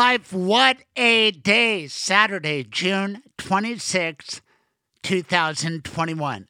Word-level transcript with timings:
Life, 0.00 0.32
what 0.32 0.78
a 0.96 1.30
day. 1.30 1.86
Saturday, 1.86 2.64
June 2.64 3.22
26, 3.36 4.40
2021. 5.02 6.48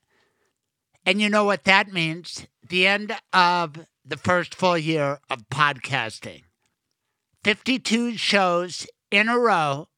And 1.05 1.21
you 1.21 1.29
know 1.29 1.43
what 1.43 1.65
that 1.65 1.93
means? 1.93 2.47
The 2.69 2.87
end 2.87 3.13
of 3.33 3.87
the 4.05 4.17
first 4.17 4.55
full 4.55 4.79
year 4.79 5.19
of 5.29 5.49
podcasting. 5.53 6.43
52 7.43 8.17
shows 8.17 8.87
in 9.11 9.29
a 9.29 9.37
row. 9.37 9.89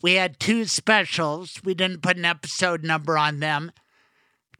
We 0.00 0.12
had 0.12 0.38
two 0.38 0.66
specials. 0.66 1.60
We 1.64 1.74
didn't 1.74 2.02
put 2.02 2.16
an 2.16 2.24
episode 2.24 2.84
number 2.84 3.18
on 3.18 3.40
them. 3.40 3.72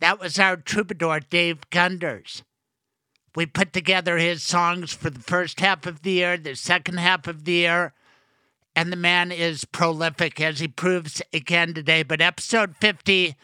That 0.00 0.18
was 0.18 0.40
our 0.40 0.56
troubadour, 0.56 1.20
Dave 1.20 1.70
Gunders. 1.70 2.42
We 3.36 3.46
put 3.46 3.72
together 3.72 4.16
his 4.16 4.42
songs 4.42 4.92
for 4.92 5.10
the 5.10 5.20
first 5.20 5.58
half 5.58 5.86
of 5.86 6.02
the 6.02 6.12
year, 6.12 6.36
the 6.36 6.54
second 6.54 6.98
half 6.98 7.26
of 7.26 7.44
the 7.44 7.52
year, 7.52 7.92
and 8.76 8.92
the 8.92 8.96
man 8.96 9.32
is 9.32 9.64
prolific 9.64 10.40
as 10.40 10.60
he 10.60 10.68
proves 10.68 11.20
again 11.32 11.74
today. 11.74 12.04
But 12.04 12.20
episode 12.20 12.76
50, 12.76 13.34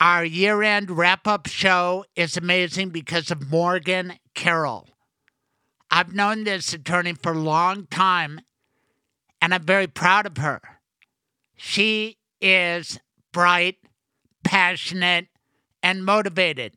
our 0.00 0.24
year 0.24 0.62
end 0.62 0.90
wrap 0.90 1.26
up 1.26 1.48
show, 1.48 2.04
is 2.14 2.36
amazing 2.36 2.90
because 2.90 3.30
of 3.30 3.50
Morgan 3.50 4.14
Carroll. 4.34 4.88
I've 5.90 6.14
known 6.14 6.44
this 6.44 6.72
attorney 6.72 7.14
for 7.14 7.32
a 7.32 7.38
long 7.38 7.86
time, 7.86 8.40
and 9.40 9.52
I'm 9.52 9.64
very 9.64 9.88
proud 9.88 10.26
of 10.26 10.36
her. 10.36 10.60
She 11.56 12.18
is 12.40 12.98
bright, 13.32 13.78
passionate, 14.44 15.26
and 15.82 16.04
motivated. 16.04 16.74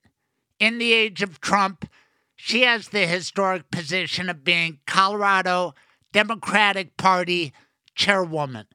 In 0.59 0.80
the 0.80 0.94
age 0.94 1.22
of 1.22 1.39
Trump, 1.39 1.88
she 2.36 2.64
has 2.64 2.89
the 2.89 3.08
historic 3.08 3.72
position 3.72 4.30
of 4.30 4.44
being 4.44 4.80
Colorado 4.86 5.73
Democratic 6.11 6.97
Party 6.97 7.53
chairwoman. 7.95 8.67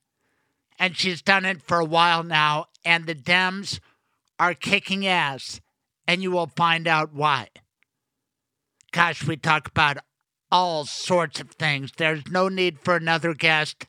And 0.78 0.97
she's 0.97 1.22
done 1.22 1.44
it 1.44 1.62
for 1.62 1.78
a 1.78 1.84
while 1.84 2.22
now, 2.22 2.66
and 2.84 3.06
the 3.06 3.14
Dems 3.14 3.81
are 4.38 4.55
kicking 4.55 5.06
ass, 5.06 5.61
and 6.06 6.22
you 6.22 6.31
will 6.31 6.50
find 6.56 6.88
out 6.88 7.12
why. 7.12 7.48
Gosh, 8.91 9.27
we 9.27 9.36
talk 9.36 9.69
about 9.69 9.98
all 10.50 10.84
sorts 10.86 11.41
of 11.41 11.50
things. 11.50 11.92
There's 11.97 12.27
no 12.31 12.48
need 12.48 12.81
for 12.81 12.97
another 12.97 13.34
guest, 13.34 13.86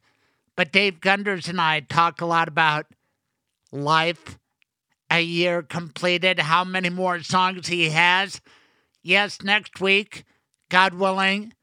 but 0.55 0.71
Dave 0.71 0.99
Gunders 0.99 1.47
and 1.47 1.59
I 1.59 1.79
talk 1.79 2.21
a 2.21 2.25
lot 2.25 2.47
about 2.47 2.87
life, 3.71 4.37
a 5.09 5.21
year 5.21 5.63
completed, 5.63 6.39
how 6.39 6.63
many 6.63 6.89
more 6.89 7.23
songs 7.23 7.67
he 7.67 7.89
has. 7.89 8.41
Yes, 9.03 9.41
next 9.41 9.81
week, 9.81 10.25
God 10.69 10.93
willing, 10.93 11.53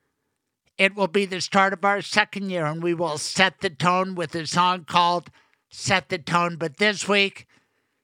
it 0.77 0.95
will 0.95 1.09
be 1.09 1.25
the 1.25 1.41
start 1.41 1.73
of 1.73 1.85
our 1.85 2.03
second 2.03 2.51
year, 2.51 2.67
and 2.67 2.83
we 2.83 2.95
will 2.95 3.19
set 3.19 3.61
the 3.61 3.71
tone 3.71 4.15
with 4.15 4.35
a 4.35 4.47
song 4.47 4.85
called 4.85 5.31
Set 5.71 6.09
the 6.09 6.19
Tone. 6.19 6.57
But 6.57 6.79
this 6.79 7.09
week, 7.09 7.47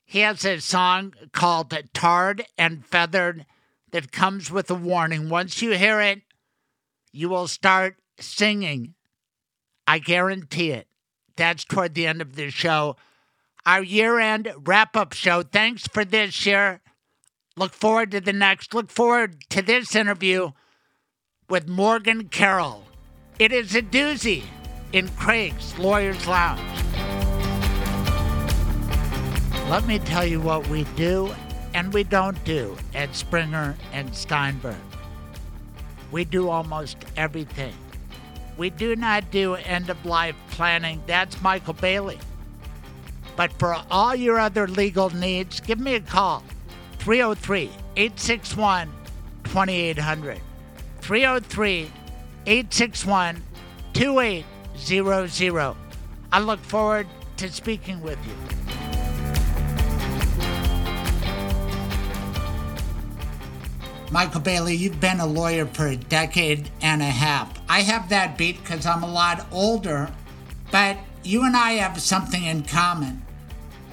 he 0.05 0.21
has 0.21 0.45
a 0.45 0.61
song 0.61 1.15
called 1.33 1.77
Tarred 1.93 2.45
and 2.57 2.87
Feathered 2.87 3.47
that 3.91 4.13
comes 4.13 4.51
with 4.51 4.71
a 4.71 4.75
warning. 4.75 5.29
Once 5.29 5.63
you 5.63 5.73
hear 5.73 6.01
it, 6.01 6.23
you 7.13 7.29
will 7.29 7.49
start 7.49 7.97
singing. 8.19 8.95
I 9.87 9.99
guarantee 9.99 10.71
it. 10.71 10.89
That's 11.37 11.65
toward 11.65 11.95
the 11.95 12.07
end 12.07 12.21
of 12.21 12.37
the 12.37 12.51
show. 12.51 12.97
Our 13.67 13.83
year 13.83 14.19
end 14.19 14.53
wrap 14.65 14.97
up 14.97 15.13
show. 15.13 15.43
Thanks 15.43 15.89
for 15.89 16.05
this 16.05 16.45
year. 16.47 16.81
Look 17.57 17.73
forward 17.73 18.11
to 18.11 18.21
the 18.21 18.33
next. 18.33 18.75
Look 18.75 18.91
forward 18.91 19.49
to 19.51 19.63
this 19.63 19.95
interview 19.95 20.51
with 21.49 21.69
Morgan 21.69 22.29
Carroll. 22.29 22.85
It 23.39 23.53
is 23.53 23.77
a 23.77 23.83
doozy 23.83 24.43
in 24.93 25.09
Craig's 25.11 25.79
Lawyers 25.79 26.27
Lounge. 26.27 26.61
Let 29.71 29.87
me 29.87 30.01
tell 30.01 30.27
you 30.27 30.41
what 30.41 30.67
we 30.67 30.83
do 30.97 31.33
and 31.75 31.93
we 31.93 32.03
don't 32.03 32.43
do 32.45 32.77
at 32.93 33.15
Springer 33.15 33.77
and 33.93 34.13
Steinberg. 34.13 34.75
We 36.11 36.25
do 36.25 36.49
almost 36.49 36.97
everything. 37.17 37.75
We 38.57 38.71
do 38.71 38.97
not 38.97 39.31
do 39.31 39.55
end 39.55 39.91
of 39.91 40.05
life 40.05 40.37
planning. 40.51 41.01
That's 41.07 41.41
Michael 41.41 41.75
Bailey. 41.75 42.19
But 43.37 43.53
for 43.53 43.77
all 43.93 44.17
your 44.17 44.41
other 44.41 44.67
legal 44.67 45.11
needs, 45.11 45.61
give 45.61 45.79
me 45.79 45.95
a 45.95 46.01
call 46.01 46.43
303 47.05 47.71
861 47.97 48.91
2800. 49.45 50.41
303 51.03 51.91
861 52.47 53.43
2800. 53.93 55.77
I 56.33 56.41
look 56.41 56.61
forward 56.61 57.07
to 57.37 57.53
speaking 57.53 58.01
with 58.01 58.19
you. 58.27 58.33
Michael 64.11 64.41
Bailey, 64.41 64.75
you've 64.75 64.99
been 64.99 65.21
a 65.21 65.27
lawyer 65.27 65.67
for 65.67 65.89
a 65.89 65.97
decade 65.97 66.71
and 66.81 67.03
a 67.03 67.05
half. 67.05 67.53
I 67.69 67.83
have 67.83 68.09
that 68.09 68.39
beat 68.39 68.63
because 68.63 68.87
I'm 68.87 69.03
a 69.03 69.13
lot 69.13 69.47
older, 69.53 70.11
but 70.73 70.97
you 71.23 71.45
and 71.45 71.55
I 71.55 71.73
have 71.73 72.01
something 72.01 72.45
in 72.45 72.63
common. 72.63 73.24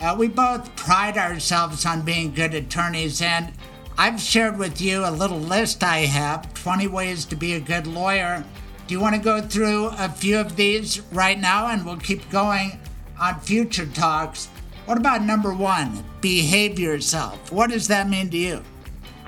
Uh, 0.01 0.15
we 0.17 0.27
both 0.27 0.75
pride 0.75 1.15
ourselves 1.15 1.85
on 1.85 2.01
being 2.01 2.33
good 2.33 2.55
attorneys, 2.55 3.21
and 3.21 3.53
I've 3.99 4.19
shared 4.19 4.57
with 4.57 4.81
you 4.81 5.05
a 5.05 5.11
little 5.11 5.39
list 5.39 5.83
I 5.83 5.99
have 5.99 6.51
20 6.55 6.87
ways 6.87 7.23
to 7.25 7.35
be 7.35 7.53
a 7.53 7.59
good 7.59 7.85
lawyer. 7.85 8.43
Do 8.87 8.95
you 8.95 8.99
want 8.99 9.13
to 9.13 9.21
go 9.21 9.41
through 9.41 9.91
a 9.99 10.09
few 10.09 10.39
of 10.39 10.55
these 10.55 11.01
right 11.11 11.39
now, 11.39 11.67
and 11.67 11.85
we'll 11.85 11.97
keep 11.97 12.27
going 12.31 12.79
on 13.19 13.39
future 13.41 13.85
talks? 13.85 14.47
What 14.85 14.97
about 14.97 15.21
number 15.21 15.53
one, 15.53 16.03
behave 16.19 16.79
yourself? 16.79 17.51
What 17.51 17.69
does 17.69 17.87
that 17.89 18.09
mean 18.09 18.31
to 18.31 18.37
you? 18.37 18.63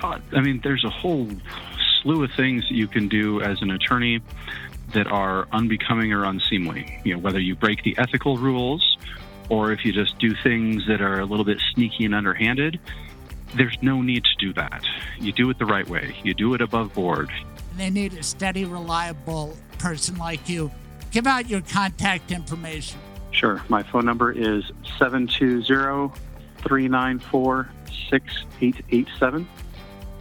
Uh, 0.02 0.18
I 0.32 0.40
mean, 0.40 0.60
there's 0.64 0.84
a 0.84 0.90
whole 0.90 1.28
slew 2.02 2.24
of 2.24 2.32
things 2.32 2.62
that 2.68 2.74
you 2.74 2.88
can 2.88 3.06
do 3.06 3.40
as 3.42 3.62
an 3.62 3.70
attorney 3.70 4.20
that 4.92 5.06
are 5.06 5.46
unbecoming 5.52 6.12
or 6.12 6.24
unseemly. 6.24 7.00
You 7.04 7.14
know, 7.14 7.20
whether 7.20 7.38
you 7.38 7.54
break 7.54 7.84
the 7.84 7.96
ethical 7.96 8.38
rules 8.38 8.96
or 9.48 9.72
if 9.72 9.84
you 9.84 9.92
just 9.92 10.18
do 10.18 10.34
things 10.42 10.86
that 10.88 11.00
are 11.00 11.20
a 11.20 11.24
little 11.24 11.44
bit 11.44 11.60
sneaky 11.74 12.04
and 12.04 12.14
underhanded, 12.14 12.80
there's 13.54 13.76
no 13.82 14.02
need 14.02 14.24
to 14.24 14.46
do 14.46 14.52
that. 14.54 14.84
You 15.20 15.32
do 15.32 15.48
it 15.50 15.58
the 15.58 15.66
right 15.66 15.88
way. 15.88 16.16
You 16.22 16.34
do 16.34 16.54
it 16.54 16.60
above 16.60 16.94
board. 16.94 17.30
They 17.76 17.90
need 17.90 18.14
a 18.14 18.22
steady, 18.22 18.64
reliable 18.64 19.56
person 19.78 20.16
like 20.16 20.48
you. 20.48 20.70
Give 21.10 21.26
out 21.26 21.48
your 21.48 21.60
contact 21.60 22.32
information. 22.32 22.98
Sure. 23.30 23.62
My 23.68 23.82
phone 23.82 24.04
number 24.04 24.32
is 24.32 24.64
720 24.98 26.12
394 26.58 27.68
6887. 28.10 29.48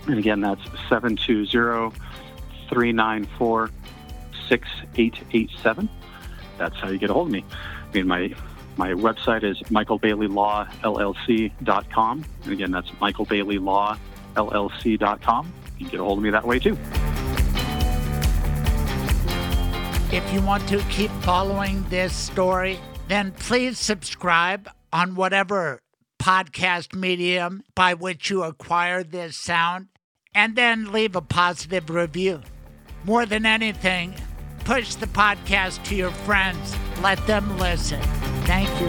And 0.07 0.19
again, 0.19 0.42
that's 0.42 0.63
720 0.89 1.95
394 2.69 3.69
6887. 4.50 5.89
That's 6.57 6.75
how 6.75 6.89
you 6.89 6.98
get 6.98 7.09
a 7.09 7.13
hold 7.13 7.27
of 7.27 7.33
me. 7.33 7.45
I 7.51 7.94
mean, 7.94 8.07
my 8.07 8.33
my 8.78 8.92
website 8.92 9.44
is 9.44 9.58
michaelbaileylawllc.com. 9.70 12.25
And 12.44 12.52
again, 12.52 12.72
that's 12.72 12.90
michaelbaileylawllc.com. 12.90 15.54
You 15.78 15.86
can 15.86 15.92
get 15.92 16.00
a 16.00 16.04
hold 16.04 16.20
of 16.20 16.24
me 16.24 16.30
that 16.30 16.46
way 16.46 16.60
too. 16.60 16.78
If 20.12 20.31
you 20.31 20.42
want 20.42 20.68
to 20.70 20.80
keep 20.90 21.10
following 21.22 21.84
this 21.90 22.14
story, 22.14 22.80
then 23.08 23.31
please 23.31 23.80
subscribe 23.80 24.70
on 24.92 25.16
whatever 25.16 25.80
podcast 26.22 26.96
medium 26.96 27.64
by 27.75 27.94
which 27.94 28.30
you 28.30 28.44
acquire 28.44 29.04
this 29.04 29.36
sound, 29.36 29.88
and 30.34 30.56
then 30.56 30.92
leave 30.92 31.16
a 31.16 31.22
positive 31.22 31.90
review. 31.90 32.42
More 33.04 33.25
than 33.25 33.46
anything, 33.46 34.16
push 34.65 34.95
the 34.95 35.07
podcast 35.07 35.83
to 35.83 35.95
your 35.95 36.12
friends. 36.12 36.75
Let 37.01 37.25
them 37.27 37.57
listen. 37.57 38.01
Thank 38.45 38.69
you. 38.80 38.88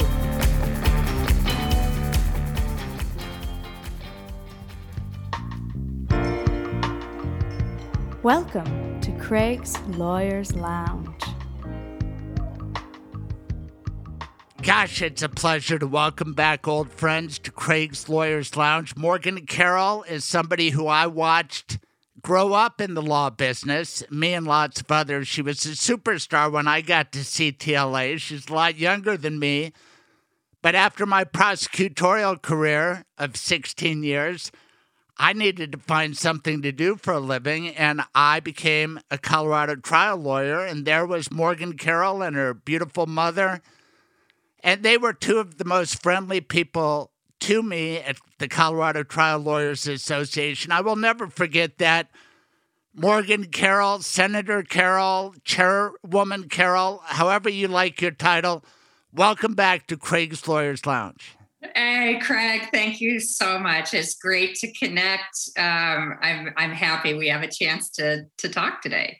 Welcome 8.23 9.00
to 9.00 9.12
Craig's 9.19 9.79
Lawyers 9.88 10.55
Lounge. 10.55 11.11
Gosh, 14.62 15.03
it's 15.03 15.23
a 15.23 15.29
pleasure 15.29 15.79
to 15.79 15.87
welcome 15.87 16.32
back 16.32 16.67
old 16.67 16.91
friends 16.91 17.38
to 17.41 17.50
Craig's 17.50 18.09
Lawyers 18.09 18.56
Lounge. 18.56 18.97
Morgan 18.97 19.44
Carroll 19.44 20.05
is 20.05 20.25
somebody 20.25 20.71
who 20.71 20.87
I 20.87 21.06
watched 21.06 21.79
grow 22.25 22.55
up 22.55 22.81
in 22.81 22.94
the 22.94 23.03
law 23.03 23.31
business, 23.31 24.03
me 24.11 24.35
and 24.35 24.47
lots 24.47 24.81
of 24.81 24.91
others. 24.91 25.29
She 25.29 25.43
was 25.43 25.65
a 25.65 25.71
superstar 25.71 26.50
when 26.50 26.67
I 26.67 26.81
got 26.81 27.12
to 27.12 27.21
CTLA. 27.21 28.19
She's 28.19 28.49
a 28.49 28.53
lot 28.53 28.76
younger 28.76 29.17
than 29.17 29.38
me. 29.38 29.73
But 30.61 30.75
after 30.75 31.06
my 31.06 31.23
prosecutorial 31.25 32.43
career 32.43 33.05
of 33.17 33.37
16 33.37 34.03
years, 34.03 34.50
I 35.17 35.32
needed 35.32 35.71
to 35.73 35.79
find 35.79 36.17
something 36.17 36.62
to 36.62 36.73
do 36.73 36.97
for 36.97 37.12
a 37.12 37.21
living, 37.21 37.69
and 37.69 38.00
I 38.15 38.41
became 38.41 38.99
a 39.11 39.19
Colorado 39.19 39.76
trial 39.76 40.17
lawyer. 40.17 40.65
And 40.65 40.85
there 40.85 41.06
was 41.06 41.31
Morgan 41.31 41.75
Carroll 41.76 42.23
and 42.23 42.35
her 42.35 42.55
beautiful 42.55 43.06
mother 43.06 43.62
and 44.65 44.82
they 44.82 44.97
were 44.97 45.12
two 45.12 45.38
of 45.38 45.59
the 45.59 45.65
most 45.67 46.03
friendly 46.03 46.41
people 46.41 47.11
to 47.41 47.63
me 47.63 47.99
at 47.99 48.19
the 48.39 48.49
Colorado 48.49 49.03
Trial 49.03 49.39
Lawyers 49.39 49.87
Association. 49.87 50.73
I 50.73 50.81
will 50.81 50.97
never 50.97 51.29
forget 51.29 51.79
that. 51.79 52.11
Morgan 52.97 53.47
Carroll, 53.47 54.01
Senator 54.01 54.63
Carroll, 54.63 55.35
Chairwoman 55.45 56.49
Carroll, 56.49 57.03
however 57.05 57.49
you 57.49 57.67
like 57.67 58.01
your 58.01 58.13
title, 58.13 58.65
welcome 59.13 59.55
back 59.55 59.89
to 59.89 59.97
Craig's 59.97 60.47
Lawyers 60.47 60.87
Lounge. 60.87 61.37
Hey, 61.75 62.21
Craig, 62.23 62.69
thank 62.73 63.01
you 63.01 63.19
so 63.19 63.59
much. 63.59 63.95
It's 63.95 64.15
great 64.15 64.55
to 64.57 64.73
connect. 64.73 65.51
Um, 65.57 66.19
I'm, 66.21 66.53
I'm 66.57 66.71
happy 66.71 67.15
we 67.15 67.29
have 67.29 67.43
a 67.43 67.51
chance 67.51 67.91
to, 67.93 68.27
to 68.39 68.49
talk 68.49 68.81
today. 68.81 69.19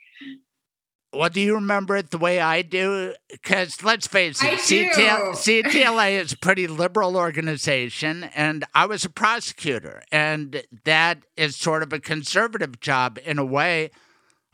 Well, 1.15 1.29
do 1.29 1.39
you 1.39 1.55
remember 1.55 1.95
it 1.95 2.11
the 2.11 2.17
way 2.17 2.39
I 2.39 2.61
do? 2.61 3.13
Because 3.29 3.83
let's 3.83 4.05
face 4.05 4.43
it, 4.43 4.59
CTL, 4.59 5.31
CTLA 5.31 6.19
is 6.19 6.33
a 6.33 6.37
pretty 6.37 6.67
liberal 6.67 7.15
organization, 7.15 8.25
and 8.35 8.65
I 8.73 8.85
was 8.85 9.05
a 9.05 9.09
prosecutor, 9.09 10.03
and 10.11 10.63
that 10.83 11.19
is 11.37 11.55
sort 11.55 11.83
of 11.83 11.93
a 11.93 11.99
conservative 11.99 12.79
job 12.81 13.17
in 13.23 13.39
a 13.39 13.45
way, 13.45 13.91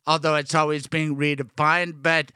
although 0.06 0.36
it's 0.36 0.54
always 0.54 0.86
being 0.86 1.16
redefined. 1.16 2.04
But 2.04 2.32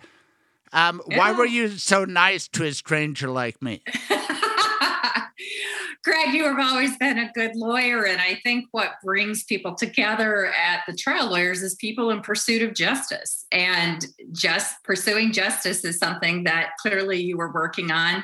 um, 0.74 1.02
yeah. 1.08 1.18
why 1.18 1.32
were 1.32 1.46
you 1.46 1.70
so 1.70 2.04
nice 2.04 2.48
to 2.50 2.66
a 2.66 2.74
stranger 2.74 3.30
like 3.30 3.62
me? 3.62 3.84
Greg, 6.04 6.34
you 6.34 6.46
have 6.46 6.60
always 6.60 6.98
been 6.98 7.18
a 7.18 7.32
good 7.34 7.56
lawyer. 7.56 8.06
And 8.06 8.22
I 8.22 8.40
think 8.44 8.68
what 8.72 8.92
brings 9.04 9.44
people 9.44 9.76
together 9.76 10.48
at 10.48 10.82
the 10.88 10.96
trial 10.96 11.30
lawyers 11.30 11.62
is 11.62 11.76
people 11.76 12.12
in 12.12 12.22
pursuit 12.22 12.62
of 12.62 12.74
justice. 12.74 13.46
And 13.52 14.06
just 14.32 14.84
pursuing 14.84 15.32
justice 15.32 15.84
is 15.84 15.98
something 15.98 16.44
that 16.44 16.72
clearly 16.80 17.22
you 17.22 17.38
were 17.38 17.52
working 17.52 17.92
on. 17.92 18.24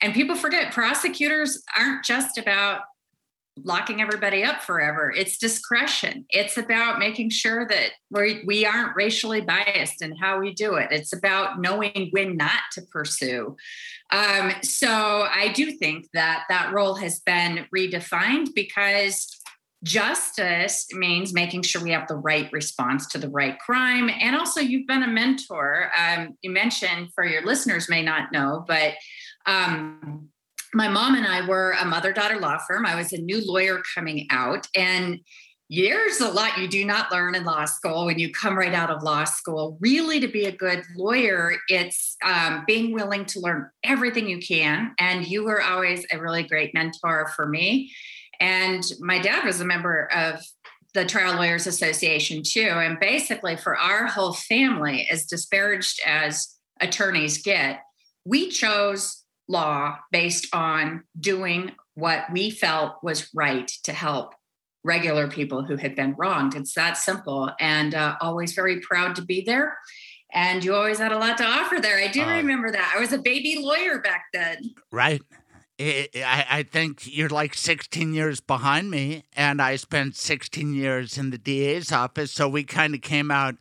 And 0.00 0.14
people 0.14 0.36
forget 0.36 0.72
prosecutors 0.72 1.62
aren't 1.76 2.04
just 2.04 2.38
about 2.38 2.82
locking 3.64 4.00
everybody 4.00 4.44
up 4.44 4.62
forever. 4.62 5.12
It's 5.16 5.38
discretion. 5.38 6.24
It's 6.30 6.56
about 6.56 6.98
making 6.98 7.30
sure 7.30 7.66
that 7.66 7.90
we, 8.10 8.42
we 8.46 8.66
aren't 8.66 8.96
racially 8.96 9.40
biased 9.40 10.02
in 10.02 10.16
how 10.16 10.40
we 10.40 10.54
do 10.54 10.74
it. 10.74 10.88
It's 10.90 11.12
about 11.12 11.60
knowing 11.60 12.08
when 12.10 12.36
not 12.36 12.60
to 12.72 12.82
pursue. 12.82 13.56
Um, 14.10 14.52
so 14.62 14.88
I 14.88 15.52
do 15.54 15.72
think 15.72 16.08
that 16.14 16.44
that 16.48 16.72
role 16.72 16.94
has 16.94 17.20
been 17.20 17.66
redefined 17.74 18.54
because 18.54 19.34
justice 19.84 20.86
means 20.92 21.32
making 21.32 21.62
sure 21.62 21.82
we 21.82 21.92
have 21.92 22.08
the 22.08 22.16
right 22.16 22.50
response 22.52 23.06
to 23.06 23.18
the 23.18 23.28
right 23.28 23.58
crime. 23.58 24.10
And 24.20 24.34
also, 24.34 24.60
you've 24.60 24.86
been 24.86 25.02
a 25.02 25.08
mentor. 25.08 25.90
Um, 25.96 26.36
you 26.42 26.50
mentioned, 26.50 27.10
for 27.14 27.24
your 27.24 27.44
listeners 27.44 27.88
may 27.88 28.02
not 28.02 28.32
know, 28.32 28.64
but 28.66 28.94
um, 29.46 30.30
my 30.74 30.88
mom 30.88 31.14
and 31.14 31.26
I 31.26 31.46
were 31.46 31.74
a 31.80 31.84
mother 31.84 32.12
daughter 32.12 32.38
law 32.38 32.58
firm. 32.58 32.86
I 32.86 32.94
was 32.94 33.12
a 33.12 33.18
new 33.18 33.44
lawyer 33.44 33.82
coming 33.94 34.26
out. 34.30 34.66
And 34.74 35.20
there's 35.70 36.20
a 36.20 36.30
lot 36.30 36.56
you 36.56 36.66
do 36.66 36.84
not 36.84 37.12
learn 37.12 37.34
in 37.34 37.44
law 37.44 37.66
school 37.66 38.06
when 38.06 38.18
you 38.18 38.32
come 38.32 38.56
right 38.56 38.72
out 38.72 38.90
of 38.90 39.02
law 39.02 39.24
school. 39.24 39.76
Really, 39.80 40.18
to 40.20 40.28
be 40.28 40.46
a 40.46 40.52
good 40.52 40.82
lawyer, 40.96 41.56
it's 41.68 42.16
um, 42.24 42.64
being 42.66 42.92
willing 42.92 43.26
to 43.26 43.40
learn 43.40 43.68
everything 43.84 44.28
you 44.28 44.38
can. 44.38 44.94
And 44.98 45.26
you 45.26 45.44
were 45.44 45.62
always 45.62 46.06
a 46.10 46.18
really 46.18 46.42
great 46.42 46.72
mentor 46.72 47.30
for 47.36 47.46
me. 47.46 47.92
And 48.40 48.82
my 49.00 49.18
dad 49.18 49.44
was 49.44 49.60
a 49.60 49.64
member 49.64 50.08
of 50.14 50.42
the 50.94 51.04
Trial 51.04 51.36
Lawyers 51.36 51.66
Association 51.66 52.42
too. 52.42 52.70
And 52.70 52.98
basically, 52.98 53.56
for 53.56 53.76
our 53.76 54.06
whole 54.06 54.32
family, 54.32 55.06
as 55.10 55.26
disparaged 55.26 56.00
as 56.06 56.48
attorneys 56.80 57.42
get, 57.42 57.82
we 58.24 58.48
chose 58.48 59.22
law 59.48 59.98
based 60.12 60.54
on 60.54 61.04
doing 61.18 61.72
what 61.94 62.26
we 62.32 62.50
felt 62.50 63.02
was 63.02 63.28
right 63.34 63.68
to 63.84 63.92
help 63.92 64.34
regular 64.84 65.28
people 65.28 65.64
who 65.64 65.76
had 65.76 65.96
been 65.96 66.14
wronged. 66.16 66.54
It's 66.54 66.74
that 66.74 66.96
simple, 66.96 67.50
and 67.58 67.94
uh, 67.94 68.16
always 68.20 68.52
very 68.52 68.80
proud 68.80 69.16
to 69.16 69.22
be 69.22 69.42
there. 69.42 69.76
And 70.32 70.62
you 70.62 70.74
always 70.74 70.98
had 70.98 71.12
a 71.12 71.18
lot 71.18 71.38
to 71.38 71.44
offer 71.44 71.80
there. 71.80 71.98
I 71.98 72.08
do 72.08 72.22
uh, 72.22 72.36
remember 72.36 72.70
that. 72.70 72.92
I 72.94 73.00
was 73.00 73.12
a 73.12 73.18
baby 73.18 73.58
lawyer 73.60 73.98
back 73.98 74.24
then. 74.32 74.74
Right. 74.92 75.22
I, 75.80 76.46
I 76.50 76.62
think 76.64 77.02
you're 77.06 77.28
like 77.28 77.54
16 77.54 78.12
years 78.12 78.40
behind 78.40 78.90
me, 78.90 79.24
and 79.34 79.62
I 79.62 79.76
spent 79.76 80.16
16 80.16 80.74
years 80.74 81.16
in 81.16 81.30
the 81.30 81.38
DA's 81.38 81.92
office. 81.92 82.32
So 82.32 82.48
we 82.48 82.64
kind 82.64 82.94
of 82.94 83.00
came 83.00 83.30
out 83.30 83.56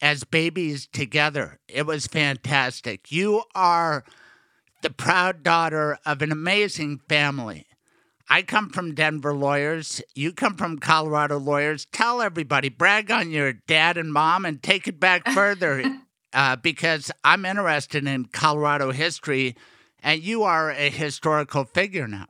as 0.00 0.24
babies 0.24 0.88
together. 0.92 1.60
It 1.68 1.86
was 1.86 2.06
fantastic. 2.06 3.12
You 3.12 3.44
are 3.54 4.04
the 4.82 4.90
proud 4.90 5.42
daughter 5.42 5.98
of 6.04 6.22
an 6.22 6.32
amazing 6.32 7.00
family. 7.08 7.66
I 8.28 8.42
come 8.42 8.70
from 8.70 8.94
Denver 8.94 9.34
lawyers. 9.34 10.00
You 10.14 10.32
come 10.32 10.56
from 10.56 10.78
Colorado 10.78 11.38
lawyers. 11.38 11.86
Tell 11.92 12.22
everybody, 12.22 12.68
brag 12.68 13.10
on 13.10 13.30
your 13.30 13.52
dad 13.52 13.96
and 13.96 14.12
mom, 14.12 14.44
and 14.44 14.62
take 14.62 14.88
it 14.88 14.98
back 15.00 15.28
further 15.32 15.84
uh, 16.32 16.56
because 16.56 17.10
I'm 17.24 17.44
interested 17.44 18.06
in 18.06 18.26
Colorado 18.26 18.90
history, 18.92 19.56
and 20.02 20.22
you 20.22 20.42
are 20.44 20.70
a 20.70 20.90
historical 20.90 21.64
figure 21.64 22.08
now. 22.08 22.26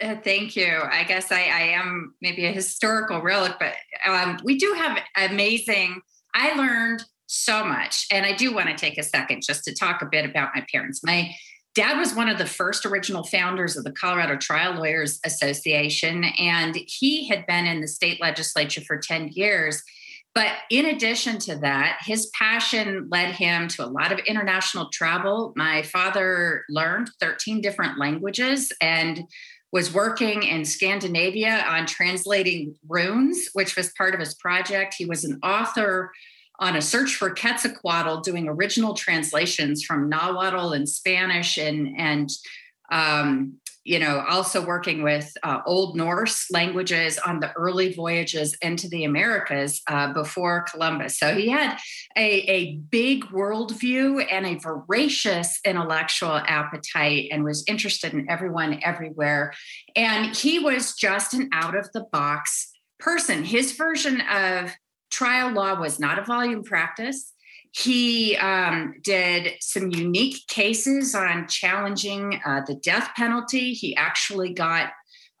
Uh, 0.00 0.16
thank 0.24 0.56
you. 0.56 0.80
I 0.90 1.04
guess 1.04 1.30
I, 1.30 1.42
I, 1.42 1.60
am 1.76 2.14
maybe 2.20 2.46
a 2.46 2.52
historical 2.52 3.22
relic, 3.22 3.52
but 3.60 3.74
um, 4.04 4.38
we 4.42 4.58
do 4.58 4.72
have 4.72 4.98
amazing. 5.16 6.00
I 6.34 6.54
learned 6.54 7.04
so 7.26 7.64
much. 7.64 8.06
And 8.10 8.26
I 8.26 8.32
do 8.32 8.54
want 8.54 8.68
to 8.68 8.74
take 8.74 8.98
a 8.98 9.02
second 9.02 9.42
just 9.42 9.64
to 9.64 9.74
talk 9.74 10.02
a 10.02 10.06
bit 10.06 10.24
about 10.24 10.50
my 10.54 10.64
parents. 10.70 11.02
My 11.02 11.34
dad 11.74 11.98
was 11.98 12.14
one 12.14 12.28
of 12.28 12.38
the 12.38 12.46
first 12.46 12.86
original 12.86 13.24
founders 13.24 13.76
of 13.76 13.84
the 13.84 13.92
Colorado 13.92 14.36
Trial 14.36 14.74
Lawyers 14.74 15.18
Association, 15.24 16.24
and 16.38 16.76
he 16.86 17.28
had 17.28 17.46
been 17.46 17.66
in 17.66 17.80
the 17.80 17.88
state 17.88 18.20
legislature 18.20 18.80
for 18.80 18.98
10 18.98 19.30
years. 19.32 19.82
But 20.34 20.52
in 20.68 20.86
addition 20.86 21.38
to 21.40 21.56
that, 21.58 21.98
his 22.04 22.30
passion 22.38 23.08
led 23.10 23.34
him 23.34 23.68
to 23.68 23.84
a 23.84 23.86
lot 23.86 24.10
of 24.10 24.18
international 24.20 24.88
travel. 24.92 25.52
My 25.54 25.82
father 25.82 26.64
learned 26.68 27.10
13 27.20 27.60
different 27.60 27.98
languages 27.98 28.72
and 28.80 29.22
was 29.72 29.92
working 29.92 30.42
in 30.42 30.64
Scandinavia 30.64 31.64
on 31.68 31.86
translating 31.86 32.74
runes, 32.88 33.48
which 33.54 33.76
was 33.76 33.92
part 33.96 34.14
of 34.14 34.20
his 34.20 34.34
project. 34.34 34.94
He 34.96 35.06
was 35.06 35.24
an 35.24 35.38
author 35.42 36.10
on 36.58 36.76
a 36.76 36.82
search 36.82 37.16
for 37.16 37.34
Quetzalcoatl, 37.34 38.22
doing 38.22 38.48
original 38.48 38.94
translations 38.94 39.82
from 39.82 40.08
Nahuatl 40.08 40.72
and 40.72 40.88
Spanish, 40.88 41.58
and 41.58 41.98
and 41.98 42.30
um, 42.92 43.54
you 43.82 43.98
know 43.98 44.24
also 44.28 44.64
working 44.64 45.02
with 45.02 45.32
uh, 45.42 45.60
Old 45.66 45.96
Norse 45.96 46.46
languages 46.52 47.18
on 47.18 47.40
the 47.40 47.52
early 47.52 47.92
voyages 47.92 48.56
into 48.62 48.88
the 48.88 49.04
Americas 49.04 49.82
uh, 49.88 50.12
before 50.12 50.62
Columbus. 50.70 51.18
So 51.18 51.34
he 51.34 51.48
had 51.48 51.76
a, 52.16 52.30
a 52.48 52.76
big 52.76 53.24
worldview 53.26 54.24
and 54.30 54.46
a 54.46 54.58
voracious 54.58 55.58
intellectual 55.64 56.36
appetite, 56.46 57.28
and 57.32 57.42
was 57.42 57.64
interested 57.66 58.12
in 58.12 58.30
everyone 58.30 58.80
everywhere. 58.84 59.52
And 59.96 60.36
he 60.36 60.60
was 60.60 60.94
just 60.94 61.34
an 61.34 61.50
out 61.52 61.76
of 61.76 61.90
the 61.92 62.04
box 62.12 62.70
person. 63.00 63.42
His 63.42 63.72
version 63.72 64.20
of 64.20 64.70
trial 65.14 65.52
law 65.52 65.78
was 65.80 66.00
not 66.00 66.18
a 66.18 66.24
volume 66.24 66.64
practice. 66.64 67.32
He 67.70 68.36
um, 68.36 68.94
did 69.02 69.52
some 69.60 69.90
unique 69.90 70.46
cases 70.48 71.14
on 71.14 71.48
challenging 71.48 72.40
uh, 72.44 72.62
the 72.66 72.74
death 72.74 73.10
penalty. 73.16 73.74
He 73.74 73.96
actually 73.96 74.52
got 74.52 74.90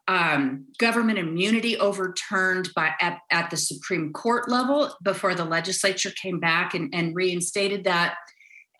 um, 0.06 0.66
government 0.78 1.18
immunity 1.18 1.78
overturned 1.78 2.68
by 2.76 2.92
at, 3.00 3.20
at, 3.30 3.50
the 3.50 3.56
Supreme 3.56 4.12
Court 4.12 4.50
level 4.50 4.94
before 5.02 5.34
the 5.34 5.44
legislature 5.44 6.12
came 6.20 6.38
back 6.38 6.74
and, 6.74 6.94
and 6.94 7.16
reinstated 7.16 7.84
that. 7.84 8.16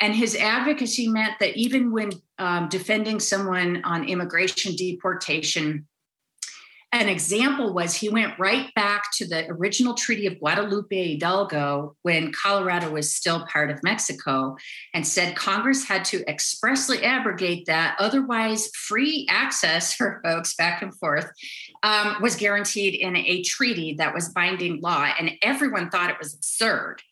And 0.00 0.14
his 0.14 0.36
advocacy 0.36 1.08
meant 1.08 1.38
that 1.40 1.56
even 1.56 1.92
when 1.92 2.10
um, 2.38 2.68
defending 2.68 3.20
someone 3.20 3.82
on 3.84 4.04
immigration 4.08 4.76
deportation, 4.76 5.86
an 6.94 7.08
example 7.08 7.74
was 7.74 7.92
he 7.92 8.08
went 8.08 8.38
right 8.38 8.72
back 8.74 9.10
to 9.14 9.26
the 9.26 9.50
original 9.50 9.94
Treaty 9.94 10.28
of 10.28 10.38
Guadalupe 10.38 11.14
Hidalgo 11.14 11.96
when 12.02 12.30
Colorado 12.30 12.88
was 12.90 13.12
still 13.12 13.44
part 13.46 13.72
of 13.72 13.82
Mexico 13.82 14.56
and 14.94 15.04
said 15.04 15.34
Congress 15.34 15.84
had 15.84 16.04
to 16.06 16.24
expressly 16.30 17.02
abrogate 17.02 17.66
that. 17.66 17.96
Otherwise, 17.98 18.68
free 18.76 19.26
access 19.28 19.92
for 19.92 20.20
folks 20.22 20.54
back 20.54 20.82
and 20.82 20.96
forth 20.96 21.28
um, 21.82 22.18
was 22.22 22.36
guaranteed 22.36 22.94
in 22.94 23.16
a 23.16 23.42
treaty 23.42 23.94
that 23.94 24.14
was 24.14 24.28
binding 24.28 24.80
law. 24.80 25.12
And 25.18 25.32
everyone 25.42 25.90
thought 25.90 26.10
it 26.10 26.18
was 26.20 26.32
absurd. 26.32 27.02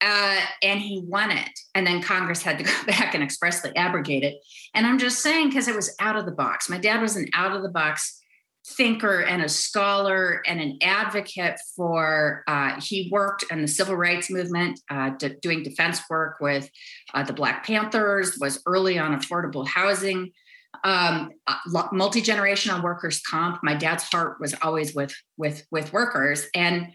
Uh, 0.00 0.40
and 0.62 0.80
he 0.80 1.02
won 1.04 1.32
it. 1.32 1.58
And 1.74 1.84
then 1.84 2.02
Congress 2.02 2.42
had 2.42 2.58
to 2.58 2.64
go 2.64 2.72
back 2.86 3.14
and 3.14 3.24
expressly 3.24 3.74
abrogate 3.74 4.22
it. 4.22 4.36
And 4.74 4.86
I'm 4.86 4.98
just 5.00 5.22
saying, 5.22 5.48
because 5.48 5.66
it 5.66 5.74
was 5.74 5.92
out 5.98 6.14
of 6.14 6.24
the 6.24 6.30
box. 6.30 6.70
My 6.70 6.78
dad 6.78 7.00
was 7.00 7.16
an 7.16 7.26
out 7.34 7.56
of 7.56 7.64
the 7.64 7.68
box 7.68 8.20
thinker 8.64 9.22
and 9.22 9.42
a 9.42 9.48
scholar 9.48 10.40
and 10.46 10.60
an 10.60 10.78
advocate 10.82 11.58
for 11.76 12.44
uh, 12.46 12.80
he 12.80 13.08
worked 13.10 13.44
in 13.50 13.60
the 13.60 13.68
civil 13.68 13.96
rights 13.96 14.30
movement 14.30 14.78
uh, 14.88 15.10
doing 15.40 15.62
defense 15.62 16.00
work 16.08 16.36
with 16.40 16.70
uh, 17.12 17.24
the 17.24 17.32
black 17.32 17.66
panthers 17.66 18.38
was 18.40 18.62
early 18.66 18.98
on 18.98 19.18
affordable 19.18 19.66
housing. 19.66 20.30
Um, 20.84 21.32
uh, 21.46 21.88
multi-generational 21.92 22.82
workers 22.82 23.20
comp 23.20 23.58
my 23.62 23.74
dad's 23.74 24.04
heart 24.04 24.40
was 24.40 24.54
always 24.62 24.94
with 24.94 25.14
with 25.36 25.64
with 25.70 25.92
workers. 25.92 26.46
And 26.54 26.88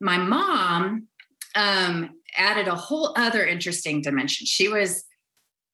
my 0.00 0.18
mom 0.18 1.08
um, 1.54 2.10
added 2.36 2.68
a 2.68 2.74
whole 2.74 3.14
other 3.16 3.44
interesting 3.44 4.02
dimension. 4.02 4.46
She 4.46 4.68
was 4.68 5.04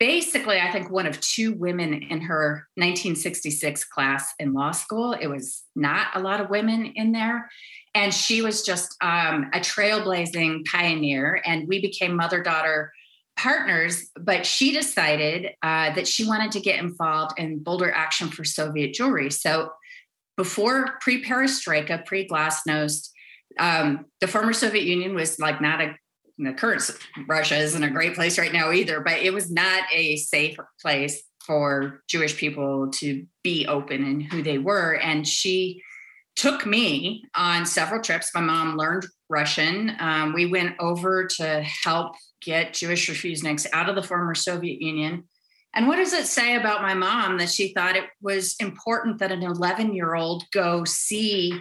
basically, 0.01 0.59
I 0.59 0.73
think, 0.73 0.91
one 0.91 1.07
of 1.07 1.21
two 1.21 1.53
women 1.53 1.93
in 1.93 2.23
her 2.23 2.67
1966 2.77 3.85
class 3.85 4.33
in 4.41 4.55
law 4.55 4.73
school. 4.73 5.13
It 5.13 5.29
was 5.29 5.63
not 5.77 6.09
a 6.15 6.21
lot 6.21 6.41
of 6.41 6.49
women 6.49 6.87
in 6.97 7.13
there. 7.13 7.51
And 7.95 8.13
she 8.13 8.41
was 8.41 8.63
just 8.63 8.97
um, 9.03 9.51
a 9.53 9.61
trailblazing 9.61 10.65
pioneer. 10.65 11.43
And 11.45 11.69
we 11.69 11.83
became 11.83 12.17
mother 12.17 12.43
daughter 12.43 12.93
partners. 13.37 14.11
But 14.19 14.47
she 14.47 14.73
decided 14.73 15.53
uh, 15.63 15.93
that 15.95 16.09
she 16.09 16.27
wanted 16.27 16.53
to 16.53 16.61
get 16.61 16.81
involved 16.81 17.39
in 17.39 17.63
Boulder 17.63 17.93
Action 17.93 18.29
for 18.29 18.43
Soviet 18.43 18.95
Jewry. 18.95 19.31
So 19.31 19.71
before 20.39 20.99
pre 21.03 21.23
perestroika, 21.23 22.07
pre 22.07 22.27
glasnost, 22.27 23.11
um, 23.59 24.07
the 24.21 24.29
former 24.29 24.55
Soviet 24.55 24.85
Union 24.85 25.15
was 25.15 25.39
like 25.39 25.61
not 25.61 25.83
a 25.83 25.95
the 26.47 26.53
current 26.53 26.91
Russia 27.27 27.57
isn't 27.57 27.83
a 27.83 27.91
great 27.91 28.15
place 28.15 28.39
right 28.39 28.53
now 28.53 28.73
either, 28.73 29.01
but 29.01 29.19
it 29.21 29.33
was 29.33 29.51
not 29.51 29.85
a 29.93 30.17
safe 30.17 30.57
place 30.81 31.23
for 31.47 32.03
Jewish 32.09 32.37
people 32.37 32.91
to 32.93 33.27
be 33.43 33.67
open 33.67 34.05
in 34.05 34.21
who 34.21 34.43
they 34.43 34.59
were. 34.59 34.95
And 34.97 35.27
she 35.27 35.83
took 36.37 36.65
me 36.65 37.25
on 37.35 37.67
several 37.67 38.03
trips. 38.03 38.31
My 38.35 38.41
mom 38.41 38.77
learned 38.77 39.07
Russian. 39.29 39.97
Um, 39.99 40.33
we 40.33 40.47
went 40.47 40.77
over 40.81 41.27
to 41.27 41.63
help 41.85 42.15
get 42.41 42.75
Jewish 42.75 43.09
refuseniks 43.09 43.67
out 43.73 43.89
of 43.89 43.95
the 43.95 44.03
former 44.03 44.35
Soviet 44.35 44.81
Union. 44.81 45.25
And 45.75 45.87
what 45.87 45.97
does 45.97 46.13
it 46.13 46.27
say 46.27 46.57
about 46.57 46.83
my 46.83 46.95
mom 46.95 47.39
that 47.39 47.51
she 47.51 47.73
thought 47.73 47.97
it 47.97 48.05
was 48.21 48.57
important 48.59 49.19
that 49.19 49.31
an 49.31 49.43
11 49.43 49.95
year 49.95 50.15
old 50.15 50.45
go 50.53 50.85
see 50.85 51.61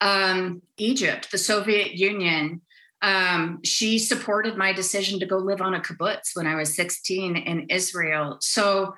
um, 0.00 0.60
Egypt, 0.76 1.30
the 1.30 1.38
Soviet 1.38 1.92
Union, 1.92 2.60
um, 3.02 3.58
she 3.64 3.98
supported 3.98 4.56
my 4.56 4.72
decision 4.72 5.18
to 5.20 5.26
go 5.26 5.36
live 5.36 5.60
on 5.60 5.74
a 5.74 5.80
kibbutz 5.80 6.34
when 6.34 6.46
I 6.46 6.54
was 6.54 6.74
16 6.74 7.36
in 7.36 7.66
Israel. 7.68 8.38
So 8.40 8.94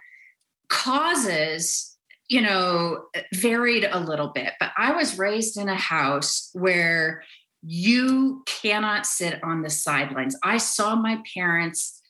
causes, 0.69 1.97
you 2.29 2.43
know, 2.43 3.07
varied 3.33 3.89
a 3.91 3.99
little 3.99 4.29
bit, 4.29 4.53
but 4.61 4.71
I 4.77 4.93
was 4.93 5.19
raised 5.19 5.57
in 5.57 5.71
a 5.71 5.75
house 5.75 6.51
where 6.53 7.23
you 7.63 8.43
cannot 8.47 9.07
sit 9.07 9.43
on 9.43 9.63
the 9.63 9.71
sidelines. 9.71 10.37
I 10.43 10.59
saw 10.59 10.95
my 10.95 11.23
parents 11.35 12.03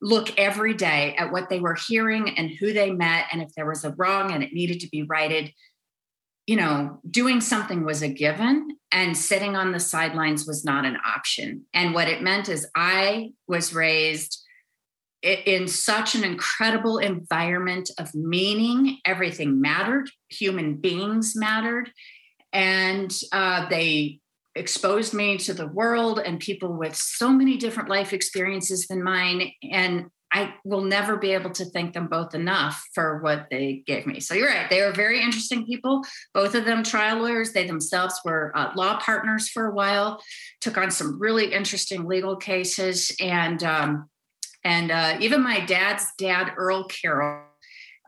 look 0.00 0.36
every 0.36 0.74
day 0.74 1.14
at 1.16 1.30
what 1.30 1.48
they 1.48 1.60
were 1.60 1.76
hearing 1.76 2.36
and 2.36 2.50
who 2.50 2.72
they 2.72 2.90
met, 2.90 3.26
and 3.30 3.40
if 3.40 3.54
there 3.54 3.66
was 3.66 3.84
a 3.84 3.94
wrong 3.96 4.32
and 4.32 4.42
it 4.42 4.52
needed 4.52 4.80
to 4.80 4.88
be 4.88 5.04
righted 5.04 5.52
you 6.46 6.56
know, 6.56 7.00
doing 7.08 7.40
something 7.40 7.84
was 7.84 8.02
a 8.02 8.08
given 8.08 8.76
and 8.90 9.16
sitting 9.16 9.56
on 9.56 9.72
the 9.72 9.80
sidelines 9.80 10.46
was 10.46 10.64
not 10.64 10.84
an 10.84 10.96
option. 11.06 11.64
And 11.72 11.94
what 11.94 12.08
it 12.08 12.22
meant 12.22 12.48
is 12.48 12.68
I 12.74 13.30
was 13.46 13.74
raised 13.74 14.42
in 15.22 15.68
such 15.68 16.14
an 16.16 16.24
incredible 16.24 16.98
environment 16.98 17.90
of 17.98 18.12
meaning. 18.14 18.98
Everything 19.04 19.60
mattered, 19.60 20.10
human 20.28 20.76
beings 20.76 21.34
mattered. 21.36 21.90
And 22.52 23.16
uh, 23.30 23.68
they 23.68 24.18
exposed 24.54 25.14
me 25.14 25.38
to 25.38 25.54
the 25.54 25.68
world 25.68 26.18
and 26.18 26.40
people 26.40 26.76
with 26.76 26.94
so 26.94 27.30
many 27.30 27.56
different 27.56 27.88
life 27.88 28.12
experiences 28.12 28.86
than 28.88 29.02
mine. 29.02 29.52
And 29.70 30.06
I 30.32 30.54
will 30.64 30.80
never 30.80 31.16
be 31.16 31.32
able 31.32 31.50
to 31.50 31.66
thank 31.66 31.92
them 31.92 32.06
both 32.06 32.34
enough 32.34 32.82
for 32.94 33.20
what 33.20 33.48
they 33.50 33.82
gave 33.86 34.06
me. 34.06 34.18
So 34.20 34.34
you're 34.34 34.48
right. 34.48 34.68
They 34.70 34.80
were 34.80 34.92
very 34.92 35.20
interesting 35.20 35.66
people. 35.66 36.02
Both 36.32 36.54
of 36.54 36.64
them 36.64 36.82
trial 36.82 37.18
lawyers. 37.18 37.52
They 37.52 37.66
themselves 37.66 38.18
were 38.24 38.50
uh, 38.56 38.72
law 38.74 38.98
partners 38.98 39.48
for 39.50 39.66
a 39.66 39.74
while, 39.74 40.22
took 40.60 40.78
on 40.78 40.90
some 40.90 41.20
really 41.20 41.52
interesting 41.52 42.06
legal 42.06 42.36
cases. 42.36 43.14
And, 43.20 43.62
um, 43.62 44.08
and 44.64 44.90
uh, 44.90 45.18
even 45.20 45.42
my 45.42 45.60
dad's 45.60 46.06
dad, 46.16 46.52
Earl 46.56 46.84
Carroll, 46.84 47.42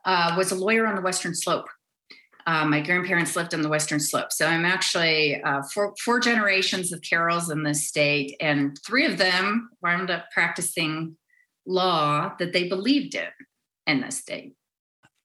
uh, 0.07 0.35
was 0.37 0.51
a 0.51 0.55
lawyer 0.57 0.87
on 0.87 0.97
the 0.97 1.03
Western 1.03 1.35
Slope. 1.35 1.67
Uh, 2.47 2.65
my 2.67 2.81
grandparents 2.81 3.37
lived 3.37 3.55
on 3.55 3.63
the 3.63 3.69
Western 3.69 4.01
Slope. 4.01 4.31
So 4.31 4.47
I'm 4.47 4.65
actually 4.65 5.43
uh, 5.43 5.63
four, 5.73 5.95
four 6.03 6.21
generations 6.21 6.93
of 6.93 7.01
Carrolls 7.01 7.51
in 7.51 7.63
this 7.63 7.89
state, 7.89 8.37
and 8.41 8.79
three 8.87 9.07
of 9.07 9.19
them 9.19 9.71
wound 9.83 10.11
up 10.11 10.27
practicing 10.33 11.17
law 11.67 12.35
that 12.39 12.53
they 12.53 12.69
believed 12.69 13.15
in 13.15 13.29
in 13.87 14.01
the 14.01 14.11
state. 14.11 14.57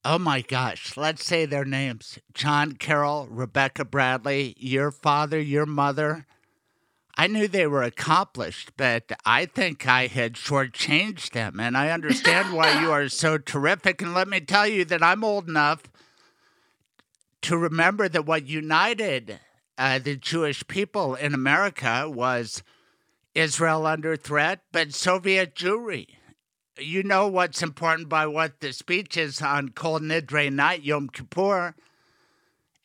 Oh 0.05 0.17
my 0.17 0.41
gosh, 0.41 0.95
let's 0.95 1.25
say 1.25 1.45
their 1.45 1.65
names 1.65 2.19
John 2.33 2.73
Carroll, 2.73 3.27
Rebecca 3.29 3.83
Bradley, 3.83 4.55
your 4.57 4.91
father, 4.91 5.39
your 5.39 5.65
mother. 5.65 6.25
I 7.17 7.27
knew 7.27 7.49
they 7.49 7.67
were 7.67 7.83
accomplished, 7.83 8.71
but 8.77 9.11
I 9.25 9.45
think 9.45 9.85
I 9.85 10.07
had 10.07 10.35
shortchanged 10.35 11.31
them. 11.31 11.59
And 11.59 11.75
I 11.75 11.89
understand 11.89 12.53
why 12.53 12.79
you 12.79 12.91
are 12.91 13.09
so 13.09 13.37
terrific. 13.37 14.01
And 14.01 14.13
let 14.13 14.29
me 14.29 14.39
tell 14.39 14.65
you 14.65 14.85
that 14.85 15.03
I'm 15.03 15.25
old 15.25 15.49
enough 15.49 15.83
to 17.41 17.57
remember 17.57 18.07
that 18.07 18.25
what 18.25 18.47
united 18.47 19.41
uh, 19.77 19.99
the 19.99 20.15
Jewish 20.15 20.65
people 20.67 21.15
in 21.15 21.33
America 21.33 22.09
was 22.09 22.63
Israel 23.35 23.85
under 23.85 24.15
threat, 24.15 24.61
but 24.71 24.93
Soviet 24.93 25.55
Jewry 25.55 26.07
you 26.79 27.03
know 27.03 27.27
what's 27.27 27.61
important 27.61 28.09
by 28.09 28.27
what 28.27 28.59
the 28.59 28.73
speech 28.73 29.17
is 29.17 29.41
on 29.41 29.69
Kol 29.69 29.99
Nidre 29.99 30.51
night, 30.51 30.83
Yom 30.83 31.09
Kippur. 31.09 31.75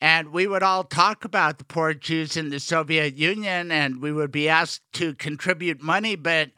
And 0.01 0.29
we 0.29 0.45
would 0.45 0.61
all 0.61 0.83
talk 0.83 1.25
about 1.25 1.57
the 1.57 1.63
poor 1.63 1.93
Jews 1.93 2.37
in 2.37 2.49
the 2.49 2.59
Soviet 2.59 3.15
Union, 3.15 3.71
and 3.71 4.01
we 4.01 4.11
would 4.11 4.31
be 4.31 4.49
asked 4.49 4.81
to 4.93 5.15
contribute 5.15 5.81
money, 5.81 6.15
but 6.15 6.51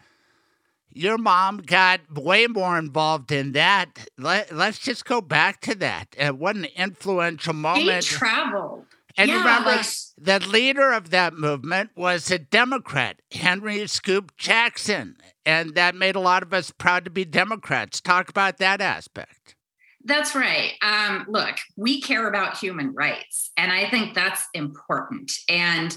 your 0.92 1.18
mom 1.18 1.58
got 1.60 2.02
way 2.12 2.48
more 2.48 2.78
involved 2.78 3.32
in 3.32 3.52
that. 3.52 4.08
Let, 4.18 4.52
us 4.52 4.80
just 4.80 5.06
go 5.06 5.22
back 5.22 5.62
to 5.62 5.76
that. 5.76 6.16
Uh, 6.20 6.30
what 6.30 6.56
an 6.56 6.66
influential 6.76 7.54
moment. 7.54 8.04
She 8.04 8.16
traveled. 8.16 8.87
And 9.18 9.30
yeah, 9.30 9.40
remember, 9.40 9.72
like, 9.72 9.86
the 10.18 10.40
leader 10.48 10.92
of 10.92 11.10
that 11.10 11.34
movement 11.34 11.90
was 11.96 12.30
a 12.30 12.38
Democrat, 12.38 13.20
Henry 13.32 13.88
Scoop 13.88 14.38
Jackson. 14.38 15.18
And 15.46 15.76
that 15.76 15.96
made 15.96 16.16
a 16.16 16.20
lot 16.20 16.44
of 16.44 16.54
us 16.54 16.72
proud 16.72 17.06
to 17.06 17.12
be 17.12 17.26
Democrats. 17.26 18.00
Talk 18.00 18.30
about 18.30 18.58
that 18.60 18.80
aspect. 18.80 19.56
That's 20.04 20.36
right. 20.36 20.74
Um, 20.82 21.26
look, 21.28 21.58
we 21.76 22.00
care 22.00 22.30
about 22.30 22.58
human 22.58 22.94
rights, 22.94 23.52
and 23.58 23.74
I 23.74 23.90
think 23.90 24.14
that's 24.14 24.46
important. 24.54 25.32
And 25.50 25.96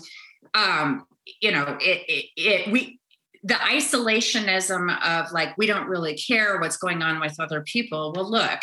um, 0.54 1.06
you 1.40 1.52
know, 1.52 1.78
it, 1.80 2.04
it, 2.08 2.24
it 2.36 2.72
we 2.72 2.98
the 3.44 3.54
isolationism 3.54 5.00
of 5.04 5.30
like 5.30 5.56
we 5.56 5.66
don't 5.66 5.86
really 5.86 6.16
care 6.16 6.58
what's 6.58 6.76
going 6.76 7.02
on 7.02 7.20
with 7.20 7.38
other 7.38 7.62
people. 7.62 8.12
Well, 8.14 8.28
look, 8.28 8.58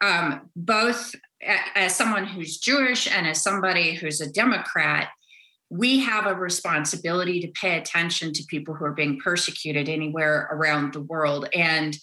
um, 0.00 0.48
both 0.56 1.14
as 1.42 1.94
someone 1.94 2.26
who's 2.26 2.58
Jewish 2.58 3.06
and 3.10 3.26
as 3.26 3.42
somebody 3.42 3.94
who's 3.94 4.20
a 4.20 4.30
Democrat, 4.30 5.10
we 5.70 6.00
have 6.00 6.26
a 6.26 6.34
responsibility 6.34 7.40
to 7.40 7.48
pay 7.48 7.76
attention 7.76 8.32
to 8.32 8.42
people 8.48 8.74
who 8.74 8.84
are 8.84 8.92
being 8.92 9.20
persecuted 9.20 9.88
anywhere 9.88 10.48
around 10.50 10.92
the 10.92 11.02
world. 11.02 11.48
And 11.54 11.96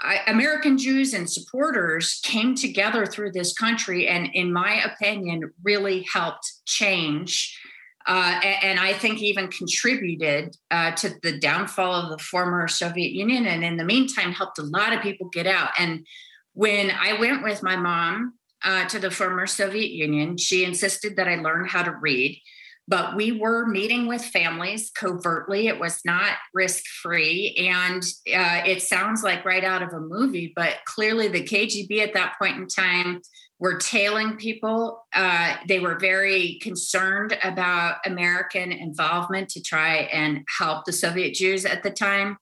I, 0.00 0.20
American 0.26 0.78
Jews 0.78 1.12
and 1.12 1.28
supporters 1.28 2.20
came 2.24 2.54
together 2.54 3.04
through 3.04 3.32
this 3.32 3.52
country 3.52 4.08
and, 4.08 4.30
in 4.32 4.52
my 4.52 4.82
opinion, 4.82 5.52
really 5.62 6.06
helped 6.10 6.50
change. 6.64 7.58
Uh, 8.06 8.40
and 8.62 8.80
I 8.80 8.94
think 8.94 9.20
even 9.20 9.48
contributed 9.48 10.56
uh, 10.70 10.92
to 10.92 11.14
the 11.22 11.38
downfall 11.38 11.92
of 11.92 12.10
the 12.10 12.24
former 12.24 12.66
Soviet 12.66 13.12
Union, 13.12 13.46
and 13.46 13.62
in 13.62 13.76
the 13.76 13.84
meantime, 13.84 14.32
helped 14.32 14.58
a 14.58 14.62
lot 14.62 14.94
of 14.94 15.02
people 15.02 15.28
get 15.28 15.46
out. 15.46 15.70
And 15.78 16.06
when 16.54 16.90
I 16.90 17.20
went 17.20 17.44
with 17.44 17.62
my 17.62 17.76
mom 17.76 18.34
uh, 18.64 18.86
to 18.86 18.98
the 18.98 19.10
former 19.10 19.46
Soviet 19.46 19.90
Union. 19.90 20.36
She 20.36 20.64
insisted 20.64 21.16
that 21.16 21.28
I 21.28 21.36
learn 21.36 21.66
how 21.66 21.82
to 21.82 21.92
read, 21.92 22.40
but 22.88 23.16
we 23.16 23.32
were 23.32 23.66
meeting 23.66 24.06
with 24.06 24.24
families 24.24 24.90
covertly. 24.90 25.68
It 25.68 25.78
was 25.78 26.00
not 26.04 26.32
risk 26.52 26.84
free. 27.02 27.54
And 27.58 28.02
uh, 28.02 28.62
it 28.66 28.82
sounds 28.82 29.22
like 29.22 29.44
right 29.44 29.64
out 29.64 29.82
of 29.82 29.92
a 29.92 30.00
movie, 30.00 30.52
but 30.54 30.78
clearly 30.86 31.28
the 31.28 31.44
KGB 31.44 32.00
at 32.00 32.14
that 32.14 32.34
point 32.38 32.56
in 32.56 32.66
time 32.66 33.22
were 33.60 33.76
tailing 33.76 34.36
people. 34.36 35.06
Uh, 35.12 35.56
they 35.68 35.78
were 35.78 35.98
very 35.98 36.58
concerned 36.62 37.38
about 37.44 37.98
American 38.06 38.72
involvement 38.72 39.50
to 39.50 39.62
try 39.62 39.96
and 40.12 40.44
help 40.58 40.84
the 40.84 40.92
Soviet 40.92 41.34
Jews 41.34 41.66
at 41.66 41.82
the 41.82 41.90
time. 41.90 42.38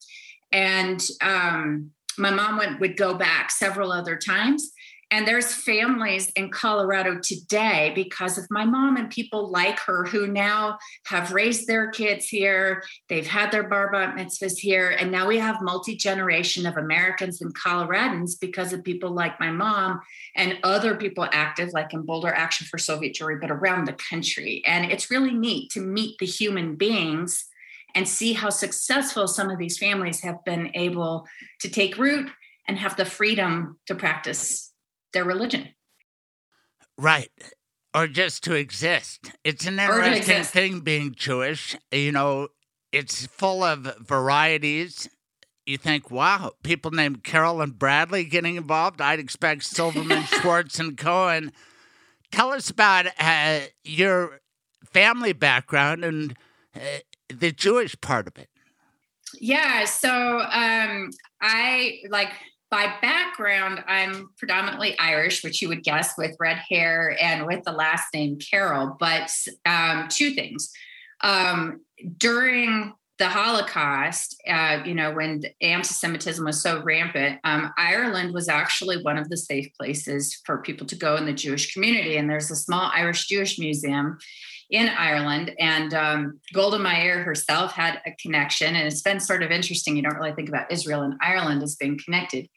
And 0.52 1.04
um, 1.20 1.90
my 2.16 2.30
mom 2.30 2.56
would, 2.58 2.80
would 2.80 2.96
go 2.96 3.14
back 3.14 3.50
several 3.50 3.92
other 3.92 4.16
times. 4.16 4.72
And 5.10 5.26
there's 5.26 5.54
families 5.54 6.28
in 6.36 6.50
Colorado 6.50 7.18
today 7.18 7.92
because 7.94 8.36
of 8.36 8.46
my 8.50 8.66
mom 8.66 8.98
and 8.98 9.08
people 9.08 9.50
like 9.50 9.78
her 9.80 10.04
who 10.04 10.26
now 10.26 10.78
have 11.06 11.32
raised 11.32 11.66
their 11.66 11.90
kids 11.90 12.26
here. 12.26 12.82
They've 13.08 13.26
had 13.26 13.50
their 13.50 13.62
bar 13.62 13.90
mitzvahs 13.90 14.58
here. 14.58 14.90
And 14.90 15.10
now 15.10 15.26
we 15.26 15.38
have 15.38 15.62
multi 15.62 15.96
generation 15.96 16.66
of 16.66 16.76
Americans 16.76 17.40
and 17.40 17.54
Coloradans 17.54 18.38
because 18.38 18.74
of 18.74 18.84
people 18.84 19.10
like 19.10 19.40
my 19.40 19.50
mom 19.50 20.00
and 20.36 20.58
other 20.62 20.94
people 20.94 21.26
active, 21.32 21.72
like 21.72 21.94
in 21.94 22.02
Boulder 22.02 22.32
Action 22.32 22.66
for 22.66 22.76
Soviet 22.76 23.14
Jewry, 23.14 23.40
but 23.40 23.50
around 23.50 23.86
the 23.86 23.94
country. 23.94 24.62
And 24.66 24.92
it's 24.92 25.10
really 25.10 25.32
neat 25.32 25.70
to 25.70 25.80
meet 25.80 26.18
the 26.18 26.26
human 26.26 26.76
beings 26.76 27.46
and 27.94 28.06
see 28.06 28.34
how 28.34 28.50
successful 28.50 29.26
some 29.26 29.48
of 29.48 29.58
these 29.58 29.78
families 29.78 30.20
have 30.20 30.44
been 30.44 30.70
able 30.74 31.26
to 31.60 31.70
take 31.70 31.96
root 31.96 32.30
and 32.66 32.78
have 32.78 32.96
the 32.96 33.06
freedom 33.06 33.78
to 33.86 33.94
practice 33.94 34.68
their 35.12 35.24
religion. 35.24 35.68
Right. 36.96 37.30
Or 37.94 38.06
just 38.06 38.44
to 38.44 38.54
exist. 38.54 39.30
It's 39.44 39.66
an 39.66 39.78
interesting 39.78 40.44
thing 40.44 40.80
being 40.80 41.14
Jewish. 41.14 41.76
You 41.90 42.12
know, 42.12 42.48
it's 42.92 43.26
full 43.26 43.62
of 43.62 43.96
varieties. 44.00 45.08
You 45.66 45.78
think, 45.78 46.10
wow, 46.10 46.52
people 46.62 46.90
named 46.90 47.24
Carroll 47.24 47.60
and 47.60 47.78
Bradley 47.78 48.24
getting 48.24 48.56
involved. 48.56 49.00
I'd 49.00 49.18
expect 49.18 49.64
Silverman, 49.64 50.22
Schwartz, 50.26 50.78
and 50.78 50.96
Cohen. 50.96 51.52
Tell 52.30 52.50
us 52.52 52.70
about 52.70 53.06
uh, 53.18 53.60
your 53.84 54.40
family 54.84 55.32
background 55.32 56.04
and 56.04 56.36
uh, 56.74 57.00
the 57.28 57.52
Jewish 57.52 57.98
part 58.00 58.26
of 58.26 58.38
it. 58.38 58.48
Yeah, 59.40 59.84
so 59.84 60.40
um, 60.40 61.10
I 61.40 62.00
like 62.08 62.30
by 62.70 62.94
background, 63.00 63.82
I'm 63.86 64.30
predominantly 64.36 64.98
Irish, 64.98 65.42
which 65.42 65.62
you 65.62 65.68
would 65.68 65.82
guess 65.82 66.12
with 66.18 66.36
red 66.38 66.58
hair 66.58 67.16
and 67.20 67.46
with 67.46 67.64
the 67.64 67.72
last 67.72 68.12
name 68.12 68.38
Carroll. 68.38 68.96
But 69.00 69.30
um, 69.64 70.08
two 70.08 70.32
things. 70.34 70.70
Um, 71.22 71.80
during 72.16 72.92
the 73.18 73.28
Holocaust, 73.28 74.40
uh, 74.46 74.82
you 74.84 74.94
know, 74.94 75.12
when 75.12 75.42
anti 75.60 75.88
Semitism 75.88 76.44
was 76.44 76.62
so 76.62 76.82
rampant, 76.82 77.40
um, 77.42 77.72
Ireland 77.76 78.32
was 78.32 78.48
actually 78.48 79.02
one 79.02 79.18
of 79.18 79.28
the 79.28 79.36
safe 79.36 79.68
places 79.78 80.40
for 80.44 80.58
people 80.58 80.86
to 80.86 80.96
go 80.96 81.16
in 81.16 81.26
the 81.26 81.32
Jewish 81.32 81.72
community. 81.72 82.16
And 82.16 82.30
there's 82.30 82.50
a 82.50 82.56
small 82.56 82.90
Irish 82.94 83.26
Jewish 83.26 83.58
museum 83.58 84.18
in 84.70 84.88
Ireland. 84.88 85.54
And 85.58 85.94
um, 85.94 86.40
Golda 86.52 86.78
Meir 86.78 87.24
herself 87.24 87.72
had 87.72 88.00
a 88.06 88.12
connection. 88.22 88.76
And 88.76 88.86
it's 88.86 89.02
been 89.02 89.20
sort 89.20 89.42
of 89.42 89.50
interesting. 89.50 89.96
You 89.96 90.02
don't 90.02 90.16
really 90.16 90.34
think 90.34 90.48
about 90.48 90.70
Israel 90.70 91.02
and 91.02 91.14
Ireland 91.20 91.62
as 91.62 91.74
being 91.74 91.98
connected. 91.98 92.48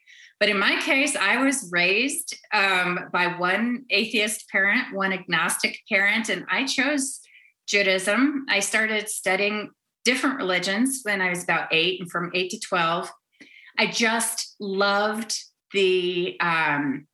But 0.42 0.48
in 0.48 0.58
my 0.58 0.74
case, 0.82 1.14
I 1.14 1.36
was 1.36 1.68
raised 1.70 2.36
um, 2.52 2.98
by 3.12 3.28
one 3.28 3.84
atheist 3.90 4.48
parent, 4.48 4.92
one 4.92 5.12
agnostic 5.12 5.78
parent, 5.88 6.30
and 6.30 6.44
I 6.50 6.66
chose 6.66 7.20
Judaism. 7.68 8.46
I 8.48 8.58
started 8.58 9.08
studying 9.08 9.70
different 10.04 10.38
religions 10.38 11.02
when 11.04 11.20
I 11.20 11.30
was 11.30 11.44
about 11.44 11.68
eight, 11.70 12.00
and 12.00 12.10
from 12.10 12.32
eight 12.34 12.50
to 12.50 12.58
12, 12.58 13.08
I 13.78 13.86
just 13.86 14.56
loved 14.58 15.40
the, 15.72 16.36
um, 16.40 17.06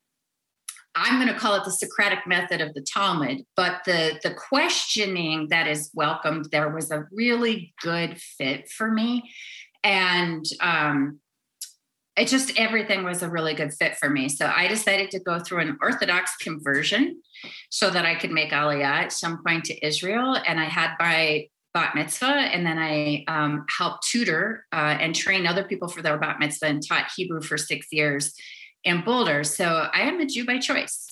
I'm 0.94 1.22
going 1.22 1.30
to 1.30 1.38
call 1.38 1.56
it 1.56 1.64
the 1.66 1.70
Socratic 1.70 2.26
method 2.26 2.62
of 2.62 2.72
the 2.72 2.80
Talmud, 2.80 3.42
but 3.54 3.82
the, 3.84 4.18
the 4.22 4.32
questioning 4.32 5.48
that 5.50 5.68
is 5.68 5.90
welcomed 5.92 6.46
there 6.50 6.70
was 6.70 6.90
a 6.90 7.04
really 7.12 7.74
good 7.82 8.18
fit 8.18 8.70
for 8.70 8.90
me. 8.90 9.30
And 9.84 10.46
um, 10.62 11.20
it 12.18 12.28
just 12.28 12.58
everything 12.58 13.04
was 13.04 13.22
a 13.22 13.30
really 13.30 13.54
good 13.54 13.72
fit 13.72 13.96
for 13.96 14.10
me. 14.10 14.28
So 14.28 14.46
I 14.46 14.66
decided 14.66 15.10
to 15.12 15.20
go 15.20 15.38
through 15.38 15.60
an 15.60 15.78
Orthodox 15.80 16.36
conversion 16.36 17.22
so 17.70 17.90
that 17.90 18.04
I 18.04 18.16
could 18.16 18.32
make 18.32 18.50
Aliyah 18.50 18.82
at 18.82 19.12
some 19.12 19.42
point 19.46 19.64
to 19.66 19.86
Israel. 19.86 20.36
And 20.46 20.58
I 20.58 20.64
had 20.64 20.94
my 20.98 21.46
bat 21.74 21.94
mitzvah, 21.94 22.26
and 22.26 22.66
then 22.66 22.78
I 22.78 23.24
um, 23.28 23.64
helped 23.76 24.08
tutor 24.08 24.64
uh, 24.72 24.96
and 25.00 25.14
train 25.14 25.46
other 25.46 25.62
people 25.62 25.86
for 25.86 26.02
their 26.02 26.18
bat 26.18 26.38
mitzvah 26.40 26.66
and 26.66 26.86
taught 26.86 27.10
Hebrew 27.16 27.40
for 27.40 27.56
six 27.56 27.86
years 27.92 28.34
in 28.82 29.02
Boulder. 29.02 29.44
So 29.44 29.88
I 29.92 30.00
am 30.00 30.20
a 30.20 30.26
Jew 30.26 30.44
by 30.44 30.58
choice. 30.58 31.06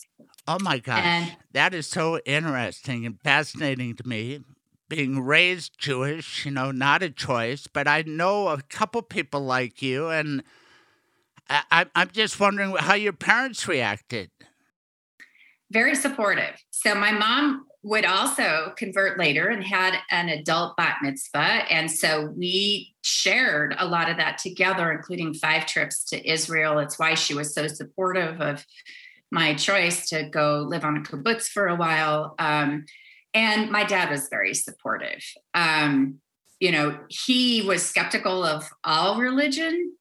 Oh 0.48 0.58
my 0.60 0.78
gosh. 0.78 1.02
And, 1.04 1.36
that 1.52 1.74
is 1.74 1.86
so 1.86 2.18
interesting 2.26 3.06
and 3.06 3.20
fascinating 3.22 3.94
to 3.96 4.08
me. 4.08 4.40
Being 4.88 5.20
raised 5.20 5.78
Jewish, 5.78 6.44
you 6.44 6.52
know, 6.52 6.70
not 6.70 7.02
a 7.02 7.10
choice, 7.10 7.66
but 7.66 7.88
I 7.88 8.02
know 8.06 8.48
a 8.48 8.62
couple 8.62 9.02
people 9.02 9.40
like 9.40 9.82
you 9.82 10.08
and 10.08 10.44
I, 11.48 11.86
I'm 11.94 12.10
just 12.10 12.38
wondering 12.40 12.74
how 12.76 12.94
your 12.94 13.12
parents 13.12 13.68
reacted. 13.68 14.30
Very 15.70 15.94
supportive. 15.94 16.62
So 16.70 16.94
my 16.94 17.12
mom 17.12 17.66
would 17.82 18.04
also 18.04 18.72
convert 18.76 19.18
later 19.18 19.48
and 19.48 19.64
had 19.64 19.96
an 20.10 20.28
adult 20.28 20.76
bat 20.76 20.98
mitzvah. 21.02 21.38
And 21.38 21.90
so 21.90 22.32
we 22.36 22.94
shared 23.02 23.76
a 23.78 23.86
lot 23.86 24.10
of 24.10 24.16
that 24.16 24.38
together, 24.38 24.90
including 24.90 25.34
five 25.34 25.66
trips 25.66 26.02
to 26.06 26.28
Israel. 26.28 26.78
It's 26.80 26.98
why 26.98 27.14
she 27.14 27.34
was 27.34 27.54
so 27.54 27.68
supportive 27.68 28.40
of 28.40 28.66
my 29.30 29.54
choice 29.54 30.08
to 30.08 30.28
go 30.28 30.66
live 30.68 30.84
on 30.84 30.96
a 30.96 31.00
kibbutz 31.00 31.46
for 31.46 31.68
a 31.68 31.76
while. 31.76 32.34
Um, 32.38 32.86
and 33.34 33.70
my 33.70 33.84
dad 33.84 34.10
was 34.10 34.28
very 34.30 34.54
supportive. 34.54 35.22
Um, 35.54 36.20
you 36.58 36.72
know, 36.72 36.98
he 37.08 37.62
was 37.62 37.84
skeptical 37.84 38.44
of 38.44 38.64
all 38.82 39.20
religion, 39.20 39.92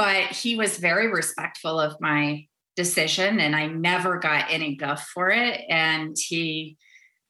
but 0.00 0.28
he 0.28 0.56
was 0.56 0.78
very 0.78 1.08
respectful 1.08 1.78
of 1.78 1.94
my 2.00 2.46
decision 2.74 3.38
and 3.38 3.54
I 3.54 3.66
never 3.66 4.18
got 4.18 4.46
any 4.48 4.74
guff 4.74 5.06
for 5.12 5.28
it. 5.28 5.60
And 5.68 6.16
he 6.18 6.78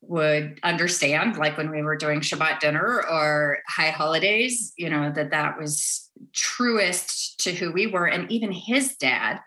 would 0.02 0.61
understand, 0.62 1.37
like 1.37 1.56
when 1.56 1.72
we 1.72 1.83
were 1.83 1.96
doing 1.96 2.20
Shabbat 2.20 2.61
dinner 2.61 3.04
or 3.11 3.59
high 3.66 3.90
holidays, 3.90 4.72
you 4.78 4.88
know, 4.88 5.11
that 5.11 5.33
that 5.33 5.59
was 5.59 6.09
truest 6.33 7.40
to 7.40 7.52
who 7.52 7.72
we 7.72 7.88
were. 7.88 8.06
And 8.06 8.30
even 8.30 8.52
his 8.52 8.94
dad 8.94 9.40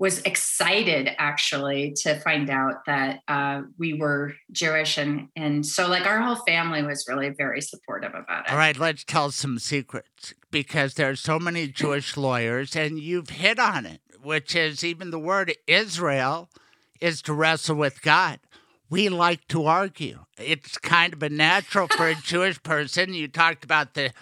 was 0.00 0.20
excited 0.22 1.10
actually 1.18 1.92
to 1.92 2.18
find 2.20 2.48
out 2.48 2.86
that 2.86 3.20
uh, 3.28 3.60
we 3.78 3.92
were 3.92 4.32
Jewish, 4.50 4.96
and 4.96 5.28
and 5.36 5.64
so 5.64 5.86
like 5.86 6.06
our 6.06 6.20
whole 6.20 6.42
family 6.46 6.82
was 6.82 7.04
really 7.06 7.28
very 7.28 7.60
supportive 7.60 8.14
about 8.14 8.46
it. 8.46 8.50
All 8.50 8.58
right, 8.58 8.76
let's 8.76 9.04
tell 9.04 9.30
some 9.30 9.58
secrets 9.58 10.32
because 10.50 10.94
there 10.94 11.10
are 11.10 11.16
so 11.16 11.38
many 11.38 11.68
Jewish 11.68 12.16
lawyers, 12.16 12.74
and 12.74 12.98
you've 12.98 13.28
hit 13.28 13.58
on 13.58 13.84
it, 13.84 14.00
which 14.22 14.56
is 14.56 14.82
even 14.82 15.10
the 15.10 15.18
word 15.18 15.52
Israel 15.66 16.48
is 17.00 17.20
to 17.22 17.34
wrestle 17.34 17.76
with 17.76 18.00
God. 18.00 18.40
We 18.88 19.10
like 19.10 19.46
to 19.48 19.66
argue. 19.66 20.24
It's 20.38 20.78
kind 20.78 21.12
of 21.12 21.22
a 21.22 21.28
natural 21.28 21.88
for 21.88 22.08
a 22.08 22.14
Jewish 22.14 22.60
person. 22.62 23.12
You 23.12 23.28
talked 23.28 23.64
about 23.64 23.92
the 23.92 24.12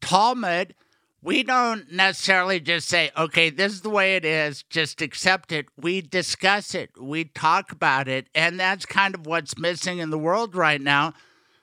Talmud 0.00 0.74
we 1.22 1.42
don't 1.42 1.92
necessarily 1.92 2.60
just 2.60 2.88
say, 2.88 3.10
okay, 3.16 3.50
this 3.50 3.72
is 3.72 3.82
the 3.82 3.90
way 3.90 4.16
it 4.16 4.24
is, 4.24 4.62
just 4.64 5.02
accept 5.02 5.52
it. 5.52 5.66
We 5.76 6.00
discuss 6.00 6.74
it, 6.74 6.90
we 7.00 7.24
talk 7.24 7.72
about 7.72 8.08
it. 8.08 8.28
And 8.34 8.58
that's 8.58 8.86
kind 8.86 9.14
of 9.14 9.26
what's 9.26 9.58
missing 9.58 9.98
in 9.98 10.10
the 10.10 10.18
world 10.18 10.54
right 10.54 10.80
now 10.80 11.14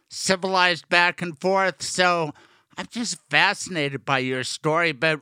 civilized 0.09 0.87
back 0.89 1.21
and 1.21 1.39
forth. 1.39 1.81
So 1.81 2.33
I'm 2.77 2.87
just 2.89 3.17
fascinated 3.29 4.05
by 4.05 4.19
your 4.19 4.43
story. 4.43 4.91
But 4.91 5.21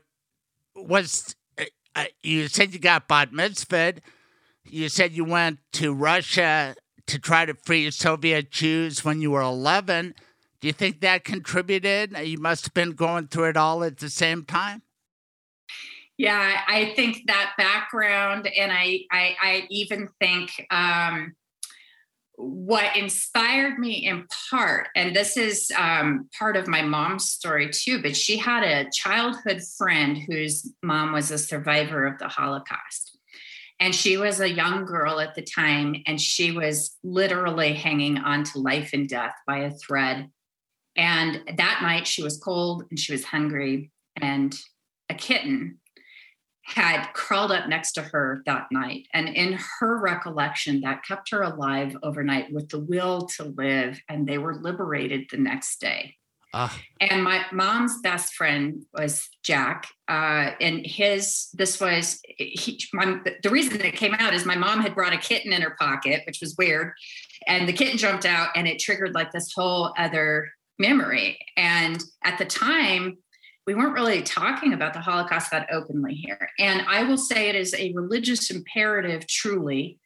was 0.76 1.36
uh, 1.58 1.66
uh 1.96 2.06
you 2.22 2.48
said 2.48 2.74
you 2.74 2.80
got 2.80 3.08
bat 3.08 3.34
mitzvah? 3.34 3.96
You 4.66 4.90
said 4.90 5.14
you 5.14 5.26
went 5.26 5.60
to 5.74 5.94
Russia 5.94 6.76
to 7.08 7.20
try 7.20 7.46
to 7.46 7.54
free 7.54 7.90
Soviet 7.92 8.52
Jews 8.52 9.06
when 9.06 9.22
you 9.22 9.32
were 9.32 9.42
11. 9.42 10.16
Do 10.66 10.70
you 10.70 10.74
think 10.74 11.02
that 11.02 11.24
contributed? 11.24 12.18
You 12.18 12.40
must 12.40 12.66
have 12.66 12.74
been 12.74 12.94
going 12.94 13.28
through 13.28 13.50
it 13.50 13.56
all 13.56 13.84
at 13.84 14.00
the 14.00 14.10
same 14.10 14.44
time. 14.44 14.82
Yeah, 16.18 16.60
I 16.68 16.92
think 16.96 17.28
that 17.28 17.52
background, 17.56 18.48
and 18.48 18.72
I, 18.72 19.02
I, 19.12 19.36
I 19.40 19.68
even 19.70 20.10
think 20.20 20.50
um, 20.72 21.36
what 22.38 22.98
inspired 22.98 23.78
me 23.78 24.08
in 24.08 24.26
part, 24.50 24.88
and 24.96 25.16
this 25.16 25.38
is 25.38 25.72
um, 25.78 26.30
part 26.36 26.58
of 26.58 26.68
my 26.68 26.82
mom's 26.82 27.28
story 27.28 27.70
too, 27.70 28.02
but 28.02 28.18
she 28.18 28.36
had 28.36 28.64
a 28.64 28.90
childhood 28.90 29.62
friend 29.78 30.18
whose 30.18 30.74
mom 30.82 31.12
was 31.12 31.30
a 31.30 31.38
survivor 31.38 32.08
of 32.08 32.18
the 32.18 32.28
Holocaust. 32.28 33.20
And 33.80 33.94
she 33.94 34.18
was 34.18 34.40
a 34.40 34.50
young 34.50 34.86
girl 34.86 35.20
at 35.20 35.36
the 35.36 35.44
time, 35.44 35.98
and 36.08 36.20
she 36.20 36.52
was 36.52 36.98
literally 37.04 37.74
hanging 37.74 38.18
on 38.18 38.46
to 38.46 38.58
life 38.58 38.92
and 38.94 39.08
death 39.08 39.36
by 39.46 39.58
a 39.60 39.70
thread. 39.70 40.32
And 40.98 41.42
that 41.58 41.80
night, 41.82 42.08
she 42.08 42.24
was 42.24 42.38
cold 42.38 42.84
and 42.90 43.00
she 43.00 43.12
was 43.12 43.26
hungry, 43.26 43.92
and 44.16 44.56
a 45.10 45.14
kitten 45.14 45.80
had 46.66 47.06
crawled 47.14 47.52
up 47.52 47.70
next 47.70 47.92
to 47.92 48.02
her 48.02 48.42
that 48.48 48.66
night. 48.72 49.08
And 49.14 49.30
in 49.30 49.60
her 49.80 50.02
recollection, 50.02 50.82
that 50.82 51.04
kept 51.06 51.30
her 51.30 51.44
alive 51.44 51.96
overnight 52.02 52.52
with 52.52 52.70
the 52.70 52.80
will 52.80 53.28
to 53.38 53.44
live. 53.44 54.02
And 54.10 54.28
they 54.28 54.40
were 54.40 54.56
liberated 54.56 55.28
the 55.30 55.38
next 55.38 55.80
day. 55.80 56.16
Uh. 56.56 56.70
And 57.00 57.24
my 57.24 57.46
mom's 57.52 58.02
best 58.02 58.34
friend 58.34 58.84
was 58.94 59.30
Jack. 59.44 59.88
Uh, 60.08 60.52
and 60.60 60.84
his, 60.84 61.50
this 61.54 61.80
was, 61.80 62.20
he, 62.38 62.82
my, 62.94 63.20
the 63.44 63.50
reason 63.52 63.80
it 63.82 63.96
came 63.96 64.16
out 64.16 64.34
is 64.34 64.44
my 64.44 64.56
mom 64.56 64.80
had 64.82 64.96
brought 64.96 65.14
a 65.14 65.18
kitten 65.18 65.54
in 65.54 65.62
her 65.62 65.76
pocket, 65.78 66.24
which 66.26 66.40
was 66.42 66.56
weird. 66.58 66.94
And 67.48 67.70
the 67.70 67.74
kitten 67.74 68.00
jumped 68.00 68.26
out 68.26 68.50
and 68.56 68.68
it 68.68 68.80
triggered 68.80 69.14
like 69.14 69.32
this 69.32 69.52
whole 69.54 69.94
other 70.00 70.50
memory. 70.80 71.40
And 71.58 72.04
at 72.24 72.38
the 72.38 72.46
time, 72.46 73.18
we 73.66 73.74
weren't 73.74 73.94
really 73.94 74.22
talking 74.22 74.74
about 74.74 74.94
the 74.94 75.00
Holocaust 75.00 75.52
that 75.52 75.68
openly 75.72 76.14
here. 76.14 76.50
And 76.60 76.84
I 76.88 77.04
will 77.04 77.18
say 77.18 77.50
it 77.50 77.56
is 77.56 77.74
a 77.74 77.94
religious 77.94 78.52
imperative, 78.52 79.26
truly, 79.28 80.00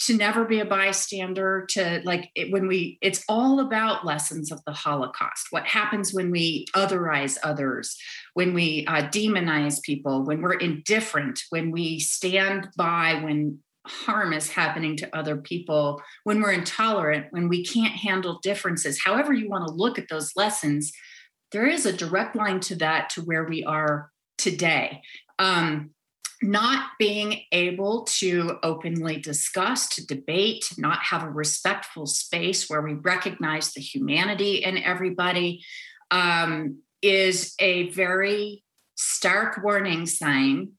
to 0.00 0.16
never 0.16 0.44
be 0.44 0.60
a 0.60 0.64
bystander 0.64 1.66
to 1.70 2.00
like 2.04 2.30
it, 2.34 2.52
when 2.52 2.68
we 2.68 2.98
it's 3.00 3.24
all 3.28 3.60
about 3.60 4.06
lessons 4.06 4.52
of 4.52 4.62
the 4.64 4.72
holocaust 4.72 5.48
what 5.50 5.66
happens 5.66 6.14
when 6.14 6.30
we 6.30 6.66
otherize 6.74 7.36
others 7.42 7.96
when 8.34 8.54
we 8.54 8.86
uh, 8.86 9.02
demonize 9.08 9.82
people 9.82 10.24
when 10.24 10.40
we're 10.40 10.54
indifferent 10.54 11.40
when 11.50 11.70
we 11.70 11.98
stand 11.98 12.68
by 12.76 13.20
when 13.24 13.58
harm 13.88 14.32
is 14.32 14.50
happening 14.50 14.96
to 14.96 15.16
other 15.16 15.36
people 15.36 16.02
when 16.24 16.40
we're 16.40 16.52
intolerant 16.52 17.26
when 17.30 17.48
we 17.48 17.64
can't 17.64 17.94
handle 17.94 18.40
differences. 18.42 19.00
However 19.04 19.32
you 19.32 19.48
want 19.48 19.66
to 19.66 19.74
look 19.74 19.98
at 19.98 20.08
those 20.08 20.32
lessons 20.36 20.92
there 21.52 21.66
is 21.66 21.86
a 21.86 21.92
direct 21.92 22.36
line 22.36 22.60
to 22.60 22.76
that 22.76 23.10
to 23.10 23.22
where 23.22 23.44
we 23.44 23.64
are 23.64 24.10
today. 24.36 25.02
Um, 25.38 25.90
not 26.40 26.90
being 26.98 27.40
able 27.50 28.04
to 28.04 28.58
openly 28.62 29.18
discuss, 29.18 29.88
to 29.88 30.06
debate, 30.06 30.70
not 30.78 31.00
have 31.02 31.24
a 31.24 31.30
respectful 31.30 32.06
space 32.06 32.68
where 32.68 32.82
we 32.82 32.94
recognize 32.94 33.72
the 33.72 33.80
humanity 33.80 34.56
in 34.62 34.78
everybody 34.78 35.64
um, 36.12 36.78
is 37.02 37.54
a 37.58 37.90
very 37.90 38.62
stark 38.94 39.62
warning 39.64 40.06
sign 40.06 40.72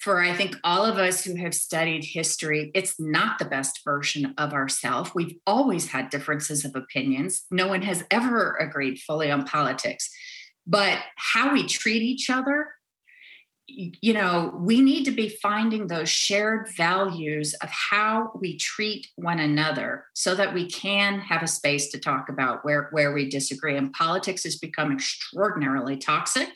for 0.00 0.20
I 0.20 0.34
think 0.34 0.56
all 0.64 0.84
of 0.84 0.98
us 0.98 1.24
who 1.24 1.36
have 1.36 1.54
studied 1.54 2.04
history, 2.04 2.70
it's 2.74 2.98
not 2.98 3.38
the 3.38 3.44
best 3.44 3.80
version 3.84 4.34
of 4.38 4.52
ourselves. 4.52 5.12
We've 5.14 5.36
always 5.46 5.88
had 5.88 6.10
differences 6.10 6.64
of 6.64 6.74
opinions. 6.74 7.44
No 7.50 7.68
one 7.68 7.82
has 7.82 8.04
ever 8.10 8.56
agreed 8.56 8.98
fully 8.98 9.30
on 9.30 9.44
politics. 9.44 10.10
But 10.66 10.98
how 11.16 11.52
we 11.52 11.66
treat 11.66 12.02
each 12.02 12.30
other 12.30 12.68
you 13.72 14.12
know, 14.12 14.52
we 14.58 14.80
need 14.80 15.04
to 15.04 15.10
be 15.10 15.28
finding 15.28 15.86
those 15.86 16.08
shared 16.08 16.68
values 16.76 17.54
of 17.62 17.68
how 17.70 18.32
we 18.34 18.56
treat 18.56 19.06
one 19.14 19.38
another 19.38 20.06
so 20.12 20.34
that 20.34 20.52
we 20.52 20.68
can 20.68 21.20
have 21.20 21.42
a 21.42 21.46
space 21.46 21.88
to 21.90 21.98
talk 22.00 22.28
about 22.28 22.64
where, 22.64 22.88
where 22.90 23.12
we 23.12 23.30
disagree. 23.30 23.76
And 23.76 23.92
politics 23.92 24.42
has 24.42 24.56
become 24.56 24.92
extraordinarily 24.92 25.96
toxic, 25.96 26.48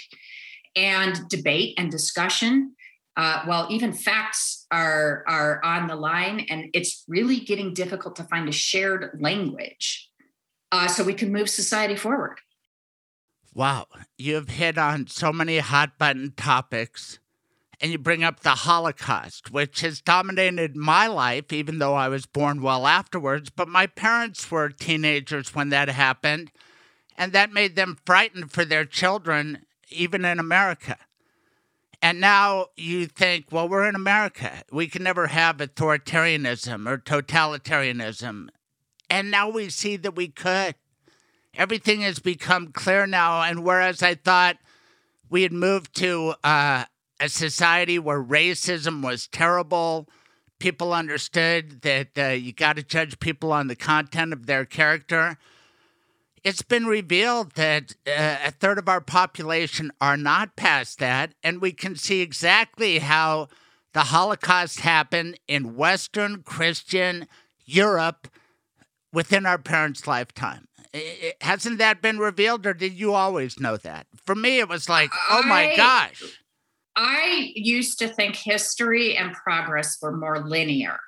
and 0.76 1.28
debate 1.28 1.74
and 1.78 1.90
discussion. 1.90 2.74
Uh, 3.16 3.44
well, 3.46 3.66
even 3.70 3.92
facts 3.92 4.66
are 4.70 5.22
are 5.28 5.64
on 5.64 5.86
the 5.86 5.94
line, 5.94 6.46
and 6.50 6.68
it's 6.74 7.04
really 7.06 7.38
getting 7.38 7.72
difficult 7.72 8.16
to 8.16 8.24
find 8.24 8.48
a 8.48 8.52
shared 8.52 9.16
language 9.20 10.10
uh, 10.72 10.88
so 10.88 11.04
we 11.04 11.14
can 11.14 11.32
move 11.32 11.48
society 11.48 11.94
forward. 11.94 12.38
Wow, 13.54 13.86
you've 14.18 14.48
hit 14.48 14.76
on 14.78 15.06
so 15.06 15.32
many 15.32 15.58
hot 15.58 15.96
button 15.98 16.32
topics. 16.36 17.20
And 17.80 17.90
you 17.92 17.98
bring 17.98 18.24
up 18.24 18.40
the 18.40 18.50
Holocaust, 18.50 19.50
which 19.50 19.80
has 19.80 20.00
dominated 20.00 20.74
my 20.76 21.06
life, 21.06 21.52
even 21.52 21.78
though 21.78 21.94
I 21.94 22.08
was 22.08 22.24
born 22.24 22.62
well 22.62 22.86
afterwards. 22.86 23.50
But 23.50 23.68
my 23.68 23.86
parents 23.86 24.50
were 24.50 24.70
teenagers 24.70 25.54
when 25.54 25.68
that 25.70 25.88
happened, 25.88 26.50
and 27.18 27.32
that 27.32 27.52
made 27.52 27.76
them 27.76 27.98
frightened 28.06 28.52
for 28.52 28.64
their 28.64 28.84
children, 28.84 29.66
even 29.90 30.24
in 30.24 30.38
America. 30.38 30.96
And 32.04 32.20
now 32.20 32.66
you 32.76 33.06
think, 33.06 33.46
well, 33.50 33.66
we're 33.66 33.88
in 33.88 33.94
America. 33.94 34.62
We 34.70 34.88
can 34.88 35.02
never 35.02 35.28
have 35.28 35.56
authoritarianism 35.56 36.86
or 36.86 36.98
totalitarianism. 36.98 38.48
And 39.08 39.30
now 39.30 39.48
we 39.48 39.70
see 39.70 39.96
that 39.96 40.14
we 40.14 40.28
could 40.28 40.74
everything 41.56 42.02
has 42.02 42.18
become 42.18 42.72
clear 42.72 43.06
now. 43.06 43.40
And 43.40 43.64
whereas 43.64 44.02
I 44.02 44.16
thought 44.16 44.58
we 45.30 45.44
had 45.44 45.52
moved 45.52 45.96
to 45.96 46.34
uh, 46.44 46.84
a 47.18 47.28
society 47.30 47.98
where 47.98 48.22
racism 48.22 49.02
was 49.02 49.26
terrible, 49.26 50.06
people 50.58 50.92
understood 50.92 51.80
that 51.80 52.08
uh, 52.18 52.28
you 52.28 52.52
got 52.52 52.76
to 52.76 52.82
judge 52.82 53.18
people 53.18 53.50
on 53.50 53.68
the 53.68 53.76
content 53.76 54.34
of 54.34 54.44
their 54.44 54.66
character. 54.66 55.38
It's 56.44 56.62
been 56.62 56.86
revealed 56.86 57.52
that 57.52 57.94
uh, 58.06 58.36
a 58.44 58.50
third 58.50 58.78
of 58.78 58.88
our 58.88 59.00
population 59.00 59.90
are 60.00 60.16
not 60.16 60.56
past 60.56 60.98
that, 60.98 61.32
and 61.42 61.60
we 61.60 61.72
can 61.72 61.96
see 61.96 62.20
exactly 62.20 62.98
how 62.98 63.48
the 63.94 64.00
Holocaust 64.00 64.80
happened 64.80 65.38
in 65.48 65.74
Western 65.74 66.42
Christian 66.42 67.26
Europe 67.64 68.28
within 69.12 69.46
our 69.46 69.58
parents' 69.58 70.06
lifetime 70.06 70.68
hasn't 71.40 71.78
that 71.78 72.00
been 72.00 72.18
revealed, 72.18 72.66
or 72.66 72.74
did 72.74 72.94
you 72.94 73.14
always 73.14 73.58
know 73.58 73.76
that? 73.78 74.06
For 74.24 74.34
me, 74.34 74.58
it 74.58 74.68
was 74.68 74.88
like, 74.88 75.10
oh 75.30 75.42
my 75.42 75.72
I, 75.72 75.76
gosh. 75.76 76.22
I 76.96 77.52
used 77.54 77.98
to 77.98 78.08
think 78.08 78.36
history 78.36 79.16
and 79.16 79.32
progress 79.32 79.98
were 80.00 80.16
more 80.16 80.40
linear. 80.46 80.98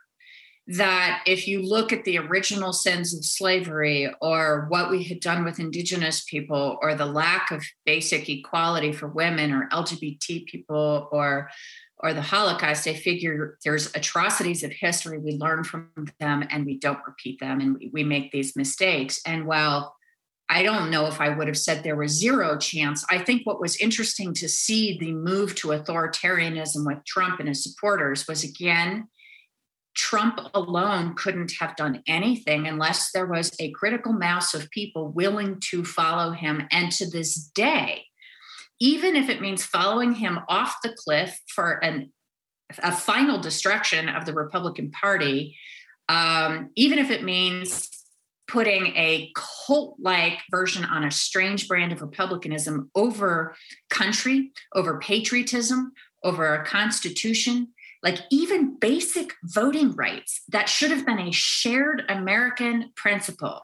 That 0.69 1.23
if 1.27 1.47
you 1.47 1.63
look 1.63 1.93
at 1.93 2.05
the 2.05 2.19
original 2.19 2.73
sins 2.73 3.15
of 3.15 3.25
slavery 3.25 4.13
or 4.21 4.67
what 4.69 4.91
we 4.91 5.05
had 5.05 5.21
done 5.21 5.45
with 5.45 5.61
Indigenous 5.61 6.25
people 6.25 6.77
or 6.83 6.97
the 6.97 7.07
lack 7.07 7.53
of 7.53 7.65
basic 7.85 8.29
equality 8.29 8.93
for 8.93 9.07
women 9.07 9.53
or 9.53 9.69
LGBT 9.71 10.47
people 10.47 11.09
or 11.13 11.51
or 11.99 12.13
the 12.13 12.23
Holocaust, 12.23 12.87
I 12.87 12.95
figure 12.95 13.59
there's 13.65 13.95
atrocities 13.95 14.63
of 14.63 14.71
history. 14.73 15.19
We 15.19 15.33
learn 15.33 15.65
from 15.65 15.89
them 16.21 16.45
and 16.51 16.67
we 16.67 16.79
don't 16.79 16.99
repeat 17.07 17.41
them 17.41 17.61
and 17.61 17.77
we, 17.79 17.91
we 17.93 18.05
make 18.05 18.33
these 18.33 18.55
mistakes. 18.55 19.21
And 19.25 19.47
while 19.47 19.97
I 20.49 20.63
don't 20.63 20.91
know 20.91 21.07
if 21.07 21.21
I 21.21 21.31
would 21.31 21.49
have 21.49 21.59
said 21.59 21.83
there 21.83 21.97
was 21.97 22.13
zero 22.13 22.57
chance, 22.59 23.05
I 23.11 23.19
think 23.19 23.47
what 23.47 23.61
was 23.61 23.77
interesting 23.79 24.33
to 24.35 24.49
see 24.49 24.99
the 24.99 25.13
move 25.13 25.55
to 25.57 25.69
authoritarianism 25.69 26.87
with 26.87 27.05
Trump 27.05 27.41
and 27.41 27.49
his 27.49 27.65
supporters 27.65 28.29
was 28.29 28.45
again, 28.45 29.09
Trump 29.97 30.39
alone 30.55 31.15
couldn't 31.15 31.53
have 31.59 31.75
done 31.75 32.03
anything 32.07 32.67
unless 32.67 33.11
there 33.13 33.27
was 33.27 33.51
a 33.59 33.71
critical 33.73 34.13
mass 34.13 34.55
of 34.55 34.71
people 34.71 35.09
willing 35.09 35.59
to 35.71 35.85
follow 35.85 36.33
him. 36.33 36.69
And 36.71 36.93
to 36.93 37.09
this 37.09 37.35
day, 37.35 38.05
even 38.79 39.17
if 39.17 39.31
it 39.31 39.41
means 39.41 39.65
following 39.65 40.15
him 40.15 40.39
off 40.49 40.77
the 40.83 40.95
cliff 40.95 41.41
for 41.49 41.83
an, 41.83 42.13
a 42.83 42.93
final 42.93 43.41
destruction 43.41 44.11
of 44.11 44.27
the 44.27 44.35
Republican 44.35 44.91
Party, 44.91 45.57
um, 46.11 46.71
even 46.77 46.99
if 46.99 47.11
it 47.11 47.25
means 47.25 47.89
putting 48.47 48.89
a 48.97 49.33
cult 49.35 49.97
like 49.99 50.41
version 50.51 50.85
on 50.85 51.05
a 51.05 51.11
strange 51.11 51.67
brand 51.67 51.91
of 51.91 52.01
republicanism 52.01 52.91
over 52.95 53.57
country, 53.91 54.53
over 54.75 55.01
patriotism, 55.01 55.93
over 56.23 56.47
our 56.47 56.65
constitution, 56.65 57.69
like 58.07 58.21
even 58.31 58.79
basic 58.79 59.35
voting 59.43 59.91
rights 59.97 60.43
that 60.51 60.69
should 60.69 60.93
have 60.93 61.05
been 61.05 61.19
a 61.19 61.33
shared 61.33 62.05
American 62.09 62.93
principle 62.95 63.63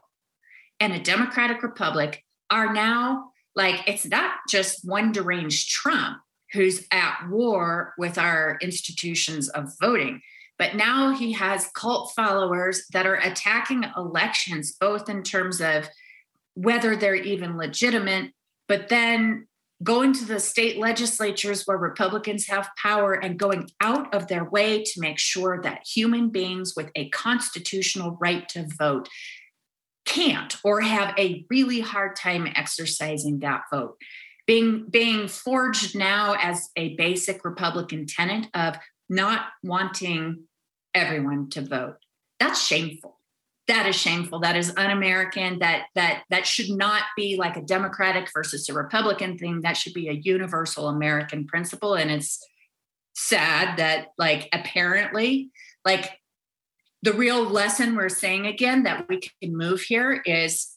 and 0.81 0.91
a 0.91 0.99
democratic 0.99 1.63
republic 1.63 2.25
are 2.49 2.73
now 2.73 3.31
like 3.55 3.87
it's 3.87 4.05
not 4.05 4.33
just 4.49 4.81
one 4.83 5.13
deranged 5.13 5.69
Trump 5.69 6.17
who's 6.51 6.85
at 6.91 7.29
war 7.29 7.93
with 7.97 8.17
our 8.17 8.57
institutions 8.61 9.47
of 9.47 9.71
voting. 9.79 10.21
But 10.59 10.75
now 10.75 11.15
he 11.15 11.31
has 11.31 11.71
cult 11.73 12.11
followers 12.13 12.83
that 12.91 13.07
are 13.07 13.15
attacking 13.15 13.85
elections, 13.95 14.75
both 14.77 15.07
in 15.07 15.23
terms 15.23 15.61
of 15.61 15.87
whether 16.53 16.97
they're 16.97 17.15
even 17.15 17.55
legitimate, 17.55 18.31
but 18.67 18.89
then 18.89 19.47
going 19.83 20.13
to 20.13 20.25
the 20.25 20.39
state 20.39 20.77
legislatures 20.77 21.63
where 21.65 21.77
Republicans 21.77 22.47
have 22.47 22.69
power 22.81 23.13
and 23.13 23.37
going 23.37 23.69
out 23.81 24.13
of 24.13 24.27
their 24.27 24.43
way 24.43 24.83
to 24.83 25.01
make 25.01 25.19
sure 25.19 25.61
that 25.61 25.85
human 25.85 26.29
beings 26.29 26.73
with 26.75 26.89
a 26.95 27.09
constitutional 27.09 28.17
right 28.19 28.47
to 28.49 28.67
vote 28.77 29.09
can't 30.05 30.57
or 30.63 30.81
have 30.81 31.13
a 31.17 31.45
really 31.49 31.79
hard 31.79 32.15
time 32.15 32.47
exercising 32.55 33.39
that 33.39 33.63
vote 33.71 33.95
being 34.45 34.85
being 34.89 35.29
forged 35.29 35.95
now 35.95 36.35
as 36.41 36.69
a 36.75 36.93
basic 36.95 37.45
republican 37.45 38.05
tenet 38.05 38.47
of 38.53 38.75
not 39.09 39.47
wanting 39.63 40.43
everyone 40.93 41.49
to 41.51 41.61
vote. 41.61 41.97
That's 42.39 42.65
shameful. 42.65 43.19
That 43.67 43.87
is 43.87 43.95
shameful. 43.95 44.39
That 44.41 44.57
is 44.57 44.73
un-American. 44.75 45.59
That 45.59 45.85
that 45.95 46.23
that 46.29 46.45
should 46.45 46.69
not 46.69 47.03
be 47.15 47.37
like 47.37 47.55
a 47.55 47.61
Democratic 47.61 48.29
versus 48.33 48.67
a 48.67 48.73
Republican 48.73 49.37
thing. 49.37 49.61
That 49.61 49.77
should 49.77 49.93
be 49.93 50.09
a 50.09 50.13
universal 50.13 50.89
American 50.89 51.47
principle. 51.47 51.95
And 51.95 52.11
it's 52.11 52.45
sad 53.13 53.77
that 53.77 54.07
like 54.17 54.49
apparently 54.51 55.51
like 55.85 56.19
the 57.03 57.13
real 57.13 57.43
lesson 57.43 57.95
we're 57.95 58.09
saying 58.09 58.47
again 58.47 58.83
that 58.83 59.07
we 59.07 59.19
can 59.19 59.55
move 59.55 59.81
here 59.81 60.21
is 60.25 60.69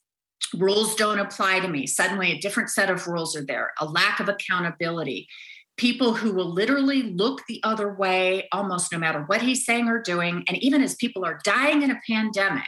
rules 0.57 0.95
don't 0.95 1.19
apply 1.19 1.61
to 1.61 1.69
me. 1.69 1.87
Suddenly, 1.87 2.33
a 2.33 2.39
different 2.39 2.71
set 2.71 2.91
of 2.91 3.07
rules 3.07 3.37
are 3.37 3.45
there, 3.45 3.73
a 3.81 3.87
lack 3.87 4.21
of 4.21 4.29
accountability. 4.29 5.29
People 5.77 6.15
who 6.15 6.33
will 6.33 6.53
literally 6.53 7.03
look 7.03 7.43
the 7.47 7.61
other 7.63 7.95
way 7.95 8.49
almost 8.51 8.93
no 8.93 8.99
matter 8.99 9.23
what 9.27 9.43
he's 9.43 9.65
saying 9.65 9.89
or 9.89 10.01
doing. 10.01 10.45
And 10.49 10.57
even 10.63 10.83
as 10.83 10.95
people 10.95 11.25
are 11.25 11.41
dying 11.45 11.83
in 11.83 11.91
a 11.91 12.01
pandemic, 12.09 12.65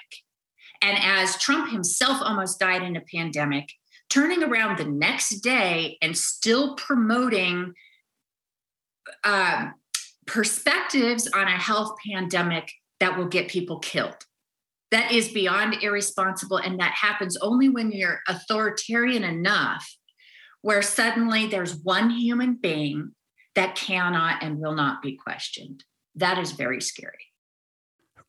and 0.82 0.98
as 1.00 1.36
Trump 1.38 1.70
himself 1.70 2.18
almost 2.20 2.60
died 2.60 2.82
in 2.82 2.96
a 2.96 3.00
pandemic, 3.00 3.72
turning 4.10 4.42
around 4.42 4.78
the 4.78 4.84
next 4.84 5.40
day 5.40 5.96
and 6.02 6.16
still 6.16 6.74
promoting 6.76 7.74
um, 9.24 9.74
perspectives 10.26 11.28
on 11.34 11.48
a 11.48 11.58
health 11.58 11.96
pandemic 12.06 12.70
that 13.00 13.16
will 13.16 13.26
get 13.26 13.48
people 13.48 13.78
killed 13.78 14.16
that 14.90 15.12
is 15.12 15.28
beyond 15.28 15.76
irresponsible 15.82 16.56
and 16.56 16.80
that 16.80 16.92
happens 16.92 17.36
only 17.38 17.68
when 17.68 17.92
you're 17.92 18.20
authoritarian 18.28 19.24
enough 19.24 19.97
where 20.62 20.82
suddenly 20.82 21.46
there's 21.46 21.76
one 21.76 22.10
human 22.10 22.54
being 22.54 23.12
that 23.54 23.74
cannot 23.74 24.42
and 24.42 24.58
will 24.58 24.74
not 24.74 25.02
be 25.02 25.16
questioned. 25.16 25.84
That 26.14 26.38
is 26.38 26.52
very 26.52 26.80
scary. 26.80 27.26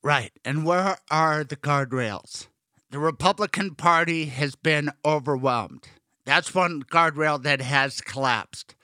Right. 0.01 0.31
And 0.45 0.65
where 0.65 0.97
are 1.11 1.43
the 1.43 1.55
guardrails? 1.55 2.47
The 2.91 2.99
republican 2.99 3.75
party 3.75 4.25
has 4.25 4.55
been 4.55 4.91
overwhelmed. 5.05 5.87
That's 6.25 6.55
one 6.55 6.83
guardrail 6.83 7.41
that 7.43 7.61
has 7.61 8.01
collapsed. 8.01 8.75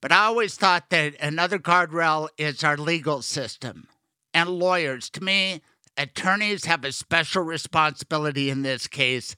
But 0.00 0.12
i 0.12 0.24
always 0.24 0.54
thought 0.54 0.90
that 0.90 1.14
another 1.20 1.58
guardrail 1.58 2.28
is 2.38 2.62
our 2.62 2.76
legal 2.76 3.22
system 3.22 3.88
and 4.32 4.50
lawyers. 4.50 5.10
To 5.10 5.24
me 5.24 5.62
attorneys 5.96 6.66
have 6.66 6.84
a 6.84 6.92
special 6.92 7.42
responsibility 7.42 8.50
in 8.50 8.62
this 8.62 8.86
case. 8.86 9.34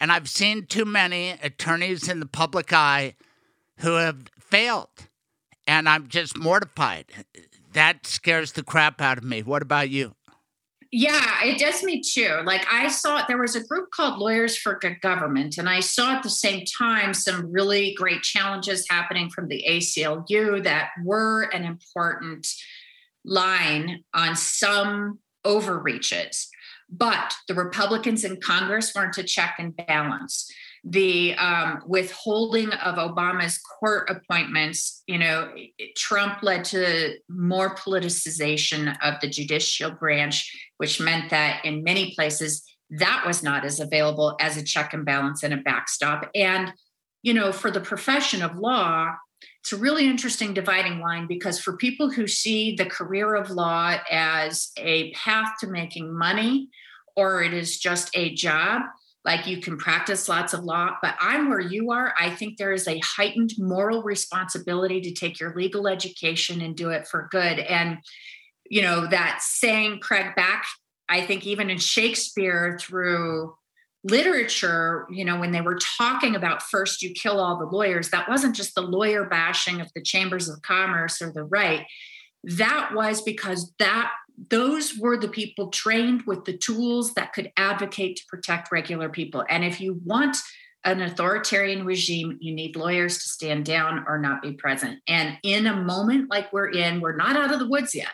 And 0.00 0.12
I've 0.12 0.28
seen 0.28 0.66
too 0.66 0.84
many 0.84 1.30
attorneys 1.42 2.08
in 2.08 2.20
the 2.20 2.26
public 2.26 2.72
eye 2.72 3.14
who 3.78 3.94
have 3.94 4.28
failed. 4.38 5.08
And 5.66 5.88
I'm 5.88 6.08
just 6.08 6.36
mortified. 6.36 7.06
That 7.72 8.06
scares 8.06 8.52
the 8.52 8.62
crap 8.62 9.00
out 9.00 9.18
of 9.18 9.24
me. 9.24 9.42
What 9.42 9.62
about 9.62 9.90
you? 9.90 10.14
Yeah, 10.96 11.42
it 11.42 11.58
does 11.58 11.82
me 11.82 12.00
too. 12.00 12.38
Like 12.44 12.64
I 12.72 12.86
saw 12.86 13.24
there 13.26 13.40
was 13.40 13.56
a 13.56 13.64
group 13.64 13.90
called 13.90 14.20
Lawyers 14.20 14.56
for 14.56 14.78
Good 14.78 15.00
Government, 15.00 15.58
and 15.58 15.68
I 15.68 15.80
saw 15.80 16.14
at 16.14 16.22
the 16.22 16.30
same 16.30 16.64
time 16.64 17.14
some 17.14 17.50
really 17.50 17.94
great 17.94 18.22
challenges 18.22 18.86
happening 18.88 19.28
from 19.28 19.48
the 19.48 19.64
ACLU 19.68 20.62
that 20.62 20.90
were 21.02 21.50
an 21.52 21.64
important 21.64 22.46
line 23.24 24.04
on 24.14 24.36
some 24.36 25.18
overreaches. 25.44 26.48
But 26.96 27.34
the 27.48 27.54
Republicans 27.54 28.24
in 28.24 28.40
Congress 28.40 28.92
weren't 28.94 29.18
a 29.18 29.24
check 29.24 29.56
and 29.58 29.74
balance. 29.76 30.50
The 30.84 31.34
um, 31.34 31.82
withholding 31.86 32.70
of 32.72 32.96
Obama's 32.96 33.58
court 33.58 34.10
appointments, 34.10 35.02
you 35.06 35.18
know, 35.18 35.50
Trump 35.96 36.42
led 36.42 36.64
to 36.66 37.14
more 37.28 37.74
politicization 37.74 38.94
of 39.02 39.14
the 39.20 39.28
judicial 39.28 39.90
branch, 39.92 40.52
which 40.76 41.00
meant 41.00 41.30
that 41.30 41.64
in 41.64 41.82
many 41.82 42.14
places 42.14 42.62
that 42.90 43.24
was 43.26 43.42
not 43.42 43.64
as 43.64 43.80
available 43.80 44.36
as 44.40 44.56
a 44.56 44.62
check 44.62 44.92
and 44.92 45.04
balance 45.04 45.42
and 45.42 45.54
a 45.54 45.58
backstop. 45.58 46.30
And, 46.34 46.72
you 47.22 47.34
know, 47.34 47.50
for 47.50 47.70
the 47.70 47.80
profession 47.80 48.42
of 48.42 48.56
law, 48.56 49.14
it's 49.60 49.72
a 49.72 49.76
really 49.76 50.06
interesting 50.06 50.54
dividing 50.54 51.00
line 51.00 51.26
because 51.26 51.58
for 51.58 51.76
people 51.76 52.10
who 52.10 52.26
see 52.26 52.74
the 52.76 52.86
career 52.86 53.34
of 53.34 53.50
law 53.50 53.96
as 54.10 54.70
a 54.76 55.12
path 55.12 55.52
to 55.60 55.66
making 55.66 56.16
money 56.16 56.68
or 57.16 57.42
it 57.42 57.54
is 57.54 57.78
just 57.78 58.10
a 58.14 58.34
job, 58.34 58.82
like 59.24 59.46
you 59.46 59.58
can 59.58 59.78
practice 59.78 60.28
lots 60.28 60.52
of 60.52 60.64
law, 60.64 60.96
but 61.00 61.14
I'm 61.18 61.48
where 61.48 61.60
you 61.60 61.90
are. 61.92 62.14
I 62.18 62.30
think 62.30 62.58
there 62.58 62.72
is 62.72 62.86
a 62.86 63.00
heightened 63.00 63.52
moral 63.58 64.02
responsibility 64.02 65.00
to 65.00 65.12
take 65.12 65.40
your 65.40 65.54
legal 65.54 65.88
education 65.88 66.60
and 66.60 66.76
do 66.76 66.90
it 66.90 67.06
for 67.06 67.28
good. 67.30 67.58
And, 67.58 67.98
you 68.68 68.82
know, 68.82 69.06
that 69.06 69.40
saying, 69.42 70.00
Craig, 70.00 70.34
back, 70.36 70.66
I 71.08 71.22
think 71.22 71.46
even 71.46 71.70
in 71.70 71.78
Shakespeare 71.78 72.78
through 72.80 73.54
literature, 74.04 75.06
you 75.10 75.24
know, 75.24 75.40
when 75.40 75.52
they 75.52 75.62
were 75.62 75.78
talking 75.96 76.36
about 76.36 76.62
first 76.62 77.02
you 77.02 77.14
kill 77.14 77.40
all 77.40 77.58
the 77.58 77.64
lawyers, 77.64 78.10
that 78.10 78.28
wasn't 78.28 78.54
just 78.54 78.74
the 78.74 78.82
lawyer 78.82 79.24
bashing 79.24 79.80
of 79.80 79.90
the 79.94 80.02
chambers 80.02 80.48
of 80.48 80.60
commerce 80.60 81.22
or 81.22 81.32
the 81.32 81.44
right. 81.44 81.86
That 82.44 82.90
was 82.94 83.22
because 83.22 83.72
that 83.78 84.12
those 84.50 84.96
were 84.98 85.16
the 85.16 85.28
people 85.28 85.68
trained 85.68 86.22
with 86.22 86.44
the 86.44 86.56
tools 86.56 87.14
that 87.14 87.32
could 87.32 87.52
advocate 87.56 88.16
to 88.16 88.26
protect 88.28 88.72
regular 88.72 89.08
people. 89.08 89.44
And 89.48 89.64
if 89.64 89.80
you 89.80 90.00
want 90.04 90.36
an 90.84 91.00
authoritarian 91.00 91.84
regime, 91.84 92.36
you 92.40 92.54
need 92.54 92.76
lawyers 92.76 93.18
to 93.18 93.28
stand 93.28 93.64
down 93.64 94.04
or 94.06 94.18
not 94.18 94.42
be 94.42 94.52
present. 94.52 95.00
And 95.08 95.38
in 95.42 95.66
a 95.66 95.76
moment 95.76 96.30
like 96.30 96.52
we're 96.52 96.70
in, 96.70 97.00
we're 97.00 97.16
not 97.16 97.36
out 97.36 97.52
of 97.52 97.58
the 97.58 97.68
woods 97.68 97.94
yet 97.94 98.12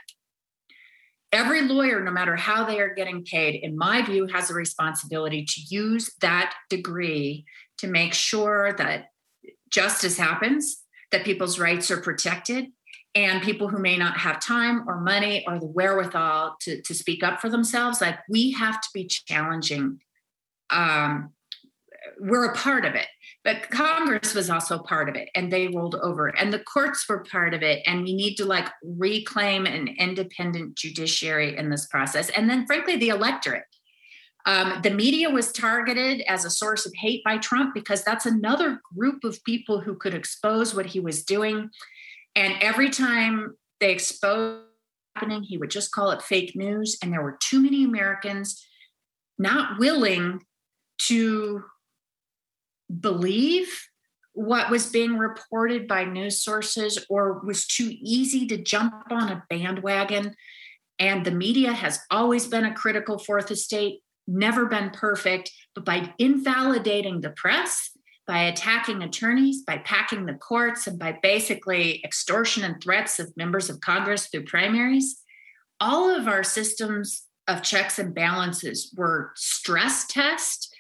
every 1.33 1.63
lawyer, 1.63 2.03
no 2.03 2.11
matter 2.11 2.37
how 2.37 2.65
they 2.65 2.81
are 2.81 2.95
getting 2.95 3.25
paid, 3.25 3.61
in 3.63 3.77
my 3.77 4.03
view, 4.03 4.27
has 4.27 4.51
a 4.51 4.55
responsibility 4.55 5.45
to 5.45 5.61
use 5.69 6.11
that 6.21 6.55
degree 6.69 7.45
to 7.79 7.87
make 7.87 8.15
sure 8.15 8.75
that 8.79 9.07
justice 9.71 10.19
happens, 10.19 10.83
that 11.13 11.25
people's 11.25 11.59
rights 11.59 11.91
are 11.91 12.01
protected, 12.01 12.67
and 13.15 13.43
people 13.43 13.69
who 13.69 13.79
may 13.79 13.97
not 13.97 14.17
have 14.19 14.41
time 14.41 14.89
or 14.89 15.01
money 15.01 15.45
or 15.47 15.59
the 15.59 15.67
wherewithal 15.67 16.57
to, 16.61 16.81
to 16.83 16.95
speak 16.95 17.25
up 17.25 17.41
for 17.41 17.49
themselves, 17.49 18.01
like 18.01 18.19
we 18.29 18.53
have 18.53 18.81
to 18.81 18.89
be 18.95 19.07
challenging. 19.07 20.01
Um, 20.71 21.33
we're 22.21 22.51
a 22.51 22.55
part 22.55 22.85
of 22.85 22.95
it. 22.95 23.07
But 23.43 23.71
Congress 23.71 24.35
was 24.35 24.51
also 24.51 24.79
part 24.79 25.09
of 25.09 25.17
it 25.17 25.31
and 25.35 25.51
they 25.51 25.69
rolled 25.69 25.95
over, 25.95 26.29
and 26.29 26.53
the 26.53 26.59
courts 26.59 27.09
were 27.09 27.25
part 27.25 27.55
of 27.55 27.63
it. 27.63 27.83
And 27.87 28.05
we 28.05 28.15
need 28.15 28.37
to 28.37 28.45
like 28.45 28.69
reclaim 28.83 29.65
an 29.65 29.89
independent 29.99 30.77
judiciary 30.77 31.57
in 31.57 31.71
this 31.71 31.87
process. 31.87 32.29
And 32.31 32.51
then, 32.51 32.67
frankly, 32.67 32.97
the 32.97 33.09
electorate. 33.09 33.65
Um, 34.47 34.81
the 34.83 34.91
media 34.91 35.29
was 35.31 35.53
targeted 35.53 36.23
as 36.23 36.45
a 36.45 36.51
source 36.51 36.87
of 36.87 36.93
hate 36.95 37.23
by 37.25 37.39
Trump 37.39 37.75
because 37.75 38.03
that's 38.05 38.27
another 38.27 38.81
group 38.97 39.23
of 39.25 39.43
people 39.45 39.81
who 39.81 39.95
could 39.95 40.15
expose 40.15 40.75
what 40.75 40.87
he 40.87 41.01
was 41.01 41.25
doing. 41.25 41.71
And 42.35 42.55
every 42.61 42.91
time 42.91 43.57
they 43.81 43.93
exposed 43.93 44.67
happening, 45.15 45.43
he 45.43 45.59
would 45.59 45.71
just 45.71 45.93
call 45.93 46.11
it 46.11 46.23
fake 46.23 46.55
news. 46.55 46.99
And 47.03 47.13
there 47.13 47.23
were 47.23 47.39
too 47.41 47.61
many 47.61 47.85
Americans 47.85 48.65
not 49.39 49.79
willing 49.79 50.43
to 51.07 51.65
believe 53.01 53.69
what 54.33 54.71
was 54.71 54.91
being 54.91 55.19
reported 55.19 55.89
by 55.89 56.05
news 56.05 56.43
sources 56.43 57.05
or 57.09 57.41
was 57.45 57.67
too 57.67 57.93
easy 58.01 58.47
to 58.47 58.57
jump 58.57 58.95
on 59.11 59.31
a 59.31 59.45
bandwagon. 59.51 60.35
And 60.99 61.25
the 61.25 61.31
media 61.31 61.73
has 61.73 62.01
always 62.11 62.47
been 62.47 62.65
a 62.65 62.75
critical 62.75 63.19
fourth 63.19 63.51
estate, 63.51 64.01
never 64.27 64.67
been 64.67 64.91
perfect, 64.91 65.51
but 65.75 65.85
by 65.85 66.15
invalidating 66.19 67.21
the 67.21 67.31
press, 67.31 67.90
by 68.31 68.45
attacking 68.45 69.03
attorneys, 69.03 69.65
by 69.65 69.79
packing 69.79 70.25
the 70.25 70.35
courts, 70.35 70.87
and 70.87 71.01
by 71.01 71.19
basically 71.21 72.01
extortion 72.05 72.63
and 72.63 72.81
threats 72.81 73.19
of 73.19 73.37
members 73.37 73.69
of 73.69 73.81
Congress 73.81 74.29
through 74.29 74.45
primaries, 74.45 75.21
all 75.81 76.09
of 76.09 76.29
our 76.29 76.45
systems 76.45 77.25
of 77.49 77.61
checks 77.65 77.99
and 77.99 78.15
balances 78.15 78.95
were 78.97 79.33
stress 79.35 80.07
test, 80.07 80.73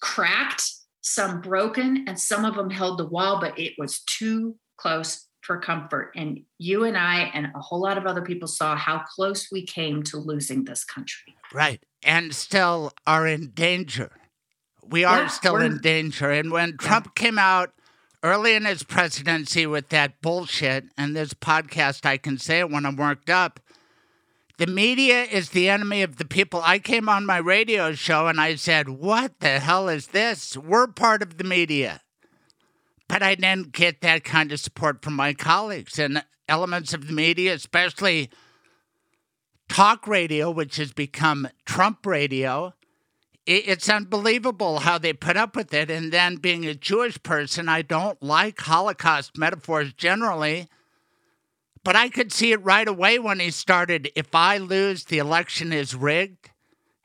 cracked, 0.00 0.72
some 1.00 1.40
broken, 1.40 2.04
and 2.08 2.18
some 2.18 2.44
of 2.44 2.56
them 2.56 2.68
held 2.68 2.98
the 2.98 3.06
wall, 3.06 3.40
but 3.40 3.56
it 3.56 3.74
was 3.78 4.00
too 4.00 4.56
close 4.76 5.28
for 5.42 5.60
comfort. 5.60 6.10
And 6.16 6.40
you 6.58 6.82
and 6.82 6.98
I, 6.98 7.30
and 7.32 7.46
a 7.54 7.60
whole 7.60 7.80
lot 7.80 7.96
of 7.96 8.06
other 8.06 8.22
people, 8.22 8.48
saw 8.48 8.74
how 8.74 9.04
close 9.14 9.52
we 9.52 9.64
came 9.64 10.02
to 10.02 10.16
losing 10.16 10.64
this 10.64 10.82
country. 10.82 11.36
Right. 11.54 11.80
And 12.02 12.34
still 12.34 12.90
are 13.06 13.24
in 13.24 13.50
danger. 13.50 14.10
We 14.88 15.04
are 15.04 15.22
yeah, 15.22 15.28
still 15.28 15.56
in 15.56 15.78
danger. 15.78 16.30
And 16.30 16.50
when 16.50 16.76
Trump 16.76 17.06
yeah. 17.06 17.22
came 17.22 17.38
out 17.38 17.72
early 18.22 18.54
in 18.54 18.64
his 18.64 18.82
presidency 18.82 19.66
with 19.66 19.90
that 19.90 20.20
bullshit, 20.22 20.86
and 20.96 21.14
this 21.14 21.34
podcast, 21.34 22.06
I 22.06 22.16
can 22.16 22.38
say 22.38 22.60
it 22.60 22.70
when 22.70 22.86
I'm 22.86 22.96
worked 22.96 23.30
up, 23.30 23.60
the 24.58 24.66
media 24.66 25.22
is 25.22 25.50
the 25.50 25.68
enemy 25.68 26.02
of 26.02 26.16
the 26.16 26.24
people. 26.24 26.60
I 26.64 26.80
came 26.80 27.08
on 27.08 27.24
my 27.24 27.38
radio 27.38 27.92
show 27.92 28.26
and 28.26 28.40
I 28.40 28.56
said, 28.56 28.88
What 28.88 29.38
the 29.38 29.60
hell 29.60 29.88
is 29.88 30.08
this? 30.08 30.56
We're 30.56 30.88
part 30.88 31.22
of 31.22 31.38
the 31.38 31.44
media. 31.44 32.00
But 33.08 33.22
I 33.22 33.36
didn't 33.36 33.72
get 33.72 34.00
that 34.00 34.24
kind 34.24 34.52
of 34.52 34.60
support 34.60 35.02
from 35.02 35.14
my 35.14 35.32
colleagues. 35.32 35.98
And 35.98 36.24
elements 36.48 36.92
of 36.92 37.06
the 37.06 37.12
media, 37.12 37.54
especially 37.54 38.30
talk 39.68 40.06
radio, 40.06 40.50
which 40.50 40.76
has 40.76 40.92
become 40.92 41.48
Trump 41.64 42.04
radio. 42.04 42.74
It's 43.50 43.88
unbelievable 43.88 44.80
how 44.80 44.98
they 44.98 45.14
put 45.14 45.38
up 45.38 45.56
with 45.56 45.72
it. 45.72 45.90
And 45.90 46.12
then, 46.12 46.36
being 46.36 46.66
a 46.66 46.74
Jewish 46.74 47.22
person, 47.22 47.66
I 47.66 47.80
don't 47.80 48.22
like 48.22 48.60
Holocaust 48.60 49.38
metaphors 49.38 49.94
generally. 49.94 50.68
But 51.82 51.96
I 51.96 52.10
could 52.10 52.30
see 52.30 52.52
it 52.52 52.62
right 52.62 52.86
away 52.86 53.18
when 53.18 53.40
he 53.40 53.50
started. 53.50 54.10
If 54.14 54.34
I 54.34 54.58
lose, 54.58 55.04
the 55.04 55.16
election 55.16 55.72
is 55.72 55.94
rigged. 55.94 56.50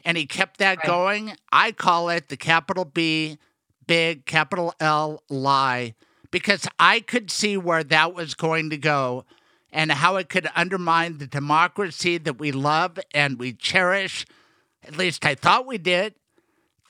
And 0.03 0.17
he 0.17 0.25
kept 0.25 0.57
that 0.57 0.79
right. 0.79 0.85
going. 0.85 1.37
I 1.53 1.71
call 1.71 2.09
it 2.09 2.27
the 2.27 2.35
capital 2.35 2.83
B, 2.83 3.37
big, 3.87 4.25
capital 4.25 4.73
L 4.81 5.23
lie, 5.29 5.95
because 6.29 6.67
I 6.77 6.99
could 6.99 7.31
see 7.31 7.55
where 7.55 7.85
that 7.85 8.13
was 8.13 8.33
going 8.33 8.69
to 8.71 8.77
go 8.77 9.23
and 9.71 9.93
how 9.93 10.17
it 10.17 10.27
could 10.27 10.49
undermine 10.57 11.19
the 11.19 11.27
democracy 11.27 12.17
that 12.17 12.37
we 12.37 12.51
love 12.51 12.99
and 13.13 13.39
we 13.39 13.53
cherish. 13.53 14.25
At 14.85 14.97
least 14.97 15.25
I 15.25 15.35
thought 15.35 15.65
we 15.65 15.77
did. 15.77 16.15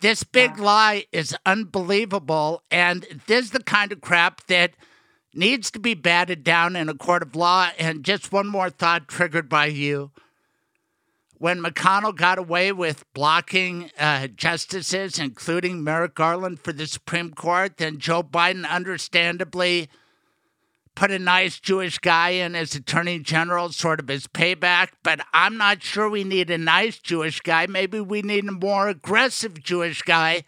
This 0.03 0.25
big 0.25 0.57
yeah. 0.57 0.63
lie 0.63 1.05
is 1.13 1.33
unbelievable. 1.45 2.61
And 2.69 3.07
this 3.25 3.45
is 3.45 3.51
the 3.51 3.63
kind 3.63 3.93
of 3.93 4.01
crap 4.01 4.45
that 4.47 4.71
needs 5.33 5.71
to 5.71 5.79
be 5.79 5.93
batted 5.93 6.43
down 6.43 6.75
in 6.75 6.89
a 6.89 6.93
court 6.93 7.23
of 7.23 7.37
law. 7.37 7.69
And 7.79 8.03
just 8.03 8.29
one 8.33 8.47
more 8.47 8.69
thought 8.69 9.07
triggered 9.07 9.47
by 9.47 9.67
you. 9.67 10.11
When 11.37 11.63
McConnell 11.63 12.17
got 12.17 12.37
away 12.37 12.73
with 12.73 13.05
blocking 13.13 13.91
uh, 13.97 14.27
justices, 14.27 15.19
including 15.19 15.85
Merrick 15.85 16.15
Garland, 16.15 16.59
for 16.59 16.73
the 16.73 16.85
Supreme 16.85 17.31
Court, 17.31 17.77
then 17.77 17.97
Joe 17.97 18.23
Biden 18.23 18.67
understandably 18.67 19.87
put 20.95 21.11
a 21.11 21.19
nice 21.19 21.59
Jewish 21.59 21.99
guy 21.99 22.29
in 22.29 22.55
as 22.55 22.75
attorney 22.75 23.19
general, 23.19 23.69
sort 23.71 23.99
of 23.99 24.09
as 24.09 24.27
payback. 24.27 24.89
But 25.03 25.21
I'm 25.33 25.57
not 25.57 25.83
sure 25.83 26.09
we 26.09 26.23
need 26.23 26.49
a 26.49 26.57
nice 26.57 26.99
Jewish 26.99 27.41
guy. 27.41 27.67
Maybe 27.67 27.99
we 27.99 28.21
need 28.21 28.47
a 28.47 28.51
more 28.51 28.89
aggressive 28.89 29.61
Jewish 29.63 30.01
guy 30.01 30.43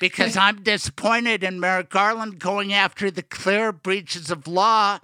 because 0.00 0.36
I'm 0.38 0.62
disappointed 0.62 1.42
in 1.42 1.60
Merrick 1.60 1.90
Garland 1.90 2.38
going 2.38 2.72
after 2.72 3.10
the 3.10 3.22
clear 3.22 3.72
breaches 3.72 4.30
of 4.30 4.46
law. 4.46 4.98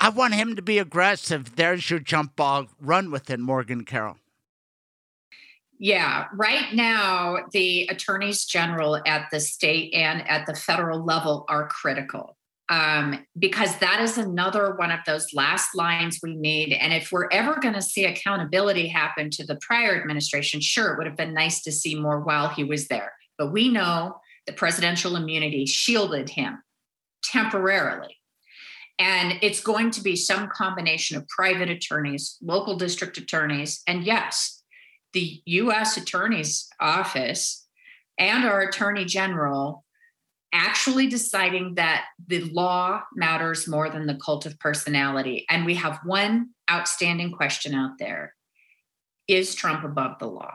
I 0.00 0.10
want 0.10 0.34
him 0.34 0.54
to 0.54 0.62
be 0.62 0.78
aggressive. 0.78 1.56
There's 1.56 1.90
your 1.90 1.98
jump 1.98 2.36
ball. 2.36 2.66
Run 2.80 3.10
with 3.10 3.30
it, 3.30 3.40
Morgan 3.40 3.84
Carroll. 3.84 4.16
Yeah, 5.80 6.26
right 6.34 6.72
now, 6.72 7.46
the 7.52 7.86
attorneys 7.88 8.44
general 8.44 9.00
at 9.06 9.28
the 9.30 9.38
state 9.38 9.94
and 9.94 10.28
at 10.28 10.46
the 10.46 10.54
federal 10.54 11.04
level 11.04 11.44
are 11.48 11.68
critical 11.68 12.37
um, 12.68 13.24
because 13.38 13.78
that 13.78 14.00
is 14.00 14.18
another 14.18 14.74
one 14.76 14.90
of 14.90 15.00
those 15.06 15.32
last 15.32 15.74
lines 15.74 16.20
we 16.22 16.36
need. 16.36 16.72
And 16.72 16.92
if 16.92 17.10
we're 17.10 17.28
ever 17.30 17.58
going 17.60 17.74
to 17.74 17.82
see 17.82 18.04
accountability 18.04 18.88
happen 18.88 19.30
to 19.30 19.46
the 19.46 19.56
prior 19.56 19.98
administration, 19.98 20.60
sure, 20.60 20.92
it 20.92 20.98
would 20.98 21.06
have 21.06 21.16
been 21.16 21.34
nice 21.34 21.62
to 21.62 21.72
see 21.72 21.98
more 21.98 22.20
while 22.20 22.48
he 22.48 22.64
was 22.64 22.88
there. 22.88 23.12
But 23.38 23.52
we 23.52 23.68
know 23.68 24.20
the 24.46 24.52
presidential 24.52 25.16
immunity 25.16 25.64
shielded 25.66 26.30
him 26.30 26.62
temporarily. 27.22 28.16
And 28.98 29.38
it's 29.42 29.60
going 29.60 29.92
to 29.92 30.02
be 30.02 30.16
some 30.16 30.48
combination 30.48 31.16
of 31.16 31.28
private 31.28 31.70
attorneys, 31.70 32.36
local 32.42 32.76
district 32.76 33.16
attorneys, 33.16 33.82
and 33.86 34.04
yes, 34.04 34.62
the 35.12 35.40
US 35.46 35.96
Attorney's 35.96 36.68
Office 36.80 37.66
and 38.18 38.44
our 38.44 38.60
Attorney 38.60 39.04
General 39.04 39.84
actually 40.52 41.06
deciding 41.08 41.74
that 41.74 42.06
the 42.26 42.40
law 42.44 43.02
matters 43.14 43.68
more 43.68 43.90
than 43.90 44.06
the 44.06 44.14
cult 44.14 44.46
of 44.46 44.58
personality. 44.58 45.44
And 45.50 45.66
we 45.66 45.74
have 45.74 46.00
one 46.04 46.50
outstanding 46.70 47.32
question 47.32 47.74
out 47.74 47.98
there 47.98 48.34
Is 49.26 49.54
Trump 49.54 49.84
above 49.84 50.18
the 50.18 50.28
law? 50.28 50.54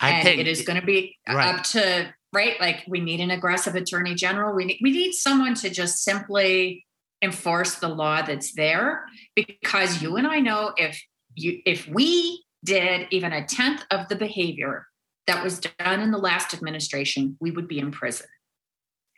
I 0.00 0.10
and 0.10 0.24
think 0.24 0.40
it 0.40 0.48
is 0.48 0.62
going 0.62 0.80
to 0.80 0.86
be 0.86 1.16
right. 1.28 1.54
up 1.54 1.62
to 1.64 2.12
right 2.32 2.58
like 2.60 2.82
we 2.88 2.98
need 2.98 3.20
an 3.20 3.30
aggressive 3.30 3.74
attorney 3.74 4.14
general 4.14 4.54
we 4.54 4.64
need, 4.64 4.78
we 4.82 4.90
need 4.90 5.12
someone 5.12 5.54
to 5.54 5.70
just 5.70 6.02
simply 6.02 6.84
enforce 7.22 7.76
the 7.76 7.88
law 7.88 8.22
that's 8.22 8.52
there 8.54 9.04
because 9.36 10.02
you 10.02 10.16
and 10.16 10.26
I 10.26 10.40
know 10.40 10.72
if 10.76 11.00
you 11.34 11.60
if 11.64 11.86
we 11.86 12.44
did 12.64 13.06
even 13.10 13.32
a 13.32 13.46
tenth 13.46 13.84
of 13.90 14.08
the 14.08 14.16
behavior 14.16 14.86
that 15.26 15.42
was 15.44 15.60
done 15.60 16.00
in 16.00 16.10
the 16.10 16.18
last 16.18 16.54
administration, 16.54 17.36
we 17.40 17.50
would 17.50 17.68
be 17.68 17.78
in 17.78 17.90
prison. 17.90 18.26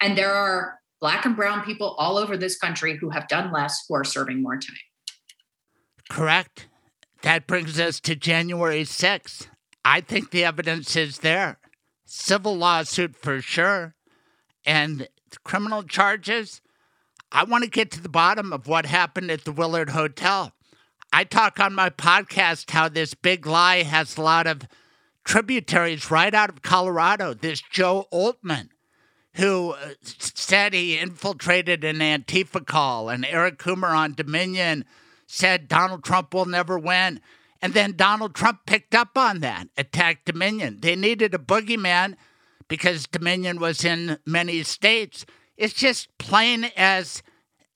And 0.01 0.19
there 0.19 0.33
are 0.33 0.81
black 1.01 1.25
and 1.25 1.37
brown 1.37 1.65
people 1.65 1.95
all 1.99 2.19
over 2.19 2.37
this 2.37 2.57
country 2.59 2.97
who 2.97 3.11
have 3.11 3.29
done 3.29 3.53
less 3.53 3.85
who 3.89 3.95
are 3.95 4.05
serving 4.05 4.43
more 4.43 4.57
time. 4.57 4.77
Correct. 6.11 6.69
That 7.23 7.47
brings 7.47 7.81
us 7.81 8.01
to 8.01 8.15
January 8.15 8.83
6th. 8.83 9.49
I 9.85 10.01
think 10.01 10.31
the 10.31 10.45
evidence 10.45 10.97
is 10.97 11.19
there. 11.19 11.59
Civil 12.05 12.57
lawsuit 12.57 13.17
for 13.17 13.41
sure. 13.41 13.95
And 14.67 15.09
criminal 15.43 15.83
charges. 15.83 16.61
I 17.33 17.45
want 17.45 17.65
to 17.65 17.71
get 17.71 17.91
to 17.93 18.03
the 18.03 18.09
bottom 18.09 18.53
of 18.53 18.67
what 18.67 18.87
happened 18.87 19.31
at 19.31 19.45
the 19.45 19.53
Willard 19.53 19.91
Hotel. 19.91 20.53
I 21.13 21.25
talk 21.25 21.61
on 21.61 21.75
my 21.75 21.91
podcast 21.91 22.71
how 22.71 22.89
this 22.89 23.15
big 23.15 23.47
lie 23.47 23.83
has 23.83 24.17
a 24.17 24.23
lot 24.23 24.47
of 24.47 24.63
tributaries 25.25 26.11
right 26.11 26.35
out 26.35 26.51
of 26.51 26.63
Colorado. 26.63 27.35
This 27.35 27.61
Joe 27.61 28.07
Oltmann, 28.13 28.69
who 29.35 29.73
uh, 29.73 29.95
said 30.03 30.75
he 30.75 30.99
infiltrated 30.99 31.85
an 31.85 31.99
Antifa 31.99 32.65
call, 32.65 33.09
and 33.09 33.25
Eric 33.25 33.59
Coomer 33.59 33.97
on 33.97 34.15
Dominion 34.15 34.85
said 35.27 35.69
Donald 35.69 36.05
Trump 36.05 36.35
will 36.35 36.47
never 36.47 36.79
win. 36.79 37.21
And 37.61 37.73
then 37.73 37.97
Donald 37.97 38.35
Trump 38.35 38.67
picked 38.67 38.95
up 38.95 39.17
on 39.17 39.41
that, 39.41 39.69
attacked 39.77 40.27
Dominion. 40.27 40.81
They 40.81 40.97
needed 40.97 41.35
a 41.35 41.39
boogeyman 41.39 42.17
because 42.69 43.07
Dominion 43.07 43.59
was 43.59 43.85
in 43.85 44.19
many 44.27 44.63
states. 44.63 45.25
It's 45.57 45.73
just 45.73 46.17
plain 46.19 46.71
as 46.77 47.23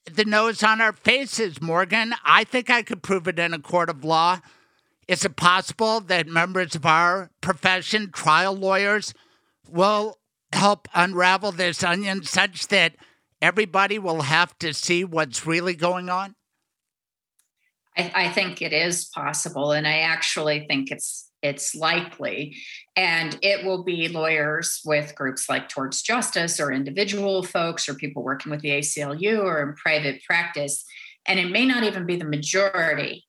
the 0.04 0.24
nose 0.24 0.62
on 0.62 0.80
our 0.80 0.92
faces, 0.92 1.60
Morgan. 1.62 2.14
I 2.24 2.44
think 2.44 2.68
I 2.70 2.82
could 2.82 3.02
prove 3.02 3.28
it 3.28 3.38
in 3.38 3.54
a 3.54 3.58
court 3.58 3.88
of 3.88 4.04
law. 4.04 4.40
Is 5.08 5.24
it 5.24 5.36
possible 5.36 6.00
that 6.00 6.26
members 6.26 6.74
of 6.74 6.84
our 6.84 7.30
profession, 7.40 8.12
trial 8.12 8.54
lawyers, 8.54 9.14
will 9.66 10.18
help 10.52 10.86
unravel 10.94 11.50
this 11.50 11.82
onion 11.82 12.22
such 12.24 12.68
that 12.68 12.94
everybody 13.40 13.98
will 13.98 14.22
have 14.22 14.56
to 14.58 14.74
see 14.74 15.04
what's 15.04 15.46
really 15.46 15.74
going 15.74 16.10
on? 16.10 16.34
I, 17.96 18.12
I 18.14 18.28
think 18.28 18.60
it 18.60 18.74
is 18.74 19.06
possible, 19.06 19.72
and 19.72 19.88
I 19.88 20.00
actually 20.00 20.66
think 20.68 20.90
it's 20.90 21.24
it's 21.40 21.74
likely. 21.74 22.56
And 22.96 23.38
it 23.42 23.64
will 23.64 23.84
be 23.84 24.08
lawyers 24.08 24.80
with 24.84 25.14
groups 25.14 25.48
like 25.48 25.68
Towards 25.68 26.02
Justice 26.02 26.58
or 26.58 26.72
individual 26.72 27.44
folks 27.44 27.88
or 27.88 27.94
people 27.94 28.24
working 28.24 28.50
with 28.50 28.60
the 28.60 28.70
ACLU 28.70 29.44
or 29.44 29.62
in 29.62 29.76
private 29.76 30.20
practice. 30.24 30.84
And 31.26 31.38
it 31.38 31.50
may 31.50 31.64
not 31.64 31.84
even 31.84 32.06
be 32.06 32.16
the 32.16 32.24
majority 32.24 33.27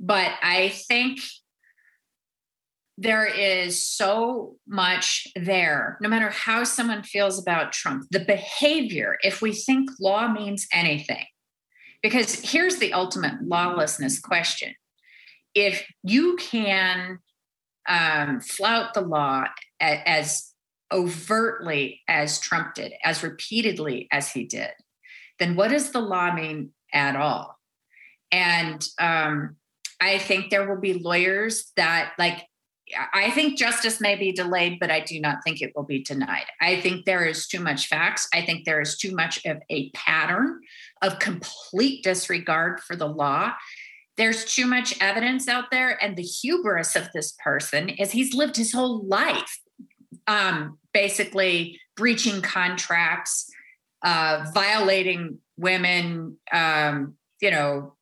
but 0.00 0.32
I 0.42 0.68
think 0.68 1.20
there 2.96 3.26
is 3.26 3.84
so 3.84 4.56
much 4.68 5.26
there, 5.34 5.98
no 6.00 6.08
matter 6.08 6.30
how 6.30 6.62
someone 6.64 7.02
feels 7.02 7.40
about 7.40 7.72
Trump, 7.72 8.04
the 8.10 8.20
behavior, 8.20 9.18
if 9.22 9.42
we 9.42 9.52
think 9.52 9.90
law 10.00 10.28
means 10.28 10.68
anything, 10.72 11.24
because 12.02 12.50
here's 12.52 12.76
the 12.76 12.92
ultimate 12.92 13.42
lawlessness 13.42 14.20
question. 14.20 14.74
If 15.54 15.84
you 16.02 16.36
can 16.36 17.18
um, 17.88 18.40
flout 18.40 18.94
the 18.94 19.00
law 19.00 19.46
as 19.80 20.52
overtly 20.92 22.00
as 22.06 22.38
Trump 22.38 22.74
did, 22.74 22.92
as 23.02 23.22
repeatedly 23.22 24.08
as 24.12 24.30
he 24.30 24.44
did, 24.44 24.70
then 25.38 25.56
what 25.56 25.70
does 25.70 25.90
the 25.90 26.00
law 26.00 26.32
mean 26.32 26.70
at 26.92 27.16
all? 27.16 27.58
And 28.30 28.86
um, 29.00 29.56
I 30.04 30.18
think 30.18 30.50
there 30.50 30.68
will 30.68 30.80
be 30.80 30.94
lawyers 30.94 31.72
that 31.76 32.12
like 32.18 32.46
I 33.14 33.30
think 33.30 33.58
justice 33.58 33.98
may 33.98 34.14
be 34.14 34.32
delayed, 34.32 34.78
but 34.78 34.90
I 34.90 35.00
do 35.00 35.18
not 35.18 35.38
think 35.42 35.62
it 35.62 35.72
will 35.74 35.84
be 35.84 36.02
denied. 36.02 36.44
I 36.60 36.80
think 36.80 37.06
there 37.06 37.24
is 37.24 37.46
too 37.46 37.60
much 37.60 37.86
facts. 37.86 38.28
I 38.34 38.42
think 38.42 38.64
there 38.64 38.80
is 38.80 38.98
too 38.98 39.14
much 39.14 39.44
of 39.46 39.62
a 39.70 39.90
pattern 39.92 40.60
of 41.00 41.18
complete 41.18 42.04
disregard 42.04 42.80
for 42.80 42.94
the 42.94 43.08
law. 43.08 43.52
There's 44.18 44.44
too 44.44 44.66
much 44.66 45.00
evidence 45.00 45.48
out 45.48 45.70
there. 45.70 46.02
And 46.02 46.14
the 46.14 46.22
hubris 46.22 46.94
of 46.94 47.08
this 47.14 47.32
person 47.42 47.88
is 47.88 48.12
he's 48.12 48.34
lived 48.34 48.56
his 48.56 48.72
whole 48.72 49.02
life 49.06 49.58
um, 50.26 50.78
basically 50.92 51.80
breaching 51.96 52.42
contracts, 52.42 53.50
uh, 54.02 54.46
violating 54.52 55.38
women, 55.56 56.36
um, 56.52 57.14
you 57.40 57.50
know, 57.50 57.94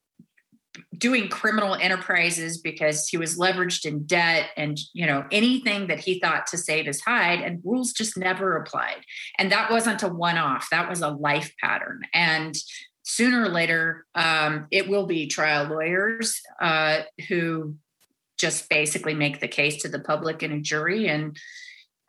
doing 0.96 1.28
criminal 1.28 1.74
enterprises 1.74 2.58
because 2.58 3.08
he 3.08 3.16
was 3.16 3.38
leveraged 3.38 3.84
in 3.84 4.04
debt 4.04 4.50
and 4.56 4.78
you 4.94 5.06
know 5.06 5.24
anything 5.30 5.86
that 5.88 6.00
he 6.00 6.18
thought 6.18 6.46
to 6.46 6.56
save 6.56 6.86
his 6.86 7.00
hide 7.00 7.40
and 7.40 7.60
rules 7.64 7.92
just 7.92 8.16
never 8.16 8.56
applied. 8.56 9.04
And 9.38 9.52
that 9.52 9.70
wasn't 9.70 10.02
a 10.02 10.08
one 10.08 10.38
off 10.38 10.68
that 10.70 10.88
was 10.88 11.02
a 11.02 11.08
life 11.08 11.52
pattern. 11.60 12.02
And 12.14 12.54
sooner 13.02 13.42
or 13.42 13.48
later, 13.48 14.06
um, 14.14 14.66
it 14.70 14.88
will 14.88 15.06
be 15.06 15.26
trial 15.26 15.66
lawyers 15.68 16.40
uh, 16.60 17.00
who 17.28 17.76
just 18.38 18.68
basically 18.68 19.14
make 19.14 19.40
the 19.40 19.48
case 19.48 19.82
to 19.82 19.88
the 19.88 20.00
public 20.00 20.42
and 20.42 20.52
a 20.52 20.60
jury. 20.60 21.08
And 21.08 21.36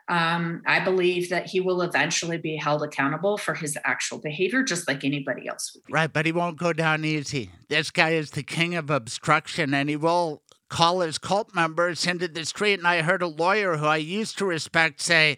um, 0.10 0.62
I 0.66 0.80
believe 0.82 1.30
that 1.30 1.48
he 1.48 1.60
will 1.60 1.82
eventually 1.82 2.38
be 2.38 2.58
held 2.58 2.84
accountable 2.84 3.38
for 3.38 3.54
his 3.54 3.78
actual 3.86 4.18
behavior, 4.18 4.62
just 4.64 4.88
like 4.88 5.04
anybody 5.04 5.48
else 5.48 5.72
would 5.74 5.86
be. 5.86 5.94
Right, 5.94 6.12
but 6.12 6.26
he 6.26 6.32
won't 6.32 6.58
go 6.58 6.74
down 6.74 7.06
easy. 7.06 7.52
This 7.70 7.90
guy 7.90 8.12
is 8.12 8.32
the 8.32 8.44
king 8.44 8.76
of 8.76 8.90
obstruction, 8.90 9.74
and 9.74 9.90
he 9.90 9.96
will 9.96 10.42
call 10.68 11.02
his 11.02 11.18
cult 11.18 11.54
members 11.56 12.06
into 12.06 12.28
the 12.28 12.46
street. 12.46 12.80
And 12.80 12.88
I 12.88 13.02
heard 13.02 13.22
a 13.22 13.28
lawyer 13.28 13.78
who 13.78 13.86
I 13.86 13.98
used 13.98 14.38
to 14.40 14.46
respect 14.46 15.02
say, 15.02 15.38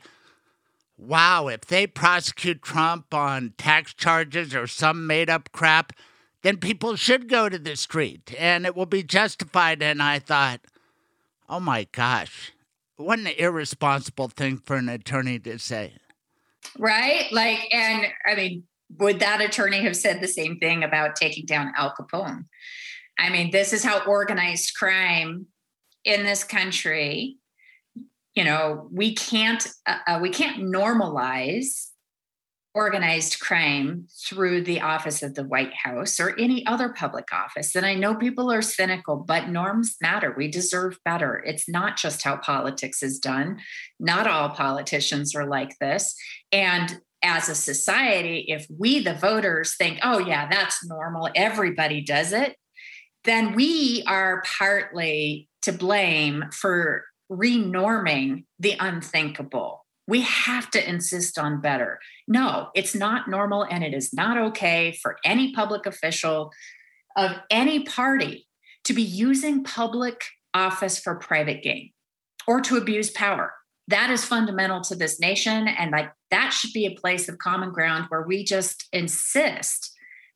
wow, 0.98 1.48
if 1.48 1.62
they 1.62 1.86
prosecute 1.86 2.62
Trump 2.62 3.14
on 3.14 3.54
tax 3.58 3.94
charges 3.94 4.56
or 4.56 4.66
some 4.66 5.06
made 5.06 5.30
up 5.30 5.52
crap, 5.52 5.94
then 6.42 6.58
people 6.58 6.96
should 6.96 7.28
go 7.28 7.50
to 7.50 7.60
the 7.60 7.76
street 7.76 8.34
and 8.40 8.66
it 8.66 8.76
will 8.76 8.86
be 8.86 9.04
justified. 9.04 9.84
And 9.84 10.02
I 10.02 10.20
thought, 10.20 10.62
oh 11.50 11.60
my 11.60 11.88
gosh, 11.92 12.54
what 12.98 13.20
an 13.20 13.28
irresponsible 13.28 14.30
thing 14.30 14.58
for 14.58 14.76
an 14.76 14.90
attorney 14.90 15.40
to 15.40 15.60
say. 15.60 15.94
Right? 16.78 17.32
Like, 17.32 17.74
and 17.74 18.08
I 18.26 18.36
mean, 18.36 18.64
would 18.98 19.20
that 19.20 19.42
attorney 19.42 19.82
have 19.84 19.96
said 19.96 20.22
the 20.22 20.28
same 20.28 20.58
thing 20.60 20.84
about 20.84 21.16
taking 21.16 21.46
down 21.46 21.74
Al 21.76 21.94
Capone? 21.94 22.46
I 23.18 23.30
mean, 23.30 23.52
this 23.52 23.74
is 23.74 23.84
how 23.84 24.04
organized 24.06 24.76
crime 24.76 25.48
in 26.04 26.24
this 26.24 26.44
country 26.44 27.38
you 28.36 28.44
know 28.44 28.88
we 28.92 29.16
can't 29.16 29.68
uh, 29.88 29.98
uh, 30.06 30.20
we 30.22 30.30
can't 30.30 30.62
normalize 30.62 31.88
organized 32.76 33.40
crime 33.40 34.08
through 34.28 34.62
the 34.62 34.82
office 34.82 35.24
of 35.24 35.34
the 35.34 35.46
white 35.46 35.74
house 35.74 36.20
or 36.20 36.38
any 36.38 36.66
other 36.68 36.90
public 36.90 37.34
office. 37.34 37.76
And 37.76 37.86
i 37.86 37.96
know 37.96 38.14
people 38.14 38.52
are 38.52 38.62
cynical 38.62 39.16
but 39.16 39.50
norms 39.50 39.96
matter. 40.02 40.34
We 40.38 40.50
deserve 40.50 41.00
better. 41.04 41.42
It's 41.46 41.68
not 41.68 41.98
just 41.98 42.24
how 42.24 42.38
politics 42.38 43.02
is 43.02 43.18
done. 43.18 43.60
Not 44.00 44.28
all 44.28 44.50
politicians 44.50 45.34
are 45.36 45.48
like 45.48 45.80
this. 45.80 46.16
And 46.52 47.02
as 47.24 47.50
a 47.50 47.56
society 47.56 48.46
if 48.50 48.68
we 48.78 49.00
the 49.00 49.16
voters 49.16 49.76
think 49.78 49.98
oh 50.04 50.20
yeah 50.20 50.48
that's 50.48 50.86
normal 50.86 51.28
everybody 51.34 52.02
does 52.02 52.32
it 52.32 52.56
then 53.24 53.56
we 53.56 54.04
are 54.06 54.44
partly 54.58 55.50
to 55.64 55.74
blame 55.74 56.46
for 56.52 57.06
renorming 57.32 58.46
the 58.60 58.76
unthinkable. 58.80 59.85
We 60.08 60.22
have 60.22 60.70
to 60.72 60.90
insist 60.90 61.40
on 61.40 61.62
better. 61.62 62.00
No, 62.28 62.70
it's 62.76 62.94
not 62.94 63.28
normal 63.28 63.64
and 63.64 63.84
it 63.84 63.94
is 63.94 64.14
not 64.14 64.38
okay 64.38 64.98
for 65.02 65.18
any 65.26 65.54
public 65.54 65.86
official 65.86 66.52
of 67.16 67.32
any 67.50 67.84
party 67.84 68.48
to 68.84 68.94
be 68.94 69.02
using 69.02 69.64
public 69.64 70.22
office 70.54 71.00
for 71.00 71.16
private 71.16 71.64
gain 71.64 71.92
or 72.48 72.62
to 72.62 72.78
abuse 72.78 73.10
power. 73.10 73.54
That 73.88 74.10
is 74.10 74.26
fundamental 74.26 74.82
to 74.82 74.96
this 74.96 75.20
nation. 75.20 75.68
And 75.68 75.92
like 75.92 76.12
that 76.32 76.52
should 76.54 76.74
be 76.74 76.86
a 76.86 77.00
place 77.00 77.30
of 77.30 77.38
common 77.38 77.72
ground 77.72 78.06
where 78.10 78.24
we 78.24 78.44
just 78.44 78.88
insist 78.92 79.92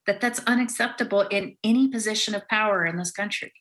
that 0.05 0.21
that's 0.21 0.39
unacceptable 0.47 1.21
in 1.21 1.55
any 1.63 1.87
position 1.87 2.33
of 2.33 2.47
power 2.47 2.85
in 2.85 2.97
this 2.97 3.11
country. 3.11 3.53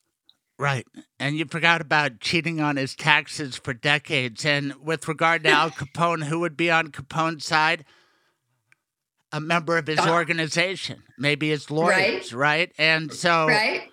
Right. 0.58 0.86
And 1.20 1.36
you 1.36 1.44
forgot 1.44 1.80
about 1.80 2.18
cheating 2.18 2.60
on 2.60 2.76
his 2.76 2.96
taxes 2.96 3.56
for 3.56 3.72
decades. 3.72 4.44
And 4.44 4.74
with 4.82 5.06
regard 5.06 5.44
to 5.44 5.50
Al 5.50 5.70
Capone, 5.70 6.24
who 6.24 6.40
would 6.40 6.56
be 6.56 6.70
on 6.70 6.88
Capone's 6.88 7.44
side? 7.44 7.84
A 9.30 9.40
member 9.40 9.76
of 9.76 9.86
his 9.86 9.98
uh, 9.98 10.10
organization, 10.10 11.02
maybe 11.18 11.50
his 11.50 11.70
lawyers, 11.70 12.32
right? 12.32 12.70
right? 12.70 12.72
And 12.78 13.12
so 13.12 13.46
right. 13.46 13.90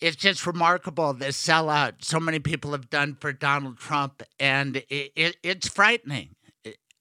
it's 0.00 0.16
just 0.16 0.44
remarkable 0.44 1.14
this 1.14 1.40
sellout 1.40 2.04
so 2.04 2.18
many 2.18 2.40
people 2.40 2.72
have 2.72 2.90
done 2.90 3.16
for 3.20 3.32
Donald 3.32 3.78
Trump. 3.78 4.24
And 4.40 4.78
it, 4.90 5.12
it, 5.14 5.36
it's 5.44 5.68
frightening. 5.68 6.34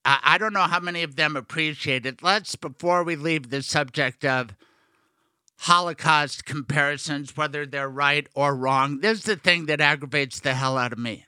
I, 0.06 0.20
I 0.24 0.38
don't 0.38 0.54
know 0.54 0.62
how 0.62 0.80
many 0.80 1.02
of 1.02 1.16
them 1.16 1.36
appreciate 1.36 2.06
it. 2.06 2.22
Let's, 2.22 2.56
before 2.56 3.04
we 3.04 3.16
leave 3.16 3.50
the 3.50 3.64
subject 3.64 4.24
of 4.24 4.52
Holocaust 5.58 6.46
comparisons, 6.46 7.38
whether 7.38 7.66
they're 7.66 7.90
right 7.90 8.28
or 8.36 8.56
wrong. 8.56 9.00
This 9.00 9.20
is 9.20 9.24
the 9.26 9.36
thing 9.36 9.66
that 9.68 9.82
aggravates 9.82 10.40
the 10.40 10.54
hell 10.54 10.78
out 10.78 10.94
of 10.94 11.00
me. 11.00 11.26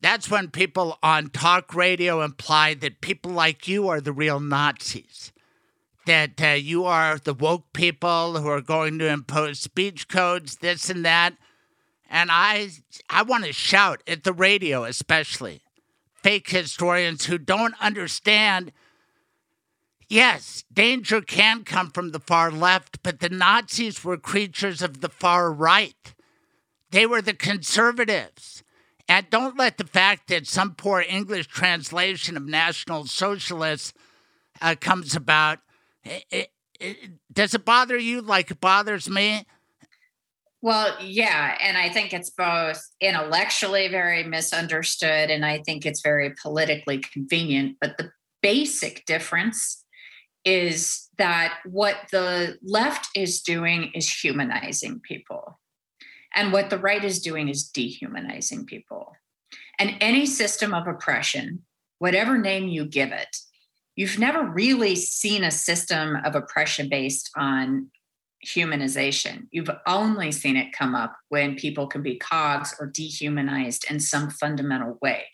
That's 0.00 0.30
when 0.30 0.50
people 0.50 0.98
on 1.02 1.30
talk 1.30 1.74
radio 1.74 2.22
imply 2.22 2.74
that 2.74 3.00
people 3.00 3.32
like 3.32 3.66
you 3.66 3.88
are 3.88 4.00
the 4.00 4.12
real 4.12 4.38
Nazis, 4.38 5.32
that 6.06 6.40
uh, 6.40 6.48
you 6.48 6.84
are 6.84 7.18
the 7.18 7.34
woke 7.34 7.72
people 7.72 8.40
who 8.40 8.48
are 8.48 8.60
going 8.60 8.98
to 9.00 9.08
impose 9.08 9.58
speech 9.58 10.08
codes, 10.08 10.56
this 10.56 10.88
and 10.88 11.04
that. 11.04 11.34
And 12.08 12.30
I, 12.30 12.70
I 13.10 13.22
want 13.22 13.44
to 13.44 13.52
shout 13.52 14.02
at 14.06 14.24
the 14.24 14.32
radio, 14.32 14.84
especially 14.84 15.62
fake 16.22 16.50
historians 16.50 17.26
who 17.26 17.38
don't 17.38 17.74
understand 17.80 18.72
Yes, 20.08 20.64
danger 20.72 21.20
can 21.20 21.64
come 21.64 21.90
from 21.90 22.12
the 22.12 22.20
far 22.20 22.50
left, 22.50 23.02
but 23.02 23.20
the 23.20 23.28
Nazis 23.28 24.02
were 24.02 24.16
creatures 24.16 24.80
of 24.80 25.00
the 25.00 25.10
far 25.10 25.52
right. 25.52 26.14
They 26.90 27.04
were 27.04 27.20
the 27.20 27.34
conservatives. 27.34 28.62
And 29.06 29.28
don't 29.28 29.58
let 29.58 29.76
the 29.76 29.86
fact 29.86 30.28
that 30.28 30.46
some 30.46 30.74
poor 30.74 31.04
English 31.06 31.46
translation 31.48 32.36
of 32.36 32.46
National 32.46 33.06
Socialists 33.06 33.92
uh, 34.60 34.76
comes 34.80 35.14
about. 35.14 35.60
It, 36.04 36.24
it, 36.30 36.48
it, 36.80 37.10
does 37.32 37.54
it 37.54 37.64
bother 37.64 37.98
you 37.98 38.22
like 38.22 38.50
it 38.50 38.60
bothers 38.60 39.08
me? 39.08 39.44
Well, 40.60 40.96
yeah. 41.00 41.56
And 41.60 41.76
I 41.76 41.88
think 41.88 42.12
it's 42.12 42.30
both 42.30 42.82
intellectually 43.00 43.88
very 43.88 44.24
misunderstood 44.24 45.30
and 45.30 45.44
I 45.44 45.58
think 45.58 45.86
it's 45.86 46.02
very 46.02 46.34
politically 46.42 46.98
convenient. 46.98 47.76
But 47.80 47.96
the 47.96 48.10
basic 48.42 49.06
difference 49.06 49.84
is 50.44 51.08
that 51.18 51.58
what 51.64 51.96
the 52.12 52.58
left 52.62 53.08
is 53.14 53.42
doing 53.42 53.90
is 53.94 54.10
humanizing 54.10 55.00
people. 55.00 55.58
And 56.34 56.52
what 56.52 56.70
the 56.70 56.78
right 56.78 57.02
is 57.02 57.20
doing 57.20 57.48
is 57.48 57.68
dehumanizing 57.68 58.66
people. 58.66 59.12
And 59.78 59.96
any 60.00 60.26
system 60.26 60.74
of 60.74 60.86
oppression, 60.86 61.64
whatever 61.98 62.38
name 62.38 62.68
you 62.68 62.84
give 62.84 63.12
it, 63.12 63.36
you've 63.96 64.18
never 64.18 64.44
really 64.44 64.94
seen 64.94 65.42
a 65.42 65.50
system 65.50 66.16
of 66.24 66.34
oppression 66.34 66.88
based 66.88 67.30
on 67.36 67.90
humanization. 68.46 69.48
You've 69.50 69.70
only 69.86 70.30
seen 70.30 70.56
it 70.56 70.72
come 70.72 70.94
up 70.94 71.16
when 71.28 71.56
people 71.56 71.86
can 71.86 72.02
be 72.02 72.16
cogs 72.16 72.74
or 72.78 72.86
dehumanized 72.86 73.90
in 73.90 73.98
some 73.98 74.30
fundamental 74.30 74.98
way. 75.02 75.24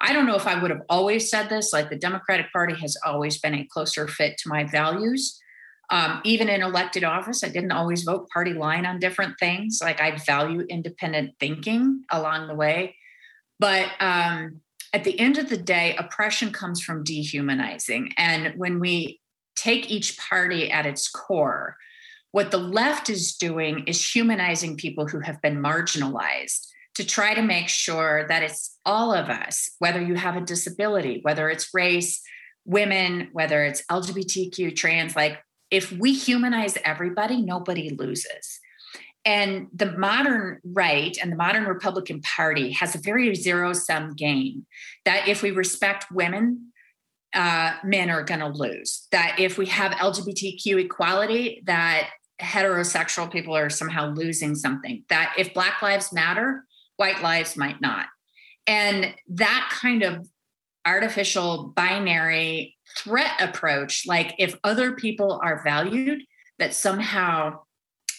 I 0.00 0.12
don't 0.12 0.26
know 0.26 0.36
if 0.36 0.46
I 0.46 0.60
would 0.60 0.70
have 0.70 0.82
always 0.88 1.30
said 1.30 1.48
this. 1.48 1.72
Like 1.72 1.90
the 1.90 1.96
Democratic 1.96 2.52
Party 2.52 2.74
has 2.80 2.96
always 3.04 3.38
been 3.38 3.54
a 3.54 3.64
closer 3.64 4.08
fit 4.08 4.38
to 4.38 4.48
my 4.48 4.64
values. 4.64 5.40
Um, 5.90 6.20
even 6.24 6.48
in 6.48 6.62
elected 6.62 7.04
office, 7.04 7.44
I 7.44 7.48
didn't 7.48 7.72
always 7.72 8.02
vote 8.02 8.28
party 8.30 8.54
line 8.54 8.86
on 8.86 8.98
different 8.98 9.38
things. 9.38 9.80
Like 9.82 10.00
I 10.00 10.16
value 10.16 10.66
independent 10.68 11.34
thinking 11.38 12.04
along 12.10 12.48
the 12.48 12.54
way. 12.54 12.96
But 13.60 13.90
um, 14.00 14.60
at 14.92 15.04
the 15.04 15.18
end 15.18 15.38
of 15.38 15.48
the 15.48 15.56
day, 15.56 15.94
oppression 15.96 16.52
comes 16.52 16.82
from 16.82 17.04
dehumanizing. 17.04 18.12
And 18.16 18.54
when 18.56 18.80
we 18.80 19.20
take 19.56 19.90
each 19.90 20.18
party 20.18 20.70
at 20.70 20.86
its 20.86 21.08
core, 21.08 21.76
what 22.32 22.50
the 22.50 22.58
left 22.58 23.10
is 23.10 23.36
doing 23.36 23.84
is 23.86 24.14
humanizing 24.14 24.76
people 24.76 25.06
who 25.06 25.20
have 25.20 25.40
been 25.40 25.62
marginalized 25.62 26.66
to 26.94 27.04
try 27.04 27.34
to 27.34 27.42
make 27.42 27.68
sure 27.68 28.26
that 28.28 28.42
it's 28.42 28.78
all 28.84 29.12
of 29.12 29.28
us, 29.28 29.70
whether 29.78 30.00
you 30.00 30.14
have 30.14 30.36
a 30.36 30.40
disability, 30.40 31.20
whether 31.22 31.50
it's 31.50 31.74
race, 31.74 32.22
women, 32.64 33.28
whether 33.32 33.64
it's 33.64 33.82
LGBTQ, 33.90 34.74
trans, 34.76 35.16
like 35.16 35.38
if 35.70 35.90
we 35.90 36.12
humanize 36.12 36.78
everybody, 36.84 37.42
nobody 37.42 37.90
loses. 37.90 38.60
And 39.24 39.68
the 39.74 39.90
modern 39.92 40.60
right 40.64 41.16
and 41.20 41.32
the 41.32 41.36
modern 41.36 41.64
Republican 41.64 42.20
Party 42.20 42.72
has 42.72 42.94
a 42.94 42.98
very 42.98 43.34
zero 43.34 43.72
sum 43.72 44.12
game 44.14 44.66
that 45.04 45.28
if 45.28 45.42
we 45.42 45.50
respect 45.50 46.06
women, 46.12 46.72
uh, 47.34 47.72
men 47.82 48.10
are 48.10 48.22
going 48.22 48.40
to 48.40 48.48
lose. 48.48 49.08
That 49.10 49.36
if 49.38 49.58
we 49.58 49.66
have 49.66 49.92
LGBTQ 49.92 50.84
equality, 50.84 51.62
that 51.66 52.10
heterosexual 52.40 53.30
people 53.32 53.56
are 53.56 53.70
somehow 53.70 54.12
losing 54.12 54.54
something. 54.54 55.04
That 55.08 55.34
if 55.38 55.54
Black 55.54 55.80
Lives 55.82 56.12
Matter, 56.12 56.64
white 56.96 57.22
lives 57.22 57.56
might 57.56 57.80
not. 57.80 58.06
And 58.66 59.14
that 59.28 59.70
kind 59.72 60.02
of 60.02 60.26
artificial 60.86 61.72
binary 61.76 62.76
threat 62.96 63.32
approach, 63.40 64.04
like 64.06 64.34
if 64.38 64.56
other 64.64 64.92
people 64.92 65.40
are 65.42 65.62
valued, 65.64 66.22
that 66.58 66.74
somehow 66.74 67.60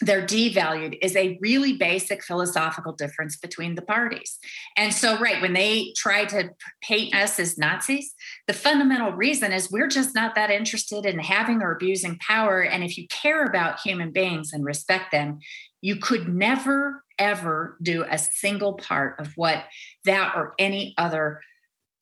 they're 0.01 0.26
devalued 0.26 0.97
is 1.01 1.15
a 1.15 1.38
really 1.41 1.78
basic 1.78 2.21
philosophical 2.21 2.91
difference 2.91 3.38
between 3.38 3.76
the 3.76 3.82
parties. 3.82 4.38
And 4.76 4.93
so, 4.93 5.17
right, 5.19 5.41
when 5.41 5.53
they 5.53 5.93
try 5.95 6.26
to 6.26 6.49
paint 6.82 7.15
us 7.15 7.39
as 7.39 7.57
Nazis, 7.57 8.13
the 8.47 8.53
fundamental 8.53 9.13
reason 9.13 9.53
is 9.53 9.71
we're 9.71 9.88
just 9.88 10.13
not 10.13 10.36
that 10.36 10.51
interested 10.51 11.05
in 11.05 11.19
having 11.19 11.61
or 11.61 11.71
abusing 11.71 12.17
power. 12.19 12.61
And 12.61 12.84
if 12.84 12.97
you 12.97 13.07
care 13.07 13.45
about 13.45 13.80
human 13.80 14.11
beings 14.11 14.51
and 14.51 14.65
respect 14.65 15.11
them, 15.13 15.39
you 15.82 15.95
could 15.95 16.28
never, 16.28 17.05
ever 17.18 17.78
do 17.82 18.03
a 18.09 18.18
single 18.18 18.74
part 18.74 19.20
of 19.20 19.34
what 19.36 19.63
that 20.05 20.34
or 20.36 20.53
any 20.59 20.93
other 20.97 21.41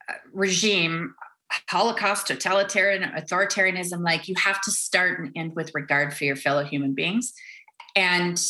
uh, 0.09 0.14
regime 0.32 1.14
Holocaust, 1.70 2.28
totalitarian, 2.28 3.03
authoritarianism, 3.03 4.03
like 4.03 4.28
you 4.28 4.36
have 4.38 4.61
to 4.61 4.72
start 4.72 5.20
and 5.20 5.32
end 5.36 5.55
with 5.55 5.72
regard 5.76 6.14
for 6.14 6.24
your 6.24 6.36
fellow 6.36 6.64
human 6.64 6.93
beings. 6.93 7.34
And 7.95 8.41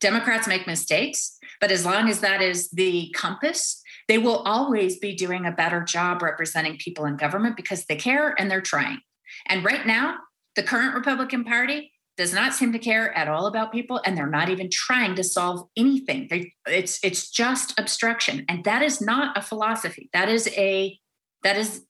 Democrats 0.00 0.48
make 0.48 0.66
mistakes, 0.66 1.36
but 1.60 1.70
as 1.70 1.84
long 1.84 2.08
as 2.08 2.20
that 2.20 2.40
is 2.40 2.70
the 2.70 3.14
compass, 3.14 3.82
they 4.08 4.18
will 4.18 4.38
always 4.38 4.98
be 4.98 5.14
doing 5.14 5.44
a 5.44 5.52
better 5.52 5.82
job 5.82 6.22
representing 6.22 6.78
people 6.78 7.04
in 7.04 7.16
government 7.16 7.56
because 7.56 7.84
they 7.84 7.96
care 7.96 8.34
and 8.38 8.50
they're 8.50 8.62
trying. 8.62 9.00
And 9.46 9.64
right 9.64 9.86
now, 9.86 10.16
the 10.56 10.62
current 10.62 10.94
Republican 10.94 11.44
Party 11.44 11.92
does 12.20 12.34
not 12.34 12.52
seem 12.52 12.70
to 12.70 12.78
care 12.78 13.16
at 13.16 13.28
all 13.28 13.46
about 13.46 13.72
people 13.72 13.98
and 14.04 14.14
they're 14.14 14.26
not 14.26 14.50
even 14.50 14.68
trying 14.70 15.14
to 15.14 15.24
solve 15.24 15.66
anything. 15.74 16.26
They, 16.28 16.52
it's 16.66 17.02
it's 17.02 17.30
just 17.30 17.72
obstruction. 17.80 18.44
And 18.46 18.62
that 18.64 18.82
is 18.82 19.00
not 19.00 19.38
a 19.38 19.40
philosophy. 19.40 20.10
That 20.12 20.28
is 20.28 20.46
a 20.48 20.98
that 21.44 21.56
is 21.56 21.82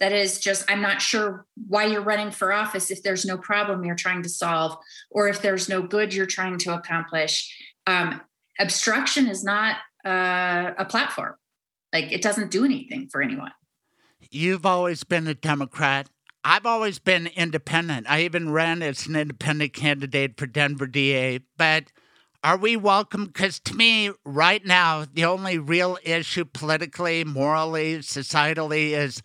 that 0.00 0.10
is 0.10 0.40
just 0.40 0.68
i'm 0.68 0.82
not 0.82 1.00
sure 1.00 1.46
why 1.68 1.86
you're 1.86 2.02
running 2.02 2.30
for 2.32 2.52
office 2.52 2.90
if 2.90 3.02
there's 3.02 3.24
no 3.24 3.38
problem 3.38 3.82
you're 3.82 3.94
trying 3.94 4.22
to 4.22 4.28
solve 4.28 4.76
or 5.10 5.28
if 5.28 5.40
there's 5.40 5.70
no 5.70 5.80
good 5.80 6.12
you're 6.12 6.26
trying 6.26 6.58
to 6.58 6.74
accomplish. 6.74 7.56
Um, 7.86 8.20
obstruction 8.58 9.28
is 9.28 9.44
not 9.44 9.76
uh, 10.04 10.72
a 10.76 10.84
platform. 10.84 11.36
Like 11.92 12.10
it 12.10 12.22
doesn't 12.22 12.50
do 12.50 12.64
anything 12.64 13.08
for 13.08 13.22
anyone. 13.22 13.52
You've 14.32 14.66
always 14.66 15.04
been 15.04 15.28
a 15.28 15.34
democrat 15.34 16.08
i've 16.46 16.66
always 16.66 16.98
been 16.98 17.26
independent 17.28 18.06
i 18.08 18.22
even 18.22 18.50
ran 18.50 18.80
as 18.82 19.06
an 19.06 19.16
independent 19.16 19.72
candidate 19.72 20.38
for 20.38 20.46
denver 20.46 20.86
da 20.86 21.38
but 21.58 21.92
are 22.46 22.56
we 22.56 22.76
welcome? 22.76 23.26
Because 23.26 23.58
to 23.60 23.74
me, 23.74 24.12
right 24.24 24.64
now, 24.64 25.04
the 25.12 25.24
only 25.24 25.58
real 25.58 25.98
issue 26.04 26.44
politically, 26.44 27.24
morally, 27.24 27.98
societally 27.98 28.90
is 28.90 29.20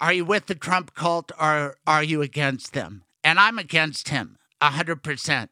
are 0.00 0.12
you 0.12 0.24
with 0.24 0.46
the 0.46 0.56
Trump 0.56 0.94
cult 0.94 1.30
or 1.40 1.76
are 1.86 2.02
you 2.02 2.22
against 2.22 2.72
them? 2.72 3.04
And 3.22 3.38
I'm 3.38 3.56
against 3.56 4.08
him 4.08 4.36
100%. 4.60 5.48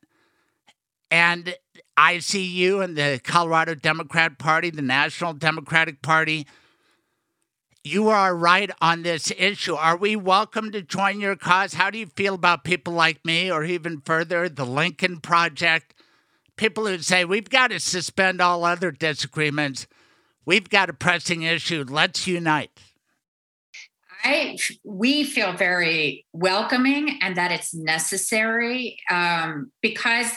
And 1.09 1.55
I 1.97 2.19
see 2.19 2.45
you 2.45 2.81
and 2.81 2.97
the 2.97 3.21
Colorado 3.23 3.77
Democrat 3.77 4.41
Party, 4.41 4.71
the 4.71 4.83
National 4.83 5.35
Democratic 5.35 6.03
Party. 6.03 6.49
You 7.83 8.11
are 8.11 8.37
right 8.37 8.71
on 8.83 9.03
this 9.03 9.33
issue. 9.39 9.75
Are 9.75 9.97
we 9.97 10.15
welcome 10.15 10.71
to 10.73 10.83
join 10.83 11.19
your 11.19 11.35
cause? 11.35 11.73
How 11.73 11.89
do 11.89 11.97
you 11.97 12.07
feel 12.07 12.35
about 12.35 12.63
people 12.63 12.93
like 12.93 13.25
me, 13.25 13.51
or 13.51 13.65
even 13.65 14.03
further, 14.03 14.51
the 14.51 14.67
Lincoln 14.67 15.19
Project? 15.19 15.95
People 16.57 16.87
who 16.87 16.99
say 16.99 17.25
we've 17.25 17.49
got 17.49 17.71
to 17.71 17.81
suspend 17.81 18.43
all 18.43 18.65
other 18.67 18.91
disagreements. 18.91 19.87
We've 20.45 20.69
got 20.69 20.91
a 20.91 20.93
pressing 20.93 21.41
issue. 21.43 21.87
Let's 21.89 22.27
unite. 22.27 22.71
I 24.25 24.59
we 24.85 25.25
feel 25.25 25.55
very 25.55 26.27
welcoming 26.35 27.19
and 27.23 27.37
that 27.37 27.51
it's 27.51 27.73
necessary 27.73 28.99
um, 29.11 29.73
because 29.81 30.31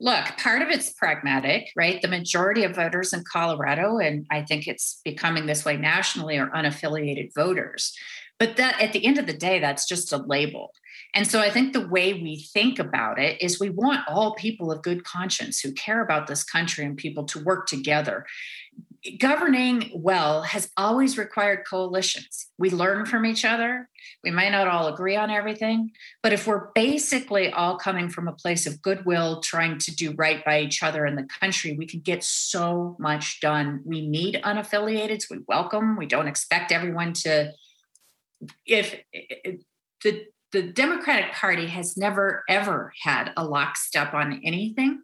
look, 0.00 0.24
part 0.38 0.62
of 0.62 0.68
it's 0.68 0.92
pragmatic, 0.92 1.70
right? 1.76 2.00
The 2.00 2.08
majority 2.08 2.64
of 2.64 2.76
voters 2.76 3.12
in 3.12 3.24
Colorado, 3.30 3.98
and 3.98 4.26
I 4.30 4.42
think 4.42 4.66
it's 4.66 5.00
becoming 5.04 5.46
this 5.46 5.64
way 5.64 5.76
nationally, 5.76 6.38
are 6.38 6.50
unaffiliated 6.50 7.34
voters. 7.34 7.96
But 8.38 8.56
that 8.56 8.80
at 8.80 8.92
the 8.92 9.04
end 9.04 9.18
of 9.18 9.26
the 9.26 9.32
day, 9.32 9.58
that's 9.58 9.86
just 9.88 10.12
a 10.12 10.18
label. 10.18 10.72
And 11.14 11.26
so 11.26 11.40
I 11.40 11.50
think 11.50 11.72
the 11.72 11.88
way 11.88 12.12
we 12.12 12.46
think 12.52 12.78
about 12.78 13.18
it 13.18 13.40
is 13.42 13.58
we 13.58 13.70
want 13.70 14.06
all 14.06 14.34
people 14.34 14.70
of 14.70 14.82
good 14.82 15.04
conscience 15.04 15.58
who 15.60 15.72
care 15.72 16.02
about 16.02 16.26
this 16.26 16.44
country 16.44 16.84
and 16.84 16.96
people 16.96 17.24
to 17.26 17.42
work 17.42 17.66
together 17.66 18.26
governing 19.16 19.90
well 19.94 20.42
has 20.42 20.70
always 20.76 21.16
required 21.16 21.64
coalitions. 21.68 22.48
We 22.58 22.70
learn 22.70 23.06
from 23.06 23.24
each 23.24 23.44
other. 23.44 23.88
We 24.22 24.30
might 24.30 24.50
not 24.50 24.68
all 24.68 24.88
agree 24.88 25.16
on 25.16 25.30
everything, 25.30 25.92
but 26.22 26.32
if 26.32 26.46
we're 26.46 26.70
basically 26.74 27.52
all 27.52 27.78
coming 27.78 28.08
from 28.08 28.28
a 28.28 28.32
place 28.32 28.66
of 28.66 28.82
goodwill, 28.82 29.40
trying 29.40 29.78
to 29.78 29.94
do 29.94 30.12
right 30.12 30.44
by 30.44 30.60
each 30.60 30.82
other 30.82 31.06
in 31.06 31.16
the 31.16 31.28
country, 31.40 31.76
we 31.76 31.86
can 31.86 32.00
get 32.00 32.24
so 32.24 32.96
much 32.98 33.40
done. 33.40 33.80
We 33.84 34.06
need 34.06 34.40
unaffiliateds. 34.44 35.30
We 35.30 35.38
welcome. 35.46 35.96
We 35.96 36.06
don't 36.06 36.28
expect 36.28 36.72
everyone 36.72 37.12
to. 37.24 37.52
If, 38.66 38.94
the 40.04 40.26
the 40.52 40.62
Democratic 40.62 41.32
Party 41.32 41.66
has 41.66 41.96
never 41.96 42.42
ever 42.48 42.92
had 43.02 43.32
a 43.36 43.44
lockstep 43.44 44.14
on 44.14 44.40
anything. 44.44 45.02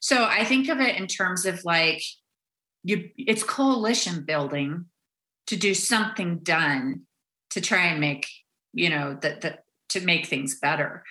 So 0.00 0.24
I 0.24 0.44
think 0.44 0.68
of 0.68 0.80
it 0.80 0.96
in 0.96 1.06
terms 1.06 1.46
of 1.46 1.64
like 1.64 2.02
you 2.84 3.10
it's 3.16 3.42
coalition 3.42 4.24
building 4.24 4.84
to 5.48 5.56
do 5.56 5.74
something 5.74 6.38
done 6.38 7.02
to 7.50 7.60
try 7.60 7.86
and 7.86 8.00
make 8.00 8.28
you 8.72 8.90
know 8.90 9.18
that 9.22 9.40
that 9.40 9.64
to 9.88 10.00
make 10.00 10.26
things 10.26 10.58
better. 10.60 11.02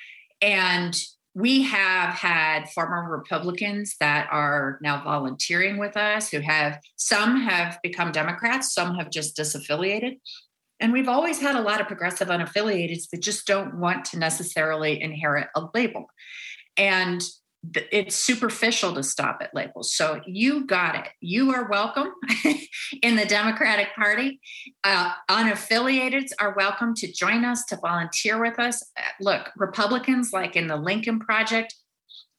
And 0.42 0.96
we 1.36 1.64
have 1.64 2.14
had 2.14 2.70
former 2.70 3.10
republicans 3.10 3.96
that 4.00 4.28
are 4.32 4.78
now 4.82 5.04
volunteering 5.04 5.78
with 5.80 5.98
us 5.98 6.30
who 6.30 6.40
have 6.42 6.80
some 6.96 7.42
have 7.42 7.80
become 7.82 8.12
democrats 8.12 8.74
some 8.74 8.96
have 8.96 9.10
just 9.10 9.36
disaffiliated. 9.36 10.20
And 10.80 10.92
we've 10.92 11.08
always 11.08 11.40
had 11.40 11.56
a 11.56 11.62
lot 11.62 11.80
of 11.82 11.88
progressive 11.88 12.28
unaffiliated 12.28 13.10
that 13.10 13.22
just 13.22 13.48
don't 13.48 13.80
want 13.80 14.06
to 14.06 14.20
necessarily 14.20 15.02
inherit 15.02 15.48
a 15.56 15.68
label. 15.74 16.08
And 16.76 17.24
it's 17.92 18.16
superficial 18.16 18.94
to 18.94 19.04
stop 19.04 19.40
at 19.42 19.54
labels. 19.56 19.94
So 19.94 20.22
you 20.26 20.66
got 20.66 20.96
it. 20.96 21.08
You 21.22 21.54
are 21.54 21.70
welcome 21.70 22.10
in 23.02 23.16
the 23.16 23.26
Democratic 23.26 23.96
Party. 23.96 24.40
Uh, 24.84 25.14
unaffiliateds 25.30 26.32
are 26.40 26.54
welcome 26.56 26.94
to 26.96 27.12
join 27.12 27.46
us, 27.46 27.66
to 27.66 27.78
volunteer 27.78 28.42
with 28.42 28.60
us. 28.60 28.84
Uh, 28.98 29.04
look, 29.22 29.50
Republicans, 29.56 30.32
like 30.34 30.56
in 30.56 30.68
the 30.68 30.76
Lincoln 30.76 31.20
Project, 31.20 31.74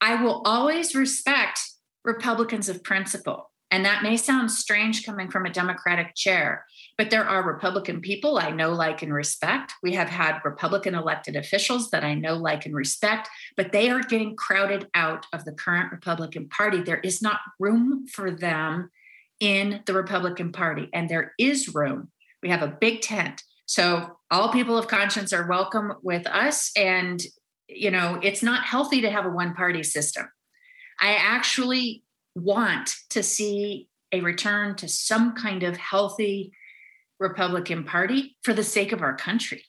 I 0.01 0.23
will 0.23 0.43
always 0.45 0.95
respect 0.95 1.59
Republicans 2.05 2.69
of 2.69 2.85
principle. 2.85 3.51
And 3.71 3.85
that 3.85 4.03
may 4.03 4.17
sound 4.17 4.53
strange 4.53 5.05
coming 5.05 5.31
from 5.31 5.47
a 5.47 5.53
Democratic 5.53 6.15
chair, 6.15 6.65
but 6.97 7.11
there 7.11 7.25
are 7.25 7.43
Republican 7.43 8.01
people 8.01 8.39
I 8.39 8.51
know, 8.51 8.71
like, 8.71 9.03
and 9.03 9.13
respect. 9.13 9.73
We 9.83 9.95
have 9.95 10.09
had 10.09 10.41
Republican 10.45 10.95
elected 10.95 11.35
officials 11.35 11.91
that 11.91 12.05
I 12.05 12.15
know, 12.15 12.37
like, 12.37 12.67
and 12.67 12.75
respect, 12.75 13.29
but 13.57 13.73
they 13.73 13.91
are 13.91 14.01
getting 14.01 14.37
crowded 14.37 14.89
out 14.95 15.27
of 15.33 15.45
the 15.45 15.53
current 15.53 15.91
Republican 15.91 16.49
Party. 16.49 16.83
There 16.83 17.01
is 17.01 17.21
not 17.21 17.41
room 17.59 18.07
for 18.07 18.31
them 18.31 18.91
in 19.41 19.83
the 19.87 19.95
Republican 19.95 20.53
Party, 20.53 20.89
and 20.93 21.09
there 21.09 21.33
is 21.39 21.75
room. 21.75 22.11
We 22.43 22.51
have 22.51 22.63
a 22.63 22.77
big 22.81 23.01
tent. 23.01 23.43
So 23.67 24.19
all 24.31 24.53
people 24.53 24.79
of 24.79 24.89
conscience 24.89 25.33
are 25.33 25.49
welcome 25.49 25.95
with 26.03 26.27
us. 26.27 26.71
And, 26.77 27.21
you 27.67 27.91
know, 27.91 28.21
it's 28.23 28.43
not 28.43 28.65
healthy 28.65 29.01
to 29.01 29.11
have 29.11 29.27
a 29.27 29.31
one 29.31 29.55
party 29.55 29.83
system. 29.83 30.29
I 31.01 31.15
actually 31.15 32.05
want 32.35 32.95
to 33.11 33.23
see 33.23 33.89
a 34.13 34.21
return 34.21 34.77
to 34.77 34.89
some 34.89 35.35
kind 35.35 35.63
of 35.63 35.77
healthy 35.77 36.53
Republican 37.19 37.85
Party 37.85 38.37
for 38.43 38.53
the 38.53 38.65
sake 38.65 38.93
of 38.93 39.03
our 39.03 39.17
country. 39.17 39.65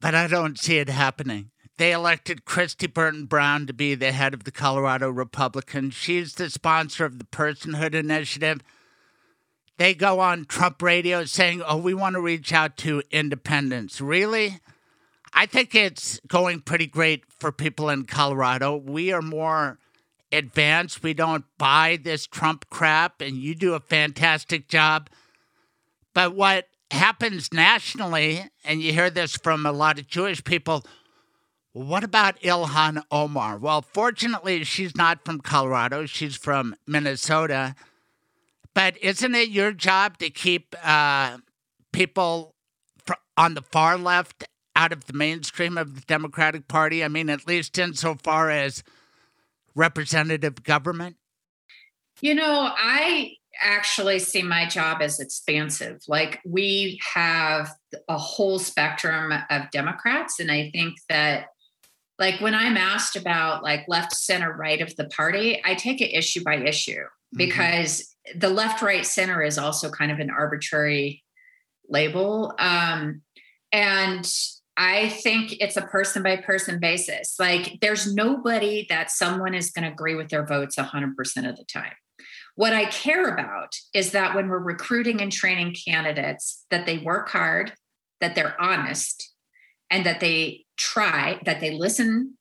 But 0.00 0.14
I 0.14 0.26
don't 0.26 0.58
see 0.58 0.78
it 0.78 0.88
happening. 0.88 1.50
They 1.76 1.92
elected 1.92 2.44
Kristi 2.44 2.92
Burton 2.92 3.26
Brown 3.26 3.66
to 3.66 3.72
be 3.72 3.94
the 3.94 4.12
head 4.12 4.34
of 4.34 4.44
the 4.44 4.50
Colorado 4.50 5.10
Republicans. 5.10 5.94
She's 5.94 6.34
the 6.34 6.50
sponsor 6.50 7.04
of 7.04 7.18
the 7.18 7.24
Personhood 7.24 7.94
Initiative. 7.94 8.60
They 9.76 9.94
go 9.94 10.18
on 10.18 10.44
Trump 10.44 10.82
radio 10.82 11.24
saying, 11.24 11.62
oh, 11.64 11.76
we 11.76 11.94
want 11.94 12.14
to 12.14 12.20
reach 12.20 12.52
out 12.52 12.76
to 12.78 13.02
independents. 13.12 14.00
Really? 14.00 14.58
I 15.32 15.46
think 15.46 15.72
it's 15.74 16.20
going 16.26 16.62
pretty 16.62 16.86
great 16.86 17.24
for 17.38 17.52
people 17.52 17.88
in 17.88 18.04
Colorado. 18.04 18.76
We 18.76 19.12
are 19.12 19.22
more 19.22 19.78
advanced. 20.32 21.02
We 21.02 21.14
don't 21.14 21.44
buy 21.58 21.98
this 22.02 22.26
Trump 22.26 22.68
crap, 22.70 23.20
and 23.20 23.36
you 23.36 23.54
do 23.54 23.74
a 23.74 23.80
fantastic 23.80 24.68
job. 24.68 25.08
But 26.14 26.34
what 26.34 26.68
happens 26.90 27.52
nationally, 27.52 28.44
and 28.64 28.82
you 28.82 28.92
hear 28.92 29.10
this 29.10 29.36
from 29.36 29.66
a 29.66 29.72
lot 29.72 29.98
of 29.98 30.06
Jewish 30.06 30.42
people, 30.44 30.84
what 31.72 32.02
about 32.02 32.40
Ilhan 32.40 33.02
Omar? 33.10 33.58
Well, 33.58 33.82
fortunately, 33.82 34.64
she's 34.64 34.96
not 34.96 35.24
from 35.24 35.40
Colorado, 35.40 36.06
she's 36.06 36.34
from 36.34 36.74
Minnesota. 36.86 37.74
But 38.74 38.96
isn't 39.02 39.34
it 39.34 39.50
your 39.50 39.72
job 39.72 40.18
to 40.18 40.30
keep 40.30 40.74
uh, 40.82 41.38
people 41.92 42.54
on 43.36 43.54
the 43.54 43.62
far 43.62 43.96
left 43.96 44.44
out 44.74 44.92
of 44.92 45.06
the 45.06 45.12
mainstream 45.12 45.76
of 45.76 45.94
the 45.94 46.00
Democratic 46.02 46.68
Party? 46.68 47.04
I 47.04 47.08
mean, 47.08 47.28
at 47.28 47.46
least 47.46 47.78
insofar 47.78 48.50
as 48.50 48.82
representative 49.78 50.62
government? 50.62 51.16
You 52.20 52.34
know, 52.34 52.70
I 52.76 53.34
actually 53.62 54.18
see 54.18 54.42
my 54.42 54.66
job 54.66 55.00
as 55.00 55.20
expansive. 55.20 56.02
Like 56.08 56.40
we 56.44 57.00
have 57.14 57.70
a 58.08 58.18
whole 58.18 58.58
spectrum 58.58 59.32
of 59.48 59.70
Democrats. 59.70 60.40
And 60.40 60.50
I 60.50 60.70
think 60.70 60.94
that 61.08 61.46
like 62.18 62.40
when 62.40 62.54
I'm 62.54 62.76
asked 62.76 63.16
about 63.16 63.62
like 63.62 63.84
left, 63.88 64.14
center, 64.14 64.52
right 64.52 64.80
of 64.80 64.94
the 64.96 65.06
party, 65.06 65.62
I 65.64 65.74
take 65.74 66.00
it 66.00 66.16
issue 66.16 66.42
by 66.42 66.56
issue 66.56 67.02
mm-hmm. 67.02 67.38
because 67.38 68.00
mm-hmm. 68.00 68.40
the 68.40 68.50
left, 68.50 68.82
right, 68.82 69.06
center 69.06 69.42
is 69.42 69.58
also 69.58 69.90
kind 69.90 70.10
of 70.10 70.18
an 70.18 70.30
arbitrary 70.30 71.22
label. 71.88 72.54
Um, 72.58 73.22
and 73.72 74.28
I 74.80 75.08
think 75.08 75.56
it's 75.60 75.76
a 75.76 75.82
person 75.82 76.22
by 76.22 76.36
person 76.36 76.78
basis. 76.78 77.34
Like 77.38 77.78
there's 77.80 78.14
nobody 78.14 78.86
that 78.88 79.10
someone 79.10 79.52
is 79.52 79.72
going 79.72 79.84
to 79.84 79.90
agree 79.90 80.14
with 80.14 80.28
their 80.28 80.46
votes 80.46 80.76
100% 80.76 81.48
of 81.48 81.56
the 81.56 81.64
time. 81.64 81.94
What 82.54 82.72
I 82.72 82.86
care 82.86 83.34
about 83.34 83.74
is 83.92 84.12
that 84.12 84.36
when 84.36 84.48
we're 84.48 84.58
recruiting 84.58 85.20
and 85.20 85.32
training 85.32 85.74
candidates, 85.84 86.64
that 86.70 86.86
they 86.86 86.98
work 86.98 87.28
hard, 87.28 87.72
that 88.20 88.36
they're 88.36 88.60
honest, 88.60 89.32
and 89.90 90.06
that 90.06 90.20
they 90.20 90.64
try, 90.76 91.40
that 91.44 91.60
they 91.60 91.72
listen, 91.72 92.36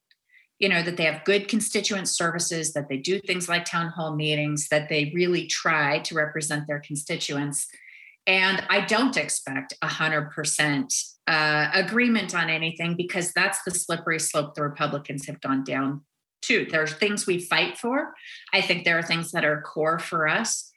you 0.60 0.70
know, 0.70 0.84
that 0.84 0.98
they 0.98 1.06
have 1.06 1.24
good 1.24 1.48
constituent 1.48 2.08
services, 2.08 2.74
that 2.74 2.88
they 2.88 2.98
do 2.98 3.20
things 3.20 3.50
like 3.50 3.66
town 3.66 3.90
hall 3.90 4.16
meetings, 4.16 4.68
that 4.70 4.90
they 4.90 5.12
really 5.14 5.48
try 5.48 6.00
to 6.00 6.16
represent 6.16 6.68
their 6.68 6.80
constituents. 6.80 7.68
And 8.28 8.62
I 8.70 8.82
don't 8.82 9.16
expect 9.16 9.74
100% 9.82 11.04
uh, 11.28 11.70
agreement 11.74 12.36
on 12.36 12.50
anything 12.50 12.96
because 12.96 13.32
that's 13.32 13.60
the 13.64 13.72
slippery 13.72 14.20
slope 14.20 14.54
the 14.54 14.64
Republicans 14.64 15.26
have 15.28 15.42
gone 15.42 15.64
down 15.64 16.02
too. 16.42 16.68
are 16.74 16.86
things 16.88 17.26
we 17.26 17.40
fight 17.40 17.78
for. 17.78 18.14
I 18.54 18.62
think 18.62 18.84
there 18.84 19.00
are 19.00 19.04
things 19.04 19.32
that 19.32 19.46
are 19.46 19.62
core 19.62 20.00
for 20.00 20.28
us. 20.28 20.72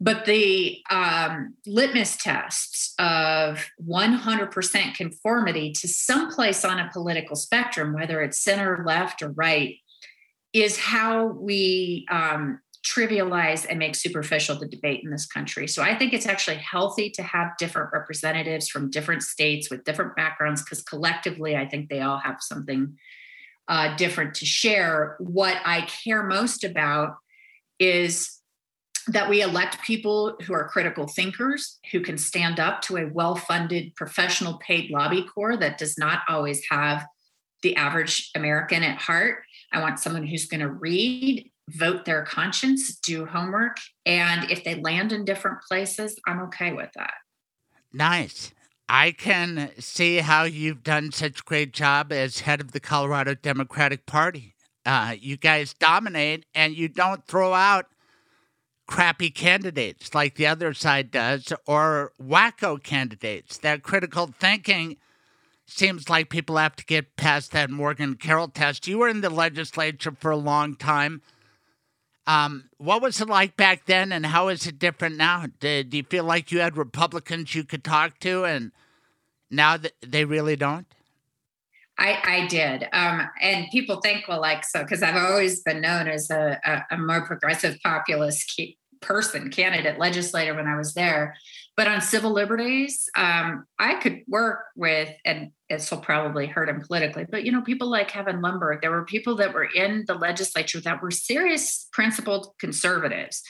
But 0.00 0.26
the 0.26 0.78
um, 0.90 1.54
litmus 1.66 2.16
tests 2.16 2.94
of 2.98 3.68
100% 3.84 4.94
conformity 4.94 5.72
to 5.72 5.88
some 5.88 6.30
place 6.30 6.64
on 6.64 6.78
a 6.78 6.90
political 6.92 7.36
spectrum, 7.36 7.92
whether 7.92 8.20
it's 8.22 8.42
center, 8.42 8.84
left, 8.86 9.22
or 9.22 9.30
right, 9.30 9.76
is 10.52 10.78
how 10.78 11.26
we 11.26 12.06
um, 12.10 12.60
trivialize 12.84 13.64
and 13.68 13.78
make 13.78 13.94
superficial 13.94 14.58
the 14.58 14.66
debate 14.66 15.02
in 15.04 15.10
this 15.10 15.26
country. 15.26 15.68
So 15.68 15.82
I 15.82 15.96
think 15.96 16.12
it's 16.12 16.26
actually 16.26 16.56
healthy 16.56 17.10
to 17.10 17.22
have 17.22 17.56
different 17.58 17.90
representatives 17.92 18.68
from 18.68 18.90
different 18.90 19.22
states 19.22 19.70
with 19.70 19.84
different 19.84 20.16
backgrounds 20.16 20.62
because 20.62 20.82
collectively, 20.82 21.56
I 21.56 21.66
think 21.66 21.88
they 21.88 22.00
all 22.00 22.18
have 22.18 22.38
something 22.40 22.96
uh, 23.68 23.96
different 23.96 24.34
to 24.34 24.46
share. 24.46 25.16
What 25.20 25.58
I 25.64 25.82
care 25.82 26.24
most 26.24 26.64
about 26.64 27.16
is 27.78 28.40
that 29.08 29.28
we 29.28 29.42
elect 29.42 29.82
people 29.82 30.36
who 30.42 30.52
are 30.54 30.68
critical 30.68 31.06
thinkers, 31.06 31.78
who 31.90 32.00
can 32.00 32.18
stand 32.18 32.60
up 32.60 32.82
to 32.82 32.96
a 32.96 33.06
well 33.06 33.34
funded 33.34 33.94
professional 33.94 34.58
paid 34.58 34.90
lobby 34.90 35.24
corps 35.34 35.56
that 35.56 35.78
does 35.78 35.98
not 35.98 36.22
always 36.28 36.62
have 36.70 37.06
the 37.62 37.76
average 37.76 38.30
American 38.34 38.82
at 38.82 38.98
heart. 38.98 39.44
I 39.72 39.80
want 39.80 39.98
someone 39.98 40.26
who's 40.26 40.46
going 40.46 40.60
to 40.60 40.68
read, 40.68 41.50
vote 41.74 42.04
their 42.04 42.24
conscience, 42.24 42.96
do 42.96 43.26
homework. 43.26 43.76
And 44.06 44.50
if 44.50 44.64
they 44.64 44.76
land 44.76 45.12
in 45.12 45.24
different 45.24 45.62
places, 45.62 46.18
I'm 46.26 46.40
okay 46.44 46.72
with 46.72 46.90
that. 46.96 47.14
Nice. 47.92 48.52
I 48.88 49.12
can 49.12 49.70
see 49.78 50.18
how 50.18 50.44
you've 50.44 50.82
done 50.82 51.12
such 51.12 51.40
a 51.40 51.44
great 51.44 51.72
job 51.72 52.12
as 52.12 52.40
head 52.40 52.60
of 52.60 52.72
the 52.72 52.80
Colorado 52.80 53.34
Democratic 53.34 54.06
Party. 54.06 54.54
Uh, 54.84 55.14
you 55.18 55.36
guys 55.36 55.74
dominate 55.74 56.44
and 56.54 56.76
you 56.76 56.88
don't 56.88 57.26
throw 57.26 57.54
out 57.54 57.86
crappy 58.86 59.30
candidates 59.30 60.14
like 60.14 60.34
the 60.34 60.46
other 60.46 60.74
side 60.74 61.10
does 61.10 61.52
or 61.66 62.12
wacko 62.20 62.82
candidates. 62.82 63.56
That 63.58 63.82
critical 63.82 64.34
thinking 64.38 64.96
seems 65.66 66.10
like 66.10 66.28
people 66.28 66.56
have 66.56 66.76
to 66.76 66.84
get 66.84 67.16
past 67.16 67.52
that 67.52 67.70
Morgan 67.70 68.16
Carroll 68.16 68.48
test. 68.48 68.86
You 68.86 68.98
were 68.98 69.08
in 69.08 69.20
the 69.20 69.30
legislature 69.30 70.14
for 70.18 70.30
a 70.30 70.36
long 70.36 70.74
time. 70.74 71.22
Um, 72.26 72.68
what 72.78 73.02
was 73.02 73.20
it 73.20 73.28
like 73.28 73.56
back 73.56 73.86
then, 73.86 74.12
and 74.12 74.24
how 74.24 74.48
is 74.48 74.66
it 74.66 74.78
different 74.78 75.16
now? 75.16 75.46
Do, 75.60 75.82
do 75.82 75.96
you 75.96 76.04
feel 76.04 76.24
like 76.24 76.52
you 76.52 76.60
had 76.60 76.76
Republicans 76.76 77.54
you 77.54 77.64
could 77.64 77.82
talk 77.82 78.20
to, 78.20 78.44
and 78.44 78.70
now 79.50 79.76
that 79.76 79.92
they 80.00 80.24
really 80.24 80.56
don't? 80.56 80.86
I, 81.98 82.18
I 82.24 82.46
did. 82.46 82.88
Um, 82.92 83.28
and 83.40 83.66
people 83.70 84.00
think, 84.00 84.26
well, 84.26 84.40
like, 84.40 84.64
so, 84.64 84.82
because 84.82 85.02
I've 85.02 85.16
always 85.16 85.62
been 85.62 85.80
known 85.80 86.08
as 86.08 86.30
a, 86.30 86.58
a, 86.64 86.94
a 86.94 86.98
more 86.98 87.26
progressive 87.26 87.78
populist 87.84 88.60
person, 89.00 89.50
candidate, 89.50 89.98
legislator 89.98 90.54
when 90.54 90.66
I 90.66 90.76
was 90.76 90.94
there. 90.94 91.36
But 91.76 91.88
on 91.88 92.00
civil 92.00 92.32
liberties, 92.32 93.08
um, 93.16 93.66
I 93.78 93.94
could 93.94 94.22
work 94.28 94.60
with, 94.76 95.10
and 95.24 95.52
this 95.72 95.90
will 95.90 95.98
probably 95.98 96.46
hurt 96.46 96.68
him 96.68 96.80
politically, 96.80 97.24
but 97.28 97.44
you 97.44 97.52
know, 97.52 97.62
people 97.62 97.90
like 97.90 98.08
Kevin 98.08 98.42
Lundberg, 98.42 98.80
there 98.80 98.90
were 98.90 99.04
people 99.04 99.36
that 99.36 99.54
were 99.54 99.64
in 99.64 100.04
the 100.06 100.14
legislature 100.14 100.80
that 100.80 101.02
were 101.02 101.10
serious, 101.10 101.88
principled 101.92 102.52
conservatives. 102.60 103.42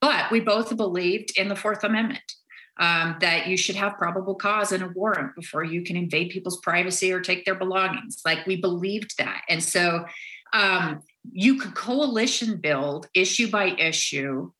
But 0.00 0.30
we 0.30 0.40
both 0.40 0.74
believed 0.76 1.32
in 1.36 1.48
the 1.48 1.56
Fourth 1.56 1.84
Amendment 1.84 2.22
um, 2.78 3.16
that 3.20 3.46
you 3.46 3.58
should 3.58 3.76
have 3.76 3.98
probable 3.98 4.34
cause 4.34 4.72
and 4.72 4.82
a 4.82 4.88
warrant 4.88 5.36
before 5.36 5.62
you 5.62 5.82
can 5.82 5.96
invade 5.96 6.30
people's 6.30 6.60
privacy 6.60 7.12
or 7.12 7.20
take 7.20 7.44
their 7.44 7.54
belongings. 7.54 8.22
Like 8.24 8.46
we 8.46 8.56
believed 8.56 9.18
that. 9.18 9.42
And 9.48 9.62
so 9.62 10.06
um, 10.54 11.02
you 11.30 11.58
could 11.58 11.74
coalition 11.74 12.56
build 12.56 13.06
issue 13.12 13.50
by 13.50 13.66
issue 13.66 14.50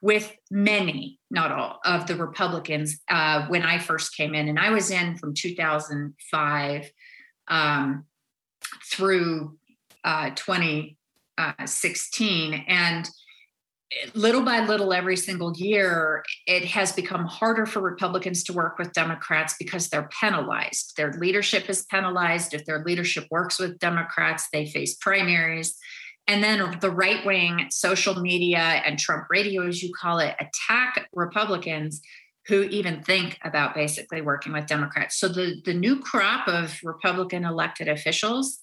with 0.00 0.34
many, 0.50 1.18
not 1.30 1.52
all, 1.52 1.80
of 1.84 2.06
the 2.06 2.16
Republicans 2.16 2.98
uh, 3.08 3.46
when 3.48 3.62
I 3.62 3.78
first 3.78 4.16
came 4.16 4.34
in. 4.34 4.48
And 4.48 4.58
I 4.58 4.70
was 4.70 4.90
in 4.90 5.16
from 5.16 5.34
2005 5.34 6.90
um, 7.48 8.06
through 8.90 9.58
uh, 10.04 10.30
2016. 10.34 12.64
And 12.68 13.10
little 14.14 14.42
by 14.42 14.60
little 14.60 14.92
every 14.92 15.16
single 15.16 15.56
year 15.56 16.22
it 16.46 16.64
has 16.64 16.92
become 16.92 17.24
harder 17.24 17.64
for 17.64 17.80
republicans 17.80 18.44
to 18.44 18.52
work 18.52 18.78
with 18.78 18.92
democrats 18.92 19.54
because 19.58 19.88
they're 19.88 20.10
penalized 20.20 20.92
their 20.96 21.14
leadership 21.14 21.70
is 21.70 21.86
penalized 21.90 22.52
if 22.52 22.66
their 22.66 22.84
leadership 22.84 23.26
works 23.30 23.58
with 23.58 23.78
democrats 23.78 24.48
they 24.52 24.66
face 24.66 24.94
primaries 24.96 25.74
and 26.28 26.44
then 26.44 26.78
the 26.80 26.90
right 26.90 27.24
wing 27.26 27.66
social 27.70 28.20
media 28.20 28.58
and 28.58 28.98
trump 28.98 29.26
radio 29.30 29.66
as 29.66 29.82
you 29.82 29.92
call 29.92 30.18
it 30.18 30.34
attack 30.38 31.08
republicans 31.12 32.00
who 32.46 32.62
even 32.64 33.02
think 33.02 33.38
about 33.42 33.74
basically 33.74 34.20
working 34.20 34.52
with 34.52 34.66
democrats 34.66 35.18
so 35.18 35.26
the, 35.28 35.60
the 35.64 35.74
new 35.74 35.98
crop 36.00 36.46
of 36.46 36.78
republican 36.84 37.44
elected 37.44 37.88
officials 37.88 38.60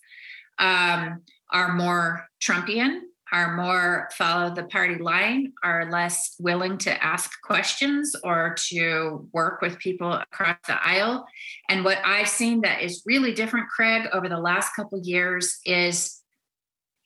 um, 0.59 1.21
are 1.51 1.73
more 1.73 2.27
trumpian 2.41 3.01
are 3.31 3.55
more 3.55 4.07
follow 4.13 4.53
the 4.53 4.63
party 4.63 4.95
line, 4.95 5.51
are 5.63 5.89
less 5.91 6.35
willing 6.39 6.77
to 6.77 7.03
ask 7.03 7.31
questions 7.41 8.15
or 8.23 8.55
to 8.57 9.27
work 9.33 9.61
with 9.61 9.79
people 9.79 10.13
across 10.13 10.57
the 10.67 10.87
aisle. 10.87 11.25
And 11.67 11.83
what 11.83 11.97
I've 12.05 12.29
seen 12.29 12.61
that 12.61 12.81
is 12.81 13.03
really 13.05 13.33
different, 13.33 13.67
Craig, 13.67 14.07
over 14.13 14.29
the 14.29 14.39
last 14.39 14.75
couple 14.75 14.99
years 15.03 15.57
is 15.65 16.21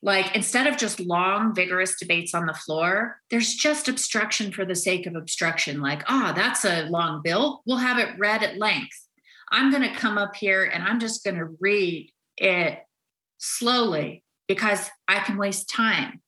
like 0.01 0.35
instead 0.35 0.67
of 0.67 0.77
just 0.77 0.99
long 0.99 1.53
vigorous 1.53 1.95
debates 1.99 2.33
on 2.33 2.45
the 2.45 2.53
floor 2.53 3.17
there's 3.29 3.55
just 3.55 3.87
obstruction 3.87 4.51
for 4.51 4.65
the 4.65 4.75
sake 4.75 5.05
of 5.05 5.15
obstruction 5.15 5.81
like 5.81 6.03
oh 6.07 6.33
that's 6.35 6.63
a 6.65 6.83
long 6.89 7.21
bill 7.21 7.61
we'll 7.65 7.77
have 7.77 7.97
it 7.99 8.17
read 8.17 8.43
at 8.43 8.57
length 8.57 9.07
i'm 9.51 9.71
going 9.71 9.83
to 9.83 9.99
come 9.99 10.17
up 10.17 10.35
here 10.35 10.63
and 10.63 10.83
i'm 10.83 10.99
just 10.99 11.23
going 11.23 11.37
to 11.37 11.55
read 11.59 12.09
it 12.37 12.79
slowly 13.39 14.23
because 14.47 14.89
I 15.07 15.19
can 15.19 15.37
waste 15.37 15.69
time. 15.69 16.21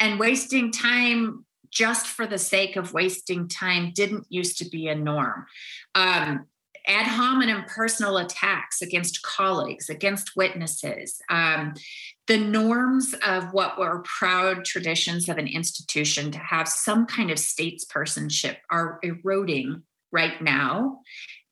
And 0.00 0.18
wasting 0.18 0.72
time 0.72 1.44
just 1.70 2.06
for 2.06 2.26
the 2.26 2.38
sake 2.38 2.76
of 2.76 2.94
wasting 2.94 3.48
time 3.48 3.92
didn't 3.94 4.26
used 4.30 4.58
to 4.58 4.68
be 4.68 4.88
a 4.88 4.94
norm. 4.94 5.46
Um, 5.94 6.46
ad 6.88 7.06
hominem 7.06 7.64
personal 7.64 8.16
attacks 8.16 8.80
against 8.80 9.22
colleagues, 9.22 9.90
against 9.90 10.34
witnesses, 10.34 11.20
um, 11.28 11.74
the 12.26 12.38
norms 12.38 13.14
of 13.26 13.52
what 13.52 13.78
were 13.78 14.02
proud 14.04 14.64
traditions 14.64 15.28
of 15.28 15.38
an 15.38 15.46
institution 15.46 16.30
to 16.32 16.38
have 16.38 16.66
some 16.66 17.06
kind 17.06 17.30
of 17.30 17.36
statespersonship 17.36 18.56
are 18.70 18.98
eroding 19.02 19.82
right 20.10 20.40
now. 20.40 21.00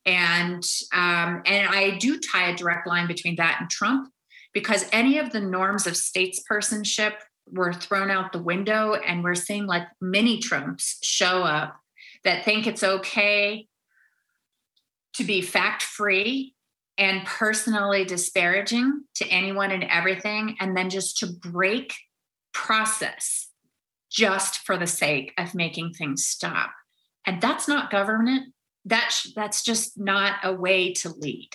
And 0.04 0.62
um, 0.92 1.42
and 1.44 1.68
I 1.68 1.98
do 1.98 2.18
tie 2.18 2.50
a 2.50 2.56
direct 2.56 2.86
line 2.86 3.06
between 3.06 3.36
that 3.36 3.58
and 3.60 3.68
Trump 3.68 4.10
because 4.54 4.86
any 4.92 5.18
of 5.18 5.32
the 5.32 5.40
norms 5.40 5.86
of 5.86 5.94
statespersonship 5.94 7.12
were 7.50 7.72
thrown 7.72 8.10
out 8.10 8.32
the 8.32 8.42
window 8.42 8.94
and 8.94 9.22
we're 9.22 9.34
seeing 9.34 9.66
like 9.66 9.86
mini 10.00 10.38
trumps 10.38 10.98
show 11.02 11.42
up 11.42 11.76
that 12.24 12.44
think 12.44 12.66
it's 12.66 12.82
okay 12.82 13.66
to 15.16 15.24
be 15.24 15.40
fact 15.40 15.82
free 15.82 16.54
and 16.98 17.26
personally 17.26 18.04
disparaging 18.04 19.02
to 19.14 19.26
anyone 19.28 19.70
and 19.70 19.84
everything 19.84 20.56
and 20.60 20.76
then 20.76 20.88
just 20.90 21.18
to 21.18 21.26
break 21.26 21.94
process 22.52 23.48
just 24.10 24.60
for 24.60 24.78
the 24.78 24.86
sake 24.86 25.32
of 25.38 25.54
making 25.54 25.92
things 25.92 26.24
stop. 26.24 26.70
And 27.26 27.40
that's 27.40 27.68
not 27.68 27.90
government. 27.90 28.54
That's 28.84 29.32
that's 29.34 29.62
just 29.62 29.98
not 29.98 30.36
a 30.44 30.52
way 30.52 30.92
to 30.94 31.10
lead. 31.10 31.50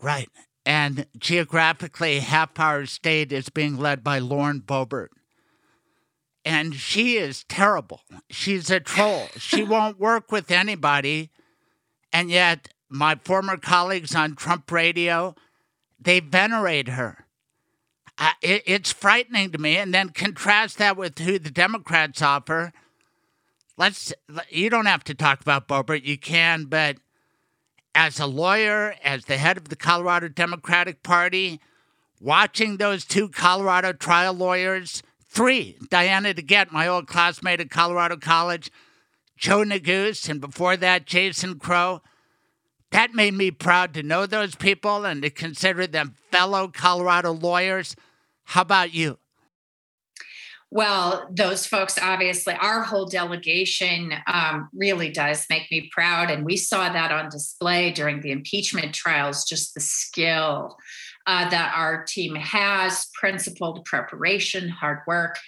Right. 0.00 0.28
And 0.66 1.06
geographically, 1.18 2.20
half 2.20 2.58
our 2.60 2.86
state 2.86 3.32
is 3.32 3.48
being 3.48 3.78
led 3.78 4.04
by 4.04 4.18
Lauren 4.18 4.60
Boebert. 4.60 5.08
And 6.44 6.74
she 6.74 7.16
is 7.16 7.44
terrible. 7.44 8.02
She's 8.30 8.70
a 8.70 8.80
troll. 8.80 9.28
she 9.38 9.62
won't 9.64 9.98
work 9.98 10.30
with 10.30 10.50
anybody. 10.50 11.30
And 12.14 12.30
yet, 12.30 12.68
my 12.88 13.16
former 13.16 13.56
colleagues 13.56 14.14
on 14.14 14.36
Trump 14.36 14.70
radio, 14.70 15.34
they 16.00 16.20
venerate 16.20 16.90
her. 16.90 17.26
Uh, 18.16 18.30
it, 18.40 18.62
it's 18.66 18.92
frightening 18.92 19.50
to 19.50 19.58
me. 19.58 19.76
And 19.76 19.92
then 19.92 20.10
contrast 20.10 20.78
that 20.78 20.96
with 20.96 21.18
who 21.18 21.40
the 21.40 21.50
Democrats 21.50 22.22
offer. 22.22 22.72
Let's. 23.76 24.12
You 24.48 24.70
don't 24.70 24.86
have 24.86 25.02
to 25.04 25.14
talk 25.14 25.40
about 25.40 25.66
Boebert. 25.66 26.04
You 26.04 26.16
can, 26.16 26.66
but 26.66 26.98
as 27.96 28.20
a 28.20 28.26
lawyer, 28.26 28.94
as 29.02 29.24
the 29.24 29.36
head 29.36 29.56
of 29.56 29.68
the 29.68 29.74
Colorado 29.74 30.28
Democratic 30.28 31.02
Party, 31.02 31.60
watching 32.20 32.76
those 32.76 33.04
two 33.04 33.28
Colorado 33.28 33.92
trial 33.92 34.34
lawyers, 34.34 35.02
three, 35.28 35.76
Diana 35.90 36.32
DeGette, 36.32 36.70
my 36.70 36.86
old 36.86 37.08
classmate 37.08 37.60
at 37.60 37.70
Colorado 37.70 38.16
College, 38.16 38.70
Joe 39.36 39.64
Neguse, 39.64 40.28
and 40.28 40.40
before 40.40 40.76
that, 40.76 41.06
Jason 41.06 41.58
Crow. 41.58 42.02
That 42.90 43.14
made 43.14 43.34
me 43.34 43.50
proud 43.50 43.92
to 43.94 44.02
know 44.02 44.24
those 44.26 44.54
people 44.54 45.04
and 45.04 45.22
to 45.22 45.30
consider 45.30 45.86
them 45.86 46.14
fellow 46.30 46.68
Colorado 46.68 47.32
lawyers. 47.32 47.96
How 48.44 48.62
about 48.62 48.94
you? 48.94 49.18
Well, 50.70 51.28
those 51.30 51.66
folks, 51.66 51.98
obviously, 52.00 52.54
our 52.54 52.82
whole 52.82 53.06
delegation 53.06 54.12
um, 54.26 54.68
really 54.72 55.08
does 55.08 55.46
make 55.48 55.70
me 55.70 55.88
proud. 55.92 56.30
And 56.30 56.44
we 56.44 56.56
saw 56.56 56.88
that 56.92 57.12
on 57.12 57.28
display 57.28 57.92
during 57.92 58.20
the 58.20 58.32
impeachment 58.32 58.92
trials, 58.92 59.44
just 59.44 59.74
the 59.74 59.80
skill 59.80 60.76
uh, 61.26 61.48
that 61.48 61.72
our 61.76 62.04
team 62.04 62.34
has, 62.34 63.06
principled 63.14 63.84
preparation, 63.84 64.68
hard 64.68 64.98
work. 65.06 65.38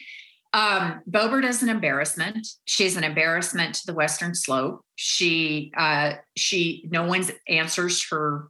Um, 0.57 1.03
Boebert 1.07 1.45
is 1.45 1.63
an 1.63 1.69
embarrassment. 1.69 2.49
She's 2.65 2.97
an 2.97 3.05
embarrassment 3.05 3.75
to 3.75 3.87
the 3.87 3.93
Western 3.93 4.35
Slope. 4.35 4.81
She, 4.95 5.71
uh, 5.77 6.15
she, 6.35 6.89
no 6.91 7.05
one 7.05 7.27
answers 7.47 8.03
her. 8.09 8.49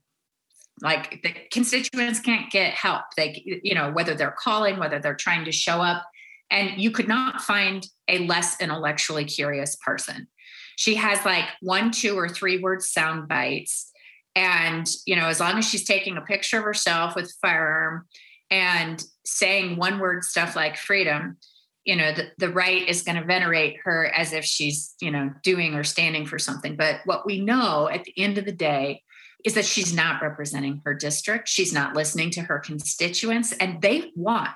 Like 0.80 1.20
the 1.24 1.34
constituents 1.50 2.20
can't 2.20 2.48
get 2.48 2.74
help. 2.74 3.02
They, 3.16 3.42
you 3.64 3.74
know, 3.74 3.90
whether 3.90 4.14
they're 4.14 4.36
calling, 4.38 4.78
whether 4.78 5.00
they're 5.00 5.16
trying 5.16 5.46
to 5.46 5.52
show 5.52 5.82
up, 5.82 6.04
and 6.48 6.80
you 6.80 6.92
could 6.92 7.09
not 7.09 7.40
find 7.40 7.84
a 8.07 8.18
less 8.20 8.61
intellectually 8.61 9.24
curious 9.24 9.74
person. 9.74 10.28
She 10.76 10.94
has 10.94 11.24
like 11.24 11.46
one, 11.61 11.90
two, 11.90 12.16
or 12.16 12.28
three 12.28 12.59
word 12.59 12.82
sound 12.82 13.26
bites, 13.26 13.90
and 14.36 14.86
you 15.07 15.16
know, 15.16 15.26
as 15.26 15.40
long 15.40 15.59
as 15.59 15.68
she's 15.68 15.84
taking 15.84 16.18
a 16.18 16.20
picture 16.20 16.59
of 16.59 16.64
herself 16.64 17.16
with 17.16 17.24
a 17.24 17.34
firearm 17.42 18.07
and 18.48 19.02
saying 19.24 19.76
one 19.76 19.98
word 19.98 20.22
stuff 20.22 20.54
like 20.54 20.76
freedom 20.76 21.38
you 21.87 21.97
know 21.97 22.12
the, 22.12 22.28
the 22.37 22.51
right 22.51 22.87
is 22.87 23.03
going 23.03 23.16
to 23.16 23.24
venerate 23.24 23.78
her 23.84 24.07
as 24.07 24.32
if 24.32 24.45
she's 24.45 24.95
you 25.01 25.11
know 25.11 25.30
doing 25.43 25.74
or 25.74 25.84
standing 25.84 26.26
for 26.26 26.39
something. 26.39 26.76
But 26.76 27.01
what 27.05 27.24
we 27.24 27.41
know 27.41 27.89
at 27.89 28.05
the 28.05 28.12
end 28.18 28.37
of 28.37 28.45
the 28.45 28.53
day 28.53 29.03
is 29.45 29.55
that 29.55 29.64
she's 29.64 29.95
not 29.95 30.20
representing 30.20 30.82
her 30.84 30.93
district. 30.93 31.49
She's 31.49 31.72
not 31.72 31.95
listening 31.95 32.30
to 32.32 32.43
her 32.43 32.59
constituents 32.59 33.53
and 33.53 33.80
they 33.80 34.11
want 34.16 34.55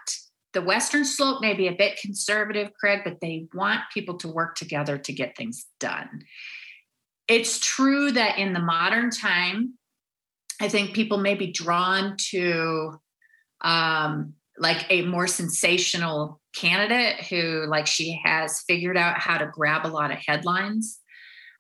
the 0.53 0.63
western 0.63 1.05
slope 1.05 1.41
may 1.41 1.55
be 1.55 1.69
a 1.69 1.73
bit 1.73 2.01
conservative 2.01 2.73
craig 2.79 3.03
but 3.05 3.21
they 3.21 3.47
want 3.55 3.81
people 3.95 4.19
to 4.19 4.29
work 4.29 4.57
together 4.57 4.99
to 4.99 5.13
get 5.13 5.37
things 5.37 5.67
done. 5.79 6.25
It's 7.29 7.61
true 7.61 8.11
that 8.11 8.39
in 8.39 8.53
the 8.53 8.61
modern 8.61 9.11
time 9.11 9.75
i 10.61 10.69
think 10.69 10.95
people 10.95 11.19
may 11.19 11.35
be 11.35 11.53
drawn 11.53 12.17
to 12.31 13.01
um, 13.63 14.35
like 14.59 14.87
a 14.91 15.03
more 15.03 15.27
sensational 15.27 16.40
candidate 16.55 17.25
who 17.27 17.67
like 17.69 17.87
she 17.87 18.21
has 18.25 18.61
figured 18.63 18.97
out 18.97 19.19
how 19.19 19.39
to 19.39 19.47
grab 19.47 19.87
a 19.87 19.89
lot 19.89 20.11
of 20.11 20.19
headlines. 20.19 20.99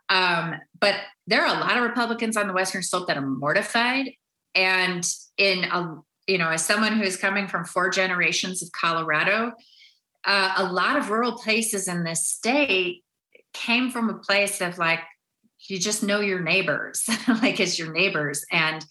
Um, 0.09 0.55
but 0.79 0.97
there 1.27 1.43
are 1.47 1.57
a 1.57 1.61
lot 1.61 1.77
of 1.77 1.85
republicans 1.85 2.37
on 2.37 2.49
the 2.49 2.53
western 2.53 2.83
slope 2.83 3.07
that 3.07 3.17
are 3.17 3.27
mortified. 3.27 4.11
And 4.55 5.07
in 5.37 5.65
a 5.65 5.97
you 6.27 6.39
know 6.39 6.51
as 6.51 6.65
someone 6.65 6.93
who 6.93 7.03
is 7.03 7.17
coming 7.17 7.49
from 7.49 7.65
four 7.65 7.89
generations 7.89 8.63
of 8.63 8.71
colorado 8.73 9.53
uh, 10.25 10.55
a 10.59 10.65
lot 10.73 10.97
of 10.97 11.11
rural 11.11 11.33
places 11.33 11.89
in 11.89 12.05
this 12.05 12.27
state 12.27 13.03
came 13.55 13.91
from 13.91 14.11
a 14.11 14.19
place 14.19 14.61
of 14.61 14.77
like 14.77 15.01
you 15.69 15.79
just 15.79 16.03
know 16.03 16.21
your 16.21 16.41
neighbors 16.41 17.09
like 17.43 17.61
as 17.61 17.79
your 17.79 17.93
neighbors 17.93 18.45
and 18.51 18.85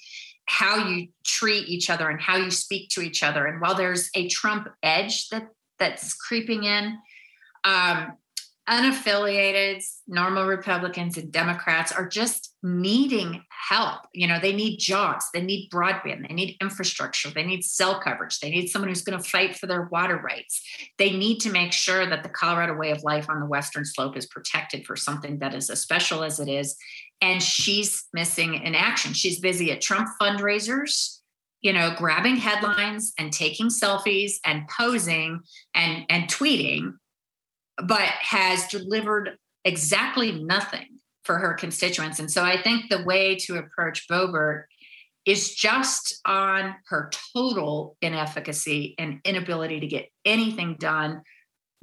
how 0.46 0.88
you 0.88 1.10
treat 1.24 1.68
each 1.70 1.92
other 1.92 2.10
and 2.10 2.20
how 2.20 2.36
you 2.36 2.50
speak 2.50 2.90
to 2.90 3.02
each 3.02 3.22
other. 3.22 3.46
And 3.46 3.62
while 3.62 3.76
there's 3.76 4.10
a 4.16 4.28
trump 4.30 4.68
edge 4.82 5.30
that 5.30 5.48
that's 5.80 6.14
creeping 6.14 6.64
in. 6.64 6.98
Um, 7.64 8.14
unaffiliated, 8.70 9.84
normal 10.08 10.46
Republicans 10.46 11.18
and 11.18 11.32
Democrats 11.32 11.92
are 11.92 12.08
just 12.08 12.54
needing 12.62 13.44
help. 13.68 14.02
You 14.14 14.28
know, 14.28 14.40
they 14.40 14.54
need 14.54 14.78
jobs, 14.78 15.26
they 15.34 15.42
need 15.42 15.72
broadband, 15.72 16.28
they 16.28 16.36
need 16.36 16.56
infrastructure, 16.62 17.32
they 17.32 17.44
need 17.44 17.64
cell 17.64 18.00
coverage, 18.00 18.40
they 18.40 18.52
need 18.52 18.68
someone 18.68 18.90
who's 18.90 19.02
going 19.02 19.18
to 19.18 19.28
fight 19.28 19.58
for 19.58 19.66
their 19.66 19.90
water 19.92 20.18
rights. 20.18 20.62
They 21.00 21.12
need 21.12 21.40
to 21.40 21.52
make 21.52 21.74
sure 21.74 22.06
that 22.06 22.22
the 22.22 22.30
Colorado 22.30 22.76
way 22.76 22.92
of 22.92 23.04
life 23.04 23.28
on 23.28 23.40
the 23.40 23.48
Western 23.48 23.86
slope 23.86 24.16
is 24.16 24.28
protected 24.28 24.86
for 24.86 24.96
something 24.96 25.40
that 25.40 25.56
is 25.56 25.72
as 25.72 25.82
special 25.82 26.24
as 26.24 26.40
it 26.40 26.48
is. 26.48 26.76
And 27.22 27.42
she's 27.42 28.06
missing 28.14 28.54
in 28.54 28.76
action. 28.76 29.14
She's 29.14 29.40
busy 29.40 29.72
at 29.72 29.82
Trump 29.82 30.10
fundraisers 30.22 31.19
you 31.62 31.74
know, 31.74 31.94
grabbing 31.98 32.38
headlines 32.38 33.14
and 33.18 33.34
taking 33.34 33.68
selfies 33.68 34.34
and 34.46 34.68
posing 34.68 35.42
and, 35.76 36.06
and 36.10 36.30
tweeting, 36.30 36.94
but 37.84 38.02
has 38.02 38.68
delivered 38.68 39.38
exactly 39.66 40.32
nothing 40.44 40.88
for 41.24 41.38
her 41.38 41.54
constituents. 41.54 42.20
And 42.20 42.32
so 42.32 42.44
I 42.44 42.62
think 42.62 42.90
the 42.90 43.04
way 43.04 43.36
to 43.36 43.58
approach 43.58 44.08
Boebert 44.08 44.64
is 45.26 45.54
just 45.54 46.20
on 46.26 46.76
her 46.88 47.12
total 47.36 47.98
inefficacy 48.02 48.96
and 48.98 49.20
inability 49.26 49.80
to 49.82 49.88
get 49.88 50.10
anything 50.26 50.78
done. 50.80 51.22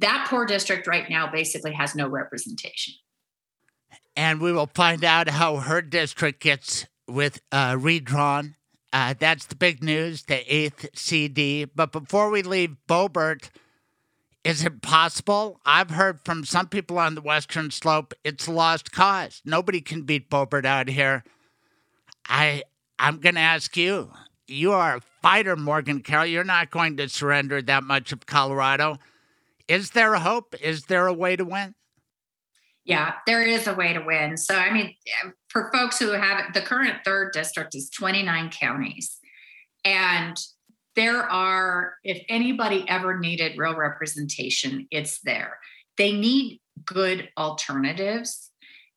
That 0.00 0.26
poor 0.28 0.46
district 0.46 0.86
right 0.86 1.08
now 1.08 1.30
basically 1.30 1.72
has 1.74 1.94
no 1.94 2.08
representation. 2.08 2.94
And 4.16 4.40
we 4.40 4.52
will 4.52 4.70
find 4.74 5.04
out 5.04 5.28
how 5.28 5.56
her 5.58 5.82
district 5.82 6.40
gets 6.40 6.86
with 7.06 7.40
uh, 7.52 7.76
redrawn 7.78 8.55
uh, 8.96 9.12
that's 9.18 9.44
the 9.44 9.54
big 9.54 9.84
news, 9.84 10.22
the 10.22 10.54
eighth 10.54 10.88
CD. 10.94 11.66
But 11.66 11.92
before 11.92 12.30
we 12.30 12.40
leave 12.40 12.78
Boebert, 12.88 13.50
is 14.42 14.64
it 14.64 14.80
possible? 14.80 15.60
I've 15.66 15.90
heard 15.90 16.20
from 16.24 16.46
some 16.46 16.68
people 16.68 16.98
on 16.98 17.14
the 17.14 17.20
Western 17.20 17.70
Slope 17.70 18.14
it's 18.24 18.46
a 18.46 18.52
lost 18.52 18.92
cause. 18.92 19.42
Nobody 19.44 19.82
can 19.82 20.04
beat 20.04 20.30
Boebert 20.30 20.64
out 20.64 20.88
here. 20.88 21.24
I 22.26 22.62
I'm 22.98 23.18
gonna 23.18 23.40
ask 23.40 23.76
you. 23.76 24.12
You 24.46 24.72
are 24.72 24.96
a 24.96 25.02
fighter, 25.20 25.56
Morgan 25.56 26.00
Carroll. 26.00 26.24
You're 26.24 26.42
not 26.42 26.70
going 26.70 26.96
to 26.96 27.06
surrender 27.10 27.60
that 27.60 27.84
much 27.84 28.12
of 28.12 28.24
Colorado. 28.24 28.96
Is 29.68 29.90
there 29.90 30.14
a 30.14 30.20
hope? 30.20 30.54
Is 30.62 30.84
there 30.84 31.06
a 31.06 31.12
way 31.12 31.36
to 31.36 31.44
win? 31.44 31.74
Yeah, 32.86 33.14
there 33.26 33.42
is 33.42 33.66
a 33.66 33.74
way 33.74 33.92
to 33.92 34.00
win. 34.00 34.36
So, 34.36 34.54
I 34.54 34.72
mean, 34.72 34.94
um, 35.24 35.34
for 35.48 35.70
folks 35.74 35.98
who 35.98 36.12
have 36.12 36.54
the 36.54 36.60
current 36.62 36.98
third 37.04 37.32
district 37.32 37.74
is 37.74 37.90
29 37.90 38.50
counties. 38.50 39.18
And 39.84 40.36
there 40.94 41.22
are, 41.22 41.94
if 42.04 42.22
anybody 42.28 42.84
ever 42.88 43.18
needed 43.18 43.58
real 43.58 43.74
representation, 43.74 44.86
it's 44.92 45.20
there. 45.24 45.58
They 45.98 46.12
need 46.12 46.60
good 46.84 47.28
alternatives. 47.36 48.52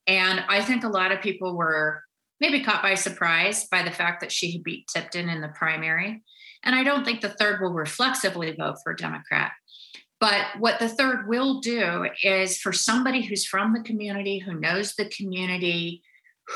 And 0.06 0.44
I 0.48 0.64
think 0.64 0.84
a 0.84 0.90
lot 0.90 1.12
of 1.12 1.22
people 1.22 1.58
were 1.58 2.04
maybe 2.40 2.64
caught 2.64 2.84
by 2.84 2.94
surprise 2.94 3.68
by 3.70 3.82
the 3.82 3.92
fact 3.92 4.22
that 4.22 4.32
she 4.32 4.62
beat 4.64 4.88
Tipton 4.88 5.30
in 5.30 5.42
the 5.42 5.50
primary. 5.50 6.22
And 6.64 6.76
I 6.76 6.84
don't 6.84 7.06
think 7.06 7.22
the 7.22 7.30
third 7.30 7.60
will 7.60 7.74
reflexively 7.74 8.56
vote 8.56 8.78
for 8.84 8.94
a 8.94 8.98
Democrat. 8.98 9.52
But 10.20 10.46
what 10.58 10.80
the 10.80 10.90
third 10.90 11.28
will 11.28 11.62
do 11.62 12.08
is 12.24 12.58
for 12.58 12.74
somebody 12.74 13.22
who's 13.22 13.46
from 13.46 13.74
the 13.74 13.82
community, 13.82 14.40
who 14.40 14.54
knows 14.54 14.96
the 14.96 15.06
community, 15.06 16.04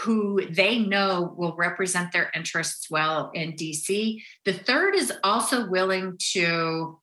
who 0.01 0.45
they 0.49 0.79
know 0.79 1.33
will 1.37 1.55
represent 1.55 2.11
their 2.11 2.31
interests 2.35 2.89
well 2.89 3.31
in 3.33 3.53
DC, 3.53 4.21
the 4.43 4.53
third 4.53 4.95
is 4.95 5.13
also 5.23 5.69
willing 5.69 6.17
to, 6.31 6.99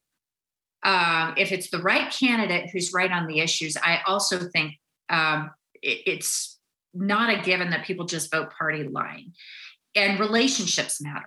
um, 0.82 1.34
if 1.36 1.52
it's 1.52 1.70
the 1.70 1.80
right 1.80 2.12
candidate 2.12 2.68
who's 2.70 2.92
right 2.92 3.10
on 3.10 3.26
the 3.26 3.40
issues, 3.40 3.76
I 3.76 4.00
also 4.06 4.40
think 4.52 4.74
um, 5.08 5.50
it, 5.82 6.00
it's 6.06 6.58
not 6.92 7.30
a 7.30 7.42
given 7.42 7.70
that 7.70 7.86
people 7.86 8.06
just 8.06 8.30
vote 8.30 8.52
party 8.58 8.84
line. 8.84 9.32
And 9.94 10.20
relationships 10.20 11.00
matter 11.00 11.26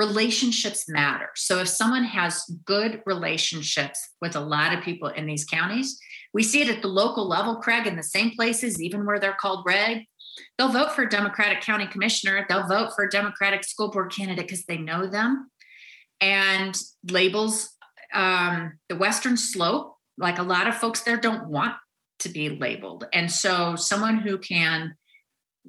relationships 0.00 0.88
matter. 0.88 1.28
So 1.36 1.58
if 1.58 1.68
someone 1.68 2.04
has 2.04 2.42
good 2.64 3.02
relationships 3.04 4.00
with 4.22 4.34
a 4.34 4.40
lot 4.40 4.72
of 4.72 4.82
people 4.82 5.08
in 5.08 5.26
these 5.26 5.44
counties, 5.44 6.00
we 6.32 6.42
see 6.42 6.62
it 6.62 6.70
at 6.70 6.80
the 6.80 6.88
local 6.88 7.28
level, 7.28 7.56
Craig, 7.56 7.86
in 7.86 7.96
the 7.96 8.02
same 8.02 8.30
places, 8.30 8.80
even 8.80 9.04
where 9.04 9.18
they're 9.18 9.36
called 9.38 9.62
red. 9.66 10.06
They'll 10.56 10.72
vote 10.72 10.92
for 10.92 11.02
a 11.02 11.08
Democratic 11.10 11.60
county 11.60 11.86
commissioner. 11.86 12.46
They'll 12.48 12.66
vote 12.66 12.92
for 12.96 13.04
a 13.04 13.10
Democratic 13.10 13.62
school 13.62 13.90
board 13.90 14.10
candidate 14.10 14.46
because 14.46 14.64
they 14.64 14.78
know 14.78 15.06
them. 15.06 15.50
And 16.22 16.74
labels 17.10 17.76
um, 18.14 18.78
the 18.88 18.96
Western 18.96 19.36
Slope, 19.36 19.96
like 20.16 20.38
a 20.38 20.42
lot 20.54 20.66
of 20.66 20.76
folks 20.76 21.02
there 21.02 21.18
don't 21.18 21.48
want 21.48 21.74
to 22.20 22.30
be 22.30 22.48
labeled. 22.48 23.06
And 23.12 23.30
so 23.30 23.76
someone 23.76 24.16
who 24.18 24.38
can 24.38 24.94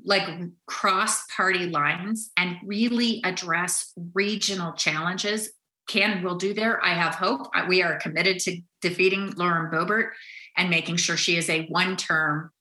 like 0.03 0.27
cross 0.67 1.25
party 1.35 1.67
lines 1.67 2.31
and 2.37 2.57
really 2.65 3.21
address 3.23 3.93
regional 4.13 4.73
challenges. 4.73 5.51
Can 5.87 6.23
will 6.23 6.35
do 6.35 6.53
there. 6.53 6.83
I 6.83 6.93
have 6.93 7.15
hope. 7.15 7.47
We 7.67 7.81
are 7.81 7.97
committed 7.97 8.39
to 8.41 8.61
defeating 8.81 9.31
lauren 9.31 9.71
boebert 9.71 10.11
and 10.55 10.69
making 10.69 10.97
sure 10.97 11.17
she 11.17 11.37
is 11.37 11.49
a 11.49 11.65
one 11.67 11.97
term 11.97 12.51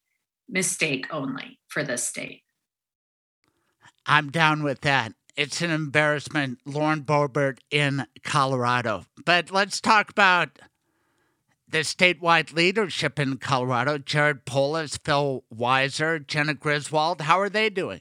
mistake 0.48 1.06
only 1.10 1.58
for 1.68 1.84
this 1.84 2.02
state. 2.02 2.42
I'm 4.06 4.30
down 4.30 4.62
with 4.62 4.80
that. 4.80 5.12
It's 5.36 5.62
an 5.62 5.70
embarrassment 5.70 6.58
lauren 6.66 7.02
boebert 7.02 7.58
in 7.70 8.06
colorado. 8.24 9.04
But 9.24 9.50
let's 9.50 9.80
talk 9.80 10.10
about 10.10 10.58
the 11.70 11.78
statewide 11.78 12.52
leadership 12.52 13.18
in 13.18 13.36
Colorado, 13.36 13.98
Jared 13.98 14.44
Polis, 14.44 14.96
Phil 14.96 15.44
Weiser, 15.54 16.26
Jena 16.26 16.54
Griswold, 16.54 17.22
how 17.22 17.38
are 17.40 17.48
they 17.48 17.70
doing? 17.70 18.00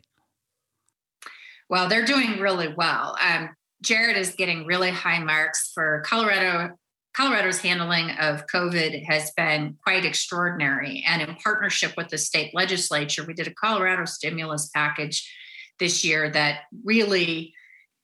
Well, 1.69 1.87
they're 1.87 2.05
doing 2.05 2.39
really 2.39 2.73
well. 2.75 3.15
Um, 3.21 3.49
Jared 3.81 4.17
is 4.17 4.31
getting 4.31 4.65
really 4.65 4.89
high 4.89 5.19
marks 5.19 5.71
for 5.73 6.03
Colorado. 6.05 6.75
Colorado's 7.15 7.59
handling 7.59 8.11
of 8.11 8.47
COVID 8.47 9.05
has 9.05 9.31
been 9.37 9.77
quite 9.83 10.05
extraordinary. 10.05 11.03
And 11.07 11.21
in 11.21 11.35
partnership 11.35 11.93
with 11.95 12.09
the 12.09 12.17
state 12.17 12.53
legislature, 12.53 13.23
we 13.25 13.33
did 13.33 13.47
a 13.47 13.53
Colorado 13.53 14.05
stimulus 14.05 14.69
package 14.73 15.31
this 15.79 16.03
year 16.03 16.29
that 16.31 16.61
really 16.83 17.53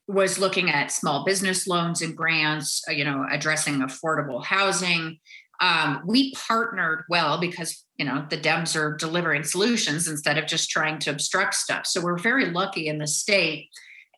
was 0.07 0.37
looking 0.37 0.69
at 0.69 0.91
small 0.91 1.25
business 1.25 1.65
loans 1.65 2.01
and 2.01 2.15
grants, 2.15 2.83
uh, 2.87 2.91
you 2.91 3.03
know, 3.03 3.25
addressing 3.31 3.79
affordable 3.79 4.43
housing, 4.43 5.17
um, 5.59 6.01
we 6.05 6.33
partnered 6.33 7.03
well 7.09 7.37
because 7.39 7.85
you 7.97 8.05
know 8.05 8.25
the 8.29 8.37
dems 8.37 8.75
are 8.75 8.95
delivering 8.95 9.43
solutions 9.43 10.07
instead 10.07 10.37
of 10.37 10.47
just 10.47 10.69
trying 10.69 10.99
to 10.99 11.09
obstruct 11.09 11.55
stuff. 11.55 11.85
So 11.85 12.01
we're 12.01 12.17
very 12.17 12.51
lucky 12.51 12.87
in 12.87 12.97
the 12.97 13.07
state. 13.07 13.69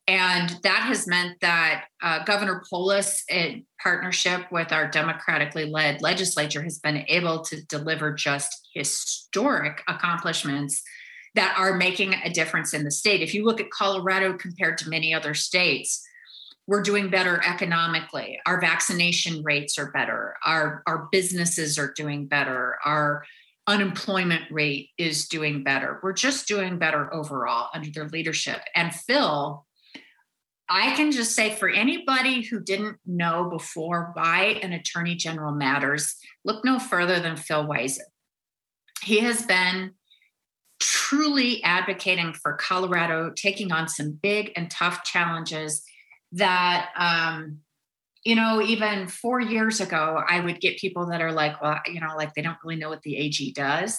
And 0.10 0.58
that 0.64 0.84
has 0.84 1.06
meant 1.06 1.42
that 1.42 1.86
uh, 2.02 2.24
governor 2.24 2.64
polis 2.70 3.26
in 3.30 3.66
partnership 3.84 4.50
with 4.52 4.72
our 4.72 4.90
democratically 4.90 5.66
led 5.66 6.02
legislature 6.02 6.64
has 6.64 6.80
been 6.80 7.04
able 7.10 7.42
to 7.42 7.62
deliver 7.66 8.14
just 8.14 8.70
historic 8.74 9.84
accomplishments 9.90 10.82
that 11.36 11.56
are 11.58 11.76
making 11.76 12.14
a 12.24 12.30
difference 12.30 12.74
in 12.74 12.86
the 12.86 12.92
state. 12.92 13.22
If 13.22 13.34
you 13.34 13.44
look 13.44 13.60
at 13.60 13.70
colorado 13.70 14.38
compared 14.38 14.78
to 14.80 14.90
many 14.90 15.14
other 15.14 15.34
states 15.34 16.08
we're 16.68 16.84
doing 16.84 17.09
better 17.09 17.41
economically. 17.45 18.39
Our 18.45 18.59
vaccination 18.59 19.41
rates 19.43 19.80
are 19.80 19.91
better. 19.91 20.36
Our, 20.45 20.84
our 20.86 21.07
businesses 21.11 21.80
are 21.80 21.93
doing 21.93 22.28
better. 22.28 22.78
Our 22.84 23.24
unemployment 23.68 24.43
rate 24.51 24.89
is 24.97 25.28
doing 25.28 25.63
better. 25.63 25.99
We're 26.03 26.13
just 26.13 26.47
doing 26.47 26.78
better 26.78 27.13
overall 27.13 27.70
under 27.74 27.89
their 27.89 28.09
leadership. 28.09 28.59
And 28.76 28.93
Phil, 28.93 29.65
I 30.70 30.93
can 30.95 31.11
just 31.13 31.34
say 31.34 31.55
for 31.55 31.70
anybody 31.70 32.41
who 32.41 32.59
didn't 32.59 32.97
know 33.05 33.49
before 33.49 34.11
why 34.13 34.59
an 34.61 34.74
attorney 34.74 35.15
general 35.15 35.53
matters, 35.53 36.18
look 36.43 36.65
no 36.65 36.80
further 36.80 37.22
than 37.22 37.38
Phil 37.38 37.65
Weiser. 37.65 37.99
He 39.03 39.20
has 39.20 39.45
been 39.45 39.91
truly 40.80 41.63
advocating 41.63 42.34
for 42.34 42.53
Colorado, 42.53 43.32
taking 43.34 43.72
on 43.72 43.88
some 43.88 44.11
big 44.11 44.51
and 44.57 44.70
tough 44.70 45.03
challenges 45.05 45.84
that 46.34 46.89
um, 46.97 47.59
you 48.23 48.36
know 48.36 48.61
even 48.61 49.07
four 49.07 49.39
years 49.39 49.80
ago 49.80 50.21
i 50.28 50.39
would 50.39 50.59
get 50.59 50.78
people 50.78 51.07
that 51.07 51.21
are 51.21 51.32
like 51.32 51.61
well 51.61 51.80
you 51.86 51.99
know 51.99 52.15
like 52.15 52.34
they 52.34 52.41
don't 52.41 52.57
really 52.63 52.75
know 52.75 52.89
what 52.89 53.01
the 53.03 53.17
ag 53.17 53.53
does. 53.53 53.97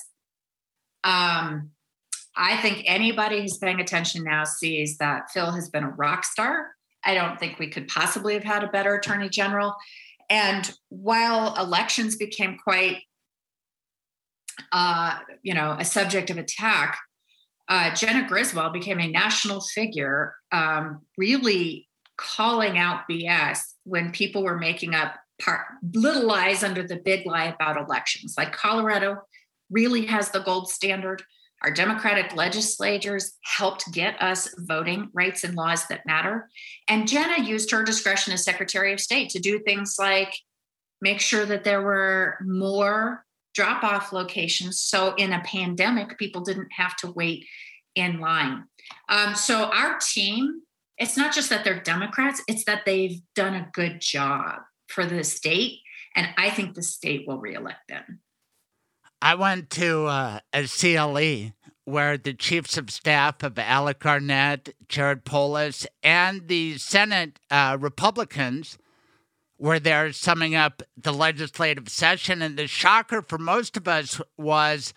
Um, 1.05 1.71
i 2.37 2.57
think 2.59 2.85
anybody 2.87 3.41
who's 3.41 3.59
paying 3.59 3.81
attention 3.81 4.25
now 4.25 4.45
sees 4.45 4.99
that 4.99 5.31
phil 5.31 5.53
has 5.53 5.69
been 5.71 5.85
a 5.85 5.91
rock 5.91 6.25
star. 6.25 6.73
I 7.05 7.15
don't 7.15 7.39
think 7.39 7.59
we 7.59 7.69
could 7.69 7.89
possibly 7.89 8.35
have 8.35 8.45
had 8.45 8.65
a 8.65 8.69
better 8.69 8.95
attorney 8.97 9.29
general. 9.29 9.77
And 10.29 10.71
while 10.89 11.55
elections 11.55 12.17
became 12.17 12.59
quite 12.59 13.03
uh, 14.73 15.19
you 15.43 15.55
know 15.55 15.77
a 15.79 15.85
subject 15.85 16.31
of 16.31 16.37
attack 16.37 16.99
uh, 17.69 17.95
Jena 17.95 18.27
Griswold 18.27 18.73
became 18.73 18.99
a 18.99 19.09
national 19.09 19.61
figure, 19.61 20.35
um, 20.53 21.03
really 21.17 21.88
calling 22.19 22.77
out 22.77 23.09
BS 23.11 23.61
when 23.85 24.13
people 24.13 24.43
were 24.43 24.59
making 24.59 24.95
up 24.95 25.15
part, 25.41 25.67
little 25.95 26.27
lies 26.27 26.63
under 26.63 26.83
the 26.83 26.97
big 26.97 27.25
lie 27.25 27.47
about 27.47 27.79
elections. 27.79 28.35
Like 28.37 28.53
Colorado 28.53 29.23
really 29.71 30.05
has 30.07 30.31
the 30.31 30.41
gold 30.41 30.69
standard. 30.69 31.23
Our 31.63 31.71
Democratic 31.71 32.37
legislators 32.37 33.37
helped 33.43 33.91
get 33.93 34.21
us 34.21 34.55
voting 34.59 35.09
rights 35.13 35.43
and 35.45 35.57
laws 35.57 35.87
that 35.87 36.07
matter. 36.07 36.49
And 36.89 37.09
Jena 37.09 37.43
used 37.43 37.71
her 37.71 37.83
discretion 37.83 38.33
as 38.33 38.45
Secretary 38.45 38.93
of 38.93 39.01
State 39.01 39.31
to 39.31 39.41
do 39.41 39.59
things 39.61 39.97
like 39.99 40.35
make 41.01 41.21
sure 41.21 41.47
that 41.47 41.65
there 41.65 41.83
were 41.83 42.37
more 42.45 43.25
drop 43.55 43.83
off 43.83 44.13
locations. 44.13 44.79
So 44.79 45.15
in 45.15 45.33
a 45.33 45.43
pandemic, 45.43 46.19
people 46.19 46.43
didn't 46.43 46.73
have 46.77 46.97
to 46.99 47.11
wait 47.11 47.47
in 47.95 48.21
line. 48.21 48.65
Um, 49.09 49.35
so 49.35 49.65
our 49.65 49.99
team 49.99 50.63
it's 50.99 51.17
not 51.17 51.33
just 51.33 51.51
that 51.51 51.65
they're 51.65 51.81
Democrats, 51.81 52.43
it's 52.49 52.65
that 52.65 52.85
they've 52.85 53.21
done 53.35 53.55
a 53.55 53.69
good 53.73 54.01
job 54.01 54.61
for 54.89 55.07
the 55.07 55.25
state. 55.25 55.81
And 56.17 56.29
I 56.37 56.51
think 56.51 56.75
the 56.75 56.83
state 56.83 57.27
will 57.27 57.39
reelect 57.39 57.89
them. 57.89 58.21
I 59.21 59.35
went 59.35 59.71
to 59.71 60.07
uh, 60.07 60.41
a 60.53 60.67
CLE 60.67 61.53
where 61.85 62.19
the 62.19 62.35
chiefs 62.35 62.77
of 62.77 62.91
staff 62.91 63.43
of 63.43 63.59
Alec 63.59 64.01
Garnett, 64.01 64.75
Jared 64.89 65.25
Polis, 65.25 65.87
and 66.03 66.47
the 66.49 66.77
Senate 66.79 67.39
uh, 67.51 67.77
Republicans 67.81 68.79
were 69.59 69.79
there 69.79 70.13
summing 70.13 70.55
up 70.55 70.83
the 70.97 71.13
legislative 71.13 71.89
session. 71.89 72.43
And 72.43 72.57
the 72.57 72.67
shocker 72.67 73.23
for 73.23 73.39
most 73.39 73.77
of 73.77 73.89
us 73.89 74.21
was 74.37 74.93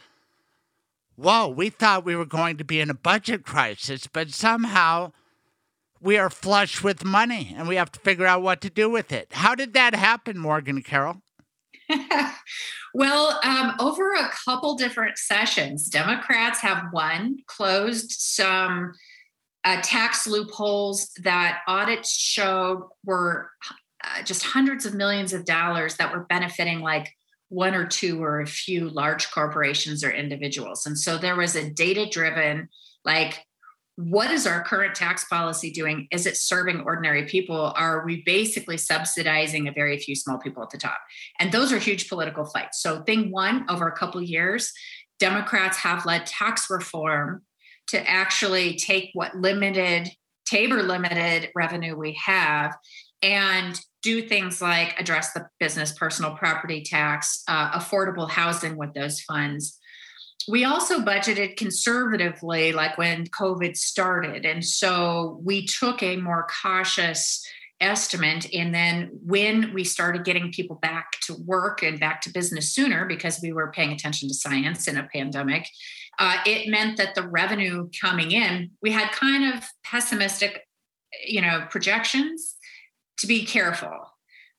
whoa, 1.16 1.48
we 1.48 1.70
thought 1.70 2.06
we 2.06 2.16
were 2.16 2.26
going 2.26 2.58
to 2.58 2.64
be 2.64 2.80
in 2.80 2.90
a 2.90 2.96
budget 2.96 3.44
crisis, 3.44 4.08
but 4.08 4.32
somehow 4.32 5.12
we 6.02 6.18
are 6.18 6.30
flush 6.30 6.84
with 6.84 7.06
money 7.06 7.54
and 7.56 7.68
we 7.68 7.76
have 7.76 7.92
to 7.92 8.00
figure 8.00 8.26
out 8.26 8.42
what 8.42 8.60
to 8.62 8.70
do 8.70 8.90
with 8.90 9.12
it. 9.12 9.28
How 9.32 9.56
did 9.56 9.74
that 9.74 9.94
happen, 9.94 10.38
Morgan 10.38 10.82
Carroll? 10.82 11.22
well, 12.94 13.40
um, 13.44 13.76
over 13.80 14.14
a 14.14 14.30
couple 14.46 14.76
different 14.76 15.18
sessions, 15.18 15.88
Democrats 15.88 16.60
have 16.60 16.86
one 16.92 17.38
closed 17.46 18.12
some 18.12 18.94
uh, 19.64 19.80
tax 19.84 20.26
loopholes 20.26 21.12
that 21.22 21.60
audits 21.68 22.12
showed 22.12 22.90
were 23.06 23.52
uh, 24.04 24.24
just 24.24 24.44
hundreds 24.44 24.86
of 24.86 24.96
millions 24.96 25.34
of 25.34 25.46
dollars 25.46 25.98
that 25.98 26.12
were 26.12 26.26
benefiting 26.26 26.80
like 26.80 27.14
one 27.50 27.76
or 27.76 27.86
two 27.86 28.24
or 28.24 28.40
a 28.40 28.48
few 28.48 28.90
large 28.90 29.30
corporations 29.32 30.04
or 30.04 30.10
individuals. 30.10 30.86
And 30.86 30.98
so 30.98 31.18
there 31.18 31.36
was 31.36 31.56
a 31.56 31.70
data 31.70 32.08
driven, 32.10 32.70
like 33.06 33.46
what 33.96 34.32
is 34.32 34.48
our 34.48 34.64
current 34.64 34.96
tax 34.96 35.26
policy 35.26 35.70
doing? 35.70 36.08
Is 36.12 36.26
it 36.26 36.38
serving 36.38 36.82
ordinary 36.82 37.26
people? 37.26 37.74
Are 37.76 38.06
we 38.06 38.24
basically 38.24 38.78
subsidizing 38.78 39.68
a 39.68 39.72
very 39.72 39.98
few 40.00 40.16
small 40.16 40.38
people 40.38 40.64
at 40.64 40.70
the 40.70 40.78
top? 40.78 40.98
And 41.40 41.52
those 41.52 41.72
are 41.72 41.78
huge 41.78 42.08
political 42.08 42.46
fights. 42.46 42.82
So, 42.82 43.04
thing 43.04 43.32
one, 43.32 43.66
over 43.70 43.88
a 43.88 43.96
couple 43.96 44.22
years, 44.22 44.72
Democrats 45.20 45.78
have 45.78 46.06
led 46.06 46.26
tax 46.26 46.70
reform 46.70 47.44
to 47.88 48.10
actually 48.10 48.78
take 48.78 49.10
what 49.14 49.36
limited, 49.36 50.10
Tabor 50.46 50.82
limited 50.82 51.50
revenue 51.54 51.96
we 51.96 52.20
have 52.26 52.76
and 53.22 53.80
do 54.02 54.28
things 54.28 54.62
like 54.62 55.00
address 55.00 55.34
the 55.34 55.48
business 55.60 55.92
personal 55.94 56.36
property 56.36 56.82
tax, 56.82 57.44
uh, 57.48 57.78
affordable 57.78 58.30
housing 58.30 58.78
with 58.78 58.94
those 58.94 59.22
funds 59.22 59.78
we 60.48 60.64
also 60.64 61.00
budgeted 61.00 61.58
conservatively, 61.58 62.74
like 62.74 62.98
when 62.98 63.28
COVID 63.28 63.76
started. 63.78 64.46
And 64.46 64.64
so 64.66 65.40
we 65.44 65.66
took 65.66 66.02
a 66.02 66.18
more 66.18 66.48
cautious 66.64 67.46
estimate. 67.80 68.54
And 68.54 68.74
then 68.74 69.10
when 69.26 69.74
we 69.74 69.84
started 69.84 70.24
getting 70.24 70.52
people 70.52 70.76
back 70.76 71.14
to 71.24 71.36
work 71.46 71.82
and 71.82 72.00
back 72.00 72.22
to 72.22 72.32
business 72.32 72.74
sooner, 72.74 73.06
because 73.06 73.40
we 73.42 73.54
were 73.54 73.72
paying 73.72 73.92
attention 73.92 74.28
to 74.28 74.36
science 74.36 74.88
in 74.88 74.98
a 74.98 75.08
pandemic, 75.14 75.68
uh, 76.20 76.38
it 76.46 76.70
meant 76.70 76.98
that 76.98 77.16
the 77.16 77.28
revenue 77.28 77.90
coming 78.00 78.32
in, 78.32 78.72
we 78.82 78.92
had 78.92 79.12
kind 79.12 79.54
of 79.54 79.64
pessimistic 79.84 80.62
you 81.26 81.42
know, 81.42 81.66
projections 81.70 82.56
to 83.20 83.28
be 83.28 83.46
careful. 83.46 83.92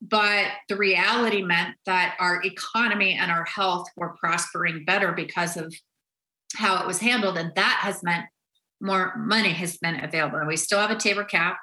But 0.03 0.47
the 0.69 0.77
reality 0.77 1.43
meant 1.43 1.77
that 1.87 2.17
our 2.19 2.43
economy 2.43 3.13
and 3.13 3.31
our 3.31 3.45
health 3.45 3.87
were 3.97 4.17
prospering 4.19 4.85
better 4.85 5.13
because 5.13 5.57
of 5.57 5.73
how 6.57 6.83
it 6.83 6.87
was 6.89 6.99
handled. 6.99 7.39
And 7.39 7.53
that 7.55 7.79
has 7.83 8.03
meant 8.03 8.27
more 8.81 9.17
money 9.17 9.51
has 9.51 9.77
been 9.79 10.03
available. 10.03 10.39
And 10.39 10.49
we 10.49 10.57
still 10.57 10.81
have 10.81 10.91
a 10.91 10.97
Tabor 10.97 11.23
cap, 11.23 11.59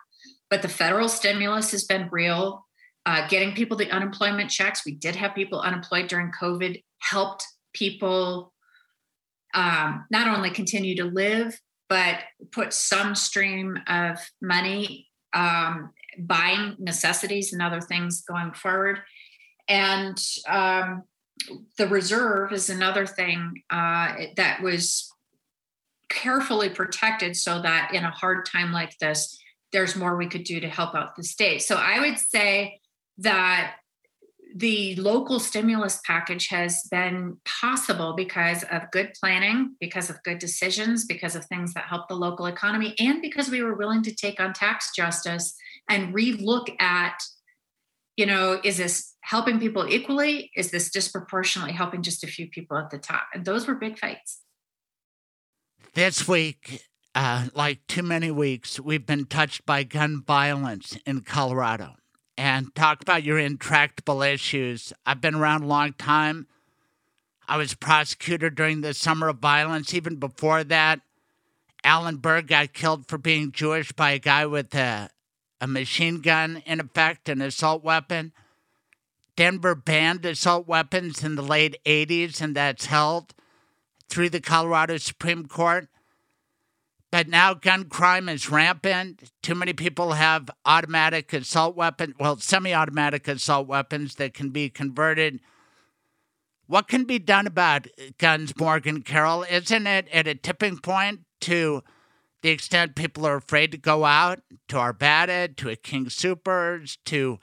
but 0.50 0.62
the 0.62 0.70
federal 0.70 1.10
stimulus 1.10 1.72
has 1.72 1.84
been 1.84 2.08
real. 2.12 2.66
Uh, 3.06 3.28
getting 3.28 3.54
people 3.56 3.76
the 3.76 3.90
unemployment 3.92 4.50
checks. 4.50 4.86
We 4.86 4.94
did 4.94 5.16
have 5.16 5.34
people 5.36 5.60
unemployed 5.60 6.08
during 6.08 6.32
COVID, 6.32 6.82
helped 7.00 7.46
people 7.74 8.54
um, 9.54 10.06
not 10.12 10.28
only 10.28 10.52
continue 10.52 10.96
to 10.98 11.06
live, 11.06 11.60
but 11.88 12.20
put 12.52 12.72
some 12.72 13.16
stream 13.16 13.80
of 13.88 14.20
money 14.42 15.08
um, 15.34 15.92
buying 16.18 16.76
necessities 16.80 17.54
and 17.54 17.62
other 17.62 17.82
things 17.82 18.22
going 18.22 18.54
forward. 18.54 19.00
And 19.68 20.18
um, 20.48 21.04
the 21.78 21.88
reserve 21.88 22.52
is 22.52 22.70
another 22.70 23.06
thing 23.06 23.64
uh, 23.70 24.14
that 24.36 24.62
was 24.62 25.14
carefully 26.10 26.70
protected 26.70 27.36
so 27.36 27.62
that 27.62 27.94
in 27.94 28.04
a 28.04 28.12
hard 28.12 28.46
time 28.46 28.72
like 28.72 28.98
this, 28.98 29.38
there's 29.72 29.96
more 29.96 30.18
we 30.18 30.28
could 30.28 30.44
do 30.44 30.60
to 30.60 30.68
help 30.68 30.96
out 30.96 31.16
the 31.16 31.24
state. 31.24 31.62
So 31.62 31.76
I 31.76 32.00
would 32.00 32.18
say 32.18 32.80
that 33.20 33.76
the 34.56 34.96
local 34.96 35.40
stimulus 35.40 36.02
package 36.06 36.48
has 36.48 36.82
been 36.90 37.38
possible 37.46 38.14
because 38.16 38.64
of 38.72 38.90
good 38.92 39.12
planning, 39.20 39.76
because 39.80 40.10
of 40.10 40.22
good 40.24 40.40
decisions, 40.40 41.06
because 41.06 41.36
of 41.36 41.46
things 41.46 41.74
that 41.76 41.84
help 41.84 42.08
the 42.08 42.16
local 42.16 42.48
economy, 42.48 42.96
and 43.00 43.22
because 43.22 43.50
we 43.50 43.62
were 43.62 43.76
willing 43.76 44.02
to 44.02 44.16
take 44.16 44.40
on 44.40 44.54
tax 44.54 44.92
justice 44.96 45.56
and 45.90 46.14
relook 46.14 46.80
at, 46.80 47.22
you 48.16 48.26
know, 48.26 48.62
is 48.64 48.78
this 48.78 49.16
helping 49.22 49.60
people 49.60 49.88
equally? 49.90 50.52
Is 50.56 50.72
this 50.72 50.90
disproportionately 50.92 51.74
helping 51.74 52.04
just 52.04 52.24
a 52.24 52.28
few 52.28 52.48
people 52.48 52.78
at 52.78 52.90
the 52.90 52.98
top? 52.98 53.24
And 53.34 53.44
those 53.44 53.68
were 53.68 53.76
big 53.76 53.98
fights. 53.98 54.42
This 55.94 56.28
week, 56.28 56.84
uh, 57.16 57.48
like 57.54 57.86
too 57.88 58.04
many 58.04 58.32
weeks, 58.32 58.80
we've 58.80 59.06
been 59.06 59.26
touched 59.26 59.66
by 59.66 59.84
gun 59.84 60.24
violence 60.26 60.98
in 61.06 61.22
Colorado 61.22 61.96
and 62.38 62.74
talk 62.76 63.02
about 63.02 63.24
your 63.24 63.40
intractable 63.40 64.22
issues. 64.22 64.94
I've 65.06 65.20
been 65.20 65.36
around 65.36 65.64
a 65.64 65.68
long 65.68 65.94
time. 65.94 66.48
I 67.48 67.58
was 67.58 67.74
prosecutor 67.74 68.50
during 68.50 68.82
the 68.82 68.94
summer 68.94 69.28
of 69.28 69.40
violence. 69.40 69.94
Even 69.94 70.18
before 70.18 70.64
that, 70.66 71.02
Alan 71.84 72.18
Berg 72.18 72.48
got 72.48 72.74
killed 72.74 73.08
for 73.08 73.18
being 73.18 73.52
Jewish 73.52 73.92
by 73.92 74.12
a 74.12 74.20
guy 74.20 74.46
with 74.46 74.74
a, 74.76 75.10
a 75.62 75.68
machine 75.68 76.22
gun, 76.22 76.64
in 76.66 76.80
effect, 76.80 77.30
an 77.30 77.42
assault 77.42 77.84
weapon. 77.84 78.32
Denver 79.36 79.76
banned 79.76 80.26
assault 80.26 80.68
weapons 80.68 81.24
in 81.24 81.36
the 81.36 81.42
late 81.42 81.78
80s, 81.86 82.42
and 82.42 82.56
that's 82.56 82.88
held 82.88 83.34
through 84.10 84.30
the 84.30 84.42
Colorado 84.42 84.98
Supreme 84.98 85.46
Court. 85.46 85.88
But 87.12 87.28
now 87.28 87.54
gun 87.54 87.86
crime 87.86 88.30
is 88.30 88.50
rampant. 88.50 89.32
Too 89.42 89.56
many 89.56 89.74
people 89.74 90.14
have 90.14 90.50
automatic 90.66 91.34
assault 91.34 91.76
weapons, 91.76 92.16
well, 92.20 92.38
semi 92.38 92.74
automatic 92.74 93.28
assault 93.28 93.68
weapons 93.68 94.16
that 94.16 94.34
can 94.34 94.50
be 94.50 94.70
converted. 94.70 95.40
What 96.68 96.88
can 96.88 97.06
be 97.06 97.18
done 97.18 97.48
about 97.48 97.88
guns, 98.20 98.56
Morgan 98.56 99.02
Carroll? 99.02 99.44
Isn't 99.44 99.88
it 99.88 100.08
at 100.10 100.28
a 100.28 100.36
tipping 100.36 100.78
point 100.78 101.22
to 101.42 101.84
the 102.42 102.50
extent 102.50 102.96
people 102.96 103.26
are 103.26 103.36
afraid 103.36 103.72
to 103.72 103.78
go 103.78 104.06
out 104.06 104.42
to 104.70 104.76
Arvada, 104.76 105.56
to 105.58 105.70
a 105.70 105.76
King 105.76 106.06
Soopers, 106.06 106.98
to 107.06 107.40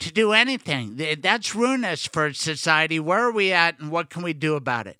to 0.00 0.12
do 0.12 0.32
anything? 0.32 1.00
That's 1.20 1.54
ruinous 1.54 2.06
for 2.06 2.32
society. 2.32 3.00
Where 3.00 3.20
are 3.20 3.32
we 3.32 3.52
at, 3.52 3.80
and 3.80 3.90
what 3.90 4.10
can 4.10 4.22
we 4.22 4.32
do 4.32 4.54
about 4.54 4.86
it? 4.86 4.96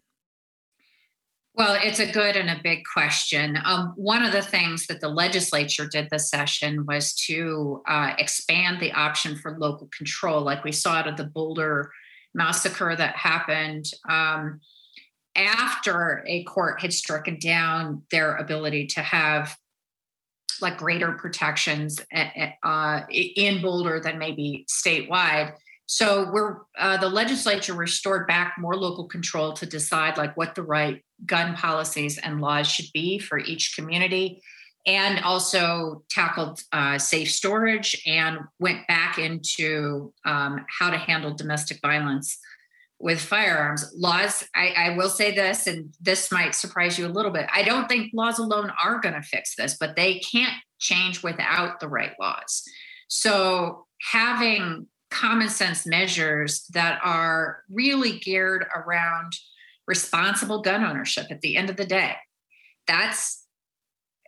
Well, 1.55 1.77
it's 1.83 1.99
a 1.99 2.11
good 2.11 2.37
and 2.37 2.49
a 2.51 2.61
big 2.63 2.85
question. 2.85 3.59
Um, 3.65 3.93
one 3.97 4.23
of 4.23 4.31
the 4.31 4.43
things 4.43 4.87
that 4.87 5.01
the 5.01 5.09
legislature 5.09 5.89
did 5.89 6.07
this 6.09 6.31
session 6.31 6.87
was 6.87 7.15
to 7.27 7.83
uh, 7.89 8.15
expand 8.17 8.79
the 8.79 8.93
option 8.93 9.35
for 9.35 9.59
local 9.59 9.89
control, 9.97 10.43
like 10.43 10.63
we 10.63 10.71
saw 10.71 10.93
out 10.93 11.09
of 11.09 11.17
the 11.17 11.25
Boulder 11.25 11.91
massacre 12.33 12.95
that 12.95 13.17
happened 13.17 13.87
um, 14.09 14.61
after 15.39 16.25
a 16.27 16.43
court 16.45 16.81
had 16.81 16.93
stricken 16.93 17.39
down 17.39 18.03
their 18.11 18.37
ability 18.37 18.87
to 18.89 19.01
have 19.01 19.57
like 20.61 20.77
greater 20.77 21.13
protections 21.13 22.01
eh, 22.13 22.31
eh, 22.35 22.51
uh, 22.63 23.03
in 23.11 23.63
Boulder 23.63 24.01
than 24.01 24.19
maybe 24.19 24.67
statewide. 24.69 25.55
So 25.87 26.31
we're 26.31 26.59
uh, 26.79 26.99
the 26.99 27.09
legislature 27.09 27.75
restored 27.75 28.27
back 28.27 28.57
more 28.59 28.77
local 28.77 29.07
control 29.07 29.53
to 29.55 29.67
decide 29.67 30.19
like 30.19 30.37
what 30.37 30.55
the 30.55 30.63
right 30.63 31.03
gun 31.25 31.55
policies 31.55 32.19
and 32.19 32.41
laws 32.41 32.67
should 32.67 32.89
be 32.93 33.19
for 33.19 33.39
each 33.39 33.75
community, 33.75 34.43
and 34.85 35.25
also 35.25 36.03
tackled 36.11 36.61
uh, 36.73 36.99
safe 36.99 37.31
storage 37.31 38.03
and 38.07 38.39
went 38.59 38.87
back 38.87 39.19
into 39.19 40.13
um, 40.27 40.67
how 40.69 40.91
to 40.91 40.99
handle 40.99 41.33
domestic 41.35 41.81
violence 41.81 42.39
with 43.01 43.21
firearms 43.21 43.93
laws. 43.97 44.45
I, 44.55 44.69
I 44.77 44.97
will 44.97 45.09
say 45.09 45.35
this, 45.35 45.67
and 45.67 45.95
this 46.01 46.33
might 46.33 46.55
surprise 46.55 46.99
you 46.99 47.07
a 47.07 47.09
little 47.09 47.31
bit. 47.31 47.47
I 47.53 47.63
don't 47.63 47.89
think 47.89 48.13
laws 48.13 48.39
alone 48.39 48.73
are 48.83 49.01
going 49.01 49.15
to 49.15 49.23
fix 49.23 49.55
this, 49.57 49.77
but 49.79 49.97
they 49.97 50.19
can't 50.19 50.55
change 50.79 51.23
without 51.23 51.81
the 51.81 51.89
right 51.89 52.13
laws. 52.21 52.65
So 53.09 53.87
having 54.13 54.87
common 55.11 55.49
sense 55.49 55.87
measures 55.87 56.67
that 56.75 57.01
are 57.03 57.63
really 57.71 58.19
geared 58.19 58.67
around 58.75 59.33
responsible 59.87 60.61
gun 60.61 60.85
ownership 60.85 61.27
at 61.31 61.41
the 61.41 61.57
end 61.57 61.71
of 61.71 61.77
the 61.77 61.87
day. 61.87 62.15
That's 62.87 63.45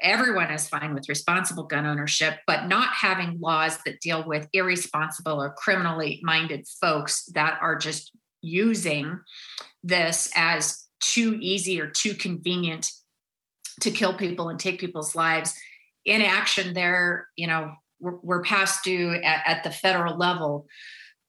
everyone 0.01 0.51
is 0.51 0.69
fine 0.69 0.95
with 0.95 1.09
responsible 1.09 1.65
gun 1.65 1.85
ownership, 1.85 2.39
but 2.47 2.67
not 2.67 2.89
having 2.95 3.39
laws 3.39 3.79
that 3.85 4.01
deal 4.01 4.27
with 4.27 4.49
irresponsible 4.55 5.43
or 5.43 5.53
criminally 5.53 6.21
minded 6.23 6.67
folks 6.81 7.27
that 7.35 7.59
are 7.61 7.77
just 7.77 8.13
using 8.43 9.21
this 9.83 10.31
as 10.35 10.87
too 11.01 11.39
easy 11.41 11.81
or 11.81 11.89
too 11.89 12.15
convenient 12.15 12.91
to 13.81 13.91
kill 13.91 14.15
people 14.15 14.49
and 14.49 14.59
take 14.59 14.79
people's 14.79 15.15
lives 15.15 15.55
in 16.05 16.21
action 16.21 16.75
there 16.75 17.29
you 17.37 17.47
know 17.47 17.73
we're, 18.01 18.17
we're 18.23 18.43
past 18.43 18.83
due 18.83 19.13
at, 19.23 19.43
at, 19.47 19.65
the 19.65 19.71
federal 19.71 20.17
level. 20.17 20.67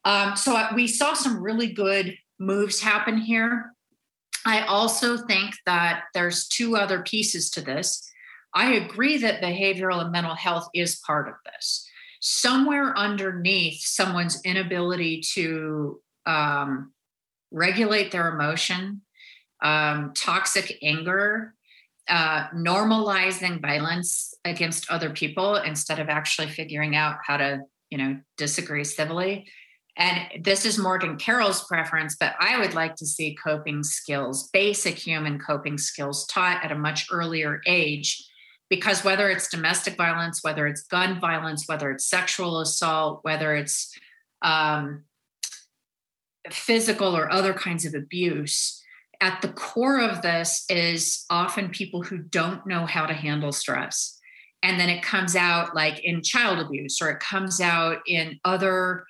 Um, 0.06 0.36
so 0.36 0.60
we 0.74 0.88
saw 0.88 1.14
some 1.14 1.42
really 1.42 1.72
good 1.72 2.18
moves 2.40 2.82
happen 2.82 3.18
here. 3.18 3.74
I 4.46 4.62
also 4.62 5.18
think 5.18 5.54
that 5.66 6.06
there's 6.14 6.48
two 6.48 6.76
other 6.76 7.04
pieces 7.04 7.52
to 7.52 7.62
this. 7.62 8.10
I 8.56 8.74
agree 8.74 9.18
that 9.18 9.42
behavioral 9.42 10.02
and 10.02 10.12
mental 10.12 10.36
health 10.36 10.68
is 10.74 10.96
part 11.06 11.28
of 11.28 11.36
this. 11.46 11.88
Somewhere 12.22 12.98
underneath 12.98 13.82
someone's 13.82 14.42
inability 14.44 15.22
to 15.34 16.02
um, 16.26 16.92
regulate 17.52 18.12
their 18.12 18.30
emotion, 18.30 19.02
um, 19.62 20.14
toxic 20.16 20.78
anger, 20.82 21.54
uh, 22.10 22.48
normalizing 22.50 23.62
violence 23.62 24.34
against 24.44 24.90
other 24.90 25.10
people 25.12 25.56
instead 25.56 26.00
of 26.00 26.10
actually 26.10 26.48
figuring 26.48 26.96
out 26.96 27.18
how 27.26 27.38
to, 27.38 27.62
you 27.90 27.98
know, 27.98 28.18
disagree 28.38 28.84
civilly. 28.84 29.46
And 29.98 30.44
this 30.44 30.66
is 30.66 30.78
Morgan 30.78 31.18
Carroll's 31.18 31.66
preference, 31.66 32.16
but 32.20 32.34
I 32.40 32.60
would 32.60 32.74
like 32.74 32.96
to 32.96 33.06
see 33.06 33.36
coping 33.36 33.84
skills, 33.84 34.50
basic 34.50 34.98
human 34.98 35.38
coping 35.38 35.78
skills 35.78 36.26
taught 36.28 36.64
at 36.64 36.72
a 36.72 36.78
much 36.78 37.08
earlier 37.12 37.62
age. 37.68 38.28
Because 38.70 39.04
whether 39.04 39.30
it's 39.30 39.50
domestic 39.50 39.98
violence, 39.98 40.40
whether 40.44 40.66
it's 40.66 40.84
gun 40.84 41.20
violence, 41.20 41.66
whether 41.68 41.92
it's 41.92 42.10
sexual 42.10 42.62
assault, 42.62 43.20
whether 43.24 43.54
it's 43.54 43.94
um, 44.42 45.04
physical 46.50 47.16
or 47.16 47.32
other 47.32 47.54
kinds 47.54 47.86
of 47.86 47.94
abuse, 47.94 48.82
at 49.22 49.42
the 49.42 49.50
core 49.50 50.02
of 50.02 50.24
this 50.24 50.66
is 50.68 51.26
often 51.30 51.70
people 51.70 52.02
who 52.02 52.18
don't 52.18 52.66
know 52.66 52.86
how 52.86 53.06
to 53.06 53.14
handle 53.14 53.52
stress. 53.52 54.18
And 54.64 54.80
then 54.80 54.90
it 54.90 55.04
comes 55.04 55.36
out 55.36 55.76
like 55.76 56.04
in 56.04 56.24
child 56.24 56.60
abuse 56.60 57.02
or 57.02 57.10
it 57.10 57.20
comes 57.20 57.62
out 57.62 58.00
in 58.08 58.40
other 58.44 59.06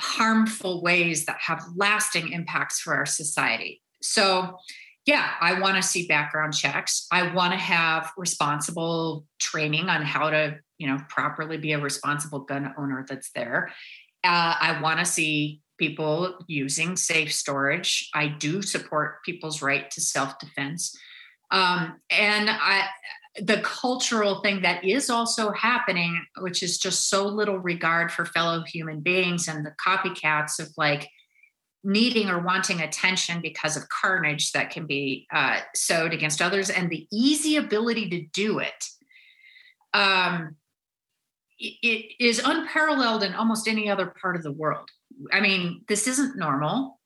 harmful 0.00 0.82
ways 0.82 1.26
that 1.26 1.38
have 1.40 1.64
lasting 1.76 2.32
impacts 2.32 2.80
for 2.80 2.94
our 2.94 3.06
society. 3.06 3.80
So, 4.02 4.58
yeah, 5.06 5.32
I 5.40 5.60
want 5.60 5.76
to 5.76 5.82
see 5.82 6.06
background 6.06 6.54
checks. 6.54 7.06
I 7.12 7.32
want 7.34 7.52
to 7.52 7.58
have 7.58 8.10
responsible 8.16 9.26
training 9.38 9.88
on 9.88 10.02
how 10.02 10.30
to, 10.30 10.58
you 10.78 10.86
know, 10.86 10.98
properly 11.08 11.56
be 11.56 11.72
a 11.72 11.78
responsible 11.78 12.40
gun 12.40 12.74
owner 12.78 13.04
that's 13.08 13.30
there. 13.32 13.70
Uh, 14.24 14.56
I 14.58 14.80
want 14.80 15.00
to 15.00 15.04
see 15.04 15.60
people 15.88 16.38
using 16.46 16.96
safe 16.96 17.32
storage. 17.32 18.08
I 18.14 18.28
do 18.28 18.62
support 18.62 19.22
people's 19.22 19.60
right 19.60 19.90
to 19.90 20.00
self 20.00 20.38
defense. 20.38 20.96
Um, 21.50 22.00
and 22.10 22.48
I, 22.50 22.86
the 23.36 23.60
cultural 23.62 24.40
thing 24.40 24.62
that 24.62 24.84
is 24.84 25.10
also 25.10 25.50
happening, 25.52 26.24
which 26.38 26.62
is 26.62 26.78
just 26.78 27.10
so 27.10 27.26
little 27.26 27.58
regard 27.58 28.10
for 28.10 28.24
fellow 28.24 28.62
human 28.62 29.00
beings 29.00 29.46
and 29.48 29.64
the 29.64 29.74
copycats 29.86 30.58
of 30.58 30.68
like 30.76 31.08
needing 31.82 32.30
or 32.30 32.40
wanting 32.40 32.80
attention 32.80 33.42
because 33.42 33.76
of 33.76 33.88
carnage 33.90 34.52
that 34.52 34.70
can 34.70 34.86
be 34.86 35.26
uh, 35.32 35.58
sowed 35.74 36.14
against 36.14 36.40
others 36.40 36.70
and 36.70 36.88
the 36.88 37.06
easy 37.12 37.56
ability 37.56 38.08
to 38.08 38.22
do 38.32 38.58
it. 38.58 38.88
Um, 39.92 40.56
it 41.58 42.14
is 42.18 42.40
unparalleled 42.44 43.22
in 43.22 43.34
almost 43.34 43.68
any 43.68 43.88
other 43.88 44.06
part 44.20 44.34
of 44.36 44.42
the 44.42 44.52
world. 44.52 44.88
I 45.32 45.40
mean, 45.40 45.82
this 45.88 46.06
isn't 46.06 46.36
normal. 46.36 47.00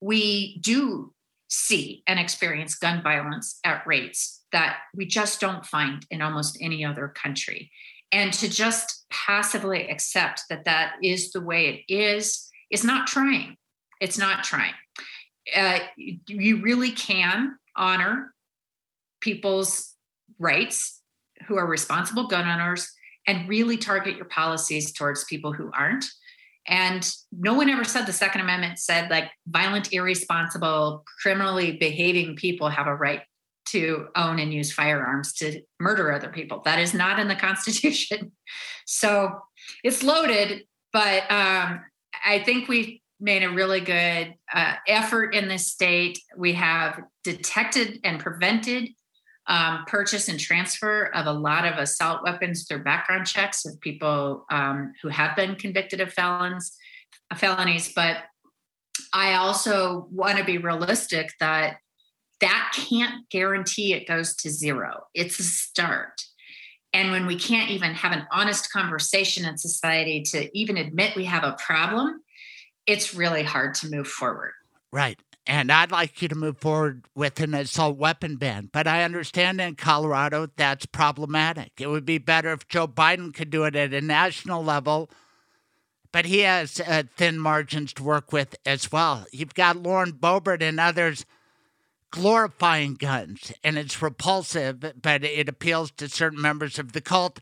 We 0.00 0.58
do 0.60 1.12
see 1.48 2.02
and 2.06 2.18
experience 2.20 2.74
gun 2.74 3.02
violence 3.02 3.58
at 3.64 3.86
rates 3.86 4.42
that 4.52 4.78
we 4.94 5.06
just 5.06 5.40
don't 5.40 5.64
find 5.64 6.06
in 6.10 6.22
almost 6.22 6.58
any 6.60 6.84
other 6.84 7.08
country. 7.08 7.70
And 8.12 8.32
to 8.34 8.48
just 8.48 9.06
passively 9.10 9.88
accept 9.88 10.42
that 10.48 10.64
that 10.64 10.94
is 11.02 11.32
the 11.32 11.40
way 11.40 11.84
it 11.88 11.92
is, 11.92 12.48
is 12.70 12.84
not 12.84 13.06
trying. 13.06 13.56
It's 14.00 14.18
not 14.18 14.44
trying. 14.44 14.72
Uh, 15.54 15.78
you 15.96 16.60
really 16.60 16.90
can 16.90 17.56
honor 17.76 18.34
people's 19.20 19.94
rights 20.38 21.00
who 21.46 21.56
are 21.56 21.66
responsible 21.66 22.28
gun 22.28 22.48
owners 22.48 22.90
and 23.26 23.48
really 23.48 23.76
target 23.76 24.16
your 24.16 24.26
policies 24.26 24.92
towards 24.92 25.24
people 25.24 25.52
who 25.52 25.70
aren't. 25.76 26.06
And 26.68 27.10
no 27.32 27.54
one 27.54 27.70
ever 27.70 27.84
said 27.84 28.06
the 28.06 28.12
Second 28.12 28.42
Amendment 28.42 28.78
said 28.78 29.10
like 29.10 29.30
violent, 29.46 29.92
irresponsible, 29.92 31.04
criminally 31.22 31.72
behaving 31.78 32.36
people 32.36 32.68
have 32.68 32.86
a 32.86 32.94
right 32.94 33.22
to 33.70 34.08
own 34.16 34.38
and 34.38 34.52
use 34.52 34.72
firearms 34.72 35.32
to 35.34 35.60
murder 35.80 36.12
other 36.12 36.28
people. 36.28 36.62
That 36.64 36.78
is 36.78 36.94
not 36.94 37.18
in 37.18 37.28
the 37.28 37.34
Constitution. 37.48 38.32
So 38.86 39.40
it's 39.82 40.02
loaded, 40.02 40.64
but 40.92 41.30
um, 41.30 41.80
I 42.24 42.42
think 42.44 42.68
we 42.68 43.02
made 43.20 43.42
a 43.42 43.50
really 43.50 43.80
good 43.80 44.34
uh, 44.52 44.74
effort 44.86 45.34
in 45.34 45.48
this 45.48 45.66
state. 45.66 46.20
We 46.36 46.52
have 46.54 47.00
detected 47.24 48.00
and 48.04 48.20
prevented 48.20 48.90
um, 49.48 49.84
purchase 49.86 50.28
and 50.28 50.38
transfer 50.38 51.04
of 51.14 51.26
a 51.26 51.32
lot 51.32 51.64
of 51.64 51.78
assault 51.78 52.22
weapons 52.22 52.66
through 52.66 52.84
background 52.84 53.26
checks 53.26 53.64
of 53.64 53.80
people 53.80 54.44
um, 54.50 54.92
who 55.02 55.08
have 55.08 55.34
been 55.34 55.56
convicted 55.56 56.00
of 56.00 56.12
felons, 56.12 56.76
felonies. 57.36 57.92
But 57.94 58.18
I 59.12 59.34
also 59.34 60.06
want 60.12 60.38
to 60.38 60.44
be 60.44 60.58
realistic 60.58 61.30
that 61.40 61.78
that 62.40 62.72
can't 62.74 63.28
guarantee 63.30 63.94
it 63.94 64.06
goes 64.06 64.36
to 64.36 64.50
zero. 64.50 65.04
It's 65.14 65.40
a 65.40 65.42
start. 65.42 66.22
And 66.92 67.10
when 67.10 67.26
we 67.26 67.38
can't 67.38 67.70
even 67.70 67.94
have 67.94 68.12
an 68.12 68.26
honest 68.30 68.72
conversation 68.72 69.44
in 69.44 69.58
society 69.58 70.22
to 70.28 70.48
even 70.56 70.76
admit 70.76 71.16
we 71.16 71.24
have 71.24 71.44
a 71.44 71.56
problem, 71.58 72.22
it's 72.86 73.14
really 73.14 73.42
hard 73.42 73.74
to 73.76 73.90
move 73.90 74.06
forward. 74.06 74.52
Right. 74.92 75.18
And 75.48 75.72
I'd 75.72 75.90
like 75.90 76.20
you 76.20 76.28
to 76.28 76.34
move 76.34 76.58
forward 76.58 77.06
with 77.14 77.40
an 77.40 77.54
assault 77.54 77.96
weapon 77.96 78.36
ban. 78.36 78.68
But 78.70 78.86
I 78.86 79.02
understand 79.02 79.62
in 79.62 79.76
Colorado 79.76 80.50
that's 80.56 80.84
problematic. 80.84 81.72
It 81.78 81.88
would 81.88 82.04
be 82.04 82.18
better 82.18 82.52
if 82.52 82.68
Joe 82.68 82.86
Biden 82.86 83.32
could 83.32 83.48
do 83.48 83.64
it 83.64 83.74
at 83.74 83.94
a 83.94 84.02
national 84.02 84.62
level. 84.62 85.08
But 86.12 86.26
he 86.26 86.40
has 86.40 86.80
uh, 86.80 87.04
thin 87.16 87.38
margins 87.38 87.94
to 87.94 88.02
work 88.02 88.30
with 88.30 88.56
as 88.66 88.92
well. 88.92 89.24
You've 89.32 89.54
got 89.54 89.78
Lauren 89.78 90.12
Boebert 90.12 90.62
and 90.62 90.78
others 90.78 91.24
glorifying 92.10 92.94
guns, 92.94 93.52
and 93.64 93.78
it's 93.78 94.02
repulsive, 94.02 94.80
but 95.00 95.24
it 95.24 95.48
appeals 95.48 95.90
to 95.92 96.08
certain 96.08 96.40
members 96.40 96.78
of 96.78 96.92
the 96.92 97.00
cult. 97.00 97.40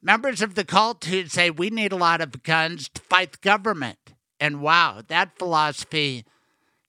Members 0.00 0.40
of 0.40 0.54
the 0.54 0.64
cult 0.64 1.04
who 1.04 1.26
say 1.26 1.50
we 1.50 1.70
need 1.70 1.92
a 1.92 1.96
lot 1.96 2.20
of 2.20 2.42
guns 2.44 2.88
to 2.90 3.02
fight 3.02 3.32
the 3.32 3.38
government. 3.38 3.98
And 4.38 4.60
wow, 4.60 5.02
that 5.08 5.38
philosophy, 5.38 6.24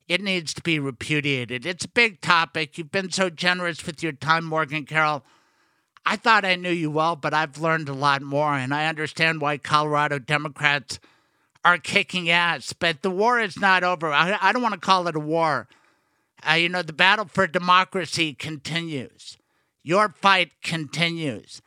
it 0.07 0.21
needs 0.21 0.53
to 0.53 0.61
be 0.61 0.79
repudiated. 0.79 1.65
It's 1.65 1.85
a 1.85 1.89
big 1.89 2.21
topic. 2.21 2.77
You've 2.77 2.91
been 2.91 3.11
so 3.11 3.29
generous 3.29 3.85
with 3.85 4.03
your 4.03 4.11
time, 4.11 4.45
Morgan 4.45 4.85
Carroll. 4.85 5.23
I 6.05 6.15
thought 6.15 6.45
I 6.45 6.55
knew 6.55 6.71
you 6.71 6.91
well, 6.91 7.15
but 7.15 7.33
I've 7.33 7.57
learned 7.57 7.89
a 7.89 7.93
lot 7.93 8.21
more, 8.21 8.53
and 8.53 8.73
I 8.73 8.85
understand 8.85 9.41
why 9.41 9.57
Colorado 9.57 10.19
Democrats 10.19 10.99
are 11.63 11.79
kicking 11.79 12.29
ass. 12.29 12.73
But 12.73 13.01
the 13.01 13.09
war 13.09 13.39
is 13.39 13.57
not 13.57 13.83
over. 13.83 14.11
I, 14.13 14.37
I 14.39 14.53
don't 14.53 14.61
want 14.61 14.73
to 14.73 14.79
call 14.79 15.07
it 15.07 15.15
a 15.15 15.19
war. 15.19 15.67
Uh, 16.47 16.53
you 16.53 16.69
know, 16.69 16.83
the 16.83 16.93
battle 16.93 17.25
for 17.25 17.47
democracy 17.47 18.35
continues. 18.35 19.37
Your 19.81 20.09
fight 20.09 20.51
continues. 20.61 21.63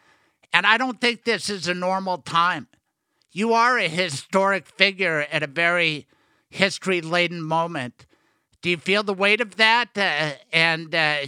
And 0.52 0.66
I 0.66 0.78
don't 0.78 1.00
think 1.00 1.24
this 1.24 1.50
is 1.50 1.66
a 1.66 1.74
normal 1.74 2.18
time. 2.18 2.68
You 3.32 3.52
are 3.52 3.76
a 3.76 3.88
historic 3.88 4.66
figure 4.66 5.26
at 5.32 5.42
a 5.42 5.48
very 5.48 6.06
history 6.48 7.00
laden 7.00 7.42
moment. 7.42 8.06
Do 8.62 8.70
you 8.70 8.76
feel 8.76 9.02
the 9.02 9.14
weight 9.14 9.40
of 9.40 9.56
that? 9.56 9.90
Uh, 9.96 10.32
and 10.52 10.94
uh, 10.94 11.26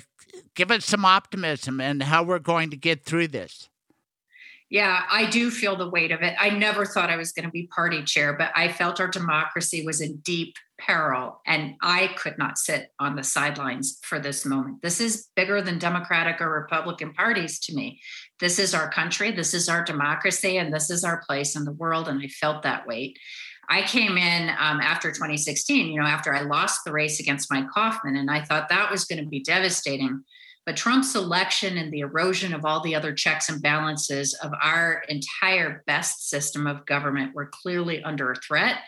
give 0.54 0.70
us 0.70 0.84
some 0.84 1.04
optimism 1.04 1.80
and 1.80 2.02
how 2.02 2.22
we're 2.22 2.38
going 2.38 2.70
to 2.70 2.76
get 2.76 3.04
through 3.04 3.28
this. 3.28 3.68
Yeah, 4.70 5.02
I 5.10 5.28
do 5.28 5.50
feel 5.50 5.74
the 5.74 5.90
weight 5.90 6.12
of 6.12 6.22
it. 6.22 6.36
I 6.38 6.50
never 6.50 6.86
thought 6.86 7.10
I 7.10 7.16
was 7.16 7.32
going 7.32 7.44
to 7.44 7.50
be 7.50 7.66
party 7.74 8.04
chair, 8.04 8.34
but 8.34 8.52
I 8.54 8.70
felt 8.70 9.00
our 9.00 9.08
democracy 9.08 9.84
was 9.84 10.00
in 10.00 10.18
deep 10.18 10.54
peril, 10.78 11.40
and 11.44 11.74
I 11.82 12.14
could 12.16 12.38
not 12.38 12.56
sit 12.56 12.92
on 13.00 13.16
the 13.16 13.24
sidelines 13.24 13.98
for 14.02 14.20
this 14.20 14.46
moment. 14.46 14.80
This 14.80 15.00
is 15.00 15.26
bigger 15.34 15.60
than 15.60 15.80
Democratic 15.80 16.40
or 16.40 16.48
Republican 16.52 17.12
parties 17.14 17.58
to 17.60 17.74
me. 17.74 18.00
This 18.38 18.60
is 18.60 18.72
our 18.72 18.88
country, 18.88 19.32
this 19.32 19.54
is 19.54 19.68
our 19.68 19.82
democracy, 19.82 20.56
and 20.56 20.72
this 20.72 20.88
is 20.88 21.02
our 21.02 21.20
place 21.26 21.56
in 21.56 21.64
the 21.64 21.72
world. 21.72 22.06
And 22.06 22.22
I 22.22 22.28
felt 22.28 22.62
that 22.62 22.86
weight. 22.86 23.18
I 23.70 23.82
came 23.82 24.18
in 24.18 24.48
um, 24.50 24.80
after 24.80 25.12
2016, 25.12 25.86
you 25.86 26.00
know, 26.00 26.06
after 26.06 26.34
I 26.34 26.40
lost 26.40 26.80
the 26.84 26.92
race 26.92 27.20
against 27.20 27.50
Mike 27.52 27.70
Coffman, 27.70 28.16
and 28.16 28.28
I 28.28 28.42
thought 28.42 28.68
that 28.68 28.90
was 28.90 29.04
going 29.04 29.22
to 29.22 29.30
be 29.30 29.40
devastating. 29.40 30.24
But 30.66 30.76
Trump's 30.76 31.14
election 31.14 31.78
and 31.78 31.92
the 31.92 32.00
erosion 32.00 32.52
of 32.52 32.64
all 32.64 32.82
the 32.82 32.96
other 32.96 33.14
checks 33.14 33.48
and 33.48 33.62
balances 33.62 34.34
of 34.42 34.52
our 34.60 35.04
entire 35.08 35.84
best 35.86 36.28
system 36.28 36.66
of 36.66 36.84
government 36.84 37.34
were 37.34 37.48
clearly 37.62 38.02
under 38.02 38.34
threat. 38.34 38.78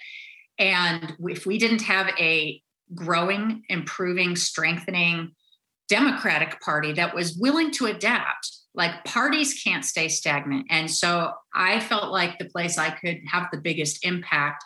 And 0.59 1.15
if 1.21 1.47
we 1.47 1.59
didn't 1.59 1.83
have 1.83 2.09
a 2.19 2.61
growing, 2.93 3.63
improving, 3.69 4.35
strengthening 4.35 5.33
Democratic 5.89 6.61
Party 6.61 6.93
that 6.95 7.15
was 7.15 7.37
willing 7.37 7.71
to 7.73 7.87
adapt, 7.87 8.51
like 8.75 9.05
parties 9.05 9.63
can't 9.63 9.85
stay 9.85 10.09
stagnant. 10.09 10.67
And 10.71 10.91
so 10.91 11.33
I 11.55 11.81
felt 11.81 12.11
like 12.11 12.39
the 12.39 12.47
place 12.47 12.79
I 12.79 12.91
could 12.91 13.21
have 13.27 13.49
the 13.53 13.61
biggest 13.61 14.05
impact 14.05 14.65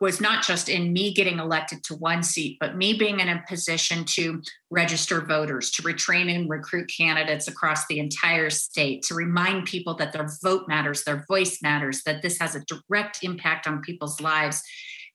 was 0.00 0.20
not 0.20 0.42
just 0.42 0.70
in 0.70 0.94
me 0.94 1.12
getting 1.12 1.38
elected 1.38 1.84
to 1.84 1.94
one 1.94 2.22
seat, 2.22 2.56
but 2.58 2.76
me 2.76 2.94
being 2.94 3.20
in 3.20 3.28
a 3.28 3.44
position 3.46 4.02
to 4.04 4.40
register 4.70 5.20
voters, 5.20 5.70
to 5.70 5.82
retrain 5.82 6.34
and 6.34 6.48
recruit 6.48 6.90
candidates 6.94 7.48
across 7.48 7.86
the 7.86 7.98
entire 7.98 8.48
state, 8.48 9.02
to 9.02 9.14
remind 9.14 9.66
people 9.66 9.94
that 9.94 10.12
their 10.14 10.26
vote 10.42 10.66
matters, 10.68 11.04
their 11.04 11.24
voice 11.28 11.60
matters, 11.62 12.02
that 12.04 12.22
this 12.22 12.38
has 12.38 12.56
a 12.56 12.64
direct 12.64 13.22
impact 13.22 13.66
on 13.66 13.82
people's 13.82 14.20
lives. 14.22 14.62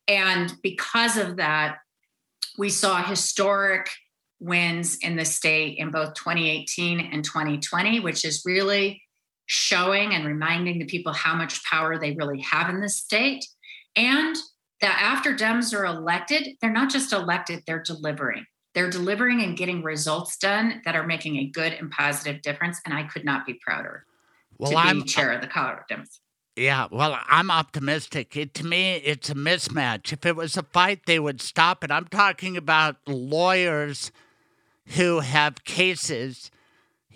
And 0.08 0.54
because 0.62 1.18
of 1.18 1.38
that, 1.38 1.78
we 2.58 2.70
saw 2.70 3.02
historic 3.04 3.90
wins 4.40 4.98
in 4.98 5.16
the 5.16 5.26
state 5.26 5.78
in 5.78 5.92
both 5.92 6.14
2018 6.16 7.00
and 7.00 7.24
2020, 7.24 8.00
which 8.00 8.26
is 8.26 8.44
really 8.46 9.02
showing 9.48 10.14
and 10.14 10.26
reminding 10.26 10.80
the 10.80 10.86
people 10.86 11.14
how 11.14 11.36
much 11.36 11.64
power 11.64 12.00
they 12.00 12.14
really 12.14 12.42
have 12.42 12.70
in 12.70 12.82
the 12.82 12.90
state. 12.90 13.46
And 13.96 14.36
that 14.82 15.00
after 15.02 15.36
Dems 15.36 15.74
are 15.78 15.86
elected, 15.86 16.58
they're 16.62 16.72
not 16.72 16.90
just 16.90 17.14
elected, 17.14 17.64
they're 17.66 17.84
delivering. 17.84 18.46
They're 18.74 18.90
delivering 18.90 19.42
and 19.42 19.56
getting 19.56 19.84
results 19.84 20.38
done 20.38 20.82
that 20.84 20.96
are 20.96 21.08
making 21.08 21.38
a 21.38 21.46
good 21.46 21.72
and 21.72 21.90
positive 21.90 22.42
difference. 22.42 22.82
And 22.86 22.94
I 22.94 23.04
could 23.04 23.24
not 23.24 23.46
be 23.46 23.58
prouder 23.66 24.06
well, 24.58 24.72
to 24.72 24.78
I'm, 24.78 25.00
be 25.02 25.06
chair 25.06 25.32
of 25.32 25.42
the 25.42 25.48
Colorado 25.48 25.84
Dems. 25.90 26.20
Yeah, 26.58 26.88
well, 26.90 27.18
I'm 27.28 27.52
optimistic. 27.52 28.36
It, 28.36 28.54
to 28.56 28.66
me, 28.66 28.96
it's 28.96 29.30
a 29.30 29.36
mismatch. 29.36 30.14
If 30.14 30.26
it 30.26 30.36
was 30.36 30.56
a 30.56 30.64
fight, 30.64 31.06
they 31.06 31.20
would 31.20 31.42
stop 31.42 31.84
it. 31.84 31.92
I'm 31.92 32.08
talking 32.08 32.56
about 32.56 32.98
lawyers 33.08 34.12
who 34.90 35.20
have 35.20 35.64
cases. 35.64 36.52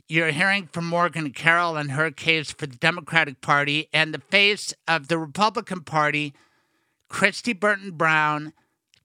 You're 0.07 0.31
hearing 0.31 0.67
from 0.71 0.87
Morgan 0.87 1.31
Carroll 1.31 1.77
and 1.77 1.91
her 1.91 2.11
case 2.11 2.51
for 2.51 2.65
the 2.65 2.75
Democratic 2.75 3.41
Party 3.41 3.87
and 3.93 4.13
the 4.13 4.19
face 4.19 4.73
of 4.87 5.07
the 5.07 5.17
Republican 5.17 5.81
Party 5.81 6.33
Kristi 7.11 7.59
Burton 7.59 7.91
Brown, 7.91 8.53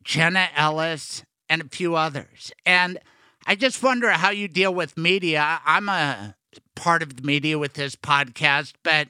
Jenna 0.02 0.48
Ellis, 0.54 1.24
and 1.48 1.62
a 1.62 1.68
few 1.68 1.96
others. 1.96 2.52
And 2.66 2.98
I 3.46 3.54
just 3.54 3.82
wonder 3.82 4.10
how 4.10 4.30
you 4.30 4.48
deal 4.48 4.74
with 4.74 4.96
media. 4.96 5.60
I'm 5.64 5.88
a 5.88 6.36
part 6.74 7.02
of 7.02 7.16
the 7.16 7.22
media 7.22 7.58
with 7.58 7.74
this 7.74 7.96
podcast, 7.96 8.74
but 8.82 9.08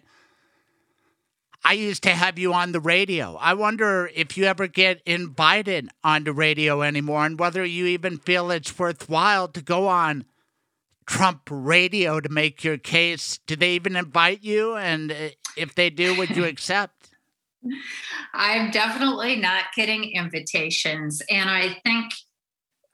I 1.64 1.72
used 1.72 2.02
to 2.02 2.10
have 2.10 2.38
you 2.38 2.52
on 2.52 2.72
the 2.72 2.80
radio. 2.80 3.36
I 3.36 3.54
wonder 3.54 4.10
if 4.14 4.36
you 4.36 4.44
ever 4.44 4.66
get 4.66 5.00
invited 5.06 5.88
on 6.02 6.24
the 6.24 6.32
radio 6.32 6.82
anymore 6.82 7.24
and 7.24 7.38
whether 7.38 7.64
you 7.64 7.86
even 7.86 8.18
feel 8.18 8.50
it's 8.50 8.78
worthwhile 8.78 9.48
to 9.48 9.62
go 9.62 9.88
on 9.88 10.26
Trump 11.06 11.48
radio 11.50 12.20
to 12.20 12.28
make 12.28 12.64
your 12.64 12.76
case. 12.76 13.38
Do 13.46 13.56
they 13.56 13.74
even 13.74 13.96
invite 13.96 14.42
you? 14.42 14.76
And 14.76 15.10
uh, 15.10 15.28
if 15.56 15.74
they 15.74 15.88
do, 15.88 16.16
would 16.18 16.36
you 16.36 16.44
accept? 16.44 17.10
I'm 18.34 18.70
definitely 18.70 19.36
not 19.36 19.64
getting 19.74 20.12
invitations. 20.12 21.22
And 21.30 21.48
I 21.48 21.78
think 21.82 22.12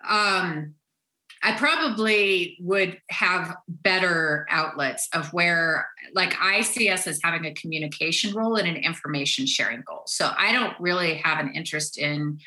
um, 0.08 0.74
I 1.42 1.52
probably 1.52 2.58
would 2.60 3.00
have 3.08 3.56
better 3.66 4.46
outlets 4.50 5.08
of 5.14 5.32
where, 5.32 5.88
like, 6.14 6.34
I 6.38 6.60
see 6.60 6.90
us 6.90 7.06
as 7.06 7.20
having 7.22 7.46
a 7.46 7.54
communication 7.54 8.34
role 8.34 8.56
and 8.56 8.68
an 8.68 8.76
information 8.76 9.46
sharing 9.46 9.82
goal. 9.86 10.02
So 10.06 10.30
I 10.36 10.52
don't 10.52 10.78
really 10.78 11.14
have 11.14 11.38
an 11.38 11.54
interest 11.54 11.96
in 11.96 12.40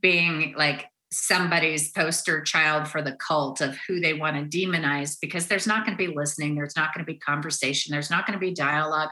being 0.00 0.54
like 0.56 0.86
somebody's 1.10 1.90
poster 1.90 2.40
child 2.40 2.88
for 2.88 3.02
the 3.02 3.12
cult 3.12 3.60
of 3.60 3.76
who 3.86 4.00
they 4.00 4.14
want 4.14 4.50
to 4.50 4.58
demonize 4.58 5.18
because 5.20 5.46
there's 5.46 5.66
not 5.66 5.84
going 5.84 5.96
to 5.96 6.06
be 6.06 6.14
listening, 6.14 6.54
there's 6.54 6.76
not 6.76 6.94
going 6.94 7.04
to 7.04 7.12
be 7.12 7.18
conversation, 7.18 7.92
there's 7.92 8.10
not 8.10 8.26
going 8.26 8.38
to 8.38 8.44
be 8.44 8.54
dialogue. 8.54 9.10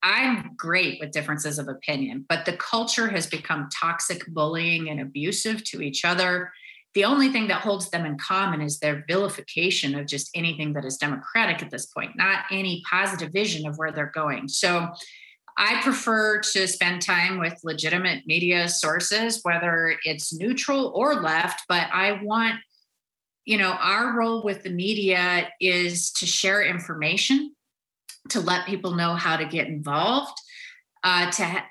I'm 0.00 0.52
great 0.56 1.00
with 1.00 1.10
differences 1.10 1.58
of 1.58 1.66
opinion, 1.66 2.24
but 2.28 2.44
the 2.44 2.56
culture 2.56 3.08
has 3.08 3.26
become 3.26 3.68
toxic 3.74 4.24
bullying 4.28 4.90
and 4.90 5.00
abusive 5.00 5.64
to 5.64 5.82
each 5.82 6.04
other 6.04 6.52
the 6.94 7.04
only 7.04 7.28
thing 7.28 7.48
that 7.48 7.60
holds 7.60 7.90
them 7.90 8.06
in 8.06 8.16
common 8.16 8.60
is 8.60 8.78
their 8.78 9.04
vilification 9.08 9.96
of 9.96 10.06
just 10.06 10.30
anything 10.34 10.72
that 10.74 10.84
is 10.84 10.96
democratic 10.96 11.62
at 11.62 11.70
this 11.70 11.86
point, 11.86 12.12
not 12.16 12.44
any 12.50 12.82
positive 12.88 13.32
vision 13.32 13.66
of 13.66 13.76
where 13.76 13.90
they're 13.90 14.12
going. 14.14 14.46
So 14.48 14.88
I 15.56 15.80
prefer 15.82 16.40
to 16.40 16.66
spend 16.68 17.02
time 17.02 17.38
with 17.38 17.60
legitimate 17.64 18.26
media 18.26 18.68
sources, 18.68 19.40
whether 19.42 19.96
it's 20.04 20.32
neutral 20.32 20.92
or 20.94 21.20
left, 21.20 21.62
but 21.68 21.88
I 21.92 22.20
want, 22.22 22.54
you 23.44 23.58
know, 23.58 23.70
our 23.72 24.16
role 24.16 24.42
with 24.42 24.62
the 24.62 24.70
media 24.70 25.48
is 25.60 26.12
to 26.12 26.26
share 26.26 26.62
information, 26.62 27.54
to 28.30 28.40
let 28.40 28.66
people 28.66 28.94
know 28.94 29.14
how 29.14 29.36
to 29.36 29.44
get 29.44 29.66
involved, 29.66 30.36
uh, 31.04 31.30
to 31.30 31.62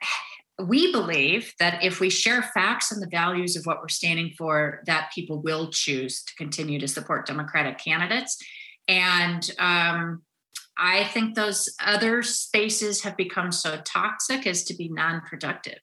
we 0.67 0.91
believe 0.91 1.53
that 1.59 1.83
if 1.83 1.99
we 1.99 2.09
share 2.09 2.41
facts 2.41 2.91
and 2.91 3.01
the 3.01 3.07
values 3.07 3.55
of 3.55 3.65
what 3.65 3.81
we're 3.81 3.89
standing 3.89 4.33
for, 4.37 4.81
that 4.85 5.11
people 5.13 5.41
will 5.41 5.69
choose 5.69 6.23
to 6.23 6.35
continue 6.35 6.79
to 6.79 6.87
support 6.87 7.25
Democratic 7.25 7.77
candidates. 7.77 8.37
And 8.87 9.49
um, 9.59 10.23
I 10.77 11.05
think 11.05 11.35
those 11.35 11.69
other 11.79 12.23
spaces 12.23 13.03
have 13.03 13.15
become 13.15 13.51
so 13.51 13.79
toxic 13.83 14.47
as 14.47 14.63
to 14.65 14.73
be 14.73 14.89
non 14.89 15.21
productive. 15.21 15.79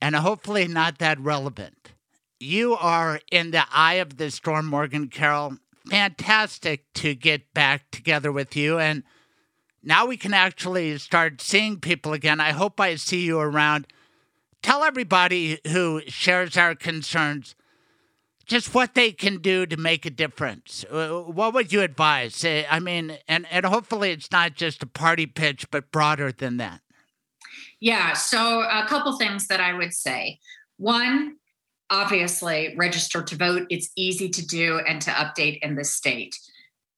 And 0.00 0.14
hopefully 0.14 0.68
not 0.68 0.98
that 0.98 1.18
relevant. 1.20 1.92
You 2.40 2.74
are 2.74 3.20
in 3.32 3.50
the 3.50 3.64
eye 3.72 3.94
of 3.94 4.16
the 4.16 4.30
storm, 4.30 4.66
Morgan 4.66 5.08
Carroll. 5.08 5.56
Fantastic 5.90 6.84
to 6.94 7.14
get 7.14 7.52
back 7.54 7.90
together 7.90 8.30
with 8.30 8.54
you. 8.54 8.78
And 8.78 9.02
now 9.82 10.06
we 10.06 10.16
can 10.16 10.34
actually 10.34 10.98
start 10.98 11.40
seeing 11.40 11.78
people 11.78 12.12
again. 12.12 12.40
I 12.40 12.52
hope 12.52 12.80
I 12.80 12.96
see 12.96 13.24
you 13.24 13.38
around. 13.38 13.86
Tell 14.62 14.82
everybody 14.82 15.60
who 15.66 16.02
shares 16.08 16.56
our 16.56 16.74
concerns 16.74 17.54
just 18.48 18.74
what 18.74 18.94
they 18.94 19.12
can 19.12 19.40
do 19.40 19.66
to 19.66 19.76
make 19.76 20.06
a 20.06 20.10
difference. 20.10 20.84
Uh, 20.90 21.20
what 21.20 21.52
would 21.54 21.72
you 21.72 21.82
advise? 21.82 22.44
Uh, 22.44 22.64
I 22.68 22.80
mean, 22.80 23.18
and, 23.28 23.46
and 23.50 23.66
hopefully 23.66 24.10
it's 24.10 24.32
not 24.32 24.54
just 24.54 24.82
a 24.82 24.86
party 24.86 25.26
pitch, 25.26 25.70
but 25.70 25.92
broader 25.92 26.32
than 26.32 26.56
that. 26.56 26.80
Yeah, 27.78 28.14
so 28.14 28.62
a 28.62 28.86
couple 28.88 29.16
things 29.16 29.46
that 29.48 29.60
I 29.60 29.74
would 29.74 29.92
say. 29.92 30.40
One, 30.78 31.36
obviously, 31.90 32.74
register 32.76 33.22
to 33.22 33.36
vote. 33.36 33.66
It's 33.70 33.90
easy 33.96 34.28
to 34.30 34.44
do 34.44 34.78
and 34.78 35.00
to 35.02 35.10
update 35.10 35.60
in 35.62 35.76
the 35.76 35.84
state. 35.84 36.36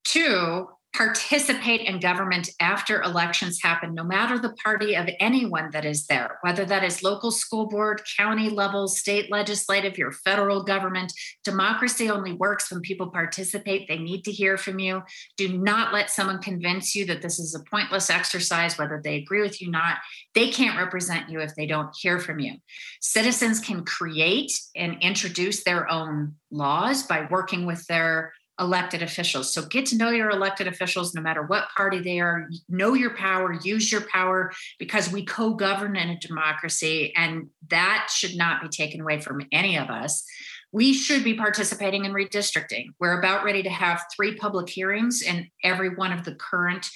Two, 0.04 0.68
participate 0.92 1.82
in 1.82 2.00
government 2.00 2.50
after 2.60 3.00
elections 3.02 3.60
happen, 3.62 3.94
no 3.94 4.02
matter 4.02 4.38
the 4.38 4.52
party 4.64 4.96
of 4.96 5.08
anyone 5.20 5.70
that 5.72 5.84
is 5.84 6.06
there, 6.06 6.38
whether 6.42 6.64
that 6.64 6.82
is 6.82 7.02
local 7.02 7.30
school 7.30 7.68
board, 7.68 8.02
county 8.18 8.50
level, 8.50 8.88
state 8.88 9.30
legislative, 9.30 9.96
your 9.96 10.10
federal 10.10 10.64
government. 10.64 11.12
Democracy 11.44 12.10
only 12.10 12.32
works 12.32 12.70
when 12.70 12.80
people 12.80 13.08
participate. 13.08 13.86
They 13.86 13.98
need 13.98 14.24
to 14.24 14.32
hear 14.32 14.56
from 14.56 14.78
you. 14.80 15.02
Do 15.36 15.56
not 15.56 15.92
let 15.92 16.10
someone 16.10 16.42
convince 16.42 16.94
you 16.96 17.06
that 17.06 17.22
this 17.22 17.38
is 17.38 17.54
a 17.54 17.70
pointless 17.70 18.10
exercise, 18.10 18.76
whether 18.76 19.00
they 19.02 19.16
agree 19.16 19.42
with 19.42 19.62
you 19.62 19.70
not. 19.70 19.98
They 20.34 20.50
can't 20.50 20.78
represent 20.78 21.30
you 21.30 21.40
if 21.40 21.54
they 21.54 21.66
don't 21.66 21.94
hear 22.00 22.18
from 22.18 22.40
you. 22.40 22.54
Citizens 23.00 23.60
can 23.60 23.84
create 23.84 24.52
and 24.74 24.96
introduce 25.00 25.62
their 25.62 25.90
own 25.90 26.34
laws 26.50 27.04
by 27.04 27.28
working 27.30 27.64
with 27.64 27.86
their 27.86 28.32
elected 28.60 29.02
officials. 29.02 29.52
So 29.52 29.62
get 29.62 29.86
to 29.86 29.96
know 29.96 30.10
your 30.10 30.30
elected 30.30 30.68
officials 30.68 31.14
no 31.14 31.22
matter 31.22 31.42
what 31.42 31.70
party 31.74 31.98
they 31.98 32.20
are. 32.20 32.48
Know 32.68 32.94
your 32.94 33.16
power, 33.16 33.58
use 33.64 33.90
your 33.90 34.02
power 34.02 34.52
because 34.78 35.10
we 35.10 35.24
co 35.24 35.54
govern 35.54 35.96
in 35.96 36.10
a 36.10 36.18
democracy 36.18 37.12
and 37.16 37.48
that 37.68 38.08
should 38.12 38.36
not 38.36 38.62
be 38.62 38.68
taken 38.68 39.00
away 39.00 39.20
from 39.20 39.40
any 39.50 39.78
of 39.78 39.88
us. 39.88 40.24
We 40.72 40.92
should 40.92 41.24
be 41.24 41.34
participating 41.34 42.04
in 42.04 42.12
redistricting. 42.12 42.88
We're 43.00 43.18
about 43.18 43.44
ready 43.44 43.62
to 43.62 43.70
have 43.70 44.04
three 44.14 44.36
public 44.36 44.68
hearings 44.68 45.22
in 45.22 45.48
every 45.64 45.94
one 45.94 46.12
of 46.12 46.24
the 46.24 46.34
current. 46.34 46.86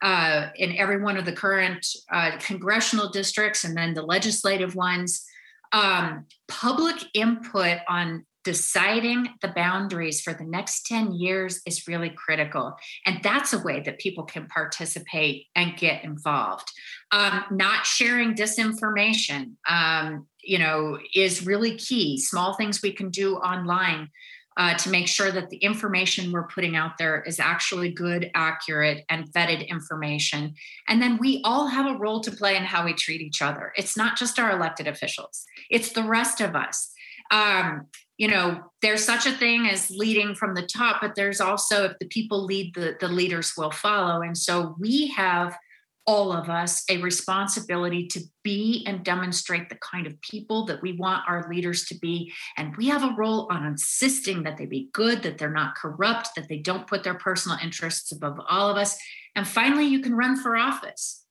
Uh, 0.00 0.48
in 0.56 0.76
every 0.78 1.00
one 1.00 1.16
of 1.16 1.24
the 1.24 1.32
current 1.32 1.86
uh, 2.10 2.32
congressional 2.40 3.08
districts 3.10 3.62
and 3.62 3.76
then 3.76 3.94
the 3.94 4.02
legislative 4.02 4.74
ones, 4.74 5.24
um, 5.70 6.26
public 6.48 6.96
input 7.14 7.78
on 7.88 8.26
deciding 8.44 9.28
the 9.40 9.48
boundaries 9.48 10.20
for 10.20 10.32
the 10.32 10.44
next 10.44 10.86
10 10.86 11.12
years 11.12 11.60
is 11.66 11.86
really 11.86 12.10
critical. 12.10 12.76
And 13.06 13.20
that's 13.22 13.52
a 13.52 13.58
way 13.58 13.80
that 13.80 13.98
people 13.98 14.24
can 14.24 14.46
participate 14.46 15.46
and 15.54 15.76
get 15.76 16.04
involved. 16.04 16.70
Um, 17.10 17.44
not 17.50 17.86
sharing 17.86 18.34
disinformation, 18.34 19.52
um, 19.68 20.26
you 20.42 20.58
know, 20.58 20.98
is 21.14 21.46
really 21.46 21.76
key. 21.76 22.18
Small 22.18 22.54
things 22.54 22.82
we 22.82 22.92
can 22.92 23.10
do 23.10 23.36
online 23.36 24.08
uh, 24.56 24.74
to 24.74 24.90
make 24.90 25.08
sure 25.08 25.30
that 25.30 25.50
the 25.50 25.56
information 25.58 26.30
we're 26.30 26.46
putting 26.46 26.76
out 26.76 26.98
there 26.98 27.22
is 27.22 27.40
actually 27.40 27.90
good, 27.90 28.30
accurate, 28.34 29.04
and 29.08 29.32
vetted 29.32 29.66
information. 29.68 30.54
And 30.88 31.00
then 31.00 31.18
we 31.18 31.40
all 31.44 31.68
have 31.68 31.86
a 31.86 31.98
role 31.98 32.20
to 32.20 32.30
play 32.30 32.56
in 32.56 32.64
how 32.64 32.84
we 32.84 32.92
treat 32.92 33.20
each 33.20 33.40
other. 33.40 33.72
It's 33.76 33.96
not 33.96 34.16
just 34.16 34.38
our 34.38 34.50
elected 34.50 34.86
officials, 34.86 35.44
it's 35.70 35.92
the 35.92 36.04
rest 36.04 36.40
of 36.40 36.54
us. 36.54 36.90
Um, 37.30 37.86
you 38.22 38.28
know 38.28 38.60
there's 38.82 39.04
such 39.04 39.26
a 39.26 39.32
thing 39.32 39.66
as 39.66 39.90
leading 39.90 40.32
from 40.36 40.54
the 40.54 40.62
top 40.62 41.00
but 41.00 41.16
there's 41.16 41.40
also 41.40 41.86
if 41.86 41.98
the 41.98 42.06
people 42.06 42.44
lead 42.44 42.72
the 42.72 42.94
the 43.00 43.08
leaders 43.08 43.54
will 43.56 43.72
follow. 43.72 44.22
And 44.22 44.38
so 44.38 44.76
we 44.78 45.08
have 45.08 45.58
all 46.06 46.32
of 46.32 46.48
us 46.48 46.84
a 46.88 46.98
responsibility 46.98 48.06
to 48.08 48.20
be 48.44 48.84
and 48.86 49.04
demonstrate 49.04 49.68
the 49.68 49.78
kind 49.92 50.06
of 50.06 50.20
people 50.20 50.66
that 50.66 50.82
we 50.82 50.92
want 50.92 51.28
our 51.28 51.48
leaders 51.48 51.84
to 51.86 51.98
be. 51.98 52.32
And 52.56 52.76
we 52.76 52.86
have 52.88 53.02
a 53.02 53.14
role 53.16 53.48
on 53.50 53.66
insisting 53.66 54.44
that 54.44 54.56
they 54.56 54.66
be 54.66 54.88
good 54.92 55.24
that 55.24 55.38
they're 55.38 55.50
not 55.50 55.74
corrupt 55.74 56.30
that 56.36 56.48
they 56.48 56.58
don't 56.58 56.86
put 56.86 57.02
their 57.02 57.14
personal 57.14 57.58
interests 57.60 58.12
above 58.12 58.38
all 58.48 58.70
of 58.70 58.76
us. 58.76 58.96
And 59.34 59.48
finally 59.48 59.86
you 59.86 60.00
can 60.00 60.14
run 60.14 60.36
for 60.40 60.56
office. 60.56 61.24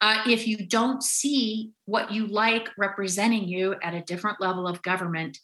Uh, 0.00 0.22
if 0.26 0.46
you 0.46 0.66
don't 0.66 1.02
see 1.02 1.72
what 1.84 2.10
you 2.10 2.26
like 2.26 2.68
representing 2.78 3.48
you 3.48 3.74
at 3.82 3.94
a 3.94 4.02
different 4.02 4.40
level 4.40 4.66
of 4.66 4.80
government 4.80 5.38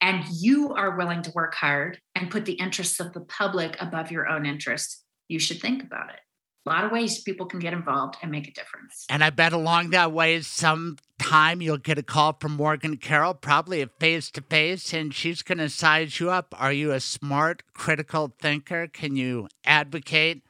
and 0.00 0.24
you 0.30 0.74
are 0.74 0.96
willing 0.96 1.22
to 1.22 1.32
work 1.32 1.54
hard 1.54 2.00
and 2.14 2.30
put 2.30 2.44
the 2.44 2.54
interests 2.54 3.00
of 3.00 3.12
the 3.12 3.20
public 3.20 3.76
above 3.80 4.10
your 4.10 4.28
own 4.28 4.46
interests, 4.46 5.04
you 5.28 5.38
should 5.38 5.60
think 5.60 5.82
about 5.82 6.10
it. 6.10 6.20
A 6.66 6.68
lot 6.68 6.84
of 6.84 6.92
ways 6.92 7.22
people 7.22 7.46
can 7.46 7.58
get 7.58 7.72
involved 7.72 8.16
and 8.20 8.30
make 8.30 8.46
a 8.46 8.52
difference. 8.52 9.06
And 9.08 9.24
I 9.24 9.30
bet 9.30 9.54
along 9.54 9.90
that 9.90 10.12
way, 10.12 10.42
sometime 10.42 11.62
you'll 11.62 11.78
get 11.78 11.96
a 11.96 12.02
call 12.02 12.36
from 12.38 12.52
Morgan 12.52 12.98
Carroll, 12.98 13.32
probably 13.32 13.80
a 13.80 13.86
face 13.86 14.30
to 14.32 14.42
face, 14.42 14.92
and 14.92 15.14
she's 15.14 15.40
going 15.42 15.58
to 15.58 15.70
size 15.70 16.20
you 16.20 16.30
up. 16.30 16.54
Are 16.58 16.72
you 16.72 16.92
a 16.92 17.00
smart, 17.00 17.62
critical 17.72 18.34
thinker? 18.38 18.88
Can 18.88 19.16
you 19.16 19.48
advocate? 19.64 20.42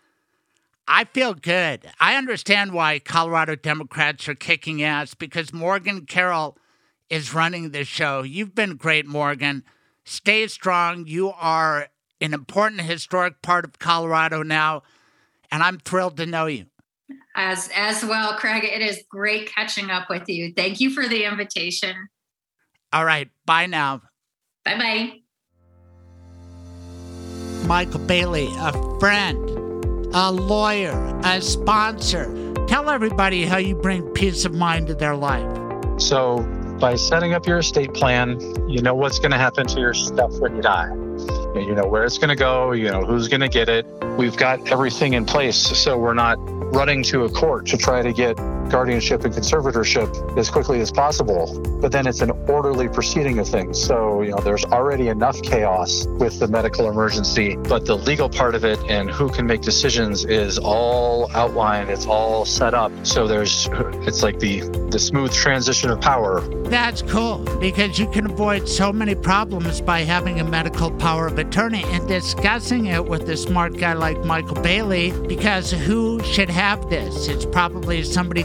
I 0.88 1.04
feel 1.04 1.34
good. 1.34 1.88
I 2.00 2.16
understand 2.16 2.72
why 2.72 2.98
Colorado 2.98 3.54
Democrats 3.54 4.28
are 4.28 4.34
kicking 4.34 4.82
ass 4.82 5.14
because 5.14 5.52
Morgan 5.52 6.06
Carroll 6.06 6.58
is 7.10 7.34
running 7.34 7.70
this 7.70 7.88
show. 7.88 8.22
You've 8.22 8.54
been 8.54 8.76
great, 8.76 9.06
Morgan. 9.06 9.64
Stay 10.04 10.46
strong. 10.46 11.06
You 11.06 11.32
are 11.32 11.88
an 12.20 12.32
important 12.32 12.82
historic 12.82 13.42
part 13.42 13.64
of 13.64 13.78
Colorado 13.78 14.42
now, 14.42 14.82
and 15.50 15.62
I'm 15.62 15.78
thrilled 15.78 16.16
to 16.18 16.26
know 16.26 16.46
you. 16.46 16.66
As 17.34 17.68
as 17.74 18.04
well, 18.04 18.34
Craig. 18.34 18.64
It 18.64 18.82
is 18.82 19.02
great 19.08 19.52
catching 19.52 19.90
up 19.90 20.08
with 20.08 20.28
you. 20.28 20.52
Thank 20.54 20.80
you 20.80 20.90
for 20.90 21.08
the 21.08 21.24
invitation. 21.24 22.08
All 22.92 23.04
right. 23.04 23.28
Bye 23.46 23.66
now. 23.66 24.02
Bye 24.64 24.78
bye. 24.78 25.12
Michael 27.66 28.00
Bailey, 28.00 28.48
a 28.58 28.72
friend, 28.98 29.38
a 30.12 30.30
lawyer, 30.30 31.20
a 31.24 31.40
sponsor. 31.40 32.54
Tell 32.66 32.90
everybody 32.90 33.44
how 33.44 33.58
you 33.58 33.74
bring 33.76 34.02
peace 34.10 34.44
of 34.44 34.54
mind 34.54 34.88
to 34.88 34.94
their 34.94 35.14
life. 35.14 35.46
So 36.00 36.38
by 36.80 36.96
setting 36.96 37.34
up 37.34 37.46
your 37.46 37.58
estate 37.58 37.92
plan, 37.92 38.40
you 38.68 38.80
know 38.80 38.94
what's 38.94 39.18
going 39.18 39.30
to 39.30 39.38
happen 39.38 39.66
to 39.66 39.78
your 39.78 39.92
stuff 39.92 40.32
when 40.38 40.56
you 40.56 40.62
die. 40.62 40.88
You 41.54 41.74
know 41.74 41.86
where 41.86 42.04
it's 42.04 42.16
going 42.16 42.30
to 42.30 42.36
go, 42.36 42.72
you 42.72 42.90
know 42.90 43.04
who's 43.04 43.28
going 43.28 43.42
to 43.42 43.48
get 43.48 43.68
it. 43.68 43.86
We've 44.16 44.36
got 44.36 44.72
everything 44.72 45.12
in 45.12 45.26
place 45.26 45.56
so 45.56 45.98
we're 45.98 46.14
not 46.14 46.36
running 46.74 47.02
to 47.04 47.24
a 47.24 47.30
court 47.30 47.66
to 47.66 47.76
try 47.76 48.00
to 48.00 48.12
get 48.12 48.38
guardianship 48.70 49.24
and 49.24 49.34
conservatorship 49.34 50.38
as 50.38 50.48
quickly 50.50 50.80
as 50.80 50.90
possible. 50.90 51.60
But 51.80 51.92
then 51.92 52.06
it's 52.06 52.20
an 52.20 52.30
orderly 52.48 52.88
proceeding 52.88 53.38
of 53.38 53.48
things. 53.48 53.82
So, 53.82 54.22
you 54.22 54.30
know, 54.30 54.38
there's 54.38 54.64
already 54.66 55.08
enough 55.08 55.40
chaos 55.42 56.06
with 56.06 56.38
the 56.38 56.48
medical 56.48 56.88
emergency, 56.88 57.56
but 57.56 57.86
the 57.86 57.96
legal 57.96 58.28
part 58.28 58.54
of 58.54 58.64
it 58.64 58.78
and 58.88 59.10
who 59.10 59.28
can 59.28 59.46
make 59.46 59.62
decisions 59.62 60.24
is 60.24 60.58
all 60.58 61.30
outlined, 61.32 61.90
it's 61.90 62.06
all 62.06 62.44
set 62.44 62.74
up. 62.74 62.92
So 63.04 63.26
there's 63.26 63.68
it's 64.06 64.22
like 64.22 64.38
the 64.38 64.60
the 64.90 64.98
smooth 64.98 65.32
transition 65.32 65.90
of 65.90 66.00
power. 66.00 66.40
That's 66.68 67.02
cool 67.02 67.38
because 67.60 67.98
you 67.98 68.08
can 68.10 68.26
avoid 68.26 68.68
so 68.68 68.92
many 68.92 69.14
problems 69.14 69.80
by 69.80 70.00
having 70.00 70.40
a 70.40 70.44
medical 70.44 70.90
power 70.90 71.26
of 71.26 71.38
attorney 71.38 71.84
and 71.86 72.06
discussing 72.08 72.86
it 72.86 73.04
with 73.04 73.28
a 73.28 73.36
smart 73.36 73.76
guy 73.76 73.92
like 73.92 74.24
Michael 74.24 74.60
Bailey 74.62 75.12
because 75.26 75.70
who 75.70 76.22
should 76.24 76.50
have 76.50 76.88
this? 76.90 77.28
It's 77.28 77.46
probably 77.46 78.02
somebody 78.02 78.44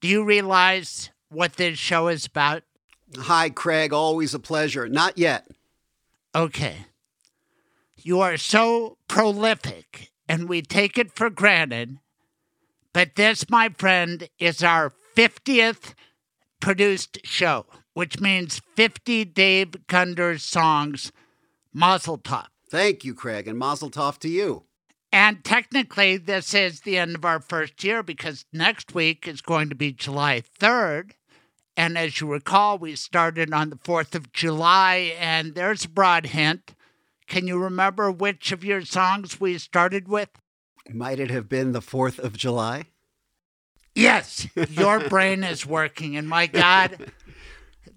Do 0.00 0.08
you 0.08 0.24
realize 0.24 1.10
what 1.28 1.52
this 1.52 1.78
show 1.78 2.08
is 2.08 2.26
about? 2.26 2.64
Hi, 3.16 3.50
Craig. 3.50 3.92
Always 3.92 4.34
a 4.34 4.40
pleasure. 4.40 4.88
Not 4.88 5.16
yet. 5.16 5.46
Okay. 6.34 6.86
You 7.96 8.18
are 8.18 8.36
so 8.36 8.98
prolific, 9.06 10.10
and 10.28 10.48
we 10.48 10.62
take 10.62 10.98
it 10.98 11.12
for 11.12 11.30
granted. 11.30 12.00
But 12.92 13.14
this, 13.14 13.48
my 13.48 13.68
friend, 13.68 14.28
is 14.40 14.64
our 14.64 14.92
50th 15.16 15.94
produced 16.58 17.20
show, 17.22 17.66
which 17.94 18.18
means 18.18 18.60
50 18.74 19.24
Dave 19.26 19.86
Gunders 19.86 20.42
songs. 20.42 21.12
Mazel 21.72 22.18
tov. 22.18 22.46
Thank 22.70 23.04
you, 23.04 23.14
Craig, 23.14 23.48
and 23.48 23.58
Mazel 23.58 23.90
tov 23.90 24.18
to 24.18 24.28
you. 24.28 24.64
And 25.12 25.42
technically, 25.42 26.16
this 26.16 26.54
is 26.54 26.80
the 26.80 26.96
end 26.96 27.16
of 27.16 27.24
our 27.24 27.40
first 27.40 27.82
year 27.82 28.02
because 28.02 28.44
next 28.52 28.94
week 28.94 29.26
is 29.26 29.40
going 29.40 29.68
to 29.68 29.74
be 29.74 29.92
July 29.92 30.42
3rd. 30.60 31.12
And 31.76 31.98
as 31.98 32.20
you 32.20 32.28
recall, 32.28 32.78
we 32.78 32.94
started 32.94 33.52
on 33.52 33.70
the 33.70 33.76
4th 33.76 34.14
of 34.14 34.32
July, 34.32 35.14
and 35.18 35.54
there's 35.54 35.84
a 35.84 35.88
broad 35.88 36.26
hint. 36.26 36.74
Can 37.26 37.46
you 37.46 37.58
remember 37.58 38.10
which 38.10 38.52
of 38.52 38.64
your 38.64 38.84
songs 38.84 39.40
we 39.40 39.56
started 39.58 40.06
with? 40.06 40.28
Might 40.92 41.20
it 41.20 41.30
have 41.30 41.48
been 41.48 41.72
the 41.72 41.80
4th 41.80 42.18
of 42.18 42.36
July? 42.36 42.86
Yes, 43.94 44.46
your 44.68 45.00
brain 45.08 45.42
is 45.42 45.66
working. 45.66 46.16
And 46.16 46.28
my 46.28 46.46
God, 46.46 47.12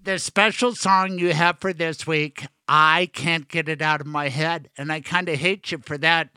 the 0.02 0.18
special 0.18 0.74
song 0.74 1.18
you 1.18 1.32
have 1.32 1.58
for 1.60 1.72
this 1.72 2.06
week, 2.06 2.46
I 2.66 3.10
can't 3.12 3.48
get 3.48 3.68
it 3.68 3.82
out 3.82 4.00
of 4.00 4.06
my 4.06 4.28
head. 4.28 4.70
And 4.76 4.92
I 4.92 5.00
kind 5.00 5.28
of 5.28 5.38
hate 5.38 5.70
you 5.72 5.78
for 5.78 5.98
that. 5.98 6.30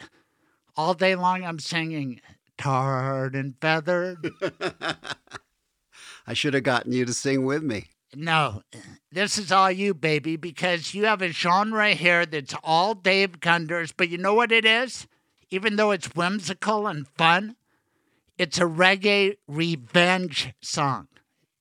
All 0.75 0.93
day 0.93 1.15
long, 1.15 1.43
I'm 1.43 1.59
singing 1.59 2.21
tarred 2.57 3.35
and 3.35 3.55
feathered. 3.59 4.31
I 6.27 6.33
should 6.33 6.53
have 6.53 6.63
gotten 6.63 6.91
you 6.91 7.05
to 7.05 7.13
sing 7.13 7.45
with 7.45 7.63
me. 7.63 7.87
No, 8.15 8.61
this 9.11 9.37
is 9.37 9.51
all 9.51 9.71
you, 9.71 9.93
baby, 9.93 10.37
because 10.37 10.93
you 10.93 11.05
have 11.05 11.21
a 11.21 11.29
genre 11.29 11.93
here 11.93 12.25
that's 12.25 12.55
all 12.63 12.93
Dave 12.93 13.39
Gunders, 13.39 13.93
but 13.95 14.09
you 14.09 14.17
know 14.17 14.33
what 14.33 14.51
it 14.51 14.65
is? 14.65 15.07
Even 15.49 15.75
though 15.75 15.91
it's 15.91 16.15
whimsical 16.15 16.87
and 16.87 17.07
fun, 17.07 17.55
it's 18.37 18.57
a 18.57 18.63
reggae 18.63 19.37
revenge 19.47 20.53
song. 20.61 21.07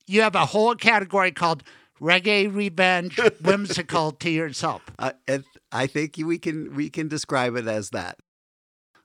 You 0.06 0.22
have 0.22 0.34
a 0.34 0.46
whole 0.46 0.74
category 0.74 1.32
called 1.32 1.62
reggae 2.00 2.52
revenge 2.52 3.18
whimsical 3.42 4.12
to 4.12 4.30
yourself. 4.30 4.82
Uh, 4.98 5.12
I 5.72 5.86
think 5.86 6.16
we 6.18 6.38
can 6.38 6.74
we 6.74 6.90
can 6.90 7.08
describe 7.08 7.56
it 7.56 7.66
as 7.66 7.90
that. 7.90 8.18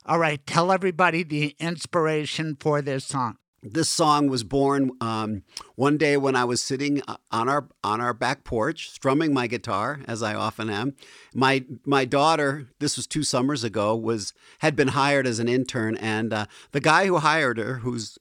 All 0.04 0.18
right, 0.18 0.44
tell 0.46 0.72
everybody 0.72 1.22
the 1.22 1.54
inspiration 1.60 2.56
for 2.58 2.82
this 2.82 3.04
song. 3.04 3.36
This 3.64 3.88
song 3.88 4.28
was 4.28 4.42
born 4.42 4.90
um, 5.00 5.44
one 5.76 5.96
day 5.96 6.16
when 6.16 6.34
I 6.34 6.44
was 6.44 6.60
sitting 6.60 7.00
uh, 7.06 7.18
on 7.30 7.48
our 7.48 7.68
on 7.84 8.00
our 8.00 8.12
back 8.12 8.42
porch, 8.42 8.90
strumming 8.90 9.32
my 9.32 9.46
guitar, 9.46 10.00
as 10.08 10.20
I 10.20 10.34
often 10.34 10.68
am. 10.68 10.96
My 11.32 11.64
my 11.86 12.04
daughter, 12.04 12.70
this 12.80 12.96
was 12.96 13.06
two 13.06 13.22
summers 13.22 13.62
ago, 13.62 13.94
was 13.94 14.32
had 14.58 14.74
been 14.74 14.88
hired 14.88 15.28
as 15.28 15.38
an 15.38 15.48
intern, 15.48 15.96
and 15.98 16.32
uh, 16.32 16.46
the 16.72 16.80
guy 16.80 17.06
who 17.06 17.18
hired 17.18 17.58
her, 17.58 17.74
who's 17.74 18.18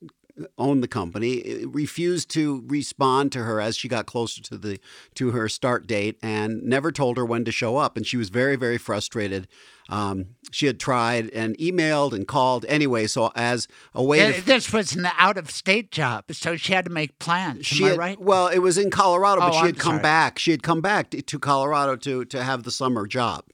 owned 0.57 0.83
the 0.83 0.87
company 0.87 1.65
refused 1.65 2.29
to 2.31 2.63
respond 2.67 3.31
to 3.31 3.43
her 3.43 3.59
as 3.59 3.75
she 3.75 3.87
got 3.87 4.05
closer 4.05 4.41
to 4.41 4.57
the 4.57 4.79
to 5.15 5.31
her 5.31 5.49
start 5.49 5.87
date 5.87 6.17
and 6.21 6.63
never 6.63 6.91
told 6.91 7.17
her 7.17 7.25
when 7.25 7.45
to 7.45 7.51
show 7.51 7.77
up. 7.77 7.97
And 7.97 8.05
she 8.05 8.17
was 8.17 8.29
very 8.29 8.55
very 8.55 8.77
frustrated. 8.77 9.47
Um, 9.89 10.27
she 10.51 10.67
had 10.67 10.79
tried 10.79 11.29
and 11.31 11.57
emailed 11.57 12.13
and 12.13 12.25
called 12.25 12.65
anyway. 12.69 13.07
So 13.07 13.31
as 13.35 13.67
a 13.93 14.03
way 14.03 14.31
to 14.31 14.41
this 14.41 14.71
was 14.71 14.93
an 14.95 15.07
out 15.17 15.37
of 15.37 15.49
state 15.51 15.91
job 15.91 16.25
so 16.31 16.55
she 16.55 16.73
had 16.73 16.85
to 16.85 16.91
make 16.91 17.19
plans. 17.19 17.65
She 17.65 17.83
am 17.83 17.89
had, 17.91 17.99
I 17.99 18.01
right? 18.01 18.19
well 18.19 18.47
it 18.47 18.59
was 18.59 18.77
in 18.77 18.89
colorado 18.89 19.41
but 19.41 19.49
oh, 19.49 19.59
she 19.59 19.65
had 19.65 19.75
I'm 19.75 19.75
come 19.75 19.91
sorry. 19.93 20.03
back. 20.03 20.39
She 20.39 20.51
had 20.51 20.63
come 20.63 20.81
back 20.81 21.11
to 21.11 21.39
colorado 21.39 21.95
to 21.97 22.25
to 22.25 22.43
have 22.43 22.63
the 22.63 22.71
summer 22.71 23.07
job 23.07 23.45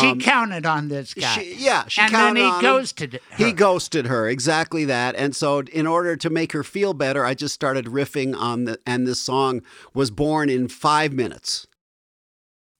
she 0.00 0.06
Um, 0.08 0.20
counted 0.20 0.64
on 0.66 0.88
this 0.88 1.14
guy. 1.14 1.34
She, 1.38 1.54
yeah, 1.56 1.86
she 1.88 2.00
and 2.00 2.14
then 2.14 2.36
he 2.36 2.42
on 2.42 2.54
him. 2.56 2.60
ghosted 2.62 3.12
her. 3.30 3.36
He 3.36 3.52
ghosted 3.52 4.06
her, 4.06 4.28
exactly 4.28 4.84
that. 4.86 5.14
And 5.16 5.34
so, 5.36 5.60
in 5.60 5.86
order 5.86 6.16
to 6.16 6.30
make 6.30 6.52
her 6.52 6.62
feel 6.64 6.94
better, 6.94 7.24
I 7.24 7.34
just 7.34 7.54
started 7.54 7.86
riffing 7.86 8.34
on 8.36 8.64
the, 8.64 8.78
and 8.86 9.06
this 9.06 9.20
song 9.20 9.62
was 9.92 10.10
born 10.10 10.48
in 10.48 10.68
five 10.68 11.12
minutes 11.12 11.66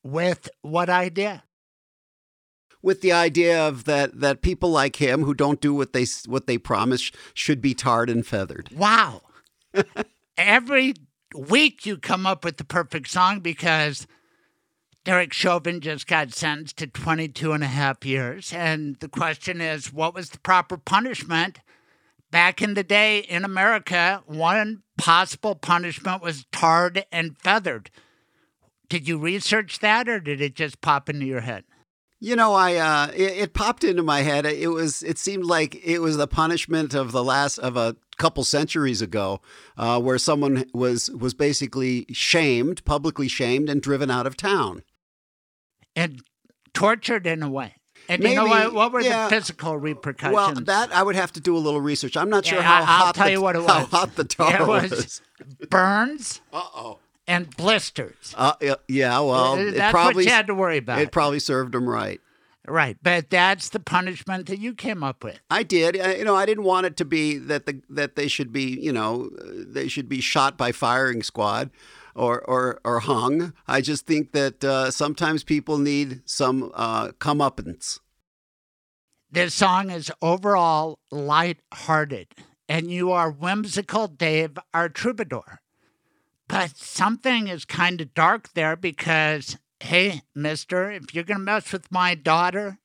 With 0.03 0.49
what 0.63 0.89
idea? 0.89 1.45
with 2.83 3.01
the 3.01 3.13
idea 3.13 3.67
of 3.67 3.85
that 3.85 4.21
that 4.21 4.43
people 4.43 4.69
like 4.71 4.97
him 4.97 5.23
who 5.25 5.33
don't 5.33 5.61
do 5.63 5.73
what 5.73 5.95
they 5.95 6.05
what 6.27 6.47
they 6.47 6.59
promise 6.59 7.11
should 7.33 7.63
be 7.63 7.73
tarred 7.73 8.11
and 8.11 8.27
feathered. 8.27 8.69
Wow. 8.77 9.23
Every 10.37 10.93
week 11.35 11.87
you 11.87 11.97
come 11.97 12.27
up 12.27 12.45
with 12.45 12.59
the 12.59 12.65
perfect 12.65 13.09
song 13.09 13.41
because 13.41 14.07
Derek 15.05 15.35
Chauvin 15.35 15.81
just 15.81 16.07
got 16.07 16.33
sentenced 16.33 16.79
to 16.79 16.87
22 16.87 17.53
and 17.53 17.63
a 17.63 17.69
half 17.69 18.07
years. 18.07 18.55
And 18.55 18.97
the 19.01 19.09
question 19.09 19.61
is, 19.61 19.93
what 19.93 20.15
was 20.15 20.31
the 20.31 20.39
proper 20.39 20.79
punishment? 20.79 21.61
Back 22.31 22.63
in 22.63 22.73
the 22.73 22.83
day 22.83 23.19
in 23.19 23.45
America, 23.45 24.23
one 24.27 24.83
possible 24.97 25.55
punishment 25.55 26.23
was 26.23 26.47
tarred 26.51 27.05
and 27.13 27.37
feathered. 27.39 27.91
Did 28.89 29.07
you 29.07 29.19
research 29.19 29.79
that 29.81 30.09
or 30.09 30.21
did 30.21 30.41
it 30.41 30.55
just 30.55 30.81
pop 30.81 31.11
into 31.11 31.27
your 31.27 31.43
head? 31.43 31.65
You 32.21 32.37
know, 32.37 32.55
I 32.55 32.77
uh, 32.77 33.13
it, 33.15 33.33
it, 33.39 33.55
popped 33.55 33.85
into 33.85 34.03
my 34.03 34.23
head. 34.23 34.47
It 34.47 34.69
was 34.69 35.03
it 35.03 35.19
seemed 35.19 35.45
like 35.45 35.79
it 35.85 35.99
was 35.99 36.17
the 36.17 36.27
punishment 36.27 36.95
of 36.95 37.13
the 37.13 37.23
last 37.23 37.59
of 37.59 37.77
a 37.77 37.97
couple 38.17 38.45
centuries 38.45 39.03
ago, 39.03 39.43
uh, 39.77 40.01
where 40.01 40.17
someone 40.17 40.65
was 40.73 41.11
was 41.11 41.35
basically 41.35 42.07
shamed, 42.13 42.83
publicly 42.87 43.29
shamed, 43.29 43.69
and 43.69 43.83
driven 43.83 44.11
out 44.11 44.27
of 44.27 44.39
town, 44.39 44.83
and 45.97 46.23
tortured 46.73 47.27
in 47.27 47.43
a 47.43 47.51
way. 47.51 47.75
And 48.09 48.23
Maybe, 48.23 48.35
you 48.35 48.37
know 48.41 48.47
what? 48.47 48.75
What 48.75 48.93
were 48.93 49.01
yeah. 49.01 49.29
the 49.29 49.31
physical 49.37 49.79
repercussions? 49.79 50.35
Well, 50.35 50.55
that 50.67 50.93
I 50.95 51.03
would 51.03 51.17
have 51.17 51.33
to 51.33 51.41
do 51.41 51.57
a 51.57 51.59
little 51.59 51.81
research. 51.81 52.17
I'm 52.19 52.29
not 52.29 52.45
sure 52.45 52.59
Yeah, 52.59 52.65
how 52.65 52.81
I'll 52.81 52.85
hot 53.07 53.15
tell 53.15 53.25
the, 53.27 53.33
you 53.33 53.41
what 53.41 53.57
it 53.57 53.63
how 53.67 53.81
was. 53.81 53.89
hot 53.91 54.15
the 54.17 54.25
tar 54.25 54.61
It 54.63 54.67
was 54.67 54.91
was. 54.91 55.23
burns 55.71 56.41
Uh 56.53 56.63
oh. 56.75 56.99
and 57.27 57.55
blisters. 57.57 58.35
Uh, 58.37 58.53
yeah, 58.61 58.75
yeah, 58.89 59.19
well, 59.21 59.53
Uh, 59.55 59.57
it 59.57 59.71
That's 59.77 59.91
probably 59.93 60.15
what 60.17 60.25
you 60.27 60.31
had 60.31 60.47
to 60.49 60.55
worry 60.55 60.79
about. 60.79 61.01
it 61.01 61.13
probably 61.13 61.39
served 61.39 61.75
him 61.75 61.89
right. 61.89 62.21
right, 62.69 62.99
but 63.03 63.31
that's 63.31 63.71
the 63.71 63.81
punishment 63.81 64.47
that 64.49 64.59
you 64.59 64.75
came 64.75 65.03
up 65.03 65.25
with. 65.25 65.41
I 65.51 65.63
did. 65.63 65.99
I, 65.99 66.17
you 66.17 66.25
know, 66.25 66.35
I 66.37 66.45
didn't 66.45 66.65
want 66.65 66.85
it 66.87 66.99
to 66.99 67.05
be 67.07 67.39
that 67.39 67.65
the 67.65 67.81
that 67.89 68.17
they 68.17 68.29
should 68.29 68.53
be, 68.53 68.79
you 68.81 68.93
know, 68.93 69.31
they 69.49 69.89
should 69.89 70.11
be 70.11 70.21
shot 70.21 70.59
by 70.59 70.73
firing 70.73 71.23
squad 71.23 71.71
or 72.15 72.41
or 72.43 72.81
or 72.85 73.01
hung. 73.01 73.53
I 73.67 73.81
just 73.81 74.07
think 74.07 74.33
that 74.33 74.65
uh, 74.65 74.91
sometimes 74.91 75.45
people 75.45 75.79
need 75.79 76.23
some 76.25 76.71
uh, 76.75 77.09
comeuppance. 77.19 78.01
This 79.31 79.55
song 79.55 79.91
is 79.91 80.13
overall 80.23 81.01
light-hearted, 81.11 82.29
and 82.69 82.91
you 82.91 83.11
are 83.11 83.31
whimsical, 83.31 84.07
Dave, 84.07 84.59
our 84.73 84.89
troubadour. 84.89 85.61
But 86.47 86.77
something 86.77 87.49
is 87.49 87.65
kind 87.65 88.01
of 88.01 88.15
dark 88.15 88.53
there 88.53 88.77
because, 88.77 89.57
hey, 89.81 90.23
mister, 90.35 90.93
if 90.93 91.15
you're 91.15 91.25
going 91.25 91.41
to 91.41 91.45
mess 91.45 91.73
with 91.73 91.91
my 91.91 92.15
daughter, 92.15 92.79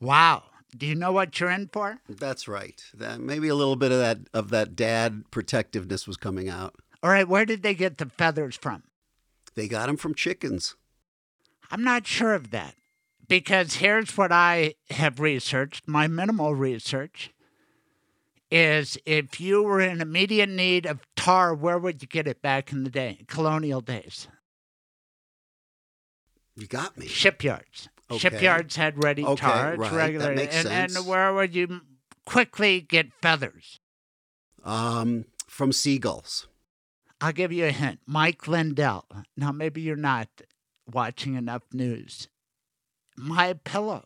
wow, 0.00 0.44
do 0.76 0.86
you 0.86 0.94
know 0.94 1.12
what 1.12 1.38
you're 1.38 1.50
in 1.50 1.68
for? 1.72 2.00
That's 2.08 2.48
right. 2.48 2.82
That 2.94 3.20
maybe 3.20 3.48
a 3.48 3.54
little 3.54 3.76
bit 3.76 3.92
of 3.92 3.98
that 3.98 4.18
of 4.34 4.50
that 4.50 4.74
dad 4.74 5.24
protectiveness 5.30 6.08
was 6.08 6.16
coming 6.16 6.48
out. 6.48 6.74
All 7.02 7.10
right, 7.10 7.28
where 7.28 7.44
did 7.44 7.62
they 7.62 7.74
get 7.74 7.98
the 7.98 8.06
feathers 8.06 8.56
from? 8.56 8.82
They 9.54 9.68
got 9.68 9.86
them 9.86 9.96
from 9.96 10.14
chickens. 10.14 10.76
I'm 11.70 11.84
not 11.84 12.06
sure 12.06 12.34
of 12.34 12.50
that 12.50 12.74
because 13.28 13.74
here's 13.74 14.16
what 14.16 14.32
I 14.32 14.74
have 14.90 15.20
researched 15.20 15.86
my 15.86 16.06
minimal 16.06 16.54
research 16.54 17.30
is 18.50 18.96
if 19.04 19.40
you 19.40 19.62
were 19.62 19.80
in 19.80 20.00
immediate 20.00 20.48
need 20.48 20.86
of 20.86 21.00
tar, 21.14 21.54
where 21.54 21.78
would 21.78 22.00
you 22.00 22.08
get 22.08 22.26
it 22.26 22.40
back 22.40 22.72
in 22.72 22.84
the 22.84 22.90
day, 22.90 23.24
colonial 23.28 23.80
days? 23.80 24.28
You 26.56 26.66
got 26.66 26.96
me. 26.96 27.06
Shipyards. 27.06 27.88
Okay. 28.10 28.18
Shipyards 28.18 28.76
had 28.76 29.02
ready 29.04 29.24
Okay, 29.24 29.36
tar. 29.36 29.74
It's 29.74 29.92
right, 29.92 30.18
that 30.18 30.34
makes 30.34 30.54
and, 30.56 30.66
sense. 30.66 30.96
and 30.96 31.06
where 31.06 31.32
would 31.34 31.54
you 31.54 31.82
quickly 32.24 32.80
get 32.80 33.12
feathers? 33.20 33.80
Um, 34.64 35.26
from 35.46 35.72
seagulls. 35.72 36.48
I'll 37.20 37.32
give 37.32 37.52
you 37.52 37.66
a 37.66 37.72
hint. 37.72 38.00
Mike 38.06 38.46
Lindell. 38.46 39.06
Now, 39.36 39.52
maybe 39.52 39.80
you're 39.80 39.96
not 39.96 40.28
watching 40.90 41.34
enough 41.34 41.62
news. 41.72 42.28
My 43.16 43.54
pillow. 43.54 44.04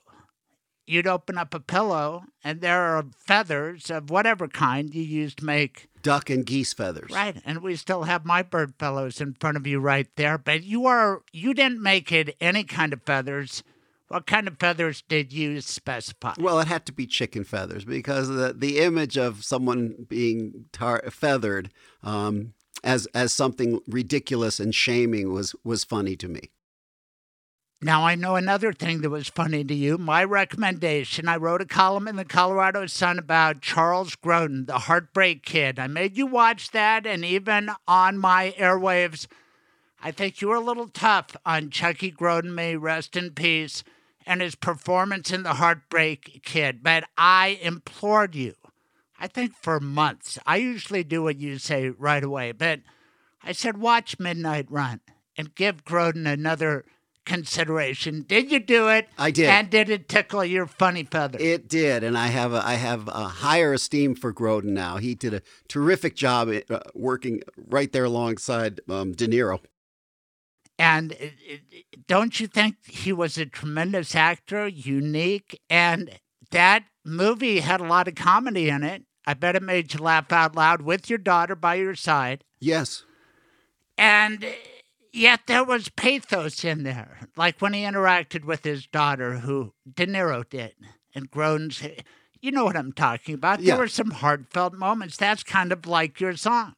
You'd 0.86 1.06
open 1.06 1.38
up 1.38 1.54
a 1.54 1.60
pillow, 1.60 2.24
and 2.42 2.60
there 2.60 2.82
are 2.82 3.04
feathers 3.16 3.88
of 3.90 4.10
whatever 4.10 4.48
kind 4.48 4.92
you 4.92 5.02
use 5.02 5.34
to 5.36 5.44
make. 5.44 5.88
Duck 6.02 6.28
and 6.28 6.44
geese 6.44 6.72
feathers. 6.72 7.10
Right, 7.12 7.40
and 7.44 7.62
we 7.62 7.76
still 7.76 8.02
have 8.02 8.24
my 8.24 8.42
bird 8.42 8.74
fellows 8.78 9.20
in 9.20 9.34
front 9.34 9.56
of 9.56 9.66
you 9.66 9.78
right 9.78 10.08
there. 10.16 10.38
But 10.38 10.64
you 10.64 10.86
are 10.86 11.22
you 11.32 11.54
didn't 11.54 11.80
make 11.80 12.10
it 12.10 12.36
any 12.40 12.64
kind 12.64 12.92
of 12.92 13.02
feathers. 13.02 13.62
What 14.08 14.26
kind 14.26 14.48
of 14.48 14.58
feathers 14.58 15.02
did 15.08 15.32
you 15.32 15.60
specify? 15.60 16.34
Well, 16.38 16.58
it 16.58 16.66
had 16.66 16.84
to 16.86 16.92
be 16.92 17.06
chicken 17.06 17.44
feathers 17.44 17.84
because 17.84 18.28
the 18.28 18.52
the 18.52 18.80
image 18.80 19.16
of 19.16 19.44
someone 19.44 20.06
being 20.08 20.64
tar- 20.72 21.04
feathered 21.10 21.70
um, 22.02 22.54
as 22.84 23.06
as 23.14 23.32
something 23.32 23.80
ridiculous 23.86 24.60
and 24.60 24.74
shaming 24.74 25.32
was 25.32 25.54
was 25.64 25.84
funny 25.84 26.16
to 26.16 26.28
me. 26.28 26.50
Now, 27.84 28.04
I 28.06 28.14
know 28.14 28.36
another 28.36 28.72
thing 28.72 29.00
that 29.00 29.10
was 29.10 29.28
funny 29.28 29.64
to 29.64 29.74
you. 29.74 29.98
My 29.98 30.22
recommendation 30.22 31.26
I 31.26 31.36
wrote 31.36 31.60
a 31.60 31.66
column 31.66 32.06
in 32.06 32.14
the 32.14 32.24
Colorado 32.24 32.86
Sun 32.86 33.18
about 33.18 33.60
Charles 33.60 34.14
Grodin, 34.14 34.66
the 34.66 34.78
Heartbreak 34.78 35.44
Kid. 35.44 35.80
I 35.80 35.88
made 35.88 36.16
you 36.16 36.26
watch 36.26 36.70
that, 36.70 37.06
and 37.06 37.24
even 37.24 37.72
on 37.88 38.18
my 38.18 38.54
airwaves, 38.56 39.26
I 40.00 40.12
think 40.12 40.40
you 40.40 40.48
were 40.48 40.56
a 40.56 40.60
little 40.60 40.86
tough 40.86 41.36
on 41.44 41.70
Chucky 41.70 42.12
Grodin, 42.12 42.54
may 42.54 42.76
rest 42.76 43.16
in 43.16 43.32
peace, 43.32 43.82
and 44.24 44.40
his 44.40 44.54
performance 44.54 45.32
in 45.32 45.42
The 45.42 45.54
Heartbreak 45.54 46.42
Kid. 46.44 46.84
But 46.84 47.02
I 47.18 47.58
implored 47.62 48.36
you, 48.36 48.54
I 49.22 49.28
think 49.28 49.54
for 49.54 49.78
months. 49.78 50.36
I 50.44 50.56
usually 50.56 51.04
do 51.04 51.22
what 51.22 51.38
you 51.38 51.58
say 51.58 51.90
right 51.90 52.24
away, 52.24 52.50
but 52.50 52.80
I 53.44 53.52
said, 53.52 53.78
watch 53.78 54.18
Midnight 54.18 54.66
Run 54.68 55.00
and 55.38 55.54
give 55.54 55.84
Grodin 55.84 56.26
another 56.26 56.84
consideration. 57.24 58.22
Did 58.22 58.50
you 58.50 58.58
do 58.58 58.88
it? 58.88 59.08
I 59.16 59.30
did. 59.30 59.48
And 59.48 59.70
did 59.70 59.88
it 59.90 60.08
tickle 60.08 60.44
your 60.44 60.66
funny 60.66 61.04
feather? 61.04 61.38
It 61.40 61.68
did, 61.68 62.02
and 62.02 62.18
I 62.18 62.26
have 62.26 62.52
a, 62.52 62.66
I 62.66 62.74
have 62.74 63.06
a 63.06 63.28
higher 63.28 63.72
esteem 63.72 64.16
for 64.16 64.32
Grodin 64.34 64.72
now. 64.72 64.96
He 64.96 65.14
did 65.14 65.32
a 65.34 65.42
terrific 65.68 66.16
job 66.16 66.50
uh, 66.68 66.80
working 66.92 67.42
right 67.56 67.92
there 67.92 68.04
alongside 68.04 68.80
um, 68.88 69.12
De 69.12 69.28
Niro. 69.28 69.60
and 70.78 71.12
it, 71.12 71.32
don't 72.08 72.40
you 72.40 72.48
think 72.48 72.74
he 72.86 73.12
was 73.12 73.38
a 73.38 73.46
tremendous 73.46 74.16
actor, 74.16 74.66
unique? 74.66 75.60
And 75.70 76.10
that 76.50 76.86
movie 77.04 77.60
had 77.60 77.80
a 77.80 77.84
lot 77.84 78.08
of 78.08 78.16
comedy 78.16 78.68
in 78.68 78.82
it. 78.82 79.04
I 79.26 79.34
bet 79.34 79.56
it 79.56 79.62
made 79.62 79.94
you 79.94 80.00
laugh 80.00 80.32
out 80.32 80.56
loud 80.56 80.82
with 80.82 81.08
your 81.08 81.18
daughter 81.18 81.54
by 81.54 81.76
your 81.76 81.94
side. 81.94 82.44
Yes, 82.60 83.04
And 83.98 84.44
yet 85.12 85.40
there 85.46 85.64
was 85.64 85.88
pathos 85.90 86.64
in 86.64 86.82
there, 86.84 87.28
like 87.36 87.60
when 87.60 87.72
he 87.74 87.82
interacted 87.82 88.44
with 88.44 88.64
his 88.64 88.86
daughter, 88.86 89.38
who 89.38 89.74
De 89.92 90.06
Niro 90.06 90.48
did, 90.48 90.74
and 91.14 91.30
Grodin's. 91.30 91.82
You 92.40 92.50
know 92.50 92.64
what 92.64 92.76
I'm 92.76 92.92
talking 92.92 93.36
about. 93.36 93.60
Yeah. 93.60 93.74
There 93.74 93.82
were 93.84 93.88
some 93.88 94.10
heartfelt 94.10 94.74
moments. 94.74 95.16
That's 95.16 95.44
kind 95.44 95.70
of 95.70 95.86
like 95.86 96.20
your 96.20 96.34
song. 96.36 96.74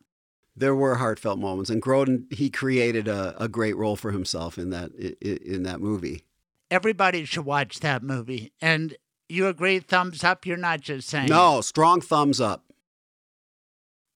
there 0.56 0.74
were 0.74 0.96
heartfelt 0.96 1.38
moments, 1.38 1.70
and 1.70 1.80
Grodin 1.80 2.30
he 2.32 2.50
created 2.50 3.08
a, 3.08 3.34
a 3.42 3.48
great 3.48 3.74
role 3.76 3.96
for 3.96 4.12
himself 4.12 4.58
in 4.58 4.68
that 4.70 4.92
in 4.94 5.62
that 5.62 5.80
movie. 5.80 6.24
Everybody 6.70 7.24
should 7.24 7.44
watch 7.46 7.80
that 7.80 8.02
movie. 8.02 8.52
And 8.60 8.96
you 9.35 9.48
agree, 9.48 9.78
thumbs 9.81 10.24
up? 10.24 10.47
You're 10.47 10.56
not 10.56 10.81
just 10.81 11.09
saying. 11.09 11.28
No, 11.28 11.61
strong 11.61 12.01
thumbs 12.01 12.40
up. 12.40 12.65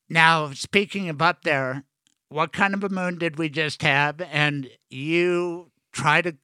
Now, 0.09 0.53
speaking 0.53 1.09
of 1.09 1.20
up 1.20 1.43
there, 1.43 1.85
what 2.28 2.53
kind 2.53 2.74
of 2.74 2.82
a 2.85 2.89
moon 2.89 3.19
did 3.19 3.39
we 3.39 3.49
just 3.49 3.82
have? 3.82 4.20
And 4.20 4.70
you 4.89 5.70
try 5.93 6.23
to 6.23 6.36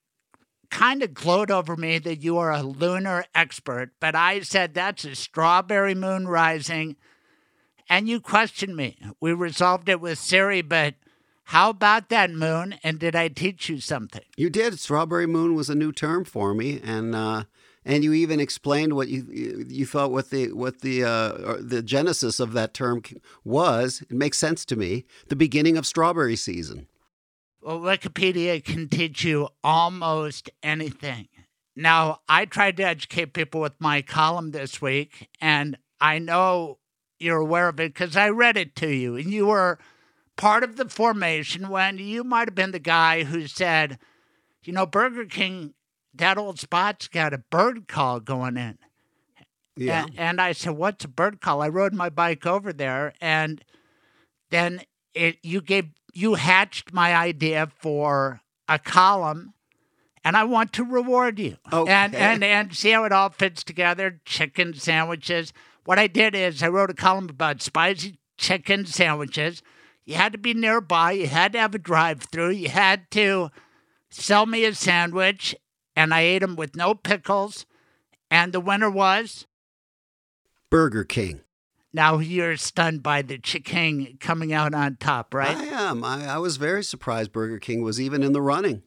kind 0.71 1.03
of 1.03 1.15
gloat 1.15 1.51
over 1.51 1.77
me 1.77 1.99
that 1.99 2.23
you 2.23 2.37
are 2.39 2.53
a 2.53 2.63
lunar 2.63 3.25
expert, 3.35 3.93
but 4.01 4.15
I 4.15 4.41
said 4.41 4.75
that's 4.75 5.05
a 5.05 5.15
strawberry 5.15 5.95
moon 5.95 6.27
rising. 6.27 6.97
And 7.89 8.09
you 8.09 8.21
questioned 8.21 8.77
me. 8.77 8.99
We 9.21 9.33
resolved 9.33 9.89
it 9.89 10.01
with 10.01 10.19
Siri, 10.19 10.63
but 10.63 10.95
how 11.45 11.71
about 11.71 12.09
that 12.09 12.31
moon? 12.31 12.77
And 12.83 12.99
did 12.99 13.15
I 13.15 13.29
teach 13.29 13.69
you 13.69 13.79
something? 13.79 14.23
You 14.37 14.49
did. 14.49 14.81
Strawberry 14.81 15.27
moon 15.27 15.55
was 15.55 15.69
a 15.69 15.75
new 15.75 15.93
term 15.93 16.25
for 16.25 16.55
me, 16.55 16.81
and 16.83 17.15
uh, 17.15 17.45
and 17.85 18.03
you 18.03 18.13
even 18.13 18.41
explained 18.41 18.95
what 18.95 19.09
you 19.09 19.65
you 19.69 19.87
thought 19.87 20.11
what 20.11 20.31
the 20.31 20.53
what 20.53 20.81
the 20.81 21.05
uh, 21.05 21.57
the 21.61 21.83
genesis 21.83 22.41
of 22.41 22.53
that 22.53 22.75
term 22.75 23.03
was. 23.45 24.03
It 24.03 24.13
makes 24.13 24.39
sense 24.39 24.65
to 24.67 24.77
me. 24.77 25.05
The 25.29 25.37
beginning 25.37 25.77
of 25.77 25.87
strawberry 25.87 26.37
season. 26.37 26.87
Well, 27.61 27.81
Wikipedia 27.81 28.63
can 28.63 28.89
teach 28.89 29.25
you 29.25 29.49
almost 29.63 30.51
anything. 30.63 31.29
Now, 31.77 32.21
I 32.29 32.45
tried 32.45 32.77
to 32.77 32.85
educate 32.85 33.33
people 33.33 33.61
with 33.61 33.73
my 33.81 34.03
column 34.03 34.51
this 34.51 34.81
week, 34.81 35.29
and 35.41 35.79
I 36.01 36.19
know 36.19 36.79
you're 37.19 37.39
aware 37.39 37.69
of 37.69 37.81
it 37.81 37.95
because 37.95 38.17
I 38.17 38.29
read 38.29 38.57
it 38.57 38.77
to 38.77 38.89
you, 38.89 39.17
and 39.17 39.33
you 39.33 39.47
were 39.47 39.79
part 40.37 40.63
of 40.63 40.77
the 40.77 40.89
formation 40.89 41.69
when 41.69 41.99
you 41.99 42.23
might 42.23 42.49
have 42.49 42.55
been 42.55 42.73
the 42.73 42.79
guy 42.79 43.25
who 43.25 43.47
said, 43.47 43.99
you 44.63 44.73
know, 44.73 44.87
Burger 44.87 45.25
King, 45.25 45.75
that 46.15 46.39
old 46.39 46.59
spot's 46.59 47.09
got 47.09 47.35
a 47.35 47.43
Birdcall 47.51 48.25
going 48.25 48.57
in. 48.57 48.79
Yeah. 49.77 50.05
And, 50.05 50.19
and 50.19 50.41
I 50.41 50.53
said, 50.53 50.73
"What's 50.73 51.05
a 51.05 51.09
Birdcall?" 51.09 51.63
I 51.63 51.69
rode 51.69 51.95
my 51.95 52.09
bike 52.09 52.47
over 52.47 52.73
there, 52.73 53.13
and 53.21 53.65
then 54.51 54.83
it 55.15 55.39
you 55.43 55.61
gave 55.61 55.89
you 56.13 56.35
hatched 56.35 56.93
my 56.93 57.15
idea 57.15 57.69
for 57.81 58.41
a 58.69 58.79
column, 58.79 59.55
and 60.25 60.37
I 60.37 60.45
want 60.45 60.73
to 60.75 60.85
reward 60.85 61.39
you. 61.39 61.57
Okay. 61.73 61.93
And 61.93 62.15
and 62.15 62.45
and 62.45 62.75
see 62.75 62.91
how 62.91 63.05
it 63.05 63.13
all 63.13 63.31
fits 63.31 63.65
together. 63.65 64.21
Chicken 64.25 64.75
sandwiches. 64.75 65.53
What 65.85 65.99
I 65.99 66.07
did 66.07 66.35
is 66.35 66.63
I 66.63 66.69
wrote 66.69 66.91
a 66.91 66.95
column 66.95 67.29
about 67.29 67.61
spicy 67.61 68.19
chicken 68.39 68.87
sandwiches. 68.87 69.63
You 70.05 70.15
had 70.15 70.33
to 70.33 70.39
be 70.39 70.55
nearby. 70.55 71.13
You 71.13 71.27
had 71.27 71.53
to 71.53 71.59
have 71.59 71.75
a 71.75 71.79
drive-through. 71.79 72.51
You 72.51 72.69
had 72.69 73.11
to 73.13 73.51
sell 74.11 74.47
me 74.47 74.65
a 74.65 74.75
sandwich, 74.75 75.57
and 75.97 76.13
I 76.13 76.21
ate 76.21 76.41
them 76.41 76.57
with 76.57 76.77
no 76.77 76.95
pickles. 76.95 77.67
And 78.31 78.53
the 78.53 78.61
winner 78.61 78.91
was. 78.91 79.47
Burger 80.71 81.05
King. 81.05 81.41
Now 81.93 82.19
you're 82.19 82.57
stunned 82.57 83.03
by 83.05 83.23
the 83.23 83.39
chicken 83.39 84.17
coming 84.19 84.53
out 84.53 84.75
on 84.75 84.97
top, 84.97 85.33
right? 85.33 85.57
I 85.57 85.67
am. 85.67 86.03
I, 86.03 86.27
I 86.27 86.39
was 86.39 86.57
very 86.57 86.83
surprised 86.83 87.33
Burger 87.33 87.61
King 87.61 87.83
was 87.83 88.01
even 88.01 88.25
in 88.25 88.33
the 88.33 88.43
running. 88.43 88.83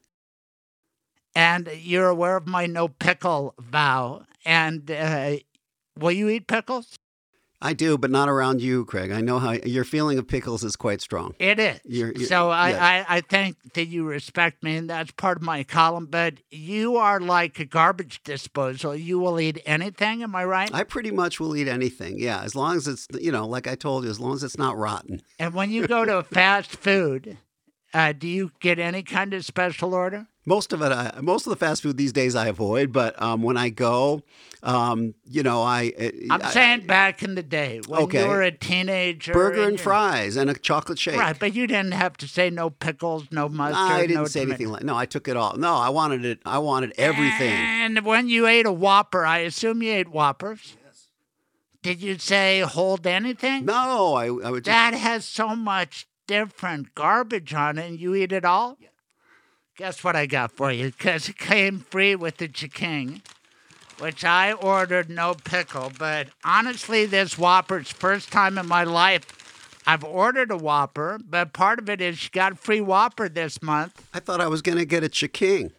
And 1.33 1.69
you're 1.73 2.09
aware 2.09 2.35
of 2.35 2.47
my 2.47 2.65
no 2.65 2.89
pickle 2.89 3.53
vow. 3.59 4.23
And 4.43 4.91
uh, 4.91 5.37
will 5.97 6.11
you 6.11 6.27
eat 6.27 6.47
pickles? 6.47 6.97
I 7.59 7.73
do, 7.73 7.97
but 7.97 8.11
not 8.11 8.29
around 8.29 8.61
you, 8.61 8.85
Craig. 8.85 9.09
I 9.11 9.21
know 9.21 9.39
how 9.39 9.53
your 9.53 9.83
feeling 9.83 10.19
of 10.19 10.27
pickles 10.27 10.63
is 10.63 10.75
quite 10.75 11.01
strong. 11.01 11.33
It 11.39 11.57
is. 11.59 11.79
You're- 11.85 12.13
you're- 12.13 12.25
so 12.25 12.51
I, 12.51 12.69
yes. 12.69 12.79
I, 12.79 13.05
I 13.17 13.21
think 13.21 13.57
that 13.73 13.87
you 13.87 14.03
respect 14.05 14.61
me, 14.61 14.77
and 14.77 14.87
that's 14.89 15.09
part 15.11 15.37
of 15.37 15.43
my 15.43 15.63
column. 15.63 16.05
But 16.05 16.35
you 16.51 16.97
are 16.97 17.19
like 17.19 17.59
a 17.59 17.65
garbage 17.65 18.21
disposal. 18.23 18.95
You 18.95 19.17
will 19.17 19.39
eat 19.39 19.59
anything. 19.65 20.21
Am 20.21 20.35
I 20.35 20.45
right? 20.45 20.69
I 20.71 20.83
pretty 20.83 21.09
much 21.09 21.39
will 21.39 21.55
eat 21.55 21.67
anything. 21.67 22.19
Yeah, 22.19 22.41
as 22.43 22.55
long 22.55 22.75
as 22.77 22.87
it's 22.87 23.07
you 23.19 23.31
know, 23.31 23.47
like 23.47 23.65
I 23.67 23.73
told 23.73 24.03
you, 24.03 24.11
as 24.11 24.19
long 24.19 24.35
as 24.35 24.43
it's 24.43 24.57
not 24.59 24.77
rotten. 24.77 25.21
and 25.39 25.53
when 25.55 25.71
you 25.71 25.87
go 25.87 26.05
to 26.05 26.21
fast 26.31 26.75
food, 26.75 27.37
uh, 27.93 28.13
do 28.13 28.27
you 28.27 28.51
get 28.59 28.77
any 28.77 29.01
kind 29.01 29.33
of 29.33 29.43
special 29.43 29.95
order? 29.95 30.27
Most 30.47 30.71
of 30.71 30.81
it, 30.81 30.93
I, 30.93 31.19
most 31.21 31.45
of 31.45 31.49
the 31.51 31.57
fast 31.57 31.83
food 31.83 31.97
these 31.97 32.13
days, 32.13 32.33
I 32.33 32.47
avoid. 32.47 32.93
But 32.93 33.21
um, 33.21 33.41
when 33.41 33.57
I 33.57 33.67
go, 33.67 34.21
um, 34.63 35.13
you 35.29 35.43
know, 35.43 35.61
I, 35.61 35.91
I'm 36.31 36.41
I- 36.41 36.49
saying 36.51 36.87
back 36.87 37.21
in 37.21 37.35
the 37.35 37.43
day 37.43 37.81
when 37.85 38.03
Okay. 38.03 38.23
you 38.23 38.29
were 38.29 38.41
a 38.41 38.51
teenager. 38.51 39.33
burger 39.33 39.63
and 39.63 39.71
you're- 39.73 39.83
fries 39.83 40.37
and 40.37 40.49
a 40.49 40.53
chocolate 40.53 40.99
shake. 40.99 41.17
Right, 41.17 41.37
but 41.37 41.53
you 41.53 41.67
didn't 41.67 41.93
have 41.93 42.15
to 42.17 42.27
say 42.29 42.49
no 42.49 42.69
pickles, 42.69 43.25
no 43.29 43.49
mustard. 43.49 43.77
I 43.77 44.01
didn't 44.07 44.15
no 44.15 44.25
say 44.25 44.39
tomato- 44.39 44.53
anything 44.55 44.71
like. 44.71 44.83
No, 44.83 44.95
I 44.95 45.05
took 45.05 45.27
it 45.27 45.35
all. 45.35 45.57
No, 45.57 45.75
I 45.75 45.89
wanted 45.89 46.23
it. 46.23 46.39
I 46.45 46.59
wanted 46.59 46.93
everything. 46.97 47.51
And 47.51 48.05
when 48.05 48.29
you 48.29 48.47
ate 48.47 48.65
a 48.65 48.71
Whopper, 48.71 49.25
I 49.25 49.39
assume 49.39 49.83
you 49.83 49.91
ate 49.91 50.07
Whoppers. 50.07 50.77
Yes. 50.85 51.07
Did 51.83 52.01
you 52.01 52.17
say 52.19 52.61
hold 52.61 53.05
anything? 53.05 53.65
No, 53.65 54.13
I, 54.15 54.27
I 54.27 54.49
would 54.51 54.63
just. 54.63 54.65
That 54.65 54.93
has 54.93 55.25
so 55.25 55.57
much 55.57 56.07
different 56.25 56.95
garbage 56.95 57.53
on 57.53 57.77
it, 57.77 57.89
and 57.89 57.99
you 57.99 58.15
eat 58.15 58.31
it 58.31 58.45
all? 58.45 58.77
Guess 59.77 60.03
what 60.03 60.15
I 60.15 60.25
got 60.25 60.51
for 60.51 60.71
you? 60.71 60.87
Because 60.87 61.29
it 61.29 61.37
came 61.37 61.79
free 61.79 62.15
with 62.15 62.37
the 62.37 62.47
chicken, 62.47 63.21
which 63.99 64.25
I 64.25 64.51
ordered 64.51 65.09
no 65.09 65.35
pickle. 65.35 65.91
But 65.97 66.29
honestly, 66.43 67.05
this 67.05 67.37
Whopper's 67.37 67.91
first 67.91 68.31
time 68.31 68.57
in 68.57 68.67
my 68.67 68.83
life 68.83 69.25
I've 69.87 70.03
ordered 70.03 70.51
a 70.51 70.57
Whopper, 70.57 71.17
but 71.23 71.53
part 71.53 71.79
of 71.79 71.89
it 71.89 72.01
is 72.01 72.21
you 72.21 72.29
got 72.31 72.51
a 72.51 72.55
free 72.55 72.81
Whopper 72.81 73.29
this 73.29 73.61
month. 73.61 74.05
I 74.13 74.19
thought 74.19 74.41
I 74.41 74.47
was 74.47 74.61
gonna 74.61 74.83
get 74.83 75.01
a 75.01 75.07
chicken. 75.07 75.71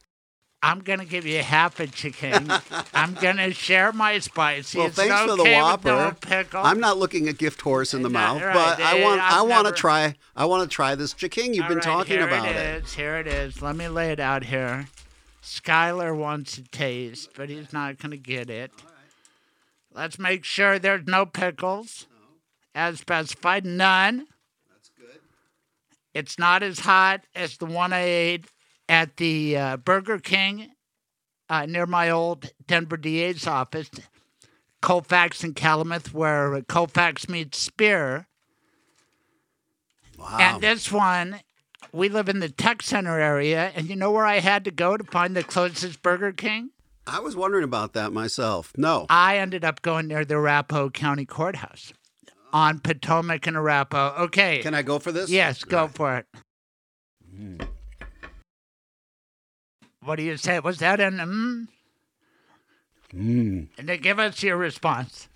I'm 0.63 0.81
going 0.81 0.99
to 0.99 1.05
give 1.05 1.25
you 1.25 1.41
half 1.41 1.79
a 1.79 1.87
chicken. 1.87 2.51
I'm 2.93 3.15
going 3.15 3.37
to 3.37 3.53
share 3.53 3.93
my 3.93 4.19
spicy. 4.19 4.79
Well, 4.79 4.89
It's 4.89 4.97
thanks 4.97 5.15
for 5.31 5.37
the 5.37 5.45
Whopper. 5.45 5.89
no. 5.89 6.59
I'm 6.61 6.81
not 6.81 6.99
looking 6.99 7.29
at 7.29 7.39
gift 7.39 7.61
horse 7.61 7.95
in 7.95 8.03
the 8.03 8.09
Not- 8.09 8.41
mouth, 8.41 8.43
right, 8.43 8.55
but 8.55 8.81
I 8.81 9.03
want. 9.03 9.21
I 9.21 9.41
I've 9.41 9.49
want 9.49 9.67
to 9.67 9.71
never- 9.71 9.77
try. 9.77 10.15
I 10.35 10.45
want 10.47 10.69
to 10.69 10.75
try 10.75 10.95
this 10.97 11.13
chicken. 11.13 11.55
You've 11.55 11.63
All 11.65 11.69
been 11.69 11.79
right, 11.79 11.85
talking 11.85 12.17
here 12.19 12.27
about 12.27 12.49
it 12.49 12.57
it. 12.57 12.85
is. 12.85 12.95
Here 12.95 13.17
it 13.19 13.29
is. 13.29 13.63
Let 13.63 13.77
me 13.77 13.87
lay 13.89 14.11
it 14.11 14.19
out 14.21 14.45
here. 14.45 14.89
Skylar 15.43 16.17
wants 16.17 16.59
a 16.59 16.63
taste, 16.65 17.31
but 17.37 17.49
he's 17.49 17.73
not 17.73 17.99
going 17.99 18.11
to 18.11 18.17
get 18.17 18.51
it. 18.51 18.73
Let's 19.95 20.19
make 20.19 20.45
sure 20.45 20.79
there's 20.79 21.07
no 21.07 21.25
pickles. 21.25 22.07
As 22.75 22.99
specified, 23.01 23.65
none. 23.65 24.27
That's 24.71 24.91
good. 24.99 25.21
It's 26.15 26.39
not 26.39 26.63
as 26.63 26.81
hot 26.81 27.23
as 27.35 27.57
the 27.57 27.67
one 27.67 27.93
I 27.93 28.01
ate 28.03 28.45
at 28.89 29.17
the 29.17 29.57
uh, 29.57 29.77
Burger 29.77 30.19
King 30.19 30.71
uh, 31.49 31.67
near 31.67 31.87
my 31.87 32.11
old 32.11 32.51
Denver 32.67 32.97
DA's 32.97 33.47
office, 33.47 33.91
Colfax 34.81 35.43
and 35.45 35.55
Kalamath, 35.55 36.13
where 36.13 36.61
Colfax 36.63 37.29
meets 37.29 37.59
Speer. 37.59 38.27
Wow. 40.19 40.39
And 40.41 40.63
this 40.63 40.91
one, 40.91 41.41
we 41.93 42.09
live 42.09 42.29
in 42.29 42.41
the 42.41 42.49
tech 42.49 42.83
center 42.83 43.19
area, 43.21 43.73
and 43.75 43.89
you 43.89 43.97
know 43.97 44.11
where 44.11 44.27
I 44.27 44.41
had 44.41 44.65
to 44.65 44.71
go 44.71 44.97
to 44.97 45.05
find 45.05 45.37
the 45.37 45.45
closest 45.45 46.03
Burger 46.03 46.33
King? 46.33 46.71
I 47.07 47.21
was 47.21 47.35
wondering 47.37 47.65
about 47.65 47.95
that 47.95 48.13
myself. 48.13 48.73
No. 48.77 49.07
I 49.09 49.39
ended 49.39 49.65
up 49.65 49.81
going 49.81 50.09
near 50.09 50.25
the 50.25 50.35
Arapahoe 50.35 50.91
County 50.91 51.25
Courthouse 51.25 51.93
on 52.53 52.81
Potomac 52.81 53.47
and 53.47 53.57
Arapahoe. 53.57 54.25
Okay. 54.25 54.59
Can 54.59 54.75
I 54.75 54.83
go 54.83 54.99
for 54.99 55.13
this? 55.13 55.31
Yes, 55.31 55.65
go 55.65 55.83
Right. 55.83 55.95
for 55.95 56.17
it. 56.19 57.68
What 60.09 60.17
do 60.17 60.23
you 60.23 60.39
say? 60.39 60.59
Was 60.59 60.79
that 60.79 61.01
an 61.01 61.19
mm? 61.19 61.69
Mm, 63.15 63.69
And 63.77 63.89
then 63.91 64.01
give 64.01 64.19
us 64.19 64.43
your 64.43 64.57
response. 64.57 65.29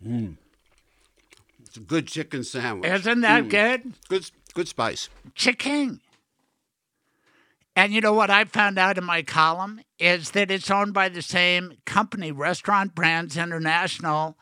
it's 0.00 1.76
a 1.76 1.80
good 1.80 2.06
chicken 2.06 2.44
sandwich. 2.44 2.88
Isn't 2.88 3.22
that 3.22 3.46
Mm, 3.46 3.50
good? 3.50 3.94
Good. 4.08 4.30
Good 4.54 4.68
spice. 4.68 5.08
Chicken. 5.34 6.00
And 7.74 7.92
you 7.92 8.00
know 8.00 8.12
what 8.12 8.30
I 8.30 8.44
found 8.44 8.78
out 8.78 8.96
in 8.96 9.02
my 9.02 9.22
column 9.22 9.80
is 9.98 10.30
that 10.30 10.52
it's 10.52 10.70
owned 10.70 10.94
by 10.94 11.08
the 11.08 11.22
same 11.22 11.78
company, 11.84 12.30
Restaurant 12.30 12.94
Brands 12.94 13.36
International. 13.36 14.36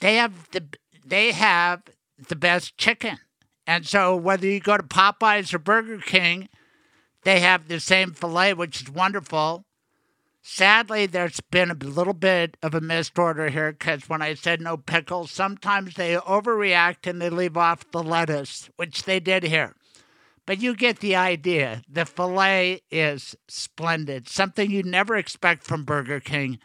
They 0.00 0.16
have 0.16 0.50
the 0.50 0.62
they 1.06 1.32
have 1.32 1.84
the 2.28 2.36
best 2.36 2.76
chicken. 2.76 3.16
And 3.66 3.86
so 3.86 4.14
whether 4.14 4.46
you 4.46 4.60
go 4.60 4.76
to 4.76 4.82
Popeyes 4.82 5.54
or 5.54 5.58
Burger 5.58 6.00
King, 6.04 6.50
they 7.26 7.40
have 7.40 7.66
the 7.66 7.80
same 7.80 8.12
filet, 8.12 8.54
which 8.54 8.82
is 8.82 8.88
wonderful. 8.88 9.64
Sadly, 10.42 11.06
there's 11.06 11.40
been 11.40 11.72
a 11.72 11.74
little 11.74 12.14
bit 12.14 12.56
of 12.62 12.72
a 12.72 12.80
missed 12.80 13.18
order 13.18 13.48
here 13.48 13.72
because 13.72 14.08
when 14.08 14.22
I 14.22 14.34
said 14.34 14.60
no 14.60 14.76
pickles, 14.76 15.32
sometimes 15.32 15.94
they 15.94 16.14
overreact 16.14 17.04
and 17.04 17.20
they 17.20 17.28
leave 17.28 17.56
off 17.56 17.90
the 17.90 18.00
lettuce, 18.00 18.70
which 18.76 19.02
they 19.02 19.18
did 19.18 19.42
here. 19.42 19.74
But 20.46 20.62
you 20.62 20.76
get 20.76 21.00
the 21.00 21.16
idea. 21.16 21.82
The 21.88 22.06
filet 22.06 22.82
is 22.92 23.34
splendid, 23.48 24.28
something 24.28 24.70
you 24.70 24.84
never 24.84 25.16
expect 25.16 25.64
from 25.64 25.82
Burger 25.82 26.20
King. 26.20 26.60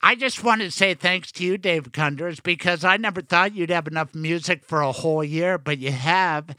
I 0.00 0.14
just 0.14 0.42
want 0.42 0.62
to 0.62 0.70
say 0.70 0.94
thanks 0.94 1.30
to 1.32 1.44
you, 1.44 1.58
Dave 1.58 1.92
Gunders, 1.92 2.42
because 2.42 2.82
I 2.82 2.96
never 2.96 3.20
thought 3.20 3.54
you'd 3.54 3.68
have 3.68 3.88
enough 3.88 4.14
music 4.14 4.64
for 4.64 4.80
a 4.80 4.92
whole 4.92 5.22
year, 5.22 5.58
but 5.58 5.76
you 5.76 5.92
have. 5.92 6.56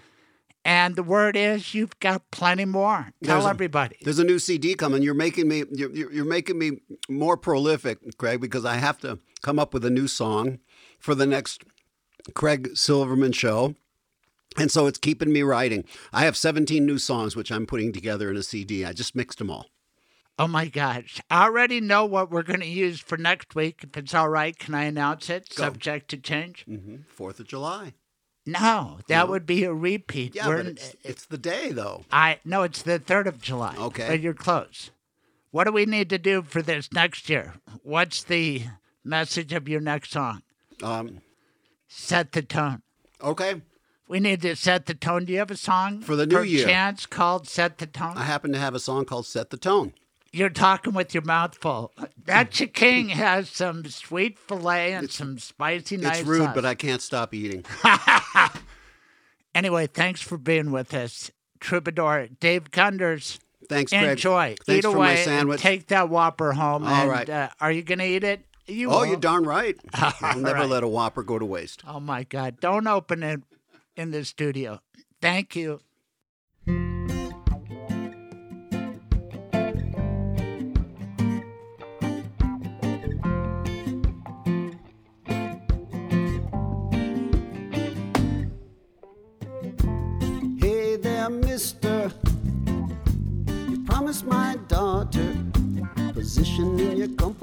And 0.66 0.96
the 0.96 1.04
word 1.04 1.38
is 1.38 1.76
you've 1.76 1.98
got 2.00 2.30
plenty 2.32 2.66
more. 2.66 3.12
Tell 3.24 3.36
There's 3.36 3.46
a- 3.46 3.50
everybody. 3.50 3.98
There's 4.02 4.18
a 4.20 4.24
new 4.24 4.40
CD 4.40 4.74
coming. 4.74 5.04
You're 5.04 5.14
making 5.14 5.48
me. 5.48 5.64
You're, 5.72 5.92
you're 6.12 6.26
making 6.26 6.58
me 6.58 6.80
more 7.08 7.38
prolific, 7.38 8.00
Craig, 8.18 8.42
because 8.42 8.66
I 8.66 8.78
have 8.78 8.98
to 9.02 9.20
come 9.44 9.60
up 9.60 9.74
with 9.76 9.86
a 9.86 9.92
new 9.92 10.08
song 10.08 10.58
for 11.00 11.14
the 11.14 11.28
next 11.28 11.64
Craig 12.34 12.76
Silverman 12.76 13.32
show. 13.32 13.76
And 14.58 14.72
so 14.72 14.88
it's 14.88 14.98
keeping 14.98 15.32
me 15.32 15.44
writing. 15.44 15.84
I 16.12 16.24
have 16.26 16.36
17 16.36 16.84
new 16.84 16.98
songs, 16.98 17.36
which 17.36 17.52
I'm 17.52 17.66
putting 17.68 17.94
together 17.94 18.30
in 18.32 18.38
a 18.38 18.44
CD. 18.44 18.86
I 18.86 18.94
just 18.94 19.16
mixed 19.16 19.38
them 19.38 19.52
all. 19.52 19.68
Oh 20.40 20.48
my 20.48 20.68
gosh. 20.68 21.22
I 21.30 21.44
already 21.44 21.80
know 21.80 22.06
what 22.06 22.32
we're 22.32 22.44
going 22.44 22.62
to 22.62 22.66
use 22.68 23.00
for 23.00 23.18
next 23.18 23.54
week. 23.54 23.82
If 23.84 23.96
it's 23.98 24.14
all 24.16 24.30
right, 24.30 24.58
can 24.58 24.74
I 24.74 24.86
announce 24.86 25.30
it? 25.30 25.50
Go. 25.56 25.64
Subject 25.64 26.10
to 26.10 26.18
change? 26.18 26.64
hmm 26.66 26.98
Fourth 27.08 27.40
of 27.40 27.48
July. 27.48 27.94
No, 28.46 29.00
that 29.08 29.28
would 29.28 29.46
be 29.46 29.64
a 29.64 29.74
repeat. 29.74 30.36
Yeah, 30.36 30.48
We're 30.48 30.58
but 30.58 30.66
it's, 30.68 30.96
it's 31.04 31.26
the 31.26 31.38
day 31.38 31.72
though. 31.72 32.04
I 32.12 32.40
no, 32.46 32.62
it's 32.64 32.82
the 32.84 33.00
third 33.00 33.26
of 33.28 33.42
July. 33.42 33.76
Okay. 33.78 34.08
but 34.08 34.20
you're 34.20 34.34
close. 34.36 34.92
What 35.52 35.64
do 35.64 35.72
we 35.72 35.86
need 35.86 36.10
to 36.10 36.18
do 36.18 36.42
for 36.44 36.62
this 36.62 36.92
next 36.92 37.30
year? 37.30 37.56
What's 37.82 38.24
the 38.24 38.64
message 39.04 39.54
of 39.54 39.68
your 39.70 39.82
next 39.82 40.12
song? 40.12 40.42
Um, 40.84 41.22
Set 41.88 42.34
the 42.34 42.42
tone. 42.42 42.82
okay. 43.22 43.62
We 44.08 44.20
need 44.20 44.44
to 44.44 44.56
set 44.56 44.86
the 44.86 44.94
tone. 44.94 45.26
Do 45.26 45.34
you 45.34 45.40
have 45.40 45.50
a 45.50 45.58
song 45.58 46.02
For 46.02 46.16
the 46.16 46.28
new 46.28 46.42
year. 46.44 46.68
Chance 46.68 47.08
called 47.08 47.48
"Set 47.48 47.80
the 47.80 47.88
Tone." 47.88 48.16
I 48.18 48.24
happen 48.24 48.52
to 48.52 48.60
have 48.60 48.76
a 48.76 48.80
song 48.80 49.06
called 49.06 49.26
"Set 49.26 49.50
the 49.50 49.58
Tone." 49.58 49.94
You're 50.36 50.50
talking 50.50 50.92
with 50.94 51.14
your 51.14 51.24
mouth 51.24 51.56
full. 51.56 51.94
That 52.26 52.52
chicken 52.52 53.08
has 53.08 53.48
some 53.50 53.86
sweet 53.86 54.38
fillet 54.38 54.92
and 54.94 55.10
some 55.10 55.40
spicy. 55.40 55.96
nice 55.96 56.20
It's 56.20 56.28
rude, 56.28 56.44
sauce. 56.44 56.56
but 56.56 56.66
I 56.66 56.76
can't 56.76 57.02
stop 57.02 57.34
eating. 57.34 57.64
Anyway, 59.54 59.88
thanks 59.88 60.22
for 60.22 60.38
being 60.38 60.70
with 60.72 60.94
us, 60.94 61.32
Troubadour 61.62 62.28
Dave 62.42 62.72
Gunders. 62.72 63.40
Thanks, 63.70 63.92
Craig. 63.94 64.04
Enjoy. 64.10 64.56
Thanks 64.66 64.86
eat 64.86 64.90
for 64.92 64.98
away. 64.98 65.14
my 65.14 65.16
sandwich. 65.16 65.62
Take 65.62 65.88
that 65.88 66.10
Whopper 66.10 66.52
home. 66.52 66.84
All 66.84 66.94
and, 66.94 67.10
right. 67.10 67.30
Uh, 67.30 67.48
are 67.62 67.72
you 67.72 67.82
going 67.82 68.00
to 68.00 68.06
eat 68.06 68.26
it? 68.26 68.42
You 68.68 68.90
Oh, 68.92 69.00
will. 69.00 69.06
you're 69.06 69.16
darn 69.18 69.44
right. 69.46 69.78
I'll 69.94 70.38
never 70.40 70.60
right. 70.60 70.70
let 70.70 70.84
a 70.84 70.90
Whopper 70.90 71.24
go 71.24 71.40
to 71.40 71.46
waste. 71.46 71.84
Oh 71.88 72.02
my 72.02 72.24
God! 72.26 72.60
Don't 72.60 72.86
open 72.86 73.24
it 73.24 73.44
in 73.96 74.12
the 74.12 74.26
studio. 74.26 74.82
Thank 75.22 75.56
you. 75.56 75.80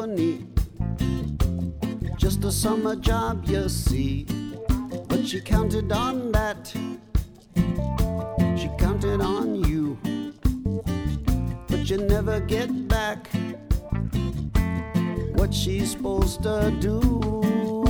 Company. 0.03 0.45
Just 2.17 2.45
a 2.45 2.51
summer 2.51 2.97
job, 2.97 3.45
you 3.47 3.69
see. 3.69 4.27
But 5.09 5.27
she 5.27 5.41
counted 5.41 5.93
on 5.93 6.33
that. 6.33 6.75
She 8.59 8.69
counted 8.79 9.21
on 9.21 9.63
you. 9.63 9.97
But 11.69 11.89
you 11.89 11.99
never 11.99 12.41
get 12.41 12.89
back 12.89 13.31
what 15.37 15.55
she's 15.55 15.93
supposed 15.93 16.43
to 16.43 16.77
do. 16.81 17.82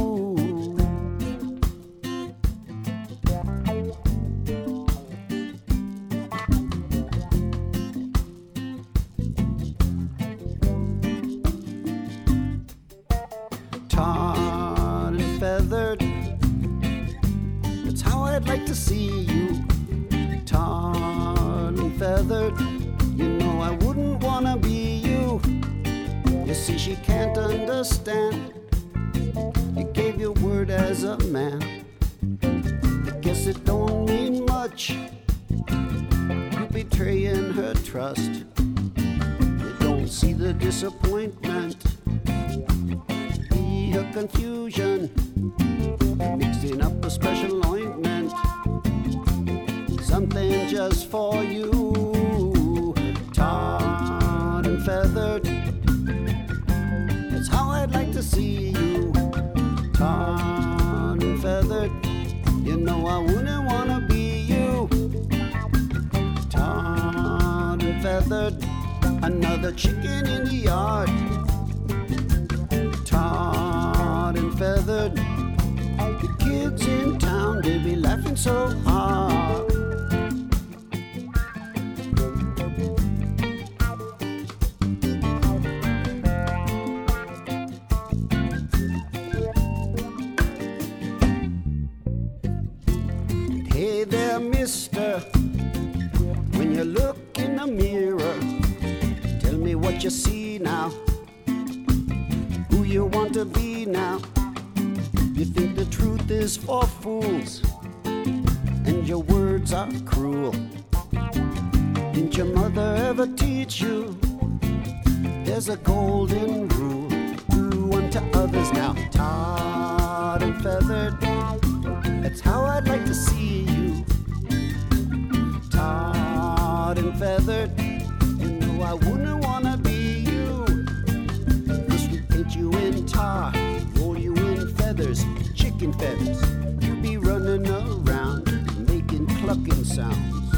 Paint 132.42 132.56
you 132.56 132.72
in 132.72 133.06
tar, 133.06 133.52
roll 133.96 134.18
you 134.18 134.34
in 134.34 134.74
feathers, 134.74 135.24
chicken 135.54 135.92
feathers. 135.92 136.40
You 136.84 136.96
be 136.96 137.16
running 137.16 137.68
around, 137.68 138.88
making 138.88 139.26
clucking 139.26 139.84
sounds. 139.84 140.54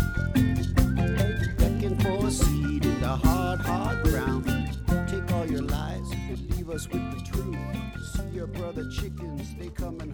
Looking 1.58 1.98
for 1.98 2.26
a 2.26 2.30
seed 2.30 2.84
in 2.84 3.00
the 3.00 3.08
hard, 3.08 3.60
hard 3.60 4.02
ground. 4.04 4.46
Take 5.08 5.30
all 5.32 5.46
your 5.46 5.62
lies 5.62 6.10
and 6.12 6.50
leave 6.56 6.70
us 6.70 6.88
with 6.88 7.02
the 7.12 7.22
truth. 7.30 7.56
See 8.14 8.36
your 8.36 8.46
brother 8.46 8.88
chickens, 8.90 9.54
they 9.58 9.68
coming 9.68 10.10
home 10.10 10.13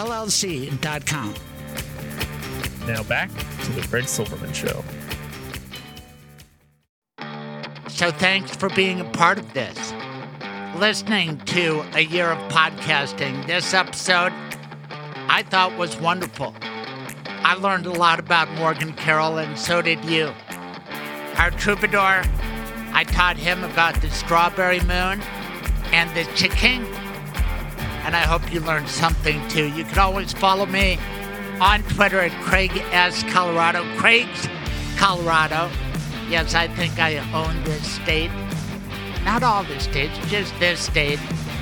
mblawllc.com. 0.00 1.34
Now 2.86 3.02
back 3.04 3.30
to 3.64 3.72
the 3.72 3.82
Fred 3.82 4.08
Silverman 4.08 4.52
Show. 4.52 4.82
So 7.88 8.10
thanks 8.10 8.56
for 8.56 8.70
being 8.70 9.00
a 9.00 9.04
part 9.04 9.38
of 9.38 9.52
this. 9.52 9.92
Listening 10.76 11.36
to 11.38 11.84
a 11.94 12.00
year 12.00 12.30
of 12.30 12.38
podcasting, 12.50 13.46
this 13.46 13.74
episode 13.74 14.32
I 15.28 15.42
thought 15.42 15.76
was 15.76 16.00
wonderful. 16.00 16.54
I 17.42 17.54
learned 17.54 17.86
a 17.86 17.92
lot 17.92 18.18
about 18.18 18.50
Morgan 18.52 18.92
Carroll, 18.94 19.38
and 19.38 19.58
so 19.58 19.82
did 19.82 20.02
you. 20.04 20.32
Our 21.36 21.50
troubadour, 21.50 22.22
I 22.92 23.04
taught 23.04 23.36
him 23.36 23.64
about 23.64 24.00
the 24.00 24.10
strawberry 24.10 24.80
moon 24.80 25.20
and 25.92 26.10
the 26.16 26.24
chicken, 26.34 26.86
and 28.04 28.16
I 28.16 28.20
hope 28.20 28.52
you 28.52 28.60
learned 28.60 28.88
something 28.88 29.46
too. 29.48 29.68
You 29.68 29.84
can 29.84 29.98
always 29.98 30.32
follow 30.32 30.66
me 30.66 30.98
on 31.60 31.82
Twitter 31.84 32.20
at 32.20 32.32
Craig 32.42 32.70
S. 32.92 33.22
Colorado. 33.32 33.84
Craig's 33.96 34.48
Colorado. 34.96 35.70
Yes, 36.28 36.54
I 36.54 36.68
think 36.68 36.98
I 36.98 37.18
own 37.32 37.62
this 37.64 37.86
state. 37.90 38.30
Not 39.24 39.42
all 39.42 39.64
the 39.64 39.78
states, 39.80 40.16
just 40.28 40.58
this 40.58 40.80
state. 40.80 41.20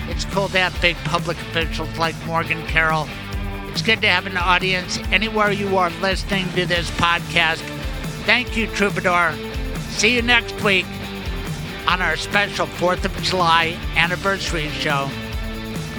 It's 0.08 0.24
cool 0.26 0.48
to 0.48 0.58
have 0.58 0.80
big 0.80 0.96
public 0.98 1.36
officials 1.38 1.96
like 1.98 2.14
Morgan 2.26 2.64
Carroll. 2.66 3.08
It's 3.68 3.82
good 3.82 4.00
to 4.02 4.08
have 4.08 4.26
an 4.26 4.36
audience 4.36 4.98
anywhere 5.10 5.52
you 5.52 5.76
are 5.76 5.90
listening 6.00 6.48
to 6.54 6.66
this 6.66 6.90
podcast. 6.92 7.60
Thank 8.24 8.56
you, 8.56 8.66
Troubadour. 8.68 9.34
See 9.90 10.14
you 10.14 10.22
next 10.22 10.62
week 10.62 10.86
on 11.86 12.02
our 12.02 12.16
special 12.16 12.66
4th 12.66 13.04
of 13.04 13.22
July 13.22 13.78
anniversary 13.96 14.68
show. 14.68 15.10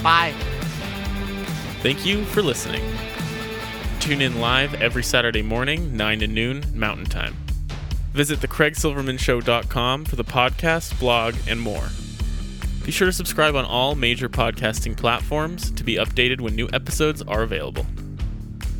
Bye. 0.01 0.33
Thank 1.81 2.05
you 2.05 2.25
for 2.25 2.41
listening. 2.41 2.83
Tune 3.99 4.21
in 4.21 4.39
live 4.39 4.73
every 4.75 5.03
Saturday 5.03 5.41
morning, 5.41 5.95
9 5.95 6.19
to 6.19 6.27
noon 6.27 6.63
Mountain 6.73 7.05
Time. 7.05 7.35
Visit 8.13 8.39
thecraigsilvermanshow.com 8.39 10.05
for 10.05 10.15
the 10.15 10.23
podcast, 10.23 10.99
blog, 10.99 11.35
and 11.47 11.61
more. 11.61 11.89
Be 12.83 12.91
sure 12.91 13.05
to 13.05 13.13
subscribe 13.13 13.55
on 13.55 13.65
all 13.65 13.93
major 13.95 14.27
podcasting 14.29 14.97
platforms 14.97 15.69
to 15.71 15.83
be 15.83 15.95
updated 15.95 16.41
when 16.41 16.55
new 16.55 16.67
episodes 16.73 17.21
are 17.21 17.43
available. 17.43 17.85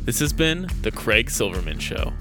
This 0.04 0.18
has 0.18 0.32
been 0.32 0.68
The 0.82 0.90
Craig 0.90 1.30
Silverman 1.30 1.78
Show. 1.78 2.12